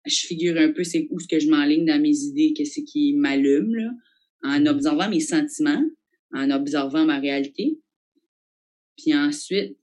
je 0.06 0.26
figure 0.26 0.58
un 0.58 0.72
peu 0.72 0.84
c'est 0.84 1.06
où 1.10 1.18
ce 1.18 1.26
que 1.26 1.38
je 1.38 1.48
m'enligne 1.48 1.86
dans 1.86 2.00
mes 2.00 2.16
idées, 2.24 2.52
qu'est-ce 2.54 2.80
qui 2.80 3.14
m'allume, 3.14 3.74
là, 3.74 3.90
en 4.42 4.60
mm-hmm. 4.60 4.68
observant 4.68 5.08
mes 5.08 5.20
sentiments, 5.20 5.84
en 6.32 6.50
observant 6.50 7.04
ma 7.04 7.18
réalité. 7.18 7.78
Puis 8.98 9.14
ensuite, 9.14 9.76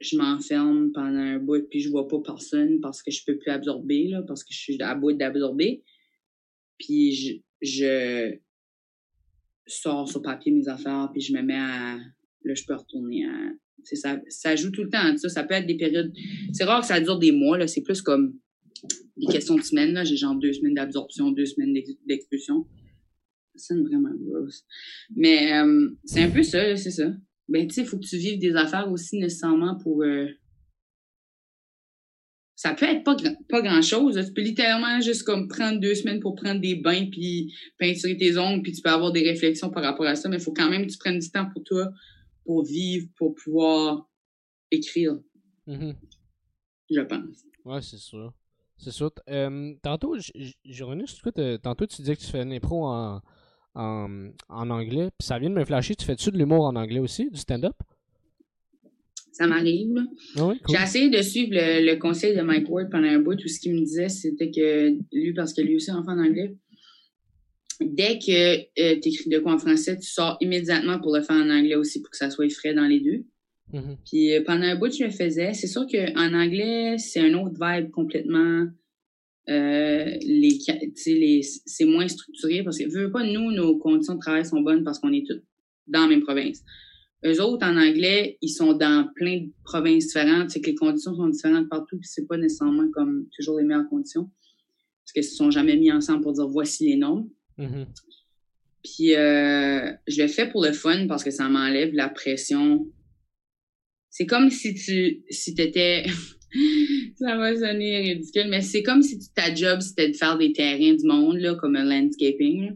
je 0.00 0.16
m'enferme 0.16 0.92
pendant 0.92 1.18
un 1.18 1.38
bout, 1.38 1.68
puis 1.68 1.80
je 1.80 1.90
vois 1.90 2.08
pas 2.08 2.20
personne 2.20 2.80
parce 2.80 3.02
que 3.02 3.10
je 3.10 3.22
peux 3.24 3.36
plus 3.36 3.50
absorber, 3.50 4.08
là, 4.08 4.22
parce 4.22 4.44
que 4.44 4.54
je 4.54 4.58
suis 4.58 4.82
à 4.82 4.94
bout 4.94 5.12
d'absorber. 5.12 5.82
Puis 6.80 7.12
je, 7.12 7.34
je 7.60 8.38
sors 9.66 10.08
sur 10.08 10.22
papier 10.22 10.50
mes 10.50 10.66
affaires, 10.66 11.10
puis 11.12 11.20
je 11.20 11.34
me 11.34 11.42
mets 11.42 11.58
à... 11.58 11.98
Là, 12.42 12.54
je 12.54 12.64
peux 12.64 12.74
retourner 12.74 13.26
à... 13.26 13.52
Ça, 13.84 14.18
ça 14.28 14.56
joue 14.56 14.70
tout 14.70 14.82
le 14.82 14.88
temps, 14.88 15.16
ça. 15.18 15.28
Ça 15.28 15.44
peut 15.44 15.54
être 15.54 15.66
des 15.66 15.76
périodes... 15.76 16.10
C'est 16.52 16.64
rare 16.64 16.80
que 16.80 16.86
ça 16.86 17.00
dure 17.00 17.18
des 17.18 17.32
mois. 17.32 17.66
C'est 17.66 17.82
plus 17.82 18.00
comme 18.00 18.34
des 19.18 19.26
questions 19.26 19.56
de 19.56 19.62
semaines. 19.62 20.02
J'ai 20.06 20.16
genre 20.16 20.34
deux 20.34 20.54
semaines 20.54 20.74
d'absorption, 20.74 21.30
deux 21.30 21.44
semaines 21.44 21.76
d'expulsion. 22.06 22.66
Ça 23.54 23.74
sonne 23.74 23.84
vraiment 23.86 24.10
gross. 24.14 24.64
Mais 25.14 25.52
euh, 25.52 25.90
c'est 26.04 26.22
un 26.22 26.30
peu 26.30 26.42
ça, 26.42 26.76
c'est 26.76 26.90
ça. 26.90 27.12
Ben, 27.48 27.66
tu 27.66 27.74
sais, 27.74 27.82
il 27.82 27.86
faut 27.86 27.98
que 27.98 28.06
tu 28.06 28.16
vives 28.16 28.38
des 28.38 28.54
affaires 28.56 28.90
aussi 28.90 29.18
nécessairement 29.18 29.76
pour... 29.76 30.02
Euh, 30.02 30.26
ça 32.60 32.74
peut 32.74 32.84
être 32.84 33.04
pas, 33.04 33.16
pas 33.48 33.62
grand-chose. 33.62 34.22
Tu 34.22 34.34
peux 34.34 34.42
littéralement 34.42 35.00
juste 35.00 35.22
comme 35.22 35.48
prendre 35.48 35.80
deux 35.80 35.94
semaines 35.94 36.20
pour 36.20 36.34
prendre 36.34 36.60
des 36.60 36.74
bains 36.74 37.06
puis 37.10 37.54
peinturer 37.78 38.18
tes 38.18 38.36
ongles 38.36 38.60
puis 38.60 38.72
tu 38.72 38.82
peux 38.82 38.90
avoir 38.90 39.12
des 39.12 39.22
réflexions 39.22 39.70
par 39.70 39.82
rapport 39.82 40.04
à 40.04 40.14
ça, 40.14 40.28
mais 40.28 40.36
il 40.36 40.42
faut 40.42 40.52
quand 40.52 40.68
même 40.68 40.84
que 40.84 40.92
tu 40.92 40.98
prennes 40.98 41.18
du 41.18 41.30
temps 41.30 41.48
pour 41.54 41.64
toi, 41.64 41.88
pour 42.44 42.62
vivre, 42.66 43.08
pour 43.16 43.34
pouvoir 43.34 44.06
écrire. 44.70 45.18
Mm-hmm. 45.66 45.94
Je 46.90 47.00
pense. 47.00 47.44
Ouais, 47.64 47.80
c'est 47.80 47.96
sûr. 47.96 48.34
C'est 48.76 48.92
ça. 48.92 49.08
Euh, 49.30 49.74
tantôt, 49.80 50.18
je 50.18 51.56
tantôt 51.56 51.86
tu 51.86 52.02
disais 52.02 52.14
que 52.14 52.20
tu 52.20 52.26
fais 52.26 52.42
une 52.42 52.52
impro 52.52 52.84
en, 52.84 53.22
en, 53.74 54.30
anglais, 54.50 55.08
puis 55.18 55.26
ça 55.26 55.38
vient 55.38 55.48
de 55.48 55.54
me 55.54 55.64
flasher. 55.64 55.94
Tu 55.94 56.04
fais-tu 56.04 56.30
de 56.30 56.36
l'humour 56.36 56.66
en 56.66 56.76
anglais 56.76 57.00
aussi, 57.00 57.30
du 57.30 57.38
stand-up? 57.38 57.76
Ça 59.32 59.46
m'arrive. 59.46 59.94
Ah 60.36 60.52
J'ai 60.68 60.82
essayé 60.82 61.08
de 61.08 61.22
suivre 61.22 61.52
le, 61.52 61.94
conseil 61.96 62.36
de 62.36 62.42
Mike 62.42 62.68
Ward 62.68 62.90
pendant 62.90 63.08
un 63.08 63.18
bout. 63.20 63.36
Tout 63.36 63.48
ce 63.48 63.60
qu'il 63.60 63.74
me 63.74 63.78
disait, 63.78 64.08
c'était 64.08 64.50
que 64.50 64.90
lui, 65.12 65.32
parce 65.32 65.54
que 65.54 65.62
lui 65.62 65.76
aussi 65.76 65.90
enfant 65.90 66.12
en 66.12 66.24
anglais, 66.24 66.56
dès 67.80 68.18
que 68.18 68.58
euh, 68.58 69.00
tu 69.00 69.08
écris 69.08 69.30
de 69.30 69.38
quoi 69.38 69.54
en 69.54 69.58
français, 69.58 69.96
tu 69.96 70.08
sors 70.08 70.36
immédiatement 70.40 70.98
pour 71.00 71.16
le 71.16 71.22
faire 71.22 71.36
en 71.36 71.50
anglais 71.50 71.76
aussi 71.76 72.00
pour 72.00 72.10
que 72.10 72.16
ça 72.16 72.30
soit 72.30 72.50
frais 72.50 72.74
dans 72.74 72.86
les 72.86 73.00
deux. 73.00 73.24
Mm-hmm. 73.72 73.96
Puis 74.10 74.32
euh, 74.32 74.42
pendant 74.44 74.64
un 74.64 74.76
bout, 74.76 74.92
je 74.92 75.04
le 75.04 75.10
faisais. 75.10 75.54
C'est 75.54 75.66
sûr 75.66 75.86
qu'en 75.86 76.34
anglais, 76.34 76.98
c'est 76.98 77.20
un 77.20 77.34
autre 77.34 77.56
vibe 77.60 77.90
complètement. 77.90 78.66
Euh, 79.48 80.04
les, 80.20 80.58
les, 81.06 81.42
c'est 81.42 81.84
moins 81.84 82.06
structuré 82.06 82.62
parce 82.62 82.78
que, 82.78 82.88
veux 82.88 83.10
pas, 83.10 83.24
nous, 83.24 83.50
nos 83.50 83.78
conditions 83.78 84.14
de 84.14 84.20
travail 84.20 84.44
sont 84.44 84.60
bonnes 84.60 84.84
parce 84.84 84.98
qu'on 84.98 85.12
est 85.12 85.26
tous 85.26 85.40
dans 85.86 86.02
la 86.02 86.08
même 86.08 86.22
province. 86.22 86.62
Eux 87.24 87.42
autres, 87.42 87.66
en 87.66 87.76
anglais, 87.76 88.38
ils 88.40 88.48
sont 88.48 88.72
dans 88.72 89.08
plein 89.14 89.38
de 89.40 89.50
provinces 89.64 90.06
différentes. 90.06 90.50
C'est 90.50 90.60
que 90.60 90.70
les 90.70 90.74
conditions 90.74 91.14
sont 91.14 91.28
différentes 91.28 91.68
partout, 91.68 91.98
puis 91.98 92.08
c'est 92.10 92.26
pas 92.26 92.36
nécessairement 92.36 92.90
comme 92.92 93.26
toujours 93.36 93.58
les 93.58 93.64
meilleures 93.64 93.88
conditions. 93.88 94.30
Parce 95.04 95.12
qu'ils 95.12 95.24
se 95.24 95.36
sont 95.36 95.50
jamais 95.50 95.76
mis 95.76 95.92
ensemble 95.92 96.22
pour 96.22 96.32
dire 96.32 96.48
voici 96.48 96.88
les 96.88 96.96
noms. 96.96 97.30
Mm-hmm. 97.58 97.86
Puis 98.82 99.14
euh, 99.14 99.92
je 100.08 100.22
le 100.22 100.28
fais 100.28 100.48
pour 100.48 100.64
le 100.64 100.72
fun 100.72 101.06
parce 101.06 101.22
que 101.22 101.30
ça 101.30 101.48
m'enlève 101.48 101.92
la 101.92 102.08
pression 102.08 102.86
c'est 104.10 104.26
comme 104.26 104.50
si 104.50 104.74
tu 104.74 105.22
si 105.30 105.54
étais 105.56 106.04
ça 107.14 107.36
va 107.36 107.54
sonner 107.56 108.00
ridicule, 108.00 108.48
mais 108.48 108.60
c'est 108.60 108.82
comme 108.82 109.02
si 109.02 109.18
ta 109.34 109.54
job, 109.54 109.80
c'était 109.80 110.08
de 110.08 110.16
faire 110.16 110.36
des 110.36 110.52
terrains 110.52 110.94
du 110.94 111.06
monde, 111.06 111.38
là, 111.38 111.54
comme 111.54 111.76
un 111.76 111.84
landscaping. 111.84 112.72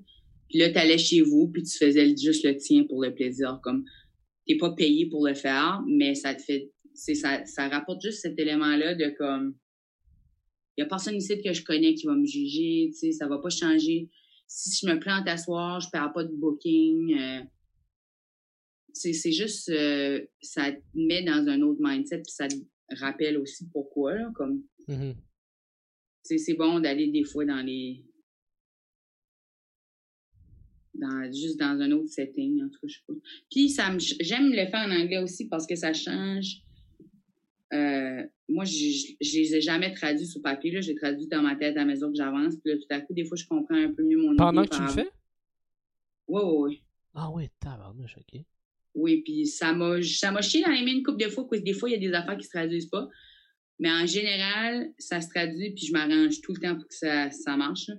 Puis 0.49 0.59
là, 0.61 0.70
t'allais 0.70 0.99
chez 0.99 1.22
vous, 1.22 1.49
puis 1.49 1.64
tu 1.64 1.76
faisais 1.76 2.14
juste 2.16 2.45
le 2.45 2.57
tien 2.57 2.84
pour 2.84 3.03
le 3.03 3.12
plaisir. 3.12 3.59
Comme, 3.64 3.84
t'es 4.47 4.57
pas 4.57 4.72
payé 4.72 5.07
pour 5.07 5.26
le 5.26 5.34
faire, 5.34 5.82
mais 5.86 6.14
ça 6.14 6.34
te 6.34 6.42
fait, 6.42 6.70
c'est, 6.95 7.14
ça, 7.14 7.45
ça 7.47 7.68
rapporte 7.68 8.03
juste 8.03 8.20
cet 8.20 8.38
élément-là 8.38 8.95
de 8.95 9.14
comme, 9.16 9.57
il 10.76 10.82
y 10.82 10.84
a 10.84 10.86
personne 10.86 11.16
ici 11.16 11.40
que 11.42 11.53
je 11.53 11.64
connais 11.64 11.95
qui 11.95 12.07
va 12.07 12.14
me 12.14 12.26
juger, 12.26 12.90
tu 12.92 12.99
sais, 12.99 13.12
ça 13.12 13.28
va 13.28 13.38
pas 13.38 13.51
changer. 13.51 14.11
Si 14.47 14.84
je 14.84 14.92
me 14.92 14.99
plante 14.99 15.26
à 15.28 15.36
soir, 15.36 15.80
je 15.80 15.88
perds 15.90 16.12
pas 16.12 16.24
de 16.24 16.32
booking. 16.34 17.18
Euh, 17.18 17.40
c'est 18.92 19.32
juste, 19.32 19.68
euh, 19.70 20.24
ça 20.40 20.72
te 20.72 20.80
met 20.95 21.22
dans 21.22 21.49
un 21.49 21.61
autre 21.62 21.80
mindset, 21.82 22.18
puis 22.22 22.32
ça 22.32 22.47
te 22.49 22.55
rappelle 23.01 23.38
aussi 23.38 23.68
pourquoi, 23.70 24.14
là, 24.14 24.30
comme, 24.34 24.62
Mhm. 24.88 25.14
c'est 26.22 26.55
bon 26.55 26.80
d'aller 26.80 27.09
des 27.09 27.24
fois 27.24 27.45
dans 27.45 27.64
les, 27.64 28.05
dans, 30.95 31.32
juste 31.32 31.59
dans 31.59 31.80
un 31.80 31.90
autre 31.92 32.09
setting, 32.09 32.62
en 32.62 32.68
tout 32.68 32.80
cas, 32.80 32.86
je 32.86 32.95
sais 32.95 33.05
pas. 33.07 33.14
Puis, 33.51 33.68
ça 33.70 33.90
me, 33.90 33.99
j'aime 33.99 34.51
le 34.51 34.66
faire 34.66 34.86
en 34.86 34.90
anglais 34.90 35.18
aussi 35.18 35.49
parce 35.49 35.66
que 35.66 35.74
ça 35.74 35.92
change. 35.92 36.62
Euh, 37.72 38.22
moi, 38.49 38.64
je, 38.64 38.72
je, 38.72 39.07
je 39.20 39.38
les 39.38 39.57
ai 39.57 39.61
jamais 39.61 39.92
traduits 39.92 40.26
sur 40.26 40.40
papier, 40.40 40.70
là. 40.70 40.80
J'ai 40.80 40.95
traduit 40.95 41.26
dans 41.26 41.42
ma 41.42 41.57
tête 41.57 41.76
à 41.76 41.84
mesure 41.84 42.09
que 42.09 42.16
j'avance. 42.16 42.55
Puis 42.57 42.72
là, 42.72 42.78
tout 42.78 42.86
à 42.90 43.01
coup, 43.01 43.12
des 43.14 43.24
fois, 43.24 43.36
je 43.36 43.47
comprends 43.47 43.74
un 43.74 43.92
peu 43.92 44.05
mieux 44.05 44.18
mon 44.18 44.36
Pendant 44.36 44.62
idée 44.62 44.70
que 44.70 44.76
tu 44.76 44.82
le 44.82 44.88
fais? 44.88 45.11
Ouais, 46.28 46.42
ouais, 46.42 46.59
ouais. 46.59 46.80
Ah 47.14 47.30
ouais, 47.30 47.51
tabarnouche, 47.61 48.16
ok. 48.18 48.40
Oui, 48.95 49.22
puis 49.22 49.47
ça 49.47 49.72
m'a 49.72 50.01
ça 50.03 50.30
m'a 50.30 50.40
chié 50.40 50.62
dans 50.62 50.70
les 50.70 50.84
mains 50.84 50.92
une 50.92 51.03
couple 51.03 51.24
de 51.24 51.28
fois, 51.28 51.49
parce 51.49 51.61
que 51.61 51.64
des 51.64 51.72
fois, 51.72 51.88
il 51.90 51.92
y 51.92 51.97
a 51.97 51.99
des 51.99 52.12
affaires 52.12 52.36
qui 52.36 52.45
se 52.45 52.51
traduisent 52.51 52.86
pas. 52.86 53.09
Mais 53.80 53.90
en 53.90 54.07
général, 54.07 54.92
ça 54.99 55.20
se 55.20 55.28
traduit, 55.28 55.72
puis 55.74 55.86
je 55.86 55.92
m'arrange 55.92 56.40
tout 56.40 56.53
le 56.55 56.61
temps 56.61 56.76
pour 56.76 56.86
que 56.86 56.95
ça, 56.95 57.30
ça 57.32 57.57
marche. 57.57 57.88
là. 57.88 57.95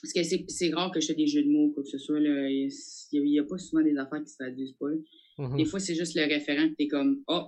Parce 0.00 0.12
que 0.12 0.22
c'est 0.22 0.44
c'est 0.48 0.72
rare 0.72 0.90
que 0.90 1.00
je 1.00 1.06
fais 1.06 1.14
des 1.14 1.26
jeux 1.26 1.42
de 1.42 1.48
mots, 1.48 1.70
quoi 1.70 1.82
que 1.82 1.88
ce 1.88 1.98
soit. 1.98 2.20
là. 2.20 2.48
Il 2.50 2.70
n'y 3.12 3.38
a, 3.38 3.44
pas 3.44 3.58
souvent 3.58 3.82
des 3.82 3.96
affaires 3.96 4.22
qui 4.22 4.30
se 4.30 4.36
traduisent 4.38 4.76
pas. 4.78 4.90
Mhm. 5.38 5.56
Des 5.56 5.64
fois, 5.64 5.80
c'est 5.80 5.94
juste 5.94 6.14
le 6.14 6.22
référent 6.22 6.68
que 6.68 6.74
t'es 6.74 6.88
comme 6.88 7.22
Oh, 7.28 7.46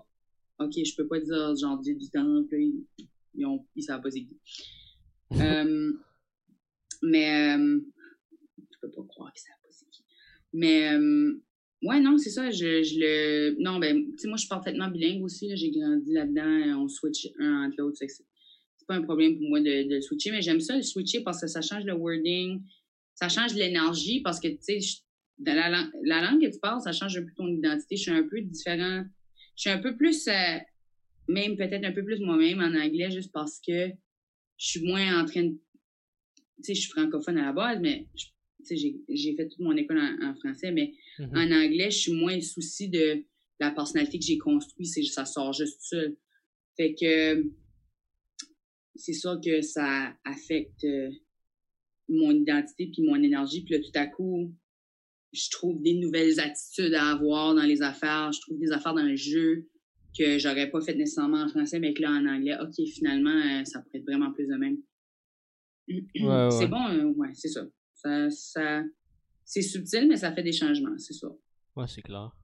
ok, 0.58 0.72
je 0.74 0.94
peux 0.96 1.06
pas 1.06 1.20
dire 1.20 1.56
genre 1.56 1.78
Dieu 1.78 1.94
du 1.94 2.08
temps, 2.10 2.44
puis 2.48 2.86
ils, 3.34 3.46
ont, 3.46 3.64
ils 3.76 3.82
savent 3.82 4.02
pas 4.02 4.10
c'est 4.10 4.24
qui. 4.24 4.36
Euh, 5.30 5.92
mais 7.02 7.54
euh, 7.54 7.80
je 8.58 8.76
peux 8.80 8.90
pas 8.90 9.02
croire 9.08 9.30
qu'ils 9.34 9.42
savent 9.42 9.60
pas 9.62 9.68
c'est 9.70 9.84
qui. 9.90 10.02
Mais 10.54 10.90
euh, 10.94 11.38
ouais, 11.82 12.00
non, 12.00 12.16
c'est 12.16 12.30
ça. 12.30 12.50
Je, 12.50 12.82
je 12.82 12.98
le. 12.98 13.56
Non, 13.62 13.78
ben, 13.78 14.06
tu 14.12 14.18
sais, 14.18 14.28
moi, 14.28 14.38
je 14.38 14.42
suis 14.42 14.48
parfaitement 14.48 14.88
bilingue 14.88 15.22
aussi. 15.22 15.54
J'ai 15.54 15.70
grandi 15.70 16.14
là-dedans. 16.14 16.82
On 16.82 16.88
switch 16.88 17.28
un 17.38 17.66
entre 17.66 17.76
l'autre. 17.78 17.98
c'est 17.98 18.08
pas 18.88 18.94
un 18.96 19.02
problème 19.02 19.38
pour 19.38 19.48
moi 19.48 19.60
de, 19.60 19.88
de 19.88 19.94
le 19.96 20.00
switcher, 20.00 20.30
mais 20.32 20.42
j'aime 20.42 20.60
ça 20.60 20.76
le 20.76 20.82
switcher 20.82 21.20
parce 21.22 21.40
que 21.40 21.46
ça 21.46 21.60
change 21.60 21.84
le 21.84 21.92
wording, 21.94 22.60
ça 23.14 23.28
change 23.28 23.54
l'énergie 23.54 24.20
parce 24.22 24.40
que, 24.40 24.48
tu 24.48 24.58
sais, 24.60 24.78
dans 25.38 25.54
la, 25.54 25.88
la 26.02 26.22
langue 26.22 26.40
que 26.40 26.50
tu 26.52 26.58
parles, 26.58 26.80
ça 26.80 26.92
change 26.92 27.16
un 27.16 27.22
peu 27.22 27.32
ton 27.36 27.46
identité. 27.46 27.96
Je 27.96 28.02
suis 28.02 28.10
un 28.10 28.26
peu 28.26 28.40
différent. 28.40 29.04
Je 29.56 29.60
suis 29.62 29.70
un 29.70 29.78
peu 29.78 29.96
plus, 29.96 30.26
euh, 30.26 30.58
même 31.28 31.56
peut-être 31.56 31.84
un 31.84 31.92
peu 31.92 32.04
plus 32.04 32.18
moi-même 32.20 32.60
en 32.60 32.74
anglais, 32.74 33.10
juste 33.10 33.30
parce 33.32 33.60
que 33.64 33.88
je 34.56 34.66
suis 34.66 34.80
moins 34.82 35.20
en 35.22 35.24
train 35.26 35.44
de. 35.44 35.54
Tu 35.54 36.64
sais, 36.64 36.74
je 36.74 36.80
suis 36.80 36.90
francophone 36.90 37.38
à 37.38 37.46
la 37.46 37.52
base, 37.52 37.78
mais 37.80 38.06
je- 38.16 38.24
tu 38.66 38.76
sais, 38.76 38.94
j'ai 39.08 39.36
fait 39.36 39.48
toute 39.48 39.60
mon 39.60 39.76
école 39.76 39.98
en, 40.00 40.30
en 40.30 40.34
français, 40.34 40.72
mais 40.72 40.92
Mhm. 41.20 41.36
en 41.36 41.50
anglais, 41.64 41.90
je 41.90 41.98
suis 41.98 42.12
moins 42.12 42.40
souci 42.40 42.88
de 42.88 43.22
la 43.60 43.70
personnalité 43.72 44.18
que 44.18 44.24
j'ai 44.24 44.38
construite. 44.38 44.86
C'est 44.88 45.02
ça 45.04 45.24
sort 45.24 45.52
juste 45.52 45.78
seul. 45.82 46.16
Fait 46.76 46.94
que 46.94 47.44
c'est 48.98 49.12
sûr 49.12 49.40
que 49.40 49.62
ça 49.62 50.12
affecte 50.24 50.84
euh, 50.84 51.10
mon 52.08 52.32
identité 52.32 52.90
puis 52.92 53.02
mon 53.02 53.16
énergie. 53.16 53.62
Puis 53.62 53.74
là, 53.74 53.80
tout 53.80 53.98
à 53.98 54.06
coup, 54.06 54.52
je 55.32 55.50
trouve 55.50 55.80
des 55.82 55.94
nouvelles 55.94 56.40
attitudes 56.40 56.94
à 56.94 57.10
avoir 57.10 57.54
dans 57.54 57.62
les 57.62 57.82
affaires. 57.82 58.32
Je 58.32 58.40
trouve 58.40 58.58
des 58.58 58.72
affaires 58.72 58.94
dans 58.94 59.02
le 59.02 59.16
jeu 59.16 59.68
que 60.18 60.38
j'aurais 60.38 60.70
pas 60.70 60.80
fait 60.80 60.94
nécessairement 60.94 61.42
en 61.42 61.48
français, 61.48 61.78
mais 61.78 61.94
que 61.94 62.02
là, 62.02 62.10
en 62.10 62.26
anglais, 62.26 62.56
OK, 62.60 62.74
finalement, 62.86 63.30
euh, 63.30 63.64
ça 63.64 63.80
pourrait 63.80 63.98
être 63.98 64.06
vraiment 64.06 64.32
plus 64.32 64.46
de 64.46 64.56
même. 64.56 64.78
ouais. 65.88 66.48
C'est 66.50 66.66
bon, 66.66 66.88
euh, 66.88 67.04
ouais, 67.16 67.30
c'est 67.34 67.48
ça. 67.48 67.66
Ça, 67.94 68.30
ça 68.30 68.82
c'est 69.44 69.62
subtil, 69.62 70.08
mais 70.08 70.16
ça 70.16 70.32
fait 70.32 70.42
des 70.42 70.52
changements, 70.52 70.96
c'est 70.98 71.14
ça. 71.14 71.28
Ouais, 71.76 71.86
c'est 71.86 72.02
clair. 72.02 72.36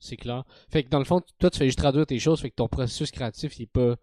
C'est 0.00 0.16
clair. 0.16 0.44
Fait 0.70 0.84
que 0.84 0.88
dans 0.88 0.98
le 0.98 1.04
fond, 1.04 1.22
toi, 1.38 1.50
tu 1.50 1.58
fais 1.58 1.66
juste 1.66 1.78
traduire 1.78 2.06
tes 2.06 2.18
choses, 2.18 2.40
fait 2.40 2.50
que 2.50 2.56
ton 2.56 2.68
processus 2.68 3.10
créatif, 3.10 3.58
il 3.58 3.62
est 3.62 3.66
pas, 3.66 3.96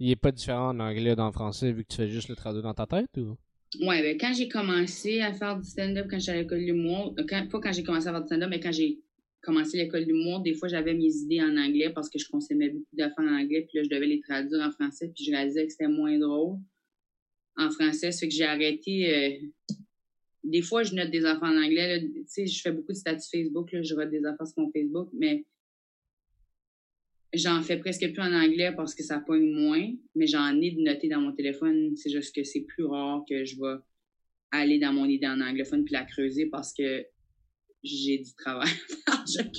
il 0.00 0.10
est 0.10 0.16
pas 0.16 0.32
différent 0.32 0.68
en 0.70 0.80
anglais 0.80 1.16
d'en 1.16 1.32
français 1.32 1.72
vu 1.72 1.84
que 1.84 1.88
tu 1.88 1.96
fais 1.96 2.08
juste 2.08 2.28
le 2.28 2.36
traduire 2.36 2.62
dans 2.62 2.74
ta 2.74 2.86
tête 2.86 3.16
ou? 3.16 3.36
Ouais, 3.80 4.00
ben, 4.02 4.16
quand 4.18 4.32
j'ai 4.32 4.48
commencé 4.48 5.20
à 5.20 5.32
faire 5.34 5.58
du 5.58 5.68
stand-up, 5.68 6.06
quand 6.10 6.18
j'étais 6.18 6.32
à 6.32 6.40
l'école 6.40 6.64
d'humour, 6.64 7.14
euh, 7.18 7.24
pas 7.24 7.60
quand 7.60 7.72
j'ai 7.72 7.82
commencé 7.82 8.08
à 8.08 8.12
faire 8.12 8.22
du 8.22 8.26
stand-up, 8.26 8.48
mais 8.48 8.60
quand 8.60 8.72
j'ai 8.72 8.98
commencé 9.42 9.76
l'école 9.76 10.06
d'humour, 10.06 10.40
des 10.40 10.54
fois, 10.54 10.68
j'avais 10.68 10.94
mes 10.94 11.14
idées 11.14 11.42
en 11.42 11.56
anglais 11.56 11.90
parce 11.90 12.08
que 12.08 12.18
je 12.18 12.28
consommais 12.28 12.70
beaucoup 12.70 12.96
d'affaires 12.96 13.24
en 13.24 13.38
anglais, 13.38 13.66
puis 13.68 13.78
là, 13.78 13.84
je 13.84 13.90
devais 13.90 14.06
les 14.06 14.20
traduire 14.20 14.60
en 14.62 14.70
français, 14.70 15.12
puis 15.14 15.24
je 15.24 15.30
réalisais 15.30 15.66
que 15.66 15.72
c'était 15.72 15.88
moins 15.88 16.18
drôle 16.18 16.56
en 17.56 17.70
français, 17.70 18.12
ça 18.12 18.20
fait 18.20 18.28
que 18.28 18.34
j'ai 18.34 18.44
arrêté. 18.44 19.14
euh, 19.14 19.74
des 20.44 20.62
fois, 20.62 20.82
je 20.82 20.94
note 20.94 21.10
des 21.10 21.24
affaires 21.26 21.48
en 21.50 21.62
anglais, 21.62 22.00
tu 22.00 22.24
sais, 22.26 22.46
je 22.46 22.60
fais 22.62 22.72
beaucoup 22.72 22.92
de 22.92 22.96
statuts 22.96 23.28
Facebook, 23.30 23.70
là, 23.72 23.82
je 23.82 23.94
note 23.94 24.10
des 24.10 24.24
affaires 24.24 24.46
sur 24.46 24.62
mon 24.62 24.70
Facebook, 24.70 25.10
mais 25.12 25.44
j'en 27.34 27.62
fais 27.62 27.78
presque 27.78 28.12
plus 28.12 28.22
en 28.22 28.32
anglais 28.32 28.72
parce 28.76 28.94
que 28.94 29.02
ça 29.02 29.20
pogne 29.20 29.50
moins, 29.50 29.92
mais 30.14 30.26
j'en 30.26 30.60
ai 30.60 30.70
de 30.72 30.80
noter 30.80 31.08
dans 31.08 31.20
mon 31.20 31.32
téléphone. 31.32 31.96
C'est 31.96 32.10
juste 32.10 32.34
que 32.34 32.42
c'est 32.42 32.62
plus 32.62 32.84
rare 32.84 33.22
que 33.28 33.44
je 33.44 33.56
vais 33.56 33.76
aller 34.50 34.78
dans 34.78 34.92
mon 34.92 35.04
idée 35.06 35.26
en 35.26 35.40
anglophone 35.40 35.84
puis 35.84 35.92
la 35.92 36.04
creuser 36.04 36.46
parce 36.46 36.72
que 36.72 37.04
j'ai 37.82 38.18
du 38.18 38.34
travail 38.34 38.70
à 39.06 39.24
faire. 39.26 39.50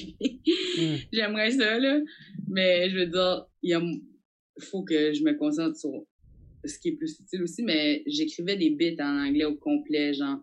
Hmm. 0.77 0.95
J'aimerais 1.13 1.51
ça, 1.51 1.79
là. 1.79 1.99
Mais 2.47 2.89
je 2.89 2.97
veux 2.97 3.05
dire, 3.05 3.45
il 3.61 3.69
y 3.69 3.73
a, 3.73 3.81
faut 4.59 4.83
que 4.83 5.13
je 5.13 5.23
me 5.23 5.33
concentre 5.33 5.77
sur 5.77 5.91
ce 6.65 6.77
qui 6.79 6.89
est 6.89 6.95
plus 6.97 7.19
utile 7.19 7.43
aussi, 7.43 7.63
mais 7.63 8.03
j'écrivais 8.07 8.57
des 8.57 8.71
bits 8.71 8.97
en 8.99 9.27
anglais 9.27 9.45
au 9.45 9.55
complet, 9.55 10.13
genre, 10.13 10.39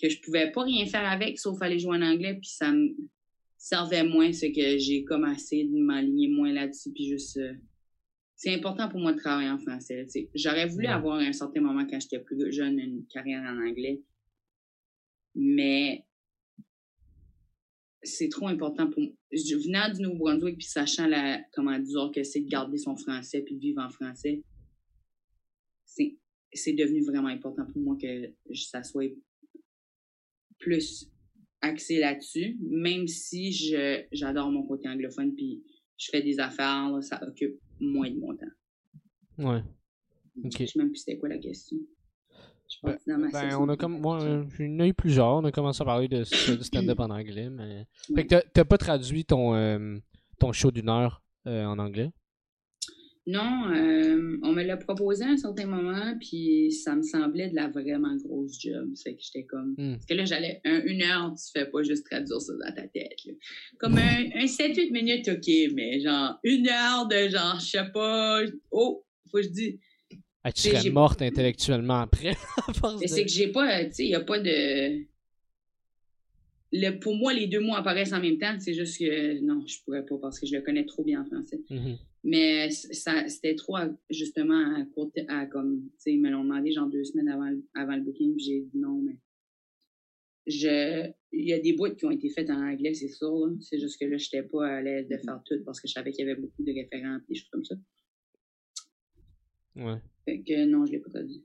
que 0.00 0.08
je 0.08 0.20
pouvais 0.20 0.52
pas 0.52 0.62
rien 0.62 0.86
faire 0.86 1.04
avec, 1.04 1.38
sauf 1.38 1.60
aller 1.60 1.78
jouer 1.78 1.96
en 1.96 2.02
anglais, 2.02 2.34
puis 2.34 2.50
ça 2.50 2.70
me 2.70 2.90
servait 3.58 4.04
moins, 4.04 4.32
c'est 4.32 4.52
que 4.52 4.78
j'ai 4.78 5.04
comme 5.04 5.26
essayé 5.26 5.64
de 5.64 5.76
m'aligner 5.76 6.28
moins 6.28 6.52
là-dessus, 6.52 6.92
puis 6.92 7.08
juste... 7.08 7.36
euh, 7.36 7.54
c'est 8.36 8.54
important 8.54 8.88
pour 8.88 9.00
moi 9.00 9.12
de 9.12 9.18
travailler 9.18 9.50
en 9.50 9.58
français. 9.58 10.06
J'aurais 10.34 10.66
voulu 10.68 10.86
Ouais. 10.86 10.92
avoir 10.92 11.16
à 11.18 11.22
un 11.22 11.32
certain 11.32 11.60
moment, 11.60 11.84
quand 11.90 11.98
j'étais 12.00 12.20
plus 12.20 12.52
jeune, 12.52 12.78
une 12.78 13.04
carrière 13.08 13.42
en 13.42 13.58
anglais, 13.66 14.00
mais 15.34 16.04
c'est 18.04 18.28
trop 18.28 18.46
important 18.46 18.88
pour 18.88 19.02
moi. 19.02 19.12
Je 19.32 19.56
venant 19.56 19.92
du 19.92 20.02
Nouveau-Brunswick, 20.02 20.56
puis 20.58 20.66
sachant 20.66 21.08
la, 21.08 21.42
comment 21.52 21.76
dire 21.80 22.10
que 22.14 22.22
c'est 22.22 22.40
de 22.40 22.48
garder 22.48 22.78
son 22.78 22.96
français, 22.96 23.42
puis 23.42 23.56
de 23.56 23.60
vivre 23.60 23.82
en 23.82 23.90
français, 23.90 24.42
c'est 25.84 26.16
c'est 26.52 26.72
devenu 26.72 27.02
vraiment 27.04 27.28
important 27.28 27.66
pour 27.66 27.82
moi 27.82 27.96
que 28.00 28.32
ça 28.54 28.82
soit 28.82 29.12
plus 30.58 31.10
axé 31.60 31.98
là-dessus, 31.98 32.56
même 32.60 33.06
si 33.06 33.52
je 33.52 34.04
j'adore 34.12 34.50
mon 34.50 34.64
côté 34.64 34.88
anglophone, 34.88 35.34
puis 35.34 35.62
je 35.96 36.08
fais 36.10 36.22
des 36.22 36.38
affaires, 36.40 36.90
là, 36.90 37.00
ça 37.02 37.20
occupe 37.26 37.58
moins 37.80 38.10
de 38.10 38.18
mon 38.18 38.36
temps. 38.36 38.46
Ouais. 39.38 39.62
Ok. 40.44 40.56
Je 40.60 40.66
sais 40.66 40.78
même 40.78 40.90
plus 40.90 40.98
c'était 40.98 41.18
quoi 41.18 41.28
la 41.28 41.38
question. 41.38 41.78
Je 42.68 42.74
suis 42.74 42.80
partie 42.82 43.08
dans 43.08 43.18
ma 43.18 43.30
Ben, 43.30 43.40
section 43.40 43.62
on 43.62 43.68
a 43.70 43.76
comme, 43.76 44.00
moi, 44.00 44.18
j'en 44.20 44.78
ai 44.84 44.88
eu 44.88 44.94
plusieurs. 44.94 45.36
On 45.36 45.44
a 45.44 45.50
commencé 45.50 45.80
à 45.82 45.86
parler 45.86 46.06
de, 46.06 46.22
stand-up 46.24 47.00
en 47.00 47.10
anglais, 47.10 47.48
mais. 47.48 47.86
Fait 48.14 48.24
que 48.24 48.28
t'as- 48.28 48.42
t'as 48.42 48.64
pas 48.64 48.76
traduit 48.78 49.24
ton, 49.24 49.54
euh, 49.54 49.96
ton 50.38 50.52
show 50.52 50.70
d'une 50.70 50.90
heure 50.90 51.22
euh, 51.46 51.64
en 51.64 51.78
anglais? 51.78 52.10
Non, 53.30 53.70
euh, 53.74 54.38
on 54.42 54.52
me 54.54 54.62
l'a 54.62 54.78
proposé 54.78 55.22
à 55.22 55.28
un 55.28 55.36
certain 55.36 55.66
moment, 55.66 56.16
puis 56.18 56.72
ça 56.72 56.96
me 56.96 57.02
semblait 57.02 57.50
de 57.50 57.54
la 57.54 57.68
vraiment 57.68 58.16
grosse 58.16 58.58
job. 58.58 58.90
Fait 59.04 59.14
que 59.16 59.20
j'étais 59.22 59.44
comme. 59.44 59.74
Hmm. 59.76 59.92
Parce 59.96 60.06
que 60.06 60.14
là, 60.14 60.24
j'allais. 60.24 60.62
Un, 60.64 60.80
une 60.86 61.02
heure, 61.02 61.34
tu 61.34 61.44
fais 61.52 61.66
pas 61.66 61.82
juste 61.82 62.06
traduire 62.06 62.40
ça 62.40 62.54
dans 62.54 62.74
ta 62.74 62.88
tête. 62.88 63.18
là. 63.26 63.32
Comme 63.78 63.98
un, 63.98 64.30
un 64.34 64.46
7-8 64.46 64.92
minutes, 64.92 65.28
OK, 65.28 65.74
mais 65.74 66.00
genre 66.00 66.38
une 66.42 66.68
heure 66.68 67.06
de 67.06 67.28
genre, 67.28 67.60
je 67.60 67.66
sais 67.66 67.90
pas. 67.92 68.40
Oh, 68.70 69.04
faut 69.30 69.36
que 69.36 69.42
je 69.42 69.48
dise. 69.50 69.78
Ah, 70.42 70.50
tu 70.50 70.62
serais 70.62 70.88
morte 70.90 71.20
intellectuellement 71.20 72.00
après, 72.00 72.34
Mais 72.98 73.02
de- 73.02 73.06
c'est 73.08 73.24
que 73.24 73.30
j'ai 73.30 73.48
pas. 73.52 73.84
Tu 73.84 73.92
sais, 73.92 74.04
il 74.04 74.10
y 74.10 74.14
a 74.14 74.20
pas 74.20 74.40
de. 74.40 75.04
Le, 76.72 76.98
pour 76.98 77.14
moi, 77.14 77.32
les 77.32 77.46
deux 77.46 77.60
mots 77.60 77.74
apparaissent 77.74 78.12
en 78.12 78.20
même 78.20 78.38
temps. 78.38 78.56
C'est 78.58 78.74
juste 78.74 78.98
que 78.98 79.40
non, 79.42 79.62
je 79.66 79.76
pourrais 79.84 80.04
pas 80.04 80.16
parce 80.20 80.38
que 80.40 80.46
je 80.46 80.54
le 80.54 80.62
connais 80.62 80.84
trop 80.86 81.04
bien 81.04 81.20
en 81.22 81.24
français. 81.24 81.60
Mhm. 81.70 81.96
Mais 82.24 82.70
ça, 82.70 83.28
c'était 83.28 83.54
trop, 83.54 83.76
à- 83.76 83.96
justement, 84.10 84.74
à 84.76 84.84
court, 84.86 85.12
à 85.28 85.46
comme, 85.46 85.82
tu 85.82 85.94
sais, 85.98 86.12
ils 86.12 86.20
me 86.20 86.30
l'ont 86.30 86.42
demandé 86.44 86.72
genre 86.72 86.88
deux 86.88 87.04
semaines 87.04 87.28
avant, 87.28 87.48
le- 87.48 87.64
avant 87.74 87.96
le 87.96 88.02
booking, 88.02 88.34
puis 88.34 88.44
j'ai 88.44 88.60
dit 88.60 88.78
non, 88.78 89.00
mais 89.00 89.16
je, 90.46 91.10
il 91.32 91.46
y 91.46 91.52
a 91.52 91.58
des 91.58 91.74
bouts 91.74 91.94
qui 91.94 92.06
ont 92.06 92.10
été 92.10 92.30
faits 92.30 92.50
en 92.50 92.60
anglais, 92.66 92.94
c'est 92.94 93.08
sûr, 93.08 93.46
là. 93.46 93.54
C'est 93.60 93.78
juste 93.78 94.00
que 94.00 94.06
là, 94.06 94.16
j'étais 94.16 94.42
pas 94.42 94.66
à 94.66 94.82
l'aise 94.82 95.06
de 95.08 95.16
faire 95.16 95.40
tout 95.44 95.62
parce 95.64 95.80
que 95.80 95.88
je 95.88 95.92
savais 95.92 96.10
qu'il 96.10 96.26
y 96.26 96.30
avait 96.30 96.40
beaucoup 96.40 96.62
de 96.62 96.72
référents 96.72 97.18
et 97.18 97.32
des 97.32 97.34
choses 97.34 97.50
comme 97.50 97.64
ça. 97.64 97.76
Ouais. 99.76 99.98
Fait 100.24 100.40
que 100.40 100.64
non, 100.66 100.86
je 100.86 100.92
l'ai 100.92 100.98
pas 100.98 101.10
traduit. 101.10 101.44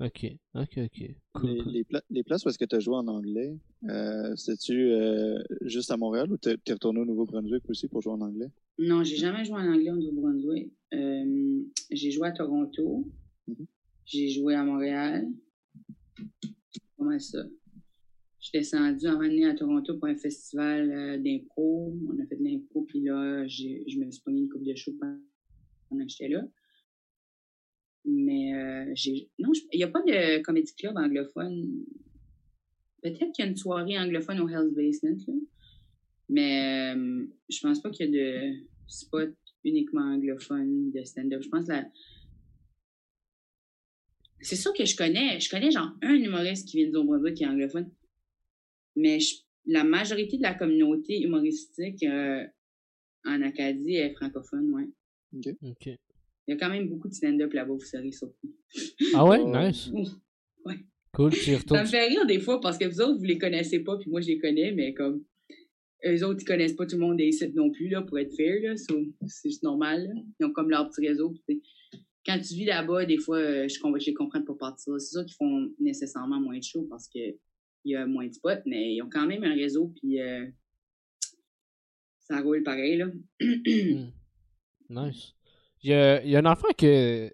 Ok, 0.00 0.26
ok, 0.54 0.78
ok. 0.78 1.10
Cool, 1.34 1.50
Les, 1.50 1.58
cool. 1.62 1.72
les, 1.72 1.84
pla- 1.84 2.02
les 2.08 2.22
places 2.22 2.44
où 2.44 2.48
est-ce 2.48 2.56
que 2.58 2.64
tu 2.64 2.74
as 2.74 2.80
joué 2.80 2.94
en 2.96 3.06
anglais, 3.06 3.54
euh, 3.88 4.34
c'était-tu 4.34 4.92
euh, 4.92 5.38
juste 5.62 5.90
à 5.90 5.96
Montréal 5.98 6.32
ou 6.32 6.38
t'es 6.38 6.56
retourné 6.72 7.00
au 7.00 7.04
Nouveau-Brunswick 7.04 7.68
aussi 7.68 7.86
pour 7.86 8.00
jouer 8.00 8.14
en 8.14 8.20
anglais? 8.22 8.48
Non, 8.78 9.04
j'ai 9.04 9.16
jamais 9.16 9.44
joué 9.44 9.56
en 9.56 9.72
anglais 9.74 9.90
au 9.90 9.96
Nouveau-Brunswick. 9.96 10.72
Euh, 10.94 11.62
j'ai 11.90 12.10
joué 12.10 12.28
à 12.28 12.32
Toronto. 12.32 13.06
Mhm. 13.46 13.66
J'ai 14.06 14.28
joué 14.30 14.54
à 14.54 14.64
Montréal. 14.64 15.28
Comment 16.96 17.18
ça? 17.18 17.44
Je 18.40 18.46
suis 18.48 18.58
descendu 18.58 19.06
en 19.06 19.20
année 19.20 19.44
à 19.44 19.54
Toronto 19.54 19.98
pour 19.98 20.08
un 20.08 20.16
festival 20.16 20.90
euh, 20.90 21.18
d'impro. 21.18 21.94
On 22.08 22.18
a 22.22 22.26
fait 22.26 22.36
de 22.36 22.44
l'impro, 22.44 22.82
puis 22.88 23.02
là, 23.02 23.46
j'ai- 23.46 23.84
je 23.86 23.98
me 23.98 24.10
suis 24.10 24.22
pogné 24.22 24.40
une 24.40 24.48
coupe 24.48 24.64
de 24.64 24.74
show 24.74 24.92
pendant 24.98 25.18
pendant 25.90 26.04
que 26.04 26.10
j'étais 26.10 26.28
là. 26.28 26.42
Mais 28.04 28.54
euh, 28.54 28.92
j'ai. 28.94 29.28
Non, 29.38 29.52
je- 29.52 29.62
il 29.72 29.78
n'y 29.78 29.84
a 29.84 29.88
pas 29.88 30.02
de 30.02 30.40
comédie 30.42 30.74
club 30.74 30.96
anglophone. 30.96 31.84
Peut-être 33.02 33.32
qu'il 33.32 33.44
y 33.44 33.48
a 33.48 33.50
une 33.50 33.56
soirée 33.56 33.98
anglophone 33.98 34.40
au 34.40 34.48
Hell's 34.48 34.74
Basement, 34.74 35.16
là. 35.28 35.34
Mais 36.28 36.94
euh, 36.94 37.26
je 37.48 37.60
pense 37.60 37.80
pas 37.82 37.90
qu'il 37.90 38.06
y 38.06 38.08
a 38.08 38.20
de 38.52 38.56
spot 38.86 39.34
uniquement 39.64 40.02
anglophone 40.14 40.90
de 40.92 41.02
stand-up. 41.04 41.42
Je 41.42 41.48
pense 41.48 41.66
que 41.66 41.72
la... 41.72 41.84
C'est 44.40 44.56
sûr 44.56 44.72
que 44.72 44.84
je 44.86 44.96
connais, 44.96 45.38
je 45.40 45.50
connais 45.50 45.70
genre 45.70 45.90
un 46.02 46.14
humoriste 46.14 46.68
qui 46.68 46.78
vient 46.78 46.86
de 46.86 46.92
Nouveau-Brunswick 46.92 47.34
qui 47.36 47.44
est 47.44 47.46
anglophone. 47.46 47.90
Mais 48.96 49.20
je- 49.20 49.36
la 49.66 49.84
majorité 49.84 50.38
de 50.38 50.42
la 50.42 50.54
communauté 50.54 51.20
humoristique 51.22 52.02
euh, 52.04 52.46
en 53.26 53.42
Acadie 53.42 53.96
est 53.96 54.14
francophone, 54.14 54.70
ouais. 54.72 54.88
Ok. 55.62 55.98
Il 56.50 56.54
y 56.54 56.56
a 56.56 56.58
quand 56.58 56.70
même 56.70 56.88
beaucoup 56.88 57.06
de 57.08 57.14
stand-up 57.14 57.52
là-bas, 57.52 57.72
vous 57.74 57.78
serez 57.80 58.10
surpris. 58.10 58.50
Ah 59.14 59.24
ouais, 59.24 59.38
Oh. 59.40 59.56
nice. 59.56 59.88
Cool, 61.12 61.30
tu 61.32 61.38
y 61.38 61.44
Ça 61.52 61.58
retournes. 61.58 61.80
me 61.80 61.86
fait 61.86 62.06
rire 62.08 62.26
des 62.26 62.40
fois 62.40 62.60
parce 62.60 62.76
que 62.76 62.86
vous 62.86 63.00
autres, 63.00 63.18
vous 63.18 63.24
les 63.24 63.38
connaissez 63.38 63.80
pas, 63.80 63.96
puis 63.96 64.10
moi, 64.10 64.20
je 64.20 64.28
les 64.28 64.38
connais, 64.40 64.72
mais 64.72 64.92
comme 64.94 65.24
eux 66.04 66.24
autres, 66.24 66.40
ils 66.42 66.44
connaissent 66.44 66.74
pas 66.74 66.86
tout 66.86 66.96
le 66.96 67.02
monde 67.02 67.18
des 67.18 67.30
sites 67.30 67.54
non 67.54 67.70
plus, 67.70 67.88
là, 67.88 68.02
pour 68.02 68.18
être 68.18 68.34
fair, 68.34 68.60
là. 68.62 68.76
so, 68.76 68.96
c'est 69.28 69.50
juste 69.50 69.62
normal, 69.62 70.06
là. 70.08 70.14
Ils 70.40 70.46
ont 70.46 70.52
comme 70.52 70.70
leur 70.70 70.88
petit 70.90 71.06
réseau. 71.06 71.32
quand 72.26 72.38
tu 72.40 72.54
vis 72.54 72.64
là-bas, 72.64 73.04
des 73.06 73.18
fois, 73.18 73.38
euh, 73.38 73.68
je, 73.68 73.74
je 73.78 74.06
les 74.06 74.14
comprends 74.14 74.42
pour 74.42 74.58
partir. 74.58 75.00
C'est 75.00 75.10
sûr 75.12 75.24
qu'ils 75.24 75.36
font 75.36 75.68
nécessairement 75.78 76.40
moins 76.40 76.58
de 76.58 76.64
shows 76.64 76.86
parce 76.90 77.06
que 77.08 77.18
il 77.84 77.92
y 77.92 77.94
a 77.96 78.06
moins 78.06 78.26
de 78.26 78.32
spots, 78.34 78.62
mais 78.66 78.94
ils 78.94 79.02
ont 79.02 79.08
quand 79.08 79.26
même 79.26 79.44
un 79.44 79.54
réseau, 79.54 79.92
puis 80.00 80.20
euh, 80.20 80.46
ça 82.20 82.40
roule 82.40 82.62
pareil, 82.62 82.96
là. 82.98 83.06
Hmm. 83.40 84.10
Nice. 84.90 85.34
Il 85.82 85.90
y 85.90 85.94
a, 85.94 86.24
y 86.24 86.36
a 86.36 86.38
un 86.40 86.46
enfant 86.46 86.68
que, 86.76 87.32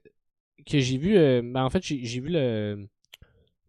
que 0.66 0.78
j'ai 0.80 0.98
vu. 0.98 1.16
euh, 1.18 1.42
ben 1.44 1.64
en 1.64 1.70
fait, 1.70 1.82
j'ai 1.82 2.20
vu 2.20 2.30
le. 2.30 2.88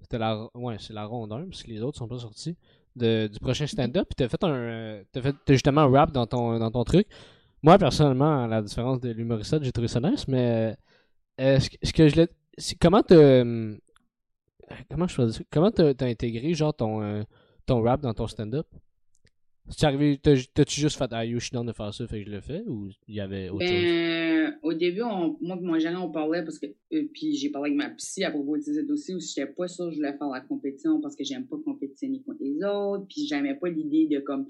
C'était 0.02 0.18
la. 0.20 0.50
Ouais, 0.56 0.78
c'est 0.80 0.94
la 0.94 1.06
ronde 1.06 1.34
1, 1.34 1.46
parce 1.48 1.64
que 1.64 1.70
les 1.72 1.82
autres 1.84 1.98
sont 2.00 2.08
pas 2.08 2.20
sortis. 2.20 2.58
De, 2.96 3.28
du 3.28 3.40
prochain 3.40 3.68
stand-up. 3.68 4.08
Puis 4.10 4.16
t'as 4.18 4.30
fait 4.30 4.44
un. 4.44 5.04
T'as 5.12 5.22
fait 5.22 5.36
justement 5.50 5.82
un 5.82 5.92
rap 5.92 6.12
dans 6.12 6.28
ton, 6.28 6.60
dans 6.60 6.72
ton 6.72 6.84
truc. 6.84 7.08
Moi, 7.64 7.78
personnellement, 7.80 8.46
à 8.46 8.48
la 8.48 8.62
différence 8.64 9.02
de 9.02 9.12
l'humoriste, 9.12 9.64
j'ai 9.64 9.72
trouvé 9.72 9.88
ça 9.90 10.00
mais. 10.28 10.78
euh, 11.42 11.60
ce, 11.60 11.70
ce 11.84 11.94
que 11.94 12.10
je 12.10 12.16
l'ai. 12.18 12.28
Comment 12.82 13.04
t'as. 13.04 13.16
euh, 13.16 13.78
Comment? 14.90 15.08
Comment 15.52 15.72
t'as 15.72 16.08
intégré, 16.08 16.54
genre, 16.54 16.74
ton, 16.76 17.02
euh, 17.02 17.24
ton 17.66 17.82
rap 17.82 18.02
dans 18.02 18.14
ton 18.14 18.28
stand-up? 18.28 18.68
C'est 19.70 19.86
arrivé. 19.86 20.18
t'as- 20.22 20.36
T'as-tu 20.54 20.80
juste 20.82 20.98
fait, 20.98 21.08
ah, 21.12 21.26
yo, 21.26 21.40
je 21.40 21.46
suis 21.46 21.54
dans 21.54 21.66
de 21.66 21.74
faire 21.74 21.94
ça, 21.94 22.08
fait 22.08 22.24
que 22.24 22.30
je 22.30 22.36
le 22.36 22.42
fais? 22.42 22.64
Ou 22.68 22.90
il 23.08 23.16
y 23.16 23.20
avait 23.20 23.50
autre 23.50 23.66
chose? 23.66 23.76
Ben, 23.76 24.58
au 24.64 24.74
début, 24.74 25.02
on, 25.02 25.38
moi 25.42 25.58
et 25.60 25.64
mon 25.66 25.78
gérant, 25.80 26.06
on 26.06 26.12
parlait 26.12 26.44
parce 26.44 26.58
que. 26.60 26.68
euh, 26.94 27.08
puis 27.14 27.36
j'ai 27.36 27.50
parlé 27.50 27.72
avec 27.72 27.78
ma 27.78 27.90
psy 27.96 28.24
à 28.24 28.32
propos 28.32 28.56
de 28.58 28.62
ces 28.62 28.84
dossiers 28.84 29.16
où 29.16 29.20
j'étais 29.20 29.46
pas 29.46 29.68
sûre 29.68 29.86
que 29.86 29.92
je 29.92 29.98
voulais 29.98 30.18
faire 30.18 30.30
la 30.30 30.42
compétition 30.42 31.02
parce 31.02 31.16
que 31.16 31.24
j'aime 31.24 31.48
pas 31.48 31.58
compétitionner 31.64 32.22
contre 32.24 32.40
les 32.42 32.56
autres. 32.64 33.06
Puis 33.10 33.28
j'aimais 33.28 33.56
pas 33.56 33.70
l'idée 33.70 34.08
de 34.08 34.20
comme 34.22 34.48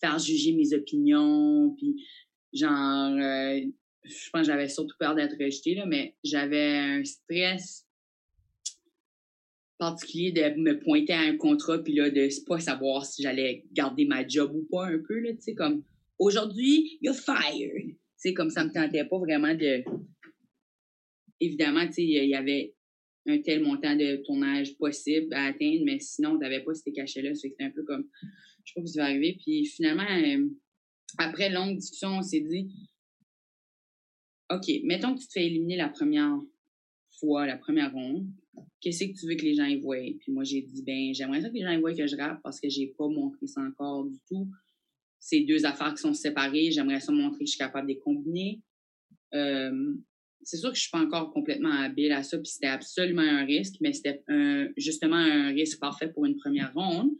faire 0.00 0.18
juger 0.18 0.52
mes 0.52 0.74
opinions. 0.74 1.74
Puis 1.78 2.04
genre. 2.52 3.12
euh, 3.12 3.60
je 4.08 4.30
pense 4.30 4.42
que 4.42 4.46
j'avais 4.46 4.68
surtout 4.68 4.94
peur 5.00 5.16
d'être 5.16 5.36
rejetée, 5.42 5.74
là, 5.74 5.84
mais 5.84 6.14
j'avais 6.22 6.76
un 6.76 7.02
stress 7.04 7.85
particulier 9.78 10.32
de 10.32 10.60
me 10.60 10.78
pointer 10.78 11.12
à 11.12 11.20
un 11.20 11.36
contrat 11.36 11.78
puis 11.78 11.94
là 11.94 12.10
de 12.10 12.28
pas 12.46 12.60
savoir 12.60 13.04
si 13.04 13.22
j'allais 13.22 13.64
garder 13.72 14.06
ma 14.06 14.26
job 14.26 14.52
ou 14.54 14.66
pas 14.70 14.86
un 14.86 14.98
peu 14.98 15.18
là 15.18 15.32
tu 15.34 15.40
sais 15.40 15.54
comme 15.54 15.84
aujourd'hui 16.18 16.98
you're 17.02 17.14
fired. 17.14 17.88
Tu 17.88 17.96
sais 18.16 18.34
comme 18.34 18.50
ça 18.50 18.64
me 18.64 18.72
tentait 18.72 19.04
pas 19.04 19.18
vraiment 19.18 19.54
de 19.54 19.84
évidemment 21.40 21.86
tu 21.86 21.92
sais 21.92 22.04
il 22.04 22.28
y 22.28 22.34
avait 22.34 22.74
un 23.26 23.38
tel 23.38 23.62
montant 23.62 23.94
de 23.96 24.22
tournage 24.24 24.76
possible 24.78 25.32
à 25.34 25.46
atteindre 25.46 25.82
mais 25.84 25.98
sinon 25.98 26.38
t'avais 26.38 26.62
pas 26.62 26.74
ces 26.74 26.92
cachets 26.92 27.22
là 27.22 27.34
c'était 27.34 27.64
un 27.64 27.70
peu 27.70 27.82
comme 27.82 28.08
je 28.64 28.72
sais 28.72 28.80
pas 28.80 28.86
ce 28.86 28.92
qui 28.92 28.98
va 28.98 29.04
arriver. 29.04 29.38
Puis 29.44 29.66
finalement 29.66 30.02
euh, 30.02 30.48
après 31.18 31.50
longue 31.50 31.76
discussion 31.76 32.18
on 32.18 32.22
s'est 32.22 32.40
dit 32.40 32.70
ok 34.50 34.66
mettons 34.84 35.14
que 35.14 35.20
tu 35.20 35.26
te 35.26 35.32
fais 35.32 35.46
éliminer 35.46 35.76
la 35.76 35.90
première 35.90 36.38
fois 37.20 37.46
la 37.46 37.58
première 37.58 37.92
ronde 37.92 38.26
qu'est-ce 38.80 39.04
que 39.04 39.18
tu 39.18 39.26
veux 39.26 39.34
que 39.34 39.42
les 39.42 39.54
gens 39.54 39.64
y 39.64 39.80
voient? 39.80 39.96
Puis 40.20 40.32
moi, 40.32 40.44
j'ai 40.44 40.62
dit, 40.62 40.82
ben, 40.82 41.12
j'aimerais 41.14 41.40
ça 41.42 41.48
que 41.48 41.54
les 41.54 41.62
gens 41.62 41.72
y 41.72 41.80
voient 41.80 41.94
que 41.94 42.06
je 42.06 42.16
rappe 42.16 42.40
parce 42.42 42.60
que 42.60 42.68
j'ai 42.68 42.88
pas 42.88 43.08
montré 43.08 43.46
ça 43.46 43.60
encore 43.60 44.04
du 44.04 44.18
tout. 44.28 44.48
C'est 45.18 45.40
deux 45.40 45.66
affaires 45.66 45.94
qui 45.94 46.02
sont 46.02 46.14
séparées. 46.14 46.70
J'aimerais 46.70 47.00
ça 47.00 47.12
montrer 47.12 47.40
que 47.40 47.46
je 47.46 47.50
suis 47.50 47.58
capable 47.58 47.88
de 47.88 47.94
les 47.94 47.98
combiner. 47.98 48.60
Euh, 49.34 49.94
c'est 50.42 50.58
sûr 50.58 50.70
que 50.70 50.76
je 50.76 50.82
suis 50.82 50.90
pas 50.90 51.00
encore 51.00 51.32
complètement 51.32 51.72
habile 51.72 52.12
à 52.12 52.22
ça, 52.22 52.38
puis 52.38 52.46
c'était 52.46 52.68
absolument 52.68 53.22
un 53.22 53.44
risque, 53.44 53.76
mais 53.80 53.92
c'était 53.92 54.22
un- 54.28 54.68
justement 54.76 55.16
un 55.16 55.48
risque 55.48 55.80
parfait 55.80 56.08
pour 56.08 56.24
une 56.24 56.36
première 56.36 56.72
ronde 56.72 57.10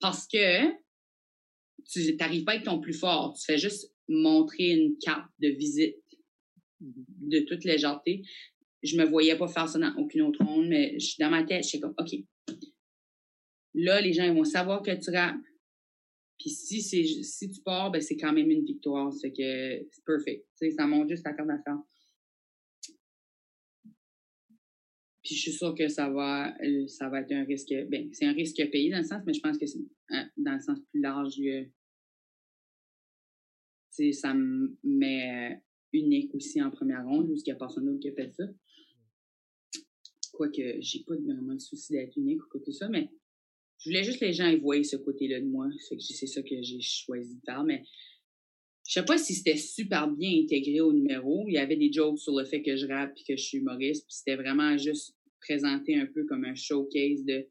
parce 0.00 0.28
que 0.28 0.68
tu 1.90 2.14
n'arrives 2.16 2.44
pas 2.44 2.52
avec 2.52 2.64
ton 2.64 2.78
plus 2.78 2.94
fort. 2.94 3.34
Tu 3.36 3.44
fais 3.44 3.58
juste 3.58 3.92
montrer 4.08 4.70
une 4.70 4.96
carte 4.98 5.30
de 5.40 5.48
visite 5.48 5.96
de 6.80 7.40
toute 7.40 7.64
légèreté 7.64 8.22
je 8.82 8.96
me 8.96 9.04
voyais 9.04 9.36
pas 9.36 9.48
faire 9.48 9.68
ça 9.68 9.78
dans 9.78 9.94
aucune 9.96 10.22
autre 10.22 10.44
ronde, 10.44 10.68
mais 10.68 10.98
je, 10.98 11.16
dans 11.18 11.30
ma 11.30 11.44
tête, 11.44 11.64
j'étais 11.64 11.80
comme, 11.80 11.94
OK. 11.98 12.18
Là, 13.74 14.00
les 14.00 14.12
gens, 14.12 14.24
ils 14.24 14.32
vont 14.32 14.44
savoir 14.44 14.82
que 14.82 14.92
tu 14.92 15.10
rappes. 15.10 15.36
Puis 16.38 16.50
si 16.50 16.82
si 16.82 17.50
tu 17.50 17.60
pars, 17.62 17.90
ben 17.90 18.00
c'est 18.00 18.16
quand 18.16 18.32
même 18.32 18.50
une 18.50 18.64
victoire. 18.64 19.12
C'est 19.12 19.32
que 19.32 19.86
c'est 19.90 20.04
perfect. 20.04 20.46
Ça 20.76 20.86
monte 20.86 21.08
juste 21.08 21.24
la 21.24 21.32
carte 21.32 21.48
d'affaires. 21.48 21.80
Puis 25.22 25.34
je 25.34 25.40
suis 25.40 25.52
sûre 25.52 25.74
que 25.74 25.88
ça 25.88 26.08
va, 26.08 26.54
euh, 26.62 26.86
ça 26.86 27.08
va 27.08 27.20
être 27.20 27.32
un 27.32 27.44
risque. 27.44 27.74
Ben, 27.88 28.08
c'est 28.12 28.26
un 28.26 28.32
risque 28.32 28.62
payé 28.70 28.90
dans 28.90 28.98
le 28.98 29.04
sens, 29.04 29.22
mais 29.26 29.34
je 29.34 29.40
pense 29.40 29.58
que 29.58 29.66
c'est 29.66 29.80
euh, 30.12 30.22
dans 30.36 30.54
le 30.54 30.60
sens 30.60 30.78
plus 30.90 31.00
large. 31.00 31.40
ça 34.12 34.34
me 34.34 34.78
met 34.84 35.52
euh, 35.52 35.56
unique 35.92 36.32
aussi 36.34 36.62
en 36.62 36.70
première 36.70 37.04
ronde, 37.04 37.28
parce 37.28 37.42
qu'il 37.42 37.52
n'y 37.52 37.56
a 37.56 37.58
personne 37.58 37.86
d'autre 37.86 37.98
qui 37.98 38.10
a 38.10 38.12
fait 38.12 38.32
ça. 38.34 38.44
Quoique, 40.36 40.80
j'ai 40.80 41.00
pas 41.00 41.14
vraiment 41.14 41.54
le 41.54 41.58
souci 41.58 41.94
d'être 41.94 42.14
unique 42.16 42.42
ou 42.42 42.48
quoi 42.50 42.60
que 42.60 42.70
ça, 42.70 42.90
mais 42.90 43.08
je 43.78 43.88
voulais 43.88 44.04
juste 44.04 44.20
que 44.20 44.26
les 44.26 44.34
gens 44.34 44.48
y 44.48 44.58
voient 44.58 44.82
ce 44.84 44.96
côté-là 44.96 45.40
de 45.40 45.46
moi. 45.46 45.68
C'est 45.98 46.26
ça 46.26 46.42
que 46.42 46.62
j'ai 46.62 46.80
choisi 46.80 47.36
de 47.36 47.40
faire, 47.44 47.64
mais 47.64 47.82
je 48.86 48.92
sais 48.92 49.04
pas 49.04 49.16
si 49.16 49.34
c'était 49.34 49.56
super 49.56 50.08
bien 50.08 50.42
intégré 50.42 50.80
au 50.80 50.92
numéro. 50.92 51.46
Il 51.48 51.54
y 51.54 51.58
avait 51.58 51.76
des 51.76 51.90
jokes 51.90 52.18
sur 52.18 52.38
le 52.38 52.44
fait 52.44 52.62
que 52.62 52.76
je 52.76 52.86
rappe 52.86 53.14
et 53.16 53.24
que 53.24 53.36
je 53.38 53.42
suis 53.42 53.58
humoriste, 53.58 54.04
puis 54.06 54.14
c'était 54.14 54.36
vraiment 54.36 54.76
juste 54.76 55.16
présenté 55.40 55.96
un 55.96 56.06
peu 56.06 56.24
comme 56.26 56.44
un 56.44 56.54
showcase 56.54 57.24
de 57.24 57.46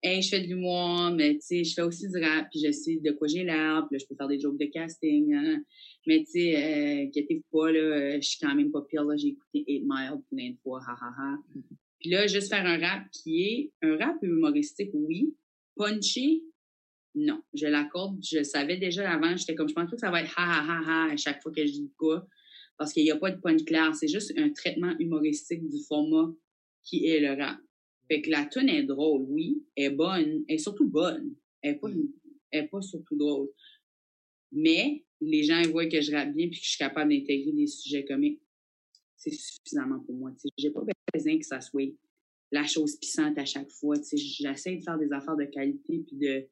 Hey, 0.00 0.22
je 0.22 0.28
fais 0.28 0.40
de 0.40 0.46
l'humour, 0.46 1.10
mais 1.10 1.34
tu 1.34 1.40
sais, 1.40 1.64
je 1.64 1.74
fais 1.74 1.82
aussi 1.82 2.08
du 2.08 2.18
rap, 2.18 2.46
puis 2.52 2.60
je 2.64 2.70
sais 2.70 2.98
de 3.02 3.10
quoi 3.10 3.26
j'ai 3.26 3.42
l'air, 3.42 3.84
puis 3.90 3.98
je 3.98 4.06
peux 4.06 4.14
faire 4.14 4.28
des 4.28 4.38
jokes 4.38 4.56
de 4.56 4.66
casting. 4.66 5.34
Mais 6.06 6.20
tu 6.20 6.26
sais, 6.26 6.54
euh, 6.54 7.06
inquiétez-vous 7.06 7.42
pas, 7.50 7.72
là, 7.72 7.80
euh, 7.80 8.18
je 8.20 8.28
suis 8.28 8.38
quand 8.38 8.54
même 8.54 8.70
pas 8.70 8.82
pire, 8.82 9.02
là, 9.02 9.16
j'ai 9.16 9.30
écouté 9.30 9.64
8 9.66 9.80
Mile 9.80 10.22
plein 10.30 10.50
de 10.50 10.56
fois, 10.62 10.80
ha 10.86 10.92
ha 10.92 11.10
ha. 11.18 11.38
Puis 12.00 12.10
là, 12.10 12.26
juste 12.26 12.48
faire 12.48 12.64
un 12.64 12.78
rap 12.78 13.10
qui 13.10 13.42
est 13.42 13.72
un 13.82 13.96
rap 13.96 14.16
humoristique, 14.22 14.90
oui. 14.92 15.34
Punchy, 15.76 16.44
non. 17.14 17.42
Je 17.54 17.66
l'accorde, 17.66 18.18
je 18.22 18.42
savais 18.42 18.76
déjà 18.76 19.10
avant, 19.10 19.36
j'étais 19.36 19.54
comme, 19.54 19.68
je 19.68 19.74
pense 19.74 19.90
que 19.90 19.96
ça 19.96 20.10
va 20.10 20.22
être 20.22 20.32
ha 20.36 20.42
ha 20.42 20.64
ha 20.64 20.82
ha 20.86 21.12
à 21.12 21.16
chaque 21.16 21.42
fois 21.42 21.52
que 21.52 21.64
je 21.64 21.72
dis 21.72 21.92
quoi, 21.96 22.26
parce 22.76 22.92
qu'il 22.92 23.04
n'y 23.04 23.10
a 23.10 23.16
pas 23.16 23.30
de 23.30 23.40
punch 23.40 23.64
clair, 23.64 23.94
c'est 23.94 24.08
juste 24.08 24.32
un 24.36 24.50
traitement 24.50 24.94
humoristique 24.98 25.68
du 25.68 25.78
format 25.86 26.32
qui 26.84 27.06
est 27.06 27.20
le 27.20 27.40
rap. 27.40 27.58
Fait 28.08 28.22
que 28.22 28.30
la 28.30 28.46
tune 28.46 28.68
est 28.68 28.84
drôle, 28.84 29.26
oui, 29.28 29.62
elle 29.76 29.84
est 29.84 29.90
bonne, 29.90 30.44
elle 30.48 30.54
est 30.54 30.58
surtout 30.58 30.88
bonne. 30.88 31.34
Elle 31.62 31.74
est 31.74 31.78
pas, 31.78 31.88
elle 32.50 32.64
est 32.64 32.68
pas 32.68 32.80
surtout 32.80 33.16
drôle. 33.16 33.48
Mais 34.52 35.04
les 35.20 35.42
gens 35.42 35.58
ils 35.58 35.68
voient 35.68 35.88
que 35.88 36.00
je 36.00 36.12
rappe 36.12 36.32
bien 36.34 36.48
puis 36.48 36.58
que 36.58 36.64
je 36.64 36.70
suis 36.70 36.78
capable 36.78 37.10
d'intégrer 37.10 37.52
des 37.52 37.66
sujets 37.66 38.04
comiques. 38.04 38.40
C'est 39.18 39.32
suffisamment 39.32 40.00
pour 40.00 40.14
moi. 40.14 40.32
Sais, 40.38 40.48
j'ai 40.56 40.70
pas 40.70 40.80
besoin 41.12 41.38
que 41.38 41.44
ça 41.44 41.60
soit 41.60 41.92
la 42.50 42.64
chose 42.64 42.96
puissante 42.96 43.36
à 43.36 43.44
chaque 43.44 43.70
fois. 43.70 43.96
J'essaie 44.12 44.76
de 44.76 44.82
faire 44.82 44.98
des 44.98 45.12
affaires 45.12 45.36
de 45.36 45.44
qualité 45.44 45.98
puis 46.06 46.16
de 46.16 46.48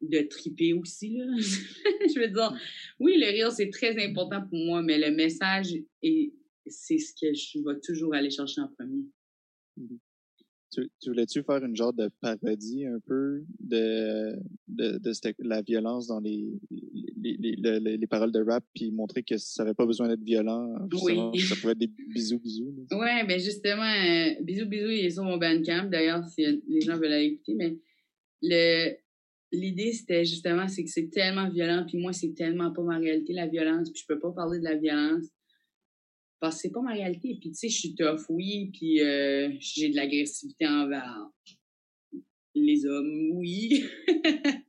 de 0.00 0.20
triper 0.20 0.74
aussi 0.74 1.18
je 1.38 2.20
veux 2.20 2.28
dire, 2.28 2.56
oui, 3.00 3.18
le 3.18 3.26
rire 3.26 3.50
c'est 3.50 3.70
très 3.70 4.00
important 4.04 4.46
pour 4.46 4.58
moi, 4.58 4.80
mais 4.80 4.96
le 4.96 5.10
message 5.10 5.74
est 6.02 6.32
c'est 6.66 6.98
ce 6.98 7.12
que 7.14 7.34
je 7.34 7.58
vais 7.58 7.80
toujours 7.80 8.14
aller 8.14 8.30
chercher 8.30 8.60
en 8.60 8.68
premier. 8.68 9.04
Tu, 10.70 10.90
tu 11.00 11.08
voulais-tu 11.10 11.42
faire 11.42 11.64
une 11.64 11.74
genre 11.74 11.94
de 11.94 12.10
parodie 12.20 12.84
un 12.84 12.98
peu 13.06 13.42
de, 13.58 14.34
de, 14.68 14.98
de 14.98 15.12
cette- 15.14 15.36
la 15.38 15.62
violence 15.62 16.08
dans 16.08 16.20
les, 16.20 16.44
les, 16.70 17.36
les, 17.40 17.56
les, 17.56 17.80
les- 17.80 17.96
les 17.96 18.06
paroles 18.06 18.32
de 18.32 18.40
rap, 18.42 18.62
puis 18.74 18.90
montrer 18.90 19.22
que 19.22 19.38
ça 19.38 19.64
n'avait 19.64 19.74
pas 19.74 19.86
besoin 19.86 20.08
d'être 20.08 20.22
violent, 20.22 20.74
Oui. 21.02 21.40
ça 21.40 21.56
pouvait 21.56 21.72
être 21.72 21.78
des 21.78 21.90
bisous 22.12 22.38
bisous. 22.38 22.74
là? 22.90 22.98
Ouais, 22.98 23.26
ben 23.26 23.40
justement, 23.40 23.82
euh, 23.82 24.34
bisous, 24.42 24.66
bisous, 24.66 24.90
il 24.90 25.06
est 25.06 25.10
sur 25.10 25.24
mon 25.24 25.38
bandcamp. 25.38 25.88
D'ailleurs, 25.90 26.24
si 26.26 26.44
les 26.68 26.80
gens 26.82 26.98
veulent 26.98 27.12
aller 27.12 27.26
écouter, 27.26 27.54
mais 27.54 27.76
le 28.42 28.94
l'idée, 29.50 29.92
c'était 29.94 30.26
justement, 30.26 30.68
c'est 30.68 30.84
que 30.84 30.90
c'est 30.90 31.08
tellement 31.08 31.48
violent, 31.48 31.86
puis 31.88 31.96
moi, 31.96 32.12
c'est 32.12 32.34
tellement 32.34 32.70
pas 32.70 32.82
ma 32.82 32.98
réalité, 32.98 33.32
la 33.32 33.46
violence, 33.46 33.90
puis 33.90 34.02
je 34.02 34.06
peux 34.06 34.20
pas 34.20 34.30
parler 34.32 34.58
de 34.58 34.64
la 34.64 34.74
violence. 34.76 35.24
Parce 36.40 36.56
que 36.56 36.62
c'est 36.62 36.70
pas 36.70 36.82
ma 36.82 36.92
réalité. 36.92 37.36
Puis 37.40 37.50
tu 37.50 37.54
sais, 37.54 37.68
je 37.68 37.78
suis 37.78 37.94
tough, 37.94 38.20
oui, 38.28 38.70
puis 38.72 39.00
euh, 39.00 39.50
j'ai 39.58 39.90
de 39.90 39.96
l'agressivité 39.96 40.66
envers 40.66 41.28
les 42.54 42.86
hommes, 42.86 43.30
oui. 43.32 43.84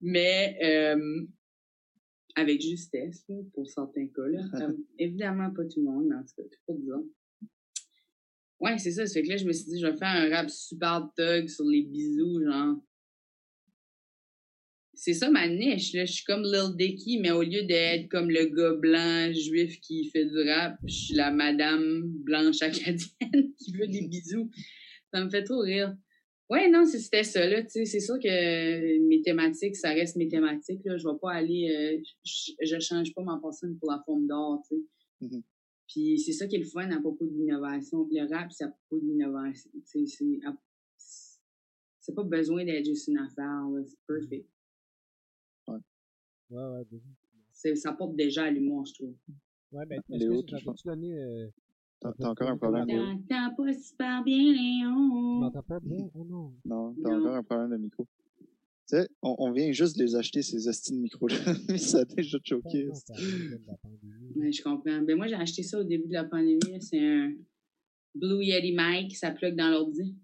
mais 0.00 0.56
euh, 0.62 1.26
avec 2.34 2.60
justesse, 2.60 3.26
pour 3.52 3.68
certains 3.68 4.08
cas. 4.08 4.26
Là. 4.26 4.42
Euh, 4.54 4.72
évidemment, 4.98 5.52
pas 5.52 5.64
tout 5.64 5.80
le 5.80 5.86
monde, 5.86 6.06
mais 6.08 6.16
en 6.16 6.22
tout 6.22 6.34
cas, 6.36 6.42
tout 6.42 6.60
pour 6.66 6.78
dire. 6.78 7.02
Ouais, 8.60 8.76
c'est 8.78 8.90
ça. 8.90 9.06
C'est 9.06 9.22
que 9.22 9.28
là, 9.28 9.36
je 9.36 9.46
me 9.46 9.52
suis 9.52 9.66
dit, 9.66 9.80
je 9.80 9.86
vais 9.86 9.96
faire 9.96 10.08
un 10.08 10.28
rap 10.30 10.50
super 10.50 11.08
thug 11.16 11.48
sur 11.48 11.64
les 11.64 11.82
bisous, 11.82 12.42
genre. 12.44 12.76
C'est 15.00 15.14
ça 15.14 15.30
ma 15.30 15.46
niche, 15.46 15.92
là. 15.94 16.04
Je 16.04 16.12
suis 16.12 16.24
comme 16.24 16.42
Lil 16.42 16.74
Dicky, 16.76 17.20
mais 17.20 17.30
au 17.30 17.42
lieu 17.42 17.62
d'être 17.62 18.08
comme 18.08 18.30
le 18.30 18.46
gars 18.46 18.74
blanc 18.74 19.32
juif 19.32 19.78
qui 19.80 20.10
fait 20.10 20.24
du 20.24 20.42
rap, 20.50 20.76
je 20.84 20.92
suis 20.92 21.14
la 21.14 21.30
madame 21.30 22.02
blanche 22.24 22.60
acadienne 22.62 22.98
qui 23.58 23.72
veut 23.72 23.86
des 23.86 24.08
bisous. 24.08 24.50
Ça 25.14 25.24
me 25.24 25.30
fait 25.30 25.44
trop 25.44 25.60
rire. 25.60 25.96
Ouais, 26.50 26.68
non, 26.68 26.84
c'était 26.84 27.22
ça, 27.22 27.46
là. 27.46 27.62
Tu 27.62 27.70
sais, 27.70 27.84
c'est 27.84 28.00
sûr 28.00 28.18
que 28.18 28.98
mes 29.06 29.22
thématiques, 29.22 29.76
ça 29.76 29.90
reste 29.90 30.16
mes 30.16 30.26
thématiques, 30.26 30.84
là. 30.84 30.96
Je 30.96 31.06
vais 31.06 31.18
pas 31.22 31.32
aller, 31.32 31.70
euh, 31.70 32.02
je, 32.24 32.52
je 32.60 32.80
change 32.80 33.14
pas 33.14 33.22
ma 33.22 33.38
personne 33.40 33.78
pour 33.78 33.92
la 33.92 34.02
forme 34.04 34.26
d'or, 34.26 34.64
tu 34.68 34.78
sais. 34.78 34.82
Mhm. 35.20 35.42
Puis 35.86 36.18
c'est 36.18 36.32
ça 36.32 36.48
qui 36.48 36.56
est 36.56 36.60
le 36.60 36.64
fun 36.64 36.90
à 36.90 37.00
propos 37.00 37.24
de 37.24 37.34
l'innovation. 37.34 38.08
Le 38.10 38.28
rap, 38.28 38.50
c'est 38.50 38.64
à 38.64 38.68
propos 38.68 39.00
de 39.00 39.08
l'innovation. 39.10 39.70
C'est 42.00 42.14
pas 42.14 42.24
besoin 42.24 42.64
d'être 42.64 42.84
juste 42.84 43.06
une 43.06 43.18
affaire. 43.18 43.62
C'est 43.86 43.98
perfect. 44.06 44.48
Ouais, 46.50 46.62
ouais. 46.62 47.00
C'est- 47.52 47.74
Ça 47.76 47.92
porte 47.92 48.16
déjà 48.16 48.44
à 48.44 48.50
l'humour, 48.50 48.86
je 48.86 48.94
trouve. 48.94 49.14
Ouais, 49.72 49.84
ben, 49.86 50.00
est-ce 50.10 50.18
Léo, 50.24 50.42
que 50.42 50.46
tu 50.46 50.54
euh, 50.54 51.48
T'as 52.00 52.12
t'as 52.12 52.28
encore 52.28 52.48
un 52.48 52.56
problème, 52.56 52.86
Léo? 52.86 53.02
T'entends 53.28 53.54
pas 53.56 53.72
super 53.74 54.22
bien, 54.24 54.52
Léon. 54.52 55.40
m'entends 55.40 55.62
pas 55.62 55.80
bien? 55.80 56.08
Oh 56.14 56.24
non. 56.24 56.54
Non, 56.64 56.94
t'as 57.02 57.10
Non. 57.10 57.20
encore 57.20 57.34
un 57.36 57.42
problème 57.42 57.70
de 57.72 57.76
micro. 57.76 58.06
Tu 58.90 58.96
sais, 58.96 59.08
on, 59.20 59.34
on 59.38 59.50
vient 59.52 59.70
juste 59.72 59.98
de 59.98 60.04
les 60.04 60.14
acheter, 60.16 60.40
ces 60.42 60.66
hosties 60.68 60.92
de 60.94 61.00
micros-là. 61.00 61.34
ça 61.78 61.98
a 61.98 62.04
déjà 62.06 62.38
choqué. 62.42 62.88
Oh, 62.90 62.94
de. 63.12 64.40
Ouais, 64.40 64.52
je 64.52 64.62
comprends. 64.62 65.02
Ben, 65.02 65.16
moi, 65.16 65.26
j'ai 65.26 65.34
acheté 65.34 65.62
ça 65.62 65.78
au 65.80 65.84
début 65.84 66.08
de 66.08 66.14
la 66.14 66.24
pandémie. 66.24 66.80
C'est 66.80 66.98
un 67.04 67.34
Blue 68.14 68.42
Yeti 68.42 68.74
Mic, 68.78 69.14
ça 69.16 69.30
plug 69.32 69.56
dans 69.56 69.68
l'ordi. 69.68 70.16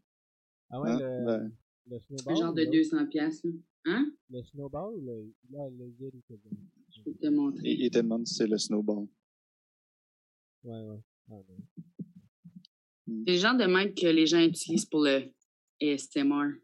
Ah 0.70 0.80
ouais, 0.80 0.92
le, 0.92 1.24
Ben, 1.26 1.52
le 1.90 1.98
snowball? 2.00 2.32
Un 2.32 2.36
genre 2.40 2.54
de 2.54 2.62
ou 2.62 2.64
l'autre? 2.64 2.76
200 2.78 3.06
piastres, 3.08 3.46
là. 3.46 3.52
Hein? 3.86 4.10
Le 4.30 4.42
snowball 4.42 4.94
ou 4.96 5.00
le, 5.00 5.32
là, 5.50 5.68
le 5.70 5.90
que 6.28 6.34
j'ai? 6.36 6.50
Je 6.96 7.02
peux 7.02 7.14
te 7.14 7.26
montrer. 7.28 7.62
il, 7.64 7.82
il 7.84 7.90
te 7.90 7.98
demande 7.98 8.26
si 8.26 8.34
c'est 8.34 8.46
le 8.46 8.56
snowball. 8.58 9.06
Ouais, 10.64 10.82
ouais. 10.82 11.00
Ah, 11.30 11.34
non. 11.34 11.64
C'est 13.26 13.32
le 13.32 13.38
genre 13.38 13.56
de 13.56 13.66
mic 13.66 13.94
que 14.00 14.06
les 14.06 14.26
gens 14.26 14.40
utilisent 14.40 14.86
pour 14.86 15.02
le 15.04 15.30
ASMR. 15.82 16.54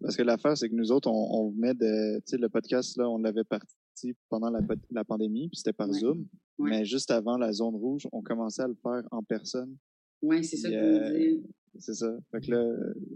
Parce 0.00 0.16
que 0.16 0.22
l'affaire, 0.22 0.56
c'est 0.56 0.68
que 0.68 0.74
nous 0.74 0.92
autres, 0.92 1.08
on, 1.10 1.46
on 1.46 1.50
venait 1.50 1.74
de, 1.74 2.18
tu 2.18 2.22
sais, 2.26 2.38
le 2.38 2.48
podcast, 2.48 2.96
là, 2.96 3.08
on 3.08 3.18
l'avait 3.18 3.44
parti 3.44 4.14
pendant 4.28 4.50
la, 4.50 4.60
la 4.90 5.04
pandémie, 5.04 5.48
puis 5.48 5.56
c'était 5.56 5.72
par 5.72 5.88
Ouais. 5.88 5.98
Zoom. 5.98 6.26
Ouais. 6.58 6.70
Mais 6.70 6.84
juste 6.84 7.10
avant 7.10 7.36
la 7.38 7.52
zone 7.52 7.74
rouge, 7.74 8.06
on 8.12 8.22
commençait 8.22 8.62
à 8.62 8.68
le 8.68 8.74
faire 8.74 9.02
en 9.10 9.22
personne. 9.22 9.76
Ouais, 10.20 10.42
c'est 10.42 10.56
ça 10.56 10.68
que 10.68 10.74
Yeah. 10.74 11.40
C'est 11.78 11.94
ça. 11.94 12.14
Fait 12.30 12.40
que 12.40 12.50
là, 12.50 12.64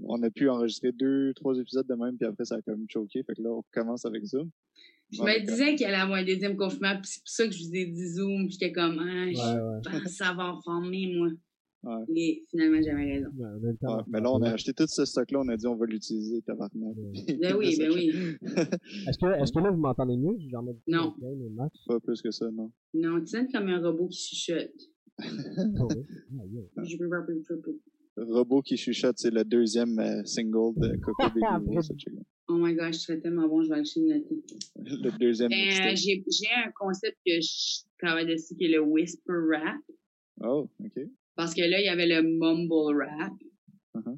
on 0.04 0.22
a 0.22 0.30
pu 0.30 0.48
enregistrer 0.48 0.92
deux, 0.92 1.32
trois 1.34 1.58
épisodes 1.58 1.86
de 1.86 1.94
même, 1.94 2.16
puis 2.16 2.26
après, 2.26 2.44
ça 2.44 2.56
a 2.56 2.62
comme 2.62 2.86
choqué. 2.88 3.22
Fait 3.22 3.34
que 3.34 3.42
là, 3.42 3.50
on 3.50 3.62
commence 3.72 4.04
avec 4.04 4.24
Zoom. 4.24 4.50
Je 5.12 5.22
me 5.22 5.46
disais 5.46 5.74
qu'il 5.76 5.86
allait 5.86 5.96
avoir 5.96 6.18
un 6.18 6.24
deuxième 6.24 6.56
confinement, 6.56 6.94
puis 7.00 7.10
c'est 7.10 7.20
pour 7.20 7.28
ça 7.28 7.46
que 7.46 7.52
je 7.52 7.64
vous 7.64 7.74
ai 7.74 7.86
dit 7.86 8.08
Zoom, 8.08 8.46
puis 8.46 8.52
j'étais 8.58 8.72
comme, 8.72 8.98
ah, 8.98 9.30
je 9.30 9.36
Ouais, 9.38 9.92
ouais. 9.92 10.00
pense 10.02 10.12
savoir 10.12 10.62
former, 10.64 11.14
moi. 11.16 11.28
Ouais. 11.84 12.04
Et 12.16 12.44
finalement, 12.50 12.80
j'avais 12.82 13.12
raison. 13.18 13.28
Ouais, 13.36 14.02
mais 14.08 14.20
là, 14.20 14.32
on 14.32 14.42
a 14.42 14.50
acheté 14.50 14.72
tout 14.72 14.86
ce 14.88 15.04
stock-là, 15.04 15.40
on 15.40 15.48
a 15.48 15.56
dit 15.56 15.66
on 15.68 15.76
va 15.76 15.86
l'utiliser, 15.86 16.42
tabarnak. 16.42 16.96
Ouais. 16.96 17.12
Ben 17.40 17.54
oui, 17.56 17.76
ben 17.78 17.90
oui. 17.92 18.08
Est-ce 19.06 19.18
que, 19.18 19.52
que 19.54 19.64
là, 19.64 19.70
vous 19.70 19.78
m'entendez 19.78 20.16
mieux? 20.16 20.36
Non. 20.88 21.14
Pas 21.86 22.00
plus 22.00 22.20
que 22.20 22.32
ça, 22.32 22.50
non. 22.50 22.72
Non, 22.94 23.20
tu 23.20 23.26
sonnes 23.26 23.48
comme 23.52 23.68
un 23.68 23.80
robot 23.80 24.08
qui 24.08 24.18
chuchote. 24.18 24.72
Oui. 25.18 26.04
Ah, 26.38 26.44
yeah. 26.50 26.84
Je 26.84 26.96
peux 26.98 27.08
pas 27.08 27.22
plus 27.22 27.40
plus. 27.62 27.80
Robot 28.16 28.62
qui 28.62 28.76
chuchote, 28.76 29.18
c'est 29.18 29.30
le 29.30 29.44
deuxième 29.44 29.98
euh, 29.98 30.24
single 30.24 30.74
de 30.76 30.96
Coco 30.96 31.28
Baby. 31.34 31.78
Oh 32.48 32.54
my 32.54 32.74
gosh, 32.74 32.94
je 32.94 32.98
serais 33.00 33.20
tellement 33.20 33.48
bon, 33.48 33.62
je 33.62 33.68
vais 33.68 33.80
acheter 33.80 34.00
une 34.00 34.08
noter. 34.08 34.42
Le 34.76 35.18
deuxième 35.18 35.50
Ben, 35.50 35.68
euh, 35.68 35.94
j'ai 35.96 36.22
un 36.64 36.70
concept 36.74 37.18
que 37.26 37.40
je 37.40 37.82
travaille 37.98 38.26
dessus 38.26 38.54
qui 38.56 38.66
est 38.66 38.68
le 38.68 38.80
whisper 38.80 39.32
rap. 39.50 39.80
Oh, 40.40 40.70
OK. 40.82 41.02
Parce 41.34 41.54
que 41.54 41.60
là, 41.60 41.80
il 41.80 41.84
y 41.84 41.88
avait 41.88 42.06
le 42.06 42.22
mumble 42.22 43.02
rap. 43.02 43.32
Uh-huh. 43.94 44.16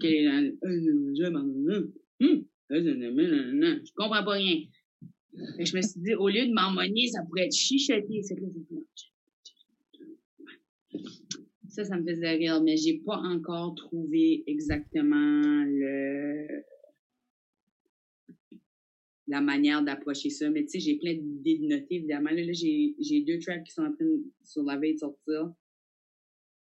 Gens, 0.00 0.46
euh, 0.64 0.80
je 1.14 1.26
hum, 1.26 2.44
hum, 2.70 3.62
euh, 3.62 3.78
comprends 3.96 4.24
pas 4.24 4.32
rien. 4.32 4.64
Que 5.56 5.64
je 5.64 5.76
me 5.76 5.82
suis 5.82 6.00
dit, 6.00 6.14
au 6.14 6.28
lieu 6.28 6.46
de 6.46 6.52
m'harmonier, 6.52 7.08
ça 7.08 7.22
pourrait 7.22 7.46
être 7.46 7.54
chichoté. 7.54 8.22
Ça, 11.70 11.84
ça 11.84 11.96
me 11.96 12.04
faisait 12.04 12.32
rire, 12.32 12.60
mais 12.62 12.76
j'ai 12.76 12.98
pas 12.98 13.16
encore 13.18 13.74
trouvé 13.76 14.42
exactement 14.48 15.64
le 15.64 16.64
la 19.28 19.40
manière 19.40 19.84
d'approcher 19.84 20.30
ça. 20.30 20.50
Mais 20.50 20.64
tu 20.64 20.70
sais, 20.70 20.80
j'ai 20.80 20.98
plein 20.98 21.14
d'idées 21.14 21.58
de 21.58 21.66
noter, 21.66 21.94
évidemment. 21.94 22.30
Là, 22.30 22.42
là, 22.42 22.52
j'ai 22.52 22.96
j'ai 22.98 23.22
deux 23.22 23.38
tracks 23.38 23.62
qui 23.64 23.72
sont 23.72 23.82
en 23.82 23.92
train 23.92 24.04
de, 24.04 24.24
sur 24.42 24.64
la 24.64 24.76
veille 24.76 24.94
de 24.94 24.98
sortir. 24.98 25.54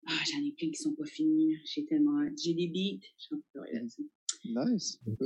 Ah, 0.05 0.19
j'en 0.29 0.45
ai 0.45 0.51
plein 0.51 0.69
qui 0.69 0.75
sont 0.75 0.93
pas 0.93 1.05
finis. 1.05 1.55
J'ai 1.63 1.85
tellement 1.85 2.21
hâte. 2.21 2.37
J'ai 2.37 2.53
des 2.53 2.67
beats. 2.67 3.05
Je 3.17 3.23
suis 3.23 3.35
en 3.35 3.37
train 3.37 3.37
de 3.37 3.43
travailler 3.53 3.79
là-dessus. 3.79 4.09
Nice. 4.43 4.99
Ok. 5.07 5.17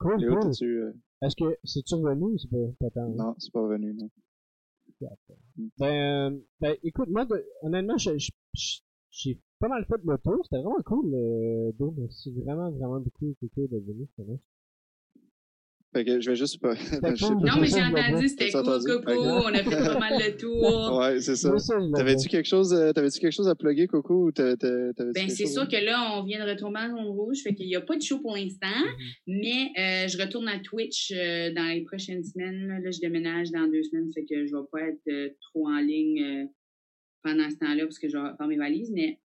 Cool. 0.00 0.26
Cool, 0.26 0.50
euh, 0.62 0.92
Est-ce 1.22 1.36
que 1.36 1.56
c'est-tu 1.62 1.94
revenu 1.94 2.24
ou 2.34 2.38
c'est 2.38 2.50
pas, 2.50 2.66
pas 2.80 2.90
tant? 2.90 3.08
Non, 3.10 3.36
c'est 3.38 3.52
pas 3.52 3.60
revenu, 3.60 3.94
non. 3.94 4.10
Ben, 5.56 6.32
euh, 6.32 6.38
ben, 6.60 6.76
écoute, 6.82 7.08
moi, 7.10 7.24
de- 7.24 7.44
honnêtement, 7.62 7.96
je- 8.18 8.30
je- 8.54 8.80
j'ai 9.10 9.38
pas 9.58 9.68
mal 9.68 9.84
fait 9.86 9.98
de 9.98 10.04
moto. 10.06 10.40
C'était 10.44 10.56
vraiment 10.62 10.82
cool, 10.84 11.10
le 11.10 11.72
dos. 11.78 11.94
Merci 11.96 12.32
vraiment, 12.32 12.70
vraiment 12.70 13.00
beaucoup, 13.00 13.34
venu. 13.80 14.06
c'était 14.16 14.30
nice. 14.32 14.40
Fait 15.94 16.04
que 16.04 16.20
je 16.20 16.30
vais 16.30 16.36
juste 16.36 16.60
pas... 16.60 16.74
je 16.74 16.80
sais 16.80 16.98
cool. 16.98 17.42
pas. 17.42 17.54
Non, 17.54 17.60
mais 17.60 17.68
j'ai 17.68 17.82
entendu, 17.82 18.28
c'était 18.28 18.50
cool? 18.50 18.64
Coco. 18.84 19.12
On 19.12 19.46
a 19.46 19.62
fait 19.62 19.70
pas 19.70 19.98
mal 19.98 20.14
le 20.18 20.36
tour. 20.36 20.98
Ouais, 21.04 21.20
c'est 21.20 21.36
ça. 21.36 21.52
T'avais-tu 21.94 22.28
quelque 22.28 22.46
chose, 22.46 22.72
euh, 22.72 22.92
t'avais-tu 22.92 23.20
quelque 23.20 23.32
chose 23.32 23.48
à 23.48 23.54
plugger, 23.54 23.86
Coco, 23.86 24.26
ou 24.26 24.32
Ben, 24.32 25.28
c'est 25.28 25.46
sûr 25.46 25.68
que 25.68 25.84
là, 25.84 26.18
on 26.18 26.24
vient 26.24 26.44
de 26.44 26.50
retomber 26.50 26.80
en 26.80 26.88
zone 26.88 27.06
rouge, 27.06 27.38
fait 27.42 27.54
qu'il 27.54 27.66
n'y 27.66 27.76
a 27.76 27.80
pas 27.80 27.96
de 27.96 28.02
show 28.02 28.18
pour 28.18 28.36
l'instant, 28.36 28.66
mais 29.26 29.70
euh, 29.78 30.08
je 30.08 30.18
retourne 30.18 30.48
à 30.48 30.58
Twitch 30.58 31.12
euh, 31.12 31.52
dans 31.52 31.72
les 31.72 31.82
prochaines 31.82 32.24
semaines. 32.24 32.80
Là, 32.82 32.90
je 32.90 33.00
déménage 33.00 33.50
dans 33.50 33.66
deux 33.66 33.82
semaines, 33.82 34.10
fait 34.12 34.24
que 34.24 34.46
je 34.46 34.54
vais 34.54 34.66
pas 34.70 34.80
être 34.80 35.08
euh, 35.08 35.28
trop 35.40 35.68
en 35.68 35.78
ligne 35.78 36.22
euh, 36.22 36.44
pendant 37.22 37.48
ce 37.50 37.56
temps-là 37.56 37.84
parce 37.84 37.98
que 37.98 38.08
je 38.08 38.16
vais 38.16 38.36
faire 38.36 38.46
mes 38.46 38.56
valises, 38.56 38.90
mais 38.92 39.18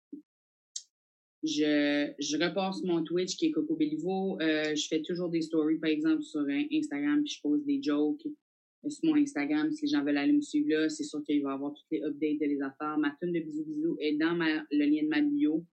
je, 1.48 2.14
sur 2.20 2.86
mon 2.86 3.04
Twitch 3.04 3.38
qui 3.38 3.48
est 3.48 3.52
Coco 3.52 3.76
Béliveau. 3.76 4.40
Euh, 4.42 4.76
je 4.76 4.88
fais 4.88 5.02
toujours 5.02 5.30
des 5.30 5.42
stories, 5.42 5.80
par 5.80 5.90
exemple, 5.90 6.24
sur 6.24 6.42
euh, 6.42 6.62
Instagram, 6.72 7.24
puis 7.24 7.34
je 7.34 7.42
pose 7.42 7.64
des 7.66 7.82
jokes 7.82 8.26
euh, 8.26 8.90
sur 8.90 9.10
mon 9.10 9.16
Instagram. 9.16 9.72
Si 9.72 9.86
les 9.86 9.92
gens 9.92 10.04
veulent 10.04 10.18
aller 10.18 10.34
me 10.34 10.42
suivre 10.42 10.70
là, 10.70 10.90
c'est 10.90 11.04
sûr 11.04 11.24
qu'il 11.24 11.42
va 11.44 11.52
y 11.52 11.54
avoir 11.54 11.74
toutes 11.74 11.88
les 11.92 12.02
updates 12.04 12.40
de 12.40 12.46
les 12.46 12.62
affaires. 12.62 12.98
Ma 12.98 13.16
tune 13.22 13.34
de 13.34 13.40
bisous 13.40 13.66
bisous 13.66 13.98
est 14.00 14.18
dans 14.18 14.36
ma, 14.36 14.66
le 14.72 14.86
lien 14.86 15.04
de 15.04 15.08
ma 15.08 15.22
bio. 15.22 15.66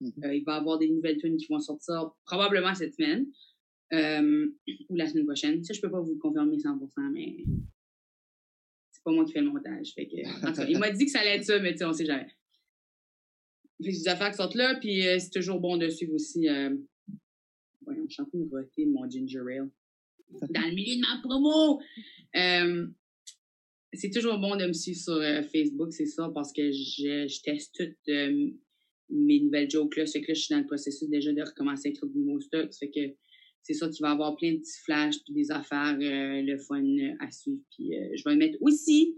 Mhm. 0.00 0.12
Euh, 0.24 0.34
il 0.34 0.44
va 0.44 0.54
y 0.54 0.58
avoir 0.58 0.78
des 0.78 0.88
nouvelles 0.88 1.18
tunes 1.18 1.36
qui 1.36 1.46
vont 1.46 1.58
sortir 1.58 2.12
probablement 2.24 2.74
cette 2.74 2.94
semaine 2.94 3.26
euh, 3.92 4.48
ou 4.88 4.96
la 4.96 5.06
semaine 5.06 5.26
prochaine. 5.26 5.62
Ça, 5.64 5.74
je 5.74 5.80
peux 5.80 5.90
pas 5.90 6.00
vous 6.00 6.12
le 6.12 6.18
confirmer 6.18 6.56
100%, 6.56 7.10
mais 7.12 7.44
c'est 8.92 9.02
pas 9.02 9.12
moi 9.12 9.24
qui 9.24 9.32
fais 9.32 9.40
le 9.40 9.50
montage. 9.50 9.92
Fait 9.94 10.06
que, 10.06 10.46
en 10.46 10.52
tout 10.52 10.60
cas, 10.60 10.66
il 10.68 10.78
m'a 10.78 10.90
dit 10.90 11.04
que 11.04 11.10
ça 11.10 11.20
allait 11.20 11.36
être 11.36 11.44
ça, 11.44 11.58
mais 11.58 11.72
tu 11.72 11.78
sais, 11.78 11.84
on 11.84 11.92
sait 11.92 12.06
jamais. 12.06 12.28
Fait 13.82 13.92
que 13.92 13.96
des 13.96 14.08
affaires 14.08 14.30
qui 14.30 14.36
sortent 14.36 14.54
là, 14.54 14.74
puis 14.76 15.06
euh, 15.06 15.18
c'est 15.18 15.30
toujours 15.30 15.60
bon 15.60 15.76
de 15.76 15.88
suivre 15.88 16.14
aussi. 16.14 16.48
Euh... 16.48 16.74
Voyons, 17.82 18.04
je 18.08 18.14
suis 18.14 18.22
en 18.22 18.26
train 18.26 18.38
de 18.38 18.48
roter 18.50 18.86
mon 18.86 19.08
ginger 19.08 19.38
ale. 19.38 19.70
Dans 20.50 20.68
le 20.68 20.74
milieu 20.74 20.96
de 20.96 21.00
ma 21.00 21.20
promo! 21.22 21.80
Euh, 22.36 22.86
c'est 23.94 24.10
toujours 24.10 24.38
bon 24.38 24.56
de 24.56 24.66
me 24.66 24.72
suivre 24.72 25.00
sur 25.00 25.14
euh, 25.14 25.42
Facebook, 25.42 25.92
c'est 25.92 26.06
ça, 26.06 26.30
parce 26.34 26.52
que 26.52 26.70
je, 26.70 27.26
je 27.26 27.42
teste 27.42 27.74
toutes 27.74 28.14
mes 29.08 29.40
nouvelles 29.40 29.70
jokes 29.70 29.96
là. 29.96 30.06
C'est 30.06 30.20
que 30.20 30.28
là, 30.28 30.34
je 30.34 30.40
suis 30.40 30.54
dans 30.54 30.60
le 30.60 30.66
processus 30.66 31.08
déjà 31.08 31.32
de 31.32 31.42
recommencer 31.42 31.88
à 31.88 31.90
écrire 31.90 32.10
de 32.10 32.18
nouveaux 32.18 32.40
stocks. 32.40 32.74
Fait 32.78 32.90
que 32.90 33.14
c'est 33.62 33.72
ça 33.72 33.88
qu'il 33.88 34.02
va 34.02 34.10
y 34.10 34.12
avoir 34.12 34.36
plein 34.36 34.52
de 34.52 34.58
petits 34.58 34.80
flashs 34.84 35.22
puis 35.24 35.32
des 35.32 35.50
affaires, 35.50 35.96
le 35.98 36.58
fun 36.58 36.84
à 37.20 37.30
suivre. 37.30 37.62
Puis 37.70 37.92
je 38.14 38.22
vais 38.28 38.36
mettre 38.36 38.58
aussi 38.60 39.14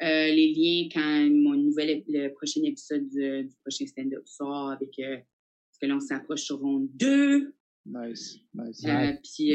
les 0.00 0.52
liens 0.54 0.88
quand 0.92 1.30
mon 1.30 1.56
nouvel 1.56 2.04
le 2.08 2.28
prochain 2.28 2.62
épisode 2.64 3.08
du, 3.08 3.50
prochain 3.62 3.86
stand-up 3.86 4.26
sort 4.26 4.70
avec 4.70 4.90
parce 4.96 5.78
que 5.80 5.86
là 5.86 5.96
on 5.96 6.00
s'approche 6.00 6.42
sur 6.42 6.58
ronde 6.60 6.88
2. 6.94 7.54
Nice, 7.86 8.38
nice. 8.54 8.84
Puis 9.22 9.52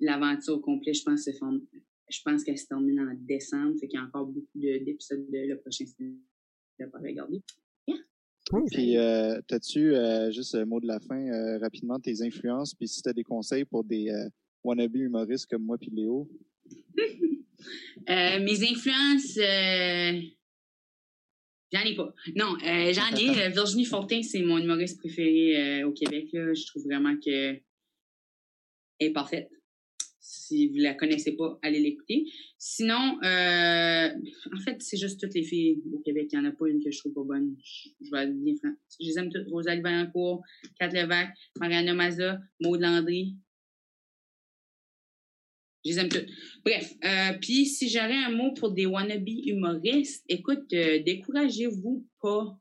l'aventure 0.00 0.54
au 0.54 0.60
complet, 0.60 0.92
je 0.94 1.02
pense, 1.02 1.24
se 1.24 1.32
forme 1.32 1.62
je 2.10 2.20
pense 2.24 2.44
qu'elle 2.44 2.58
se 2.58 2.66
termine 2.66 3.00
en 3.00 3.14
décembre, 3.20 3.78
fait 3.78 3.86
qu'il 3.88 3.98
y 3.98 4.02
a 4.02 4.06
encore 4.06 4.26
beaucoup 4.26 4.58
d'épisodes 4.58 5.24
de, 5.30 5.48
le 5.48 5.58
prochain 5.58 5.84
à 6.80 6.98
regarder. 6.98 7.42
Yeah. 7.86 7.98
Puis, 8.70 8.96
euh, 8.96 9.40
t'as-tu, 9.46 9.94
euh, 9.94 10.30
juste 10.30 10.54
un 10.54 10.64
mot 10.64 10.80
de 10.80 10.86
la 10.86 10.98
fin, 10.98 11.20
euh, 11.20 11.58
rapidement, 11.58 11.98
tes 12.00 12.22
influences, 12.22 12.74
puis 12.74 12.88
si 12.88 13.02
t'as 13.02 13.12
des 13.12 13.22
conseils 13.22 13.64
pour 13.64 13.84
des 13.84 14.10
euh, 14.10 14.28
wannabe 14.64 14.96
humoristes 14.96 15.46
comme 15.46 15.62
moi 15.62 15.78
puis 15.78 15.90
Léo? 15.90 16.28
mes 18.08 18.70
influences, 18.70 19.34
j'en 21.72 21.84
ai 21.84 21.94
pas. 21.94 22.14
Non, 22.36 22.56
j'en 22.62 23.16
ai. 23.16 23.48
Virginie 23.50 23.84
Fortin, 23.84 24.22
c'est 24.22 24.42
mon 24.42 24.58
humoriste 24.58 24.98
préféré 24.98 25.84
au 25.84 25.92
Québec. 25.92 26.28
Je 26.32 26.66
trouve 26.66 26.84
vraiment 26.84 27.16
que 27.16 27.60
est 29.00 29.10
parfaite. 29.10 29.50
Si 30.20 30.68
vous 30.68 30.76
la 30.76 30.94
connaissez 30.94 31.34
pas, 31.34 31.58
allez 31.62 31.80
l'écouter. 31.80 32.26
Sinon, 32.58 33.18
euh, 33.24 34.08
en 34.54 34.60
fait, 34.60 34.76
c'est 34.80 34.98
juste 34.98 35.18
toutes 35.18 35.34
les 35.34 35.42
filles 35.42 35.82
au 35.92 35.98
Québec. 36.00 36.28
Il 36.32 36.38
n'y 36.38 36.46
en 36.46 36.48
a 36.50 36.52
pas 36.52 36.68
une 36.68 36.82
que 36.84 36.90
je 36.90 36.98
trouve 36.98 37.14
pas 37.14 37.24
bonne. 37.24 37.56
Je, 37.64 38.10
vais 38.12 38.26
bien. 38.26 38.54
Je 38.62 39.06
les 39.06 39.18
aime 39.18 39.32
toutes. 39.32 39.48
Rosalie 39.48 39.80
Valancourt, 39.80 40.42
Kat 40.78 40.88
Levac, 40.88 41.30
Mariana 41.58 41.94
Maza, 41.94 42.38
Maud 42.60 42.80
Landry. 42.80 43.34
Je 45.84 45.90
les 45.90 45.98
aime 45.98 46.08
toutes. 46.08 46.28
Bref, 46.64 46.94
euh, 47.04 47.38
puis 47.40 47.66
si 47.66 47.88
j'avais 47.88 48.14
un 48.14 48.30
mot 48.30 48.52
pour 48.52 48.72
des 48.72 48.86
wannabe 48.86 49.28
humoristes, 49.28 50.24
écoute, 50.28 50.72
euh, 50.72 51.02
découragez-vous 51.02 52.06
pas. 52.20 52.58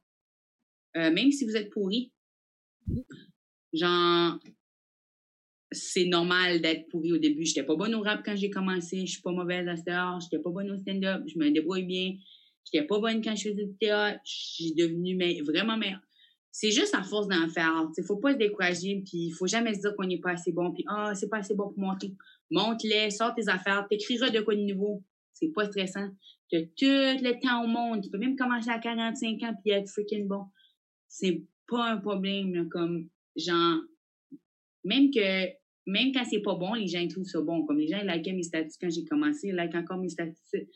même 0.95 1.31
si 1.31 1.45
vous 1.45 1.55
êtes 1.55 1.69
pourris. 1.69 2.11
Genre, 3.73 4.39
c'est 5.71 6.05
normal 6.05 6.61
d'être 6.61 6.87
pourri 6.89 7.13
au 7.13 7.17
début. 7.17 7.45
J'étais 7.45 7.63
pas 7.63 7.75
bonne 7.75 7.93
au 7.93 8.01
rap 8.01 8.21
quand 8.25 8.35
j'ai 8.35 8.49
commencé. 8.49 9.05
Je 9.05 9.11
suis 9.11 9.21
pas 9.21 9.31
mauvaise 9.31 9.67
à 9.67 9.91
heure. 9.91 10.19
J'étais 10.19 10.39
pas 10.41 10.49
bonne 10.49 10.71
au 10.71 10.77
stand-up. 10.77 11.23
Je 11.27 11.37
me 11.37 11.51
débrouille 11.51 11.83
bien. 11.83 12.15
J'étais 12.65 12.85
pas 12.85 12.99
bonne 12.99 13.23
quand 13.23 13.35
je 13.35 13.49
faisais 13.49 13.65
du 13.65 13.77
théâtre. 13.77 14.19
J'ai 14.23 14.73
devenu 14.73 15.15
mais, 15.15 15.41
vraiment 15.41 15.77
meilleure. 15.77 16.01
C'est 16.51 16.71
juste 16.71 16.95
à 16.95 17.03
force 17.03 17.27
d'en 17.27 17.47
faire. 17.49 17.87
Il 17.95 18.03
faut 18.03 18.17
pas 18.17 18.33
se 18.33 18.37
décourager. 18.37 19.03
Puis 19.05 19.27
il 19.27 19.31
faut 19.31 19.47
jamais 19.47 19.75
se 19.75 19.81
dire 19.81 19.95
qu'on 19.95 20.07
n'est 20.07 20.19
pas 20.19 20.31
assez 20.31 20.51
bon. 20.51 20.71
Puis 20.73 20.83
ah, 20.87 21.13
c'est 21.13 21.29
pas 21.29 21.37
assez 21.37 21.53
bon 21.53 21.69
pour 21.69 21.79
monter. 21.79 22.15
Monte-les, 22.51 23.11
sors 23.11 23.33
tes 23.33 23.47
affaires. 23.47 23.87
T'écriras 23.89 24.29
de 24.29 24.41
quoi 24.41 24.55
de 24.55 24.61
nouveau. 24.61 25.03
C'est 25.33 25.49
pas 25.49 25.65
stressant. 25.65 26.09
Tu 26.49 26.57
as 26.57 26.61
tout 26.61 27.23
le 27.23 27.39
temps 27.41 27.63
au 27.63 27.67
monde. 27.67 28.03
Tu 28.03 28.09
peux 28.09 28.17
même 28.17 28.35
commencer 28.35 28.69
à 28.69 28.79
45 28.79 29.43
ans 29.43 29.53
puis 29.63 29.71
être 29.71 29.89
freaking 29.89 30.27
bon. 30.27 30.45
C'est 31.07 31.43
pas 31.67 31.91
un 31.91 31.97
problème. 31.97 32.67
comme 32.69 33.09
genre 33.35 33.79
même 34.83 35.11
que 35.11 35.47
même 35.85 36.11
quand 36.13 36.23
c'est 36.29 36.41
pas 36.41 36.55
bon, 36.55 36.73
les 36.73 36.87
gens 36.87 37.05
trouvent 37.07 37.25
ça 37.25 37.41
bon. 37.41 37.65
Comme 37.65 37.77
les 37.77 37.87
gens 37.87 38.01
likaient 38.03 38.33
mes 38.33 38.43
statuts 38.43 38.77
quand 38.79 38.89
j'ai 38.89 39.05
commencé, 39.05 39.47
ils 39.47 39.55
like 39.55 39.75
encore 39.75 39.97
mes 39.97 40.09
statuts. 40.09 40.67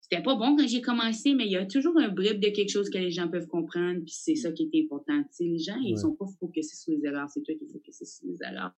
C'était 0.00 0.22
pas 0.22 0.36
bon 0.36 0.56
quand 0.56 0.66
j'ai 0.66 0.80
commencé, 0.80 1.34
mais 1.34 1.44
il 1.44 1.52
y 1.52 1.56
a 1.56 1.66
toujours 1.66 1.98
un 1.98 2.08
bribe 2.08 2.40
de 2.40 2.48
quelque 2.48 2.70
chose 2.70 2.88
que 2.88 2.96
les 2.96 3.10
gens 3.10 3.28
peuvent 3.28 3.46
comprendre, 3.46 4.00
puis 4.00 4.14
c'est 4.14 4.36
ça 4.36 4.50
qui 4.52 4.70
est 4.72 4.84
important. 4.84 5.22
les 5.38 5.58
gens, 5.58 5.78
ils 5.82 5.98
sont 5.98 6.14
pas 6.14 6.24
focusés 6.40 6.76
sur 6.76 6.94
les 6.94 7.04
erreurs, 7.04 7.28
c'est 7.28 7.42
toi 7.42 7.54
qui 7.54 7.64
es 7.64 7.68
focusé 7.68 8.06
sur 8.06 8.26
les 8.26 8.38
erreurs. 8.42 8.72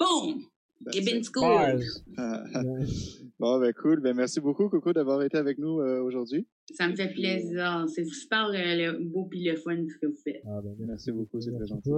Boom! 0.00 0.44
Been 0.80 1.22
school! 1.24 1.80
bon, 3.38 3.60
ben 3.60 3.72
cool. 3.72 4.00
Ben 4.00 4.14
merci 4.14 4.40
beaucoup, 4.40 4.68
Coco, 4.68 4.92
d'avoir 4.92 5.22
été 5.22 5.36
avec 5.36 5.58
nous 5.58 5.80
euh, 5.80 6.02
aujourd'hui. 6.02 6.46
Ça 6.74 6.88
me 6.88 6.94
fait 6.94 7.12
plaisir. 7.12 7.84
C'est 7.88 8.04
super 8.04 8.48
euh, 8.48 8.98
beau 9.00 9.28
et 9.32 9.50
le 9.50 9.56
fun 9.56 9.76
ce 9.88 9.98
que 9.98 10.06
vous 10.06 10.20
faites. 10.22 10.42
Ah, 10.46 10.60
ben, 10.62 10.74
merci 10.86 11.12
beaucoup, 11.12 11.40
c'est 11.40 11.52
très 11.52 11.66
gentil. 11.66 11.90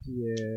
Puis, 0.00 0.30
euh, 0.30 0.56